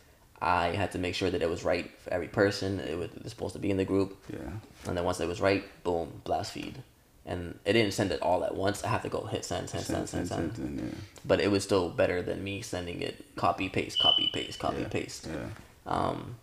I 0.41 0.67
had 0.67 0.91
to 0.91 0.99
make 0.99 1.15
sure 1.15 1.29
that 1.29 1.41
it 1.41 1.49
was 1.49 1.63
right 1.63 1.89
for 1.99 2.13
every 2.13 2.27
person. 2.27 2.79
It 2.79 2.97
was, 2.97 3.09
it 3.11 3.23
was 3.23 3.31
supposed 3.31 3.53
to 3.53 3.59
be 3.59 3.71
in 3.71 3.77
the 3.77 3.85
group. 3.85 4.17
Yeah. 4.31 4.39
And 4.85 4.95
then 4.95 5.03
once 5.03 5.19
it 5.19 5.27
was 5.27 5.41
right, 5.41 5.63
boom, 5.83 6.21
blast 6.23 6.51
feed. 6.51 6.81
And 7.27 7.59
it 7.65 7.73
didn't 7.73 7.93
send 7.93 8.11
it 8.11 8.21
all 8.21 8.43
at 8.45 8.55
once. 8.55 8.83
I 8.83 8.87
have 8.87 9.03
to 9.03 9.09
go 9.09 9.25
hit 9.25 9.43
send, 9.43 9.69
send, 9.69 9.83
send, 9.83 10.07
send, 10.07 10.27
send. 10.27 10.55
send. 10.55 10.79
Yeah. 10.79 10.97
But 11.25 11.41
it 11.41 11.51
was 11.51 11.63
still 11.63 11.89
better 11.89 12.21
than 12.21 12.43
me 12.43 12.61
sending 12.61 13.01
it 13.01 13.35
copy 13.35 13.67
paste, 13.67 13.99
copy 13.99 14.29
paste, 14.33 14.59
copy 14.59 14.81
yeah. 14.81 14.87
paste. 14.87 15.27
Yeah. 15.29 15.49
Um, 15.85 16.37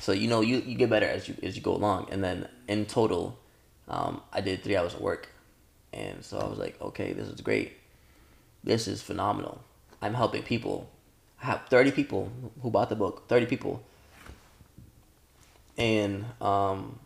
so 0.00 0.12
you 0.12 0.28
know 0.28 0.40
you, 0.40 0.62
you 0.66 0.76
get 0.76 0.88
better 0.88 1.06
as 1.06 1.28
you 1.28 1.36
as 1.42 1.56
you 1.56 1.62
go 1.62 1.74
along. 1.74 2.08
And 2.10 2.24
then 2.24 2.48
in 2.68 2.86
total, 2.86 3.38
um, 3.86 4.22
I 4.32 4.40
did 4.40 4.64
three 4.64 4.76
hours 4.76 4.94
of 4.94 5.00
work, 5.00 5.28
and 5.92 6.24
so 6.24 6.38
I 6.38 6.46
was 6.46 6.58
like, 6.58 6.80
okay, 6.80 7.12
this 7.12 7.28
is 7.28 7.42
great. 7.42 7.76
This 8.64 8.88
is 8.88 9.02
phenomenal. 9.02 9.62
I'm 10.00 10.14
helping 10.14 10.42
people 10.42 10.88
I 11.42 11.46
have 11.46 11.66
30 11.68 11.90
people 11.90 12.30
who 12.62 12.70
bought 12.70 12.88
the 12.88 12.94
book, 12.94 13.24
30 13.28 13.46
people. 13.46 13.82
And 15.76 16.24
um, 16.40 16.98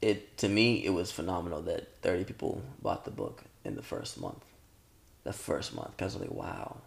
it 0.00 0.36
to 0.38 0.48
me 0.48 0.84
it 0.84 0.90
was 0.90 1.10
phenomenal 1.10 1.62
that 1.62 1.88
30 2.02 2.24
people 2.24 2.62
bought 2.82 3.04
the 3.04 3.10
book 3.10 3.42
in 3.64 3.74
the 3.76 3.82
first 3.82 4.20
month. 4.20 4.44
The 5.24 5.32
first 5.32 5.74
month 5.74 5.96
cuz 5.96 6.14
I 6.14 6.18
was 6.18 6.28
like, 6.28 6.30
wow. 6.30 6.78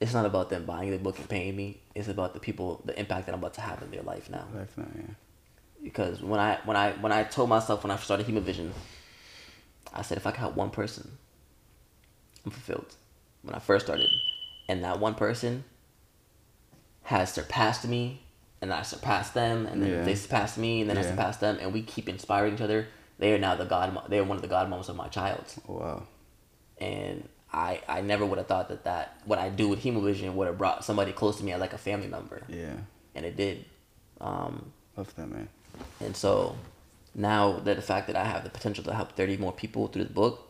It's 0.00 0.12
not 0.12 0.26
about 0.26 0.50
them 0.50 0.64
buying 0.64 0.90
the 0.90 0.98
book 0.98 1.18
and 1.18 1.28
paying 1.28 1.54
me. 1.54 1.80
It's 1.94 2.08
about 2.08 2.34
the 2.34 2.40
people, 2.40 2.82
the 2.84 2.98
impact 2.98 3.26
that 3.26 3.34
I'm 3.34 3.38
about 3.38 3.54
to 3.54 3.60
have 3.60 3.82
in 3.82 3.90
their 3.92 4.02
life 4.02 4.28
now. 4.28 4.46
Life 4.52 4.76
now, 4.76 4.88
yeah. 4.96 5.14
Because 5.82 6.20
when 6.22 6.40
I 6.40 6.58
when 6.64 6.76
I 6.76 6.92
when 6.92 7.12
I 7.12 7.22
told 7.24 7.48
myself 7.48 7.84
when 7.84 7.90
I 7.90 7.96
started 7.96 8.26
human 8.26 8.44
Himavision, 8.44 8.72
I 9.92 10.02
said 10.02 10.18
if 10.18 10.26
I 10.26 10.30
could 10.30 10.40
help 10.40 10.56
one 10.56 10.70
person, 10.70 11.18
I'm 12.44 12.50
fulfilled. 12.50 12.94
When 13.42 13.54
I 13.54 13.58
first 13.58 13.86
started, 13.86 14.08
and 14.68 14.82
that 14.84 15.00
one 15.00 15.14
person 15.14 15.64
has 17.04 17.32
surpassed 17.32 17.86
me 17.86 18.22
and 18.62 18.72
I 18.72 18.82
surpassed 18.82 19.34
them 19.34 19.66
and 19.66 19.82
then 19.82 19.90
yeah. 19.90 20.02
they 20.02 20.14
surpassed 20.14 20.56
me 20.56 20.80
and 20.80 20.88
then 20.88 20.96
yeah. 20.96 21.02
I 21.02 21.06
surpassed 21.06 21.40
them 21.40 21.58
and 21.60 21.72
we 21.74 21.82
keep 21.82 22.08
inspiring 22.08 22.54
each 22.54 22.60
other. 22.60 22.86
They 23.18 23.34
are 23.34 23.38
now 23.38 23.56
the 23.56 23.64
god. 23.64 24.00
They 24.08 24.20
are 24.20 24.24
one 24.24 24.36
of 24.36 24.42
the 24.42 24.48
god 24.48 24.70
moments 24.70 24.88
of 24.88 24.96
my 24.96 25.08
child. 25.08 25.44
Wow. 25.66 26.04
And 26.78 27.28
I 27.52 27.80
I 27.88 28.00
never 28.00 28.24
would 28.24 28.38
have 28.38 28.46
thought 28.46 28.68
that 28.68 28.84
that 28.84 29.20
what 29.26 29.38
I 29.38 29.48
do 29.48 29.68
with 29.68 29.82
Himavision 29.82 30.32
would 30.34 30.46
have 30.46 30.56
brought 30.56 30.84
somebody 30.84 31.12
close 31.12 31.36
to 31.38 31.44
me 31.44 31.54
like 31.56 31.72
a 31.72 31.78
family 31.78 32.08
member. 32.08 32.42
Yeah. 32.48 32.74
And 33.14 33.26
it 33.26 33.36
did. 33.36 33.64
Um, 34.20 34.72
Love 34.96 35.14
that 35.16 35.28
man. 35.28 35.48
And 36.00 36.16
so 36.16 36.56
now 37.14 37.58
that 37.58 37.76
the 37.76 37.82
fact 37.82 38.06
that 38.06 38.16
I 38.16 38.24
have 38.24 38.44
the 38.44 38.50
potential 38.50 38.84
to 38.84 38.94
help 38.94 39.12
thirty 39.12 39.36
more 39.36 39.52
people 39.52 39.88
through 39.88 40.04
the 40.04 40.12
book, 40.12 40.48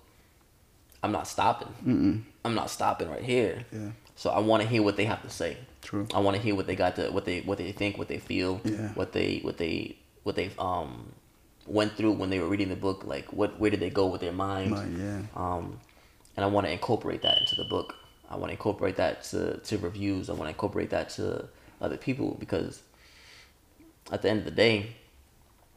I'm 1.03 1.13
not 1.13 1.27
stopping. 1.27 1.75
Mm-mm. 1.85 2.23
I'm 2.45 2.55
not 2.55 2.71
stopping 2.71 3.09
right 3.09 3.23
here. 3.23 3.65
Yeah. 3.73 3.91
So 4.17 4.31
I 4.31 4.39
want 4.41 4.63
to 4.63 4.69
hear 4.69 4.83
what 4.83 4.97
they 4.97 5.07
have 5.07 5.23
to 5.23 5.31
say. 5.31 5.57
True. 5.83 6.07
I 6.14 6.20
want 6.20 6.37
to 6.37 6.43
hear 6.43 6.55
what 6.55 6.66
they 6.66 6.76
got 6.76 6.97
to 6.97 7.11
what 7.11 7.24
they 7.24 7.41
what 7.41 7.59
they 7.59 7.72
think, 7.72 7.99
what 7.99 8.09
they 8.09 8.18
feel, 8.18 8.61
yeah. 8.64 8.89
what 8.95 9.12
they 9.12 9.41
what 9.43 9.59
they 9.59 9.97
what 10.22 10.37
they 10.37 10.51
um 10.59 11.12
went 11.66 11.97
through 11.97 12.12
when 12.12 12.30
they 12.30 12.39
were 12.39 12.49
reading 12.49 12.68
the 12.68 12.76
book. 12.76 13.05
Like 13.05 13.33
what 13.33 13.59
where 13.59 13.70
did 13.70 13.80
they 13.80 13.91
go 13.91 14.07
with 14.07 14.20
their 14.20 14.33
mind? 14.33 14.70
mind 14.70 14.99
yeah. 14.99 15.22
Um, 15.37 15.80
and 16.37 16.45
I 16.45 16.49
want 16.49 16.66
to 16.66 16.72
incorporate 16.72 17.22
that 17.22 17.39
into 17.39 17.57
the 17.57 17.64
book. 17.64 17.95
I 18.30 18.37
want 18.37 18.47
to 18.47 18.53
incorporate 18.53 18.97
that 18.97 19.24
to, 19.24 19.59
to 19.59 19.78
reviews. 19.78 20.30
I 20.30 20.33
want 20.33 20.45
to 20.45 20.49
incorporate 20.49 20.91
that 20.91 21.11
to 21.11 21.49
other 21.83 21.99
people 21.99 22.37
because 22.41 22.83
at 24.11 24.22
the 24.22 24.30
end 24.30 24.39
of 24.39 24.45
the 24.47 24.51
day, 24.51 24.97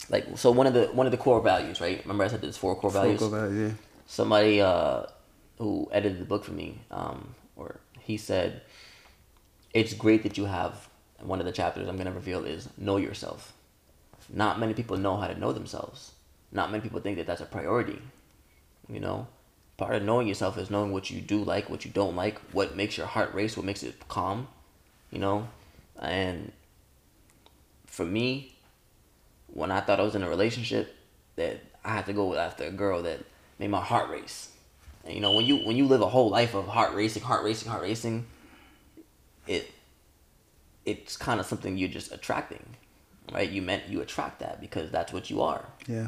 like 0.09 0.25
so 0.37 0.51
one 0.51 0.67
of 0.67 0.73
the 0.73 0.85
one 0.87 1.05
of 1.05 1.11
the 1.11 1.17
core 1.17 1.41
values, 1.41 1.81
right? 1.81 2.01
Remember 2.03 2.23
I 2.23 2.27
said 2.27 2.41
there's 2.41 2.57
four 2.57 2.75
core 2.75 2.91
values. 2.91 3.19
Four 3.19 3.29
core 3.29 3.39
values, 3.39 3.71
yeah. 3.71 3.77
Somebody 4.07 4.61
uh, 4.61 5.03
who 5.57 5.89
edited 5.91 6.21
the 6.21 6.25
book 6.25 6.43
for 6.43 6.51
me, 6.51 6.79
um, 6.91 7.33
or 7.55 7.79
he 7.99 8.17
said, 8.17 8.61
it's 9.75 9.93
great 9.93 10.23
that 10.23 10.37
you 10.37 10.45
have 10.45 10.87
one 11.19 11.39
of 11.39 11.45
the 11.45 11.51
chapters 11.51 11.87
I'm 11.87 11.97
gonna 11.97 12.11
reveal 12.11 12.45
is 12.45 12.69
know 12.77 12.95
yourself. 12.95 13.51
Not 14.33 14.57
many 14.57 14.73
people 14.73 14.97
know 14.97 15.17
how 15.17 15.27
to 15.27 15.37
know 15.37 15.51
themselves. 15.51 16.13
Not 16.51 16.71
many 16.71 16.81
people 16.81 17.01
think 17.01 17.17
that 17.17 17.27
that's 17.27 17.41
a 17.41 17.45
priority. 17.45 18.01
You 18.87 19.01
know, 19.01 19.27
part 19.75 19.93
of 19.93 20.03
knowing 20.03 20.27
yourself 20.27 20.57
is 20.57 20.71
knowing 20.71 20.93
what 20.93 21.11
you 21.11 21.19
do 21.19 21.43
like, 21.43 21.69
what 21.69 21.83
you 21.83 21.91
don't 21.91 22.15
like, 22.15 22.39
what 22.53 22.77
makes 22.77 22.97
your 22.97 23.05
heart 23.05 23.33
race, 23.33 23.57
what 23.57 23.65
makes 23.65 23.83
it 23.83 24.07
calm. 24.07 24.47
You 25.11 25.19
know, 25.19 25.49
and 25.99 26.53
for 27.85 28.05
me, 28.05 28.55
when 29.47 29.71
I 29.71 29.81
thought 29.81 29.99
I 29.99 30.03
was 30.03 30.15
in 30.15 30.23
a 30.23 30.29
relationship, 30.29 30.95
that 31.35 31.59
I 31.83 31.89
had 31.89 32.05
to 32.05 32.13
go 32.13 32.33
after 32.35 32.63
a 32.63 32.71
girl 32.71 33.03
that 33.03 33.19
made 33.59 33.69
my 33.69 33.81
heart 33.81 34.09
race. 34.09 34.51
And 35.03 35.13
you 35.13 35.19
know, 35.19 35.33
when 35.33 35.45
you 35.45 35.57
when 35.57 35.75
you 35.75 35.85
live 35.85 36.01
a 36.01 36.07
whole 36.07 36.29
life 36.29 36.53
of 36.55 36.65
heart 36.65 36.93
racing, 36.93 37.23
heart 37.23 37.43
racing, 37.43 37.69
heart 37.69 37.83
racing, 37.83 38.25
it 39.47 39.71
it's 40.85 41.17
kind 41.17 41.39
of 41.39 41.45
something 41.45 41.77
you're 41.77 41.89
just 41.89 42.11
attracting, 42.11 42.63
right? 43.33 43.49
You 43.49 43.61
meant 43.61 43.87
you 43.89 44.01
attract 44.01 44.39
that 44.39 44.61
because 44.61 44.91
that's 44.91 45.11
what 45.11 45.29
you 45.29 45.41
are. 45.41 45.65
Yeah. 45.87 46.07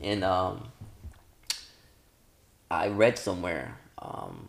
And 0.00 0.22
um, 0.24 0.68
I 2.70 2.88
read 2.88 3.18
somewhere, 3.18 3.78
um, 3.98 4.48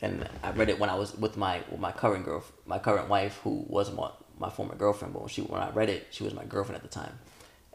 and 0.00 0.28
I 0.42 0.52
read 0.52 0.68
it 0.68 0.78
when 0.78 0.88
I 0.88 0.94
was 0.94 1.16
with 1.16 1.36
my 1.36 1.62
with 1.70 1.80
my 1.80 1.92
current 1.92 2.24
girl, 2.24 2.44
my 2.66 2.78
current 2.78 3.08
wife, 3.08 3.40
who 3.44 3.64
was 3.68 3.92
my 3.92 4.10
my 4.38 4.50
former 4.50 4.74
girlfriend. 4.74 5.12
But 5.12 5.20
when 5.20 5.28
she 5.28 5.42
when 5.42 5.60
I 5.60 5.70
read 5.70 5.90
it, 5.90 6.06
she 6.10 6.24
was 6.24 6.32
my 6.34 6.44
girlfriend 6.44 6.76
at 6.76 6.82
the 6.82 6.94
time. 6.94 7.18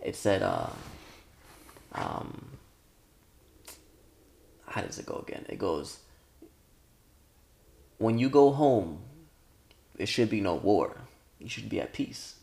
It 0.02 0.16
said, 0.16 0.42
uh, 0.42 0.68
um, 1.94 2.58
how 4.66 4.82
does 4.82 5.00
it 5.00 5.06
go 5.06 5.24
again? 5.26 5.46
It 5.48 5.60
goes, 5.60 6.00
when 8.00 8.20
you 8.20 8.30
go 8.30 8.52
home, 8.52 9.02
there 9.96 10.08
should 10.08 10.30
be 10.30 10.42
no 10.42 10.56
war. 10.56 10.98
You 11.40 11.50
should 11.50 11.70
be 11.70 11.80
at 11.82 11.94
peace. 11.94 12.36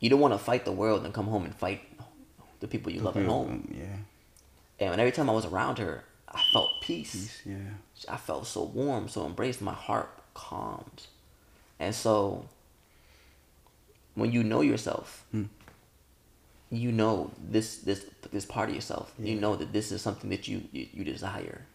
You 0.00 0.10
don't 0.10 0.20
want 0.20 0.34
to 0.34 0.38
fight 0.38 0.64
the 0.64 0.72
world 0.72 1.04
and 1.04 1.12
come 1.14 1.26
home 1.26 1.44
and 1.44 1.54
fight 1.54 1.80
the 2.60 2.68
people 2.68 2.92
you 2.92 3.00
love 3.00 3.16
at 3.16 3.26
home. 3.26 3.74
Yeah. 3.76 4.88
And 4.90 5.00
every 5.00 5.12
time 5.12 5.30
I 5.30 5.32
was 5.32 5.46
around 5.46 5.78
her, 5.78 6.04
I 6.28 6.42
felt 6.52 6.70
peace. 6.82 7.12
Peace, 7.12 7.42
yeah. 7.46 8.12
I 8.12 8.16
felt 8.16 8.46
so 8.46 8.64
warm, 8.64 9.08
so 9.08 9.24
embraced. 9.26 9.62
My 9.62 9.72
heart 9.72 10.10
calmed. 10.34 11.06
And 11.78 11.94
so, 11.94 12.48
when 14.14 14.32
you 14.32 14.42
know 14.44 14.60
yourself, 14.60 15.24
Hmm. 15.30 15.44
you 16.70 16.90
know 16.92 17.30
this 17.38 17.78
this 17.78 18.06
this 18.32 18.44
part 18.46 18.68
of 18.68 18.74
yourself. 18.74 19.12
You 19.18 19.36
know 19.40 19.56
that 19.56 19.72
this 19.72 19.90
is 19.92 20.02
something 20.02 20.30
that 20.30 20.48
you 20.48 20.62
you, 20.72 20.88
you 20.92 21.04
desire, 21.04 21.66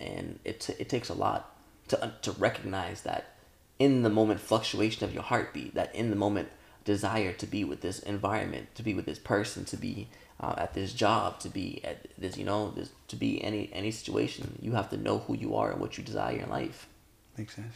and 0.00 0.38
it 0.44 0.60
t- 0.60 0.74
it 0.78 0.88
takes 0.88 1.08
a 1.08 1.14
lot 1.14 1.56
to 1.88 2.12
to 2.22 2.32
recognize 2.32 3.02
that 3.02 3.35
in 3.78 4.02
the 4.02 4.10
moment 4.10 4.40
fluctuation 4.40 5.04
of 5.04 5.12
your 5.12 5.22
heartbeat, 5.22 5.74
that 5.74 5.94
in 5.94 6.10
the 6.10 6.16
moment 6.16 6.48
desire 6.84 7.32
to 7.32 7.46
be 7.46 7.64
with 7.64 7.80
this 7.80 7.98
environment, 8.00 8.74
to 8.74 8.82
be 8.82 8.94
with 8.94 9.06
this 9.06 9.18
person, 9.18 9.64
to 9.66 9.76
be 9.76 10.08
uh, 10.40 10.54
at 10.56 10.74
this 10.74 10.92
job, 10.92 11.40
to 11.40 11.48
be 11.48 11.80
at 11.84 12.06
this 12.18 12.36
you 12.36 12.44
know 12.44 12.70
this 12.70 12.90
to 13.08 13.16
be 13.16 13.42
any 13.42 13.70
any 13.72 13.90
situation. 13.90 14.58
You 14.60 14.72
have 14.72 14.90
to 14.90 14.96
know 14.96 15.18
who 15.18 15.36
you 15.36 15.56
are 15.56 15.72
and 15.72 15.80
what 15.80 15.98
you 15.98 16.04
desire 16.04 16.38
in 16.38 16.48
life. 16.48 16.88
Makes 17.36 17.56
sense. 17.56 17.74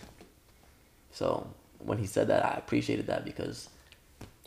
So 1.12 1.48
when 1.78 1.98
he 1.98 2.06
said 2.06 2.28
that, 2.28 2.44
I 2.44 2.54
appreciated 2.56 3.06
that 3.08 3.24
because 3.24 3.68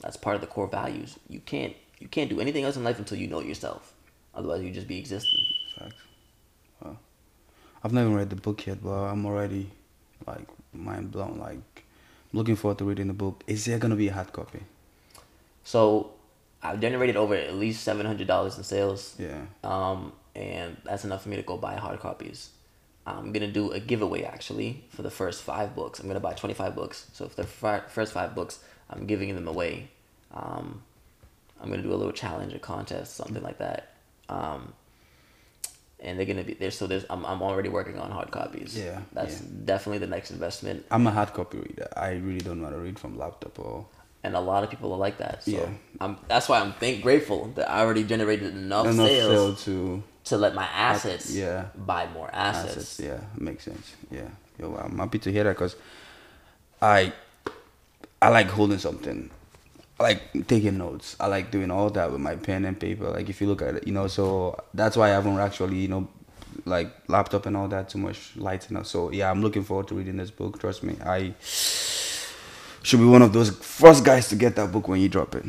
that's 0.01 0.18
part 0.18 0.36
of 0.36 0.41
the 0.41 0.47
core 0.47 0.68
values. 0.68 1.18
You 1.28 1.39
can't 1.39 1.76
you 1.99 2.08
can't 2.08 2.30
do 2.30 2.39
anything 2.39 2.64
else 2.64 2.76
in 2.76 2.84
life 2.84 2.99
until 2.99 3.18
you 3.18 3.28
know 3.28 3.41
yourself. 3.41 3.93
Otherwise, 4.36 4.64
you 4.64 4.72
just 4.72 4.88
be 4.88 4.97
existing. 4.97 5.39
Facts. 5.78 5.95
Wow. 6.82 6.97
I've 7.84 7.93
never 7.93 8.10
read 8.10 8.30
the 8.30 8.36
book 8.36 8.66
yet, 8.66 8.84
but 8.84 8.89
I'm 8.89 9.26
already 9.26 9.70
like 10.26 10.47
mind 10.74 11.11
blown. 11.11 11.38
Like, 11.39 11.86
looking 12.32 12.55
forward 12.55 12.78
to 12.80 12.86
reading 12.86 13.07
the 13.07 13.13
book. 13.13 13.43
Is 13.47 13.65
there 13.65 13.78
gonna 13.80 13.95
be 13.95 14.07
a 14.07 14.13
hard 14.13 14.32
copy? 14.34 14.59
So 15.63 16.11
I've 16.61 16.80
generated 16.80 17.15
over 17.15 17.36
at 17.36 17.53
least 17.55 17.84
seven 17.84 18.05
hundred 18.05 18.28
dollars 18.28 18.57
in 18.57 18.63
sales. 18.63 19.15
Yeah. 19.19 19.41
Um, 19.63 20.13
and 20.36 20.78
that's 20.84 21.05
enough 21.05 21.24
for 21.24 21.30
me 21.30 21.36
to 21.36 21.43
go 21.43 21.57
buy 21.57 21.76
hard 21.76 21.99
copies. 21.99 22.49
I'm 23.05 23.32
gonna 23.34 23.51
do 23.51 23.71
a 23.71 23.80
giveaway 23.80 24.24
actually 24.24 24.84
for 24.89 25.01
the 25.01 25.11
first 25.11 25.43
five 25.43 25.76
books. 25.76 25.99
I'm 25.99 26.07
gonna 26.07 26.19
buy 26.21 26.34
25 26.34 26.74
books. 26.74 27.07
So 27.13 27.28
for 27.28 27.36
the 27.36 27.47
fi- 27.47 27.84
first 27.89 28.13
five 28.13 28.34
books, 28.34 28.59
I'm 28.89 29.05
giving 29.05 29.36
them 29.36 29.47
away. 29.47 29.89
Um, 30.34 30.82
I'm 31.61 31.69
gonna 31.69 31.84
do 31.84 31.93
a 31.93 31.95
little 31.95 32.13
challenge, 32.13 32.53
a 32.53 32.59
contest, 32.59 33.15
something 33.15 33.43
like 33.43 33.57
that. 33.57 33.89
Um, 34.30 34.74
and 36.04 36.20
they're 36.20 36.26
gonna 36.26 36.43
be 36.43 36.54
there. 36.54 36.72
So 36.72 36.88
there's, 36.88 37.06
I'm, 37.10 37.26
I'm 37.26 37.41
already 37.41 37.70
working 37.70 37.97
on 37.97 38.12
hard 38.12 38.32
copies. 38.32 38.78
Yeah, 38.78 38.99
that's 39.14 39.41
yeah. 39.41 39.47
definitely 39.66 39.99
the 39.99 40.08
next 40.08 40.32
investment. 40.32 40.86
I'm 40.91 41.08
a 41.08 41.12
hard 41.12 41.34
copy 41.34 41.58
reader. 41.58 41.88
I 41.95 42.12
really 42.12 42.39
don't 42.39 42.62
want 42.62 42.74
to 42.76 42.80
read 42.80 42.99
from 42.99 43.18
laptop 43.18 43.58
or 43.60 43.86
And 44.24 44.36
a 44.36 44.39
lot 44.39 44.64
of 44.64 44.70
people 44.70 44.93
are 44.93 44.97
like 45.08 45.18
that. 45.18 45.43
So 45.43 45.51
Yeah. 45.51 45.70
I'm, 45.99 46.18
that's 46.28 46.47
why 46.49 46.60
I'm 46.62 46.74
thank 46.74 47.01
grateful 47.04 47.47
that 47.56 47.70
I 47.70 47.82
already 47.82 48.04
generated 48.04 48.54
enough, 48.56 48.88
enough 48.88 49.08
sales 49.08 49.32
sale 49.32 49.56
to 49.66 50.04
to 50.26 50.38
let 50.38 50.56
my 50.56 50.66
assets 50.66 51.34
yeah. 51.36 51.66
buy 51.76 52.08
more 52.14 52.30
assets. 52.34 52.78
assets. 52.78 52.99
Yeah, 52.99 53.20
makes 53.38 53.64
sense. 53.66 53.95
Yeah, 54.12 54.30
Yo, 54.60 54.76
I'm 54.76 54.97
happy 54.97 55.20
to 55.20 55.32
hear 55.32 55.43
that 55.43 55.56
because 55.56 55.76
I 56.82 57.12
I 58.22 58.30
like 58.30 58.47
holding 58.47 58.80
something. 58.80 59.30
I 60.00 60.04
like 60.04 60.48
taking 60.48 60.78
notes. 60.78 61.16
I 61.20 61.28
like 61.28 61.52
doing 61.52 61.72
all 61.72 61.89
that 61.91 62.12
with 62.12 62.20
my 62.20 62.36
pen 62.36 62.66
and 62.66 62.80
paper. 62.80 63.10
Like 63.10 63.30
if 63.30 63.39
you 63.41 63.48
look 63.48 63.62
at 63.62 63.76
it, 63.76 63.88
you 63.88 63.94
know, 63.94 64.08
so 64.08 64.60
that's 64.74 64.98
why 64.98 65.08
I 65.08 65.14
haven't 65.14 65.38
actually, 65.39 65.78
you 65.78 65.88
know, 65.88 66.08
like 66.66 66.91
laptop 67.08 67.46
and 67.46 67.56
all 67.56 67.68
that 67.68 67.89
too 67.89 68.00
much 68.00 68.36
lights 68.36 68.70
enough. 68.70 68.88
So 68.88 69.12
yeah, 69.12 69.30
I'm 69.30 69.41
looking 69.41 69.64
forward 69.64 69.88
to 69.89 69.96
reading 69.96 70.18
this 70.18 70.32
book. 70.32 70.60
Trust 70.60 70.84
me, 70.84 70.96
I 71.06 71.34
should 71.39 73.00
be 73.00 73.06
one 73.06 73.22
of 73.22 73.34
those 73.34 73.52
first 73.52 74.04
guys 74.04 74.30
to 74.30 74.36
get 74.36 74.56
that 74.56 74.72
book 74.72 74.88
when 74.88 75.00
you 75.00 75.10
drop 75.10 75.36
it. 75.36 75.46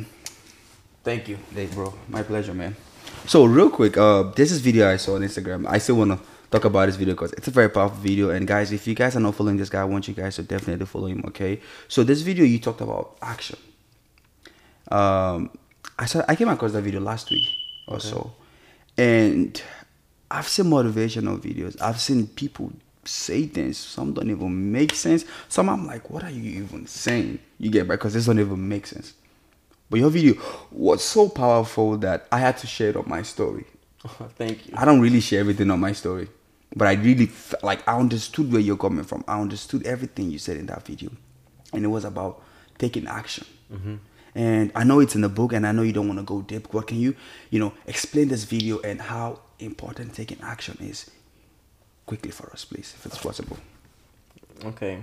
Thank 1.02 1.28
you. 1.28 1.38
Hey, 1.54 1.66
bro, 1.66 1.94
my 2.08 2.22
pleasure, 2.22 2.54
man. 2.54 2.76
So 3.26 3.44
real 3.44 3.70
quick, 3.70 3.96
uh, 3.96 4.24
this 4.34 4.52
is 4.52 4.60
video 4.60 4.90
I 4.90 4.96
saw 4.96 5.14
on 5.16 5.22
Instagram. 5.22 5.66
I 5.68 5.78
still 5.78 5.96
wanna 5.96 6.18
talk 6.50 6.64
about 6.64 6.86
this 6.86 6.96
video 6.96 7.14
because 7.14 7.32
it's 7.32 7.48
a 7.48 7.50
very 7.50 7.68
powerful 7.68 7.98
video. 7.98 8.30
And 8.30 8.46
guys, 8.46 8.72
if 8.72 8.86
you 8.86 8.94
guys 8.94 9.16
are 9.16 9.20
not 9.20 9.34
following 9.34 9.56
this 9.56 9.68
guy, 9.68 9.80
I 9.80 9.84
want 9.84 10.06
you 10.08 10.14
guys 10.14 10.36
to 10.36 10.42
definitely 10.42 10.86
follow 10.86 11.06
him. 11.06 11.24
Okay. 11.28 11.60
So 11.88 12.04
this 12.04 12.20
video 12.20 12.44
you 12.44 12.58
talked 12.58 12.80
about 12.80 13.16
action. 13.20 13.58
Um, 14.90 15.50
I 15.98 16.06
saw 16.06 16.24
I 16.28 16.36
came 16.36 16.48
across 16.48 16.72
that 16.72 16.82
video 16.82 17.00
last 17.00 17.30
week 17.30 17.48
or 17.86 18.00
so, 18.00 18.32
and 18.96 19.60
I've 20.30 20.48
seen 20.48 20.66
motivational 20.66 21.38
videos. 21.38 21.80
I've 21.80 22.00
seen 22.00 22.26
people 22.26 22.72
say 23.04 23.46
things. 23.46 23.78
Some 23.78 24.12
don't 24.12 24.30
even 24.30 24.72
make 24.72 24.94
sense. 24.94 25.24
Some 25.48 25.68
I'm 25.68 25.86
like, 25.86 26.10
what 26.10 26.24
are 26.24 26.30
you 26.30 26.62
even 26.62 26.86
saying? 26.86 27.38
You 27.58 27.70
get 27.70 27.86
back 27.86 27.98
because 27.98 28.14
this 28.14 28.26
don't 28.26 28.38
even 28.38 28.68
make 28.68 28.86
sense. 28.86 29.14
But 29.90 30.00
your 30.00 30.10
video 30.10 30.34
was 30.72 31.04
so 31.04 31.28
powerful 31.28 31.96
that 31.98 32.26
I 32.32 32.38
had 32.38 32.56
to 32.58 32.66
share 32.66 32.90
it 32.90 32.96
on 32.96 33.08
my 33.08 33.22
story. 33.22 33.66
Thank 34.36 34.66
you. 34.66 34.74
I 34.76 34.84
don't 34.84 35.00
really 35.00 35.20
share 35.20 35.40
everything 35.40 35.70
on 35.70 35.80
my 35.80 35.92
story, 35.92 36.28
but 36.74 36.88
I 36.88 36.92
really 36.94 37.30
like 37.62 37.86
I 37.86 37.96
understood 37.98 38.50
where 38.52 38.60
you're 38.60 38.76
coming 38.76 39.04
from. 39.04 39.24
I 39.28 39.40
understood 39.40 39.86
everything 39.86 40.30
you 40.30 40.38
said 40.38 40.56
in 40.56 40.66
that 40.66 40.84
video, 40.84 41.10
and 41.72 41.84
it 41.84 41.88
was 41.88 42.04
about 42.04 42.42
taking 42.78 43.06
action. 43.06 43.46
And 44.34 44.72
I 44.74 44.84
know 44.84 45.00
it's 45.00 45.14
in 45.14 45.20
the 45.20 45.28
book, 45.28 45.52
and 45.52 45.66
I 45.66 45.72
know 45.72 45.82
you 45.82 45.92
don't 45.92 46.08
want 46.08 46.18
to 46.18 46.24
go 46.24 46.42
deep. 46.42 46.68
But 46.70 46.88
can 46.88 46.98
you, 46.98 47.14
you 47.50 47.60
know, 47.60 47.72
explain 47.86 48.28
this 48.28 48.44
video 48.44 48.80
and 48.80 49.00
how 49.00 49.40
important 49.58 50.14
taking 50.14 50.38
action 50.42 50.76
is 50.80 51.10
quickly 52.06 52.30
for 52.30 52.50
us, 52.52 52.64
please, 52.64 52.94
if 52.96 53.06
it's 53.06 53.18
possible? 53.18 53.58
Okay. 54.64 55.02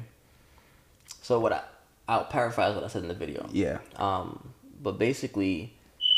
So 1.21 1.39
what 1.39 1.53
I 1.53 1.61
I'll 2.07 2.25
paraphrase 2.25 2.75
what 2.75 2.83
I 2.83 2.87
said 2.87 3.03
in 3.03 3.07
the 3.07 3.13
video. 3.13 3.47
Yeah. 3.53 3.77
Um, 3.95 4.53
but 4.81 4.99
basically, 4.99 5.73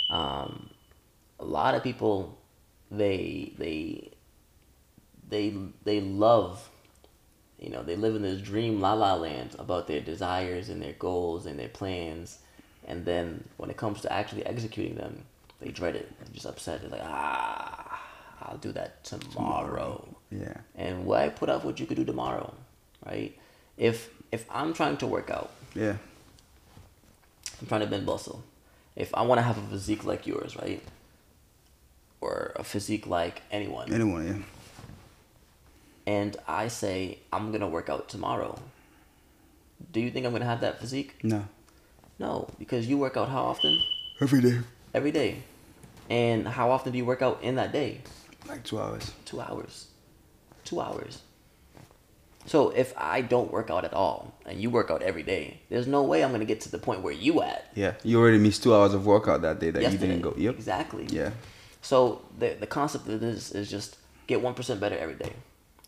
um, 0.10 0.72
a 1.40 1.46
lot 1.46 1.76
of 1.76 1.84
people 1.84 2.38
they 2.90 3.54
they 3.58 4.12
they 5.30 5.54
they 5.84 6.00
love 6.02 6.70
you 7.60 7.70
know 7.70 7.84
they 7.84 7.96
live 7.96 8.16
in 8.16 8.22
this 8.22 8.42
dream 8.42 8.80
la 8.80 8.94
la 8.94 9.16
land 9.16 9.56
about 9.58 9.88
their 9.88 10.00
desires 10.00 10.70
and 10.70 10.82
their 10.82 10.94
goals 10.94 11.46
and 11.46 11.60
their 11.60 11.70
plans 11.70 12.40
and 12.88 13.06
then 13.06 13.44
when 13.58 13.70
it 13.70 13.78
comes 13.78 14.02
to 14.02 14.12
actually 14.12 14.46
executing 14.46 14.96
them 14.96 15.24
they 15.62 15.70
dread 15.70 15.96
it 15.96 16.12
they're 16.20 16.34
just 16.34 16.46
upset 16.46 16.82
they're 16.82 16.90
like 16.90 17.02
ah 17.04 18.02
i'll 18.42 18.58
do 18.58 18.72
that 18.72 19.04
tomorrow 19.04 20.06
Yeah. 20.32 20.58
and 20.76 21.06
why 21.06 21.30
put 21.30 21.50
off 21.50 21.64
what 21.64 21.80
you 21.80 21.86
could 21.86 21.98
do 21.98 22.06
tomorrow 22.06 22.54
right 23.06 23.38
if 23.78 24.10
if 24.32 24.46
i'm 24.50 24.74
trying 24.74 24.98
to 24.98 25.08
work 25.08 25.30
out 25.30 25.52
Yeah. 25.76 25.96
i'm 27.62 27.68
trying 27.68 27.82
to 27.82 27.88
bend 27.88 28.06
muscle 28.06 28.44
if 28.96 29.14
i 29.16 29.22
want 29.22 29.40
to 29.40 29.44
have 29.44 29.58
a 29.58 29.62
physique 29.70 30.04
like 30.06 30.28
yours 30.28 30.56
right 30.58 30.82
or 32.22 32.52
a 32.56 32.64
physique 32.64 33.06
like 33.08 33.42
anyone 33.52 33.92
Anyone, 33.92 34.28
yeah. 34.28 34.38
and 36.06 36.36
I 36.48 36.68
say 36.68 37.20
I'm 37.32 37.52
gonna 37.52 37.68
work 37.68 37.90
out 37.90 38.08
tomorrow, 38.10 38.58
do 39.92 40.00
you 40.00 40.10
think 40.12 40.26
I'm 40.26 40.32
gonna 40.32 40.46
have 40.46 40.62
that 40.62 40.80
physique? 40.80 41.16
No. 41.24 41.46
No, 42.24 42.48
because 42.58 42.88
you 42.88 42.98
work 42.98 43.18
out 43.18 43.28
how 43.28 43.44
often? 43.44 43.82
Every 44.22 44.42
day. 44.42 44.60
Every 44.94 45.12
day. 45.12 45.44
And 46.10 46.48
how 46.48 46.72
often 46.72 46.94
do 46.94 46.98
you 46.98 47.04
work 47.04 47.22
out 47.22 47.44
in 47.44 47.56
that 47.56 47.74
day? 47.74 48.00
Like 48.48 48.64
two 48.64 48.80
hours. 48.80 49.12
Two 49.26 49.42
hours. 49.42 49.88
Two 50.64 50.80
hours. 50.80 51.22
So 52.46 52.70
if 52.70 52.94
I 52.98 53.20
don't 53.20 53.52
work 53.52 53.70
out 53.70 53.84
at 53.84 53.94
all 53.94 54.34
and 54.46 54.58
you 54.62 54.70
work 54.70 54.90
out 54.90 55.02
every 55.02 55.24
day, 55.24 55.60
there's 55.70 55.86
no 55.86 56.04
way 56.04 56.24
I'm 56.24 56.32
gonna 56.32 56.46
get 56.46 56.62
to 56.62 56.72
the 56.72 56.78
point 56.78 57.02
where 57.02 57.14
you 57.14 57.42
at. 57.42 57.66
Yeah. 57.76 57.96
You 58.04 58.22
already 58.22 58.38
missed 58.38 58.64
two 58.64 58.74
hours 58.74 58.94
of 58.94 59.06
workout 59.06 59.42
that 59.42 59.60
day 59.60 59.72
that 59.72 59.82
yesterday. 59.82 60.06
you 60.06 60.12
didn't 60.14 60.24
go. 60.24 60.34
Yep. 60.38 60.56
Exactly. 60.56 61.08
Yeah. 61.10 61.32
So 61.82 62.22
the 62.40 62.56
the 62.58 62.68
concept 62.68 63.06
of 63.10 63.20
this 63.20 63.52
is 63.52 63.70
just 63.70 63.98
get 64.28 64.42
one 64.42 64.54
percent 64.54 64.80
better 64.80 64.98
every 64.98 65.16
day. 65.16 65.34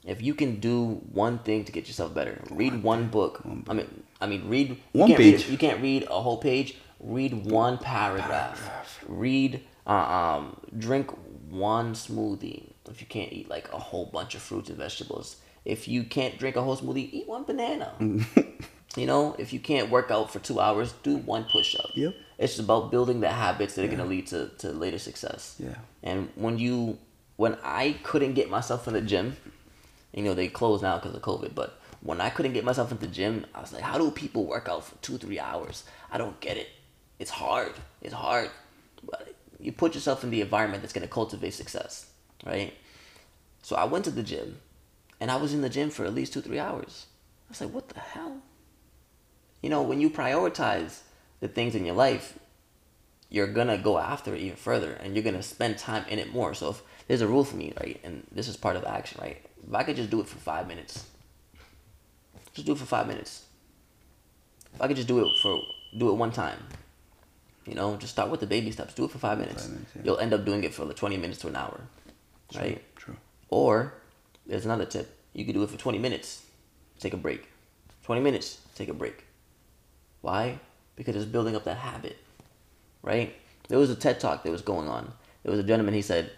If 0.06 0.22
you 0.22 0.34
can 0.36 0.60
do 0.60 1.02
one 1.11 1.40
thing 1.40 1.65
to 1.65 1.72
get 1.72 1.88
yourself 1.88 2.14
better, 2.14 2.40
read 2.52 2.84
one 2.84 3.07
book. 3.07 3.41
I 3.68 3.73
mean, 3.73 4.03
I 4.22 4.27
mean, 4.27 4.48
read 4.48 4.69
you 4.94 4.99
One 5.02 5.10
can't 5.10 5.19
read 5.19 5.36
page. 5.38 5.48
a- 5.48 5.52
you 5.52 5.57
can't 5.57 5.82
read 5.82 6.03
a 6.10 6.22
whole 6.22 6.38
page. 6.38 6.76
Read 6.99 7.45
one 7.52 7.77
paragraph. 7.80 9.03
Read, 9.07 9.61
uh, 9.86 9.91
um, 9.91 10.57
drink 10.77 11.11
one 11.49 11.94
smoothie. 11.94 12.72
If 12.90 13.02
you 13.02 13.07
can't 13.07 13.34
eat 13.34 13.49
like 13.49 13.72
a 13.73 13.80
whole 13.80 14.06
bunch 14.06 14.36
of 14.36 14.41
fruits 14.41 14.69
and 14.69 14.77
vegetables, 14.77 15.38
if 15.65 15.88
you 15.88 16.03
can't 16.03 16.38
drink 16.38 16.56
a 16.56 16.61
whole 16.61 16.77
smoothie, 16.77 17.10
eat 17.11 17.27
one 17.27 17.44
banana. 17.44 17.94
you 18.95 19.06
know, 19.06 19.36
if 19.40 19.52
you 19.53 19.60
can't 19.60 19.90
work 19.90 20.11
out 20.11 20.32
for 20.32 20.40
two 20.40 20.60
hours, 20.60 20.94
do 21.03 21.18
one 21.18 21.45
push 21.52 21.76
up. 21.76 21.90
Yep. 21.95 22.14
It's 22.38 22.60
about 22.60 22.91
building 22.91 23.22
the 23.22 23.30
habits 23.30 23.76
that 23.76 23.86
are 23.86 23.88
gonna 23.88 24.06
lead 24.06 24.27
to, 24.27 24.49
to 24.60 24.72
later 24.72 24.99
success. 24.99 25.56
Yeah. 25.60 25.76
And 26.03 26.30
when 26.36 26.60
you, 26.60 26.99
when 27.38 27.57
I 27.64 27.98
couldn't 28.03 28.34
get 28.34 28.49
myself 28.49 28.88
in 28.88 28.94
the 28.94 29.02
gym, 29.02 29.36
you 30.15 30.23
know 30.23 30.33
they 30.33 30.47
closed 30.47 30.83
now 30.83 30.97
because 30.97 31.15
of 31.15 31.21
COVID, 31.21 31.53
but 31.53 31.79
when 32.01 32.21
I 32.21 32.29
couldn't 32.29 32.53
get 32.53 32.63
myself 32.63 32.91
into 32.91 33.05
the 33.05 33.11
gym, 33.11 33.45
I 33.53 33.61
was 33.61 33.73
like, 33.73 33.81
how 33.81 33.97
do 33.97 34.11
people 34.11 34.45
work 34.45 34.69
out 34.69 34.85
for 34.85 34.95
two, 34.97 35.17
three 35.17 35.39
hours? 35.39 35.83
I 36.11 36.17
don't 36.17 36.39
get 36.39 36.57
it. 36.57 36.69
It's 37.19 37.31
hard. 37.31 37.73
It's 38.01 38.13
hard. 38.13 38.49
But 39.03 39.35
you 39.59 39.71
put 39.71 39.95
yourself 39.95 40.23
in 40.23 40.29
the 40.29 40.41
environment 40.41 40.83
that's 40.83 40.93
gonna 40.93 41.07
cultivate 41.07 41.53
success, 41.53 42.11
right? 42.45 42.73
So 43.61 43.75
I 43.75 43.85
went 43.85 44.05
to 44.05 44.11
the 44.11 44.23
gym, 44.23 44.59
and 45.19 45.31
I 45.31 45.37
was 45.37 45.53
in 45.53 45.61
the 45.61 45.69
gym 45.69 45.89
for 45.89 46.05
at 46.05 46.13
least 46.13 46.33
two, 46.33 46.41
three 46.41 46.59
hours. 46.59 47.07
I 47.47 47.51
was 47.51 47.61
like, 47.61 47.71
what 47.71 47.89
the 47.89 47.99
hell? 47.99 48.41
You 49.61 49.69
know, 49.69 49.81
when 49.81 49.99
you 49.99 50.09
prioritize 50.09 50.99
the 51.39 51.47
things 51.47 51.75
in 51.75 51.85
your 51.85 51.95
life, 51.95 52.37
you're 53.29 53.47
gonna 53.47 53.77
go 53.77 53.97
after 53.97 54.33
it 54.35 54.41
even 54.41 54.55
further 54.55 54.93
and 54.93 55.15
you're 55.15 55.23
gonna 55.23 55.43
spend 55.43 55.77
time 55.77 56.05
in 56.07 56.19
it 56.19 56.31
more. 56.31 56.53
So 56.53 56.69
if 56.69 56.83
there's 57.07 57.21
a 57.21 57.27
rule 57.27 57.43
for 57.43 57.55
me, 57.55 57.73
right, 57.79 57.99
and 58.03 58.25
this 58.31 58.47
is 58.47 58.57
part 58.57 58.75
of 58.75 58.85
action, 58.85 59.19
right? 59.21 59.44
If 59.67 59.73
I 59.73 59.83
could 59.83 59.95
just 59.95 60.09
do 60.09 60.19
it 60.21 60.27
for 60.27 60.37
five 60.37 60.67
minutes, 60.67 61.05
just 62.53 62.65
do 62.65 62.73
it 62.73 62.77
for 62.77 62.85
five 62.85 63.07
minutes. 63.07 63.45
If 64.73 64.81
I 64.81 64.87
could 64.87 64.95
just 64.95 65.07
do 65.07 65.25
it 65.25 65.37
for 65.41 65.61
do 65.97 66.09
it 66.09 66.13
one 66.13 66.31
time, 66.31 66.59
you 67.65 67.73
know, 67.73 67.95
just 67.97 68.13
start 68.13 68.29
with 68.29 68.41
the 68.41 68.47
baby 68.47 68.71
steps. 68.71 68.93
Do 68.93 69.05
it 69.05 69.11
for 69.11 69.17
five 69.17 69.39
minutes. 69.39 69.63
Five 69.63 69.73
minutes, 69.73 69.91
yeah. 69.95 70.01
You'll 70.05 70.19
end 70.19 70.33
up 70.33 70.45
doing 70.45 70.63
it 70.63 70.73
for 70.73 70.85
like 70.85 70.95
twenty 70.95 71.17
minutes 71.17 71.39
to 71.39 71.47
an 71.47 71.55
hour, 71.55 71.81
right? 72.55 72.83
True. 72.95 73.15
Or 73.49 73.93
there's 74.45 74.65
another 74.65 74.85
tip. 74.85 75.17
You 75.33 75.45
could 75.45 75.53
do 75.53 75.63
it 75.63 75.69
for 75.69 75.77
20 75.77 75.97
minutes, 75.97 76.43
take 76.99 77.13
a 77.13 77.17
break. 77.17 77.49
20 78.03 78.21
minutes, 78.21 78.59
take 78.75 78.89
a 78.89 78.93
break. 78.93 79.25
Why? 80.21 80.59
Because 80.95 81.15
it's 81.15 81.25
building 81.25 81.55
up 81.55 81.65
that 81.65 81.77
habit, 81.77 82.17
right? 83.01 83.35
There 83.67 83.77
was 83.77 83.89
a 83.89 83.95
TED 83.95 84.19
talk 84.19 84.43
that 84.43 84.51
was 84.51 84.61
going 84.61 84.87
on. 84.87 85.11
There 85.43 85.51
was 85.51 85.59
a 85.59 85.63
gentleman, 85.63 85.93
he 85.93 86.01
said, 86.01 86.31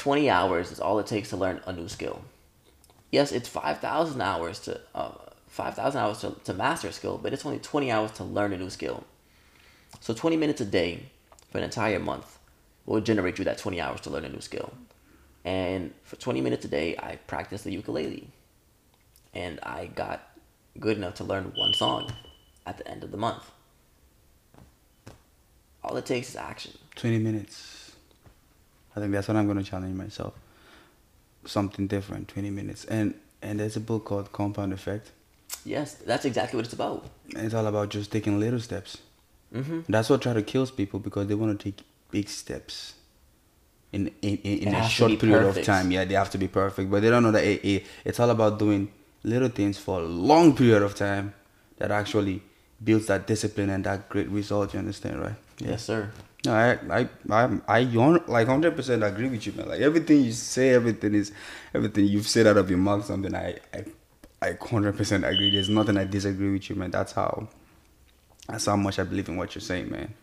20 0.00 0.30
hours 0.30 0.72
is 0.72 0.80
all 0.80 0.98
it 0.98 1.06
takes 1.06 1.28
to 1.28 1.36
learn 1.36 1.60
a 1.66 1.72
new 1.74 1.86
skill. 1.86 2.22
Yes, 3.12 3.32
it's 3.32 3.48
5,000 3.48 4.18
hours 4.22 4.58
to 4.60 4.80
uh, 4.94 5.12
5,000 5.48 6.00
hours 6.00 6.20
to, 6.22 6.30
to 6.44 6.54
master 6.54 6.88
a 6.88 6.92
skill, 6.92 7.18
but 7.22 7.34
it's 7.34 7.44
only 7.44 7.58
20 7.58 7.90
hours 7.90 8.10
to 8.12 8.24
learn 8.24 8.54
a 8.54 8.56
new 8.56 8.70
skill. 8.70 9.04
So 10.00 10.14
20 10.14 10.38
minutes 10.38 10.62
a 10.62 10.64
day 10.64 11.10
for 11.50 11.58
an 11.58 11.64
entire 11.64 11.98
month 11.98 12.38
will 12.86 13.02
generate 13.02 13.38
you 13.38 13.44
that 13.44 13.58
20 13.58 13.78
hours 13.78 14.00
to 14.02 14.10
learn 14.10 14.24
a 14.24 14.30
new 14.30 14.40
skill. 14.40 14.72
And 15.44 15.92
for 16.04 16.16
20 16.16 16.40
minutes 16.40 16.64
a 16.64 16.68
day, 16.68 16.96
I 16.96 17.16
practiced 17.26 17.64
the 17.64 17.72
ukulele. 17.72 18.26
And 19.34 19.60
I 19.62 19.86
got 19.86 20.30
good 20.78 20.96
enough 20.96 21.16
to 21.16 21.24
learn 21.24 21.52
one 21.54 21.74
song 21.74 22.10
at 22.64 22.78
the 22.78 22.88
end 22.88 23.04
of 23.04 23.10
the 23.10 23.18
month. 23.18 23.50
All 25.84 25.94
it 25.98 26.06
takes 26.06 26.30
is 26.30 26.36
action. 26.36 26.72
20 26.96 27.18
minutes. 27.18 27.79
I 28.96 29.00
think 29.00 29.12
that's 29.12 29.28
what 29.28 29.36
I'm 29.36 29.46
going 29.46 29.58
to 29.62 29.68
challenge 29.70 29.96
myself. 29.96 30.34
Something 31.44 31.86
different, 31.86 32.28
20 32.28 32.50
minutes. 32.50 32.84
And 32.84 33.14
and 33.42 33.58
there's 33.60 33.76
a 33.76 33.80
book 33.80 34.04
called 34.04 34.32
Compound 34.32 34.72
Effect. 34.72 35.12
Yes, 35.64 35.94
that's 35.94 36.24
exactly 36.24 36.56
what 36.56 36.64
it's 36.66 36.74
about. 36.74 37.06
It's 37.28 37.54
all 37.54 37.66
about 37.66 37.88
just 37.88 38.12
taking 38.12 38.38
little 38.38 38.60
steps. 38.60 38.98
hmm 39.52 39.80
That's 39.88 40.10
what 40.10 40.22
try 40.22 40.32
to 40.34 40.42
kills 40.42 40.70
people 40.70 41.00
because 41.00 41.26
they 41.26 41.34
want 41.34 41.58
to 41.58 41.64
take 41.72 41.82
big 42.10 42.28
steps 42.28 42.94
in 43.92 44.08
in, 44.22 44.36
in, 44.38 44.58
in 44.68 44.74
a 44.74 44.88
short 44.88 45.18
period 45.18 45.42
perfect. 45.42 45.68
of 45.68 45.74
time. 45.74 45.90
Yeah, 45.90 46.04
they 46.04 46.14
have 46.14 46.30
to 46.30 46.38
be 46.38 46.48
perfect, 46.48 46.90
but 46.90 47.00
they 47.02 47.10
don't 47.10 47.22
know 47.22 47.32
that 47.32 47.44
it, 47.44 47.64
it, 47.64 47.86
it's 48.04 48.20
all 48.20 48.30
about 48.30 48.58
doing 48.58 48.92
little 49.22 49.48
things 49.48 49.78
for 49.78 50.00
a 50.00 50.04
long 50.04 50.54
period 50.56 50.82
of 50.82 50.94
time 50.94 51.34
that 51.78 51.90
actually 51.90 52.42
builds 52.82 53.06
that 53.06 53.26
discipline 53.26 53.70
and 53.70 53.84
that 53.84 54.08
great 54.08 54.28
result. 54.28 54.72
You 54.74 54.78
understand, 54.80 55.20
right? 55.20 55.34
Yes, 55.58 55.84
sir. 55.84 56.10
No, 56.44 56.54
I 56.54 57.00
I 57.00 57.08
I 57.30 57.60
I 57.68 57.80
like 58.26 58.46
hundred 58.46 58.74
percent 58.74 59.04
agree 59.04 59.28
with 59.28 59.46
you, 59.46 59.52
man. 59.52 59.68
Like 59.68 59.80
everything 59.80 60.22
you 60.22 60.32
say, 60.32 60.70
everything 60.70 61.14
is 61.14 61.32
everything 61.74 62.06
you've 62.06 62.28
said 62.28 62.46
out 62.46 62.56
of 62.56 62.70
your 62.70 62.78
mouth. 62.78 63.04
Something 63.04 63.34
I 63.34 63.58
I 63.74 63.84
I 64.40 64.56
hundred 64.60 64.96
percent 64.96 65.24
agree. 65.24 65.50
There's 65.50 65.68
nothing 65.68 65.98
I 65.98 66.04
disagree 66.04 66.52
with 66.52 66.70
you, 66.70 66.76
man. 66.76 66.90
That's 66.90 67.12
how 67.12 67.48
that's 68.48 68.66
how 68.66 68.76
much 68.76 68.98
I 68.98 69.04
believe 69.04 69.28
in 69.28 69.36
what 69.36 69.54
you're 69.54 69.60
saying, 69.60 69.90
man. 69.90 70.14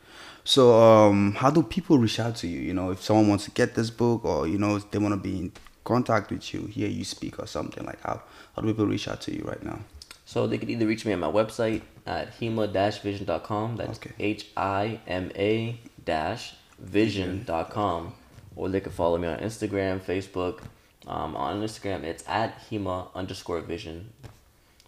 So, 0.44 0.82
um, 0.82 1.34
how 1.34 1.52
do 1.52 1.62
people 1.62 1.98
reach 1.98 2.20
out 2.20 2.38
to 2.38 2.48
you? 2.48 2.60
You 2.62 2.74
know, 2.74 2.92
if 2.92 3.02
someone 3.04 3.28
wants 3.28 3.46
to 3.46 3.52
get 3.52 3.76
this 3.76 3.90
book, 3.90 4.26
or 4.26 4.48
you 4.48 4.58
know, 4.58 4.80
they 4.80 4.98
want 4.98 5.14
to 5.14 5.20
be 5.20 5.38
in 5.38 5.52
contact 5.84 6.32
with 6.32 6.54
you, 6.54 6.66
hear 6.66 6.88
you 6.88 7.06
speak, 7.06 7.38
or 7.38 7.46
something 7.46 7.86
like 7.86 8.02
how 8.02 8.24
how 8.56 8.62
do 8.62 8.68
people 8.70 8.88
reach 8.88 9.08
out 9.08 9.22
to 9.22 9.36
you 9.36 9.44
right 9.44 9.62
now? 9.62 9.80
So 10.26 10.48
they 10.48 10.58
could 10.58 10.70
either 10.70 10.88
reach 10.88 11.06
me 11.06 11.14
at 11.14 11.20
my 11.20 11.32
website 11.32 11.84
at 12.06 12.38
hima-vision.com. 12.40 13.76
That's. 13.78 14.00
H 14.20 14.48
I 14.58 15.00
M 15.08 15.32
A 15.36 15.80
dash 16.08 16.56
vision.com. 16.80 18.14
Or 18.56 18.70
they 18.70 18.80
can 18.80 18.92
follow 18.92 19.20
me 19.20 19.28
on 19.28 19.38
Instagram, 19.38 20.00
Facebook. 20.00 20.62
Um, 21.06 21.36
on 21.36 21.62
Instagram, 21.62 22.04
it's 22.04 22.24
at 22.28 22.60
hima 22.70 23.14
underscore 23.14 23.62
vision. 23.62 24.10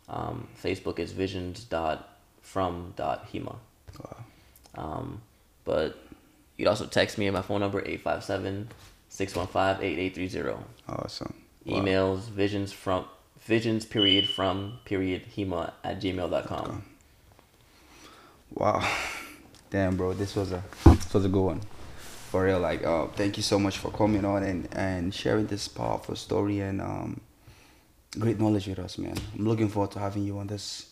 Um, 0.09 0.47
Facebook 0.61 0.97
is 0.97 1.11
visions 1.11 1.63
dot 1.63 2.17
from 2.41 2.93
dot 2.95 3.31
hima. 3.31 3.57
Wow. 3.99 4.17
Um, 4.75 5.21
but 5.65 5.99
you'd 6.57 6.67
also 6.67 6.87
text 6.87 7.19
me 7.19 7.27
at 7.27 7.33
my 7.33 7.43
phone 7.43 7.59
number 7.59 7.79
857 7.79 8.69
615 9.09 9.85
8830. 9.85 10.63
Awesome. 10.87 11.33
Wow. 11.65 11.75
Emails 11.75 12.21
visions 12.29 12.71
from 12.73 13.05
visions 13.41 13.85
period 13.85 14.27
from 14.27 14.79
period 14.85 15.23
hima 15.35 15.73
at 15.83 16.01
gmail.com. 16.01 16.83
Wow. 18.51 18.91
Damn, 19.69 19.95
bro, 19.95 20.13
this 20.13 20.35
was 20.35 20.51
a 20.51 20.63
was 21.13 21.25
a 21.25 21.29
good 21.29 21.41
one. 21.41 21.61
For 22.31 22.43
real, 22.45 22.59
like, 22.59 22.85
uh, 22.85 23.07
thank 23.07 23.37
you 23.37 23.43
so 23.43 23.57
much 23.57 23.77
for 23.79 23.89
coming 23.91 24.23
on 24.25 24.43
and 24.43 24.67
and 24.73 25.13
sharing 25.13 25.47
this 25.47 25.67
powerful 25.67 26.15
story 26.15 26.59
and 26.59 26.79
um, 26.81 27.21
great 28.19 28.39
knowledge 28.39 28.67
with 28.67 28.79
us, 28.79 28.97
man. 28.97 29.15
I'm 29.35 29.47
looking 29.47 29.69
forward 29.69 29.91
to 29.91 29.99
having 29.99 30.23
you 30.23 30.37
on 30.37 30.47
this 30.47 30.85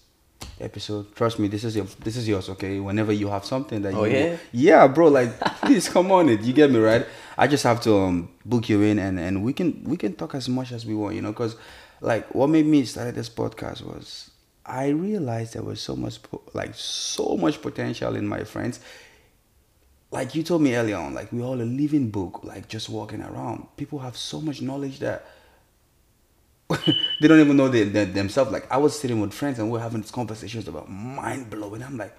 episode. 0.60 1.16
Trust 1.16 1.38
me, 1.40 1.48
this 1.48 1.64
is 1.64 1.76
your 1.76 1.86
this 2.04 2.18
is 2.18 2.28
yours, 2.28 2.50
okay? 2.50 2.80
Whenever 2.80 3.12
you 3.12 3.28
have 3.30 3.46
something 3.46 3.82
that 3.84 3.94
Oh, 3.94 4.06
you 4.06 4.18
yeah? 4.18 4.38
yeah, 4.52 4.88
bro, 4.88 5.08
like 5.10 5.40
please 5.62 5.88
come 5.90 6.12
on 6.12 6.30
it. 6.30 6.42
You 6.42 6.54
get 6.54 6.72
me 6.72 6.80
right? 6.80 7.06
I 7.38 7.48
just 7.48 7.64
have 7.64 7.82
to 7.82 7.96
um 7.98 8.30
book 8.46 8.68
you 8.70 8.82
in 8.82 8.98
and 9.00 9.20
and 9.20 9.44
we 9.44 9.54
can 9.54 9.84
we 9.84 9.98
can 9.98 10.14
talk 10.14 10.34
as 10.34 10.50
much 10.50 10.72
as 10.72 10.86
we 10.86 10.96
want, 10.96 11.16
you 11.16 11.22
know, 11.22 11.34
cuz 11.34 11.56
like 12.02 12.34
what 12.34 12.48
made 12.50 12.66
me 12.66 12.84
start 12.86 13.14
this 13.16 13.30
podcast 13.30 13.84
was 13.84 14.32
I 14.66 14.88
realized 14.90 15.54
there 15.54 15.64
was 15.64 15.80
so 15.82 15.96
much 15.96 16.20
like 16.54 16.74
so 16.76 17.38
much 17.38 17.62
potential 17.62 18.16
in 18.16 18.28
my 18.28 18.44
friends. 18.44 18.80
Like 20.10 20.36
you 20.36 20.44
told 20.44 20.62
me 20.62 20.76
earlier 20.76 20.98
on, 20.98 21.14
like 21.14 21.32
we're 21.32 21.44
all 21.44 21.62
a 21.62 21.64
living 21.64 22.10
book, 22.10 22.42
like 22.44 22.68
just 22.68 22.90
walking 22.90 23.22
around. 23.22 23.68
People 23.76 24.00
have 24.00 24.16
so 24.16 24.40
much 24.40 24.62
knowledge 24.62 25.00
that 25.00 25.26
they 27.22 27.28
don't 27.28 27.40
even 27.40 27.58
know 27.58 27.68
they, 27.68 27.84
they, 27.84 28.06
themselves. 28.06 28.52
Like 28.52 28.72
I 28.72 28.78
was 28.78 28.98
sitting 28.98 29.20
with 29.20 29.34
friends 29.34 29.60
and 29.60 29.70
we 29.70 29.80
are 29.80 29.82
having 29.82 30.02
these 30.02 30.12
conversations 30.12 30.68
about 30.68 30.90
mind 30.90 31.50
blowing. 31.50 31.84
I'm 31.84 31.98
like, 31.98 32.16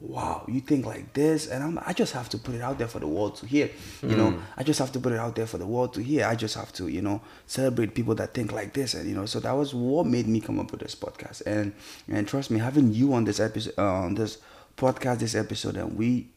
wow, 0.00 0.44
you 0.48 0.60
think 0.60 0.86
like 0.86 1.12
this, 1.12 1.46
and 1.46 1.62
I'm 1.62 1.78
I 1.86 1.92
just 1.92 2.12
have 2.12 2.28
to 2.30 2.38
put 2.38 2.54
it 2.54 2.60
out 2.60 2.78
there 2.78 2.88
for 2.88 2.98
the 2.98 3.06
world 3.06 3.36
to 3.36 3.46
hear. 3.46 3.70
You 4.02 4.16
know, 4.16 4.42
I 4.56 4.62
just 4.62 4.78
have 4.78 4.92
to 4.92 5.00
put 5.00 5.12
it 5.12 5.18
out 5.18 5.36
there 5.36 5.46
for 5.46 5.58
the 5.58 5.66
world 5.66 5.94
to 5.94 6.02
hear. 6.02 6.26
I 6.26 6.34
just 6.34 6.54
have 6.54 6.72
to, 6.74 6.88
you 6.88 7.02
know, 7.02 7.20
celebrate 7.46 7.94
people 7.94 8.14
that 8.16 8.34
think 8.34 8.52
like 8.52 8.72
this, 8.72 8.94
and 8.94 9.08
you 9.08 9.14
know, 9.14 9.26
so 9.26 9.40
that 9.40 9.52
was 9.52 9.74
what 9.74 10.06
made 10.06 10.26
me 10.26 10.40
come 10.40 10.58
up 10.58 10.70
with 10.72 10.80
this 10.80 10.94
podcast. 10.94 11.42
And 11.46 11.74
and 12.08 12.26
trust 12.26 12.50
me, 12.50 12.58
having 12.58 12.92
you 12.92 13.12
on 13.14 13.24
this 13.24 13.40
episode, 13.40 13.74
uh, 13.78 13.84
on 13.84 14.14
this 14.14 14.38
podcast, 14.76 15.20
this 15.20 15.34
episode, 15.34 15.76
and 15.76 15.96
we 15.96 16.28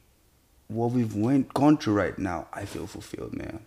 what 0.67 0.91
we've 0.91 1.15
went 1.15 1.53
gone 1.53 1.77
through 1.77 1.93
right 1.93 2.17
now, 2.17 2.47
I 2.53 2.65
feel 2.65 2.87
fulfilled, 2.87 3.33
man. 3.33 3.59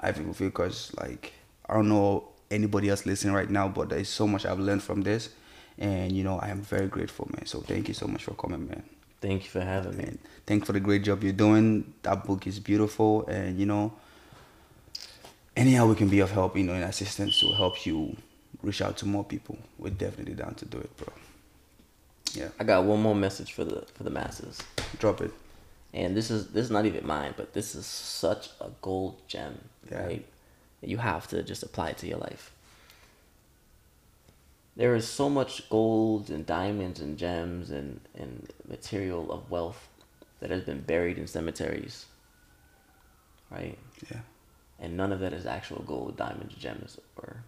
I 0.00 0.12
feel 0.12 0.24
fulfilled 0.24 0.52
because 0.52 0.92
like 0.98 1.32
I 1.68 1.74
don't 1.74 1.88
know 1.88 2.28
anybody 2.50 2.88
else 2.88 3.06
listening 3.06 3.34
right 3.34 3.50
now, 3.50 3.68
but 3.68 3.88
there's 3.88 4.08
so 4.08 4.26
much 4.26 4.46
I've 4.46 4.58
learned 4.60 4.82
from 4.82 5.02
this, 5.02 5.30
and 5.78 6.12
you 6.12 6.24
know 6.24 6.38
I 6.38 6.48
am 6.48 6.62
very 6.62 6.86
grateful, 6.86 7.28
man. 7.34 7.46
So 7.46 7.60
thank 7.60 7.88
you 7.88 7.94
so 7.94 8.06
much 8.06 8.24
for 8.24 8.34
coming, 8.34 8.68
man. 8.68 8.82
Thank 9.20 9.44
you 9.44 9.50
for 9.50 9.60
having 9.60 9.96
me. 9.96 10.18
Thank 10.46 10.62
you 10.62 10.66
for 10.66 10.72
the 10.72 10.80
great 10.80 11.02
job 11.02 11.22
you're 11.24 11.32
doing. 11.32 11.92
That 12.02 12.24
book 12.24 12.46
is 12.46 12.58
beautiful, 12.58 13.26
and 13.26 13.58
you 13.58 13.66
know, 13.66 13.92
anyhow 15.56 15.86
we 15.86 15.94
can 15.94 16.08
be 16.08 16.20
of 16.20 16.30
help, 16.30 16.56
you 16.56 16.64
know, 16.64 16.74
in 16.74 16.82
assistance 16.82 17.40
to 17.40 17.52
help 17.52 17.84
you 17.84 18.16
reach 18.62 18.82
out 18.82 18.96
to 18.98 19.06
more 19.06 19.24
people. 19.24 19.58
We're 19.78 19.90
definitely 19.90 20.34
down 20.34 20.54
to 20.56 20.64
do 20.64 20.78
it, 20.78 20.96
bro. 20.96 21.08
Yeah, 22.32 22.48
I 22.60 22.64
got 22.64 22.84
one 22.84 23.00
more 23.00 23.14
message 23.14 23.52
for 23.52 23.64
the 23.64 23.86
for 23.94 24.04
the 24.04 24.10
masses. 24.10 24.62
drop 24.98 25.20
it. 25.20 25.32
And 25.96 26.16
this 26.16 26.30
is 26.30 26.48
this 26.48 26.64
is 26.66 26.70
not 26.70 26.86
even 26.86 27.06
mine, 27.06 27.34
but 27.36 27.52
this 27.54 27.74
is 27.74 27.86
such 27.86 28.50
a 28.60 28.68
gold 28.82 29.14
gem, 29.28 29.54
Yeah. 29.90 30.02
right? 30.04 30.26
You 30.82 30.98
have 30.98 31.26
to 31.28 31.42
just 31.42 31.62
apply 31.62 31.88
it 31.90 31.98
to 31.98 32.06
your 32.06 32.18
life. 32.18 32.52
There 34.76 34.94
is 34.94 35.08
so 35.08 35.30
much 35.30 35.68
gold 35.70 36.28
and 36.30 36.44
diamonds 36.44 37.00
and 37.00 37.16
gems 37.16 37.70
and, 37.70 38.00
and 38.14 38.46
material 38.68 39.32
of 39.32 39.50
wealth 39.50 39.88
that 40.40 40.50
has 40.50 40.62
been 40.64 40.82
buried 40.82 41.16
in 41.16 41.26
cemeteries, 41.26 42.04
right? 43.50 43.78
Yeah, 44.10 44.20
And 44.78 44.96
none 44.96 45.12
of 45.12 45.20
that 45.20 45.32
is 45.32 45.46
actual 45.46 45.82
gold, 45.86 46.16
diamonds, 46.18 46.54
gems, 46.56 46.98
or 47.16 47.42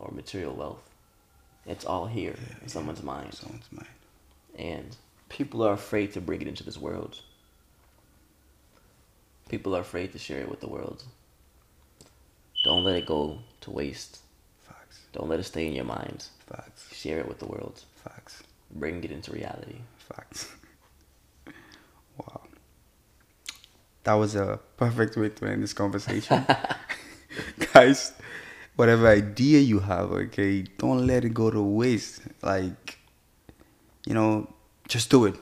or 0.00 0.10
material 0.12 0.54
wealth. 0.54 0.84
It's 1.66 1.84
all 1.84 2.06
here 2.06 2.36
in 2.62 2.68
someone's 2.68 3.02
mind, 3.02 3.34
someone's 3.34 3.72
mind. 3.72 3.88
and 4.58 4.96
people 5.28 5.62
are 5.62 5.72
afraid 5.74 6.12
to 6.12 6.20
bring 6.20 6.40
it 6.42 6.48
into 6.48 6.62
this 6.64 6.78
world. 6.78 7.20
People 9.48 9.74
are 9.76 9.80
afraid 9.80 10.12
to 10.12 10.18
share 10.18 10.40
it 10.40 10.48
with 10.48 10.60
the 10.60 10.68
world. 10.68 11.04
Don't 12.64 12.84
let 12.84 12.96
it 12.96 13.06
go 13.06 13.38
to 13.62 13.70
waste. 13.70 14.18
Facts, 14.60 15.00
Don't 15.12 15.28
let 15.28 15.40
it 15.40 15.44
stay 15.44 15.66
in 15.66 15.72
your 15.72 15.84
mind. 15.84 16.26
facts, 16.46 16.94
Share 16.94 17.18
it 17.20 17.28
with 17.28 17.38
the 17.38 17.46
world. 17.46 17.82
facts, 18.04 18.42
Bring 18.70 19.02
it 19.04 19.10
into 19.10 19.32
reality. 19.32 19.76
facts. 19.98 20.52
wow, 22.18 22.42
that 24.04 24.14
was 24.14 24.34
a 24.34 24.58
perfect 24.76 25.16
way 25.16 25.28
to 25.30 25.46
end 25.46 25.62
this 25.62 25.72
conversation, 25.72 26.44
guys. 27.72 28.12
Whatever 28.76 29.08
idea 29.08 29.58
you 29.58 29.80
have, 29.80 30.12
okay, 30.12 30.62
don't 30.78 31.04
let 31.06 31.24
it 31.24 31.34
go 31.34 31.50
to 31.50 31.60
waste. 31.60 32.20
Like, 32.42 32.98
you 34.06 34.14
know, 34.14 34.48
just 34.86 35.10
do 35.10 35.24
it. 35.26 35.34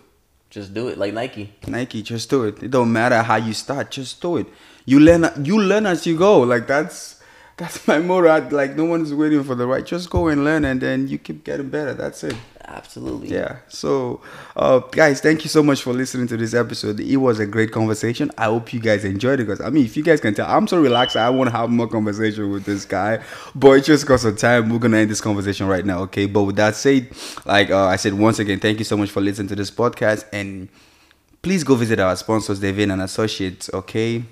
Just 0.57 0.73
do 0.73 0.89
it 0.89 0.97
like 0.97 1.13
Nike. 1.13 1.53
Nike, 1.67 2.01
just 2.01 2.31
do 2.31 2.45
it. 2.45 2.63
It 2.63 2.71
don't 2.71 2.91
matter 2.91 3.23
how 3.23 3.37
you 3.37 3.53
start, 3.53 3.91
just 3.91 4.23
do 4.23 4.39
it. 4.39 4.47
You 4.87 4.99
learn 4.99 5.29
you 5.45 5.61
learn 5.61 5.85
as 5.85 6.07
you 6.07 6.17
go. 6.17 6.41
Like 6.41 6.67
that's 6.67 7.21
that's 7.59 7.87
my 7.87 7.99
motto. 7.99 8.49
Like 8.49 8.75
no 8.75 8.87
one's 8.87 9.13
waiting 9.13 9.45
for 9.45 9.55
the 9.55 9.67
right. 9.67 9.85
Just 9.85 10.09
go 10.09 10.29
and 10.29 10.45
learn 10.45 10.65
and 10.65 10.81
then 10.81 11.09
you 11.09 11.19
keep 11.19 11.45
getting 11.45 11.69
better. 11.69 11.93
That's 11.93 12.25
it. 12.25 12.37
Absolutely. 12.69 13.29
Yeah. 13.29 13.59
So 13.69 14.21
uh 14.57 14.81
guys, 14.81 15.21
thank 15.21 15.45
you 15.45 15.49
so 15.49 15.63
much 15.63 15.83
for 15.83 15.93
listening 15.93 16.27
to 16.29 16.37
this 16.37 16.53
episode. 16.53 16.99
It 16.99 17.17
was 17.19 17.39
a 17.39 17.47
great 17.47 17.71
conversation. 17.71 18.33
I 18.37 18.47
hope 18.47 18.73
you 18.73 18.81
guys 18.81 19.05
enjoyed 19.05 19.39
it 19.39 19.45
because 19.45 19.61
I 19.61 19.71
mean 19.71 19.85
if 19.85 19.97
you 19.97 20.03
guys 20.03 20.21
can 20.21 20.35
tell, 20.35 20.49
I'm 20.51 20.67
so 20.67 20.81
relaxed. 20.81 21.15
I 21.17 21.31
want 21.31 21.49
to 21.49 21.57
have 21.57 21.71
more 21.71 21.87
conversation 21.87 22.51
with 22.51 22.65
this 22.65 22.85
guy. 22.85 23.23
But 23.55 23.71
it's 23.79 23.87
just 23.87 24.03
because 24.05 24.25
of 24.25 24.37
time, 24.37 24.69
we're 24.69 24.81
gonna 24.81 24.97
end 24.99 25.11
this 25.11 25.21
conversation 25.21 25.69
right 25.69 25.87
now, 25.87 26.01
okay? 26.01 26.27
But 26.27 26.43
with 26.43 26.57
that 26.57 26.75
said, 26.75 27.09
like 27.45 27.71
uh, 27.71 27.87
I 27.87 27.95
said 27.97 28.15
once 28.15 28.41
again, 28.41 28.59
thank 28.59 28.81
you 28.81 28.85
so 28.85 28.97
much 28.97 29.11
for 29.11 29.21
listening 29.21 29.49
to 29.49 29.57
this 29.57 29.71
podcast 29.71 30.25
and 30.33 30.69
please 31.43 31.63
go 31.63 31.77
visit 31.77 32.01
our 32.01 32.17
sponsors, 32.17 32.59
Devin 32.59 32.91
and 32.91 33.01
Associates, 33.01 33.71
okay? 33.73 34.25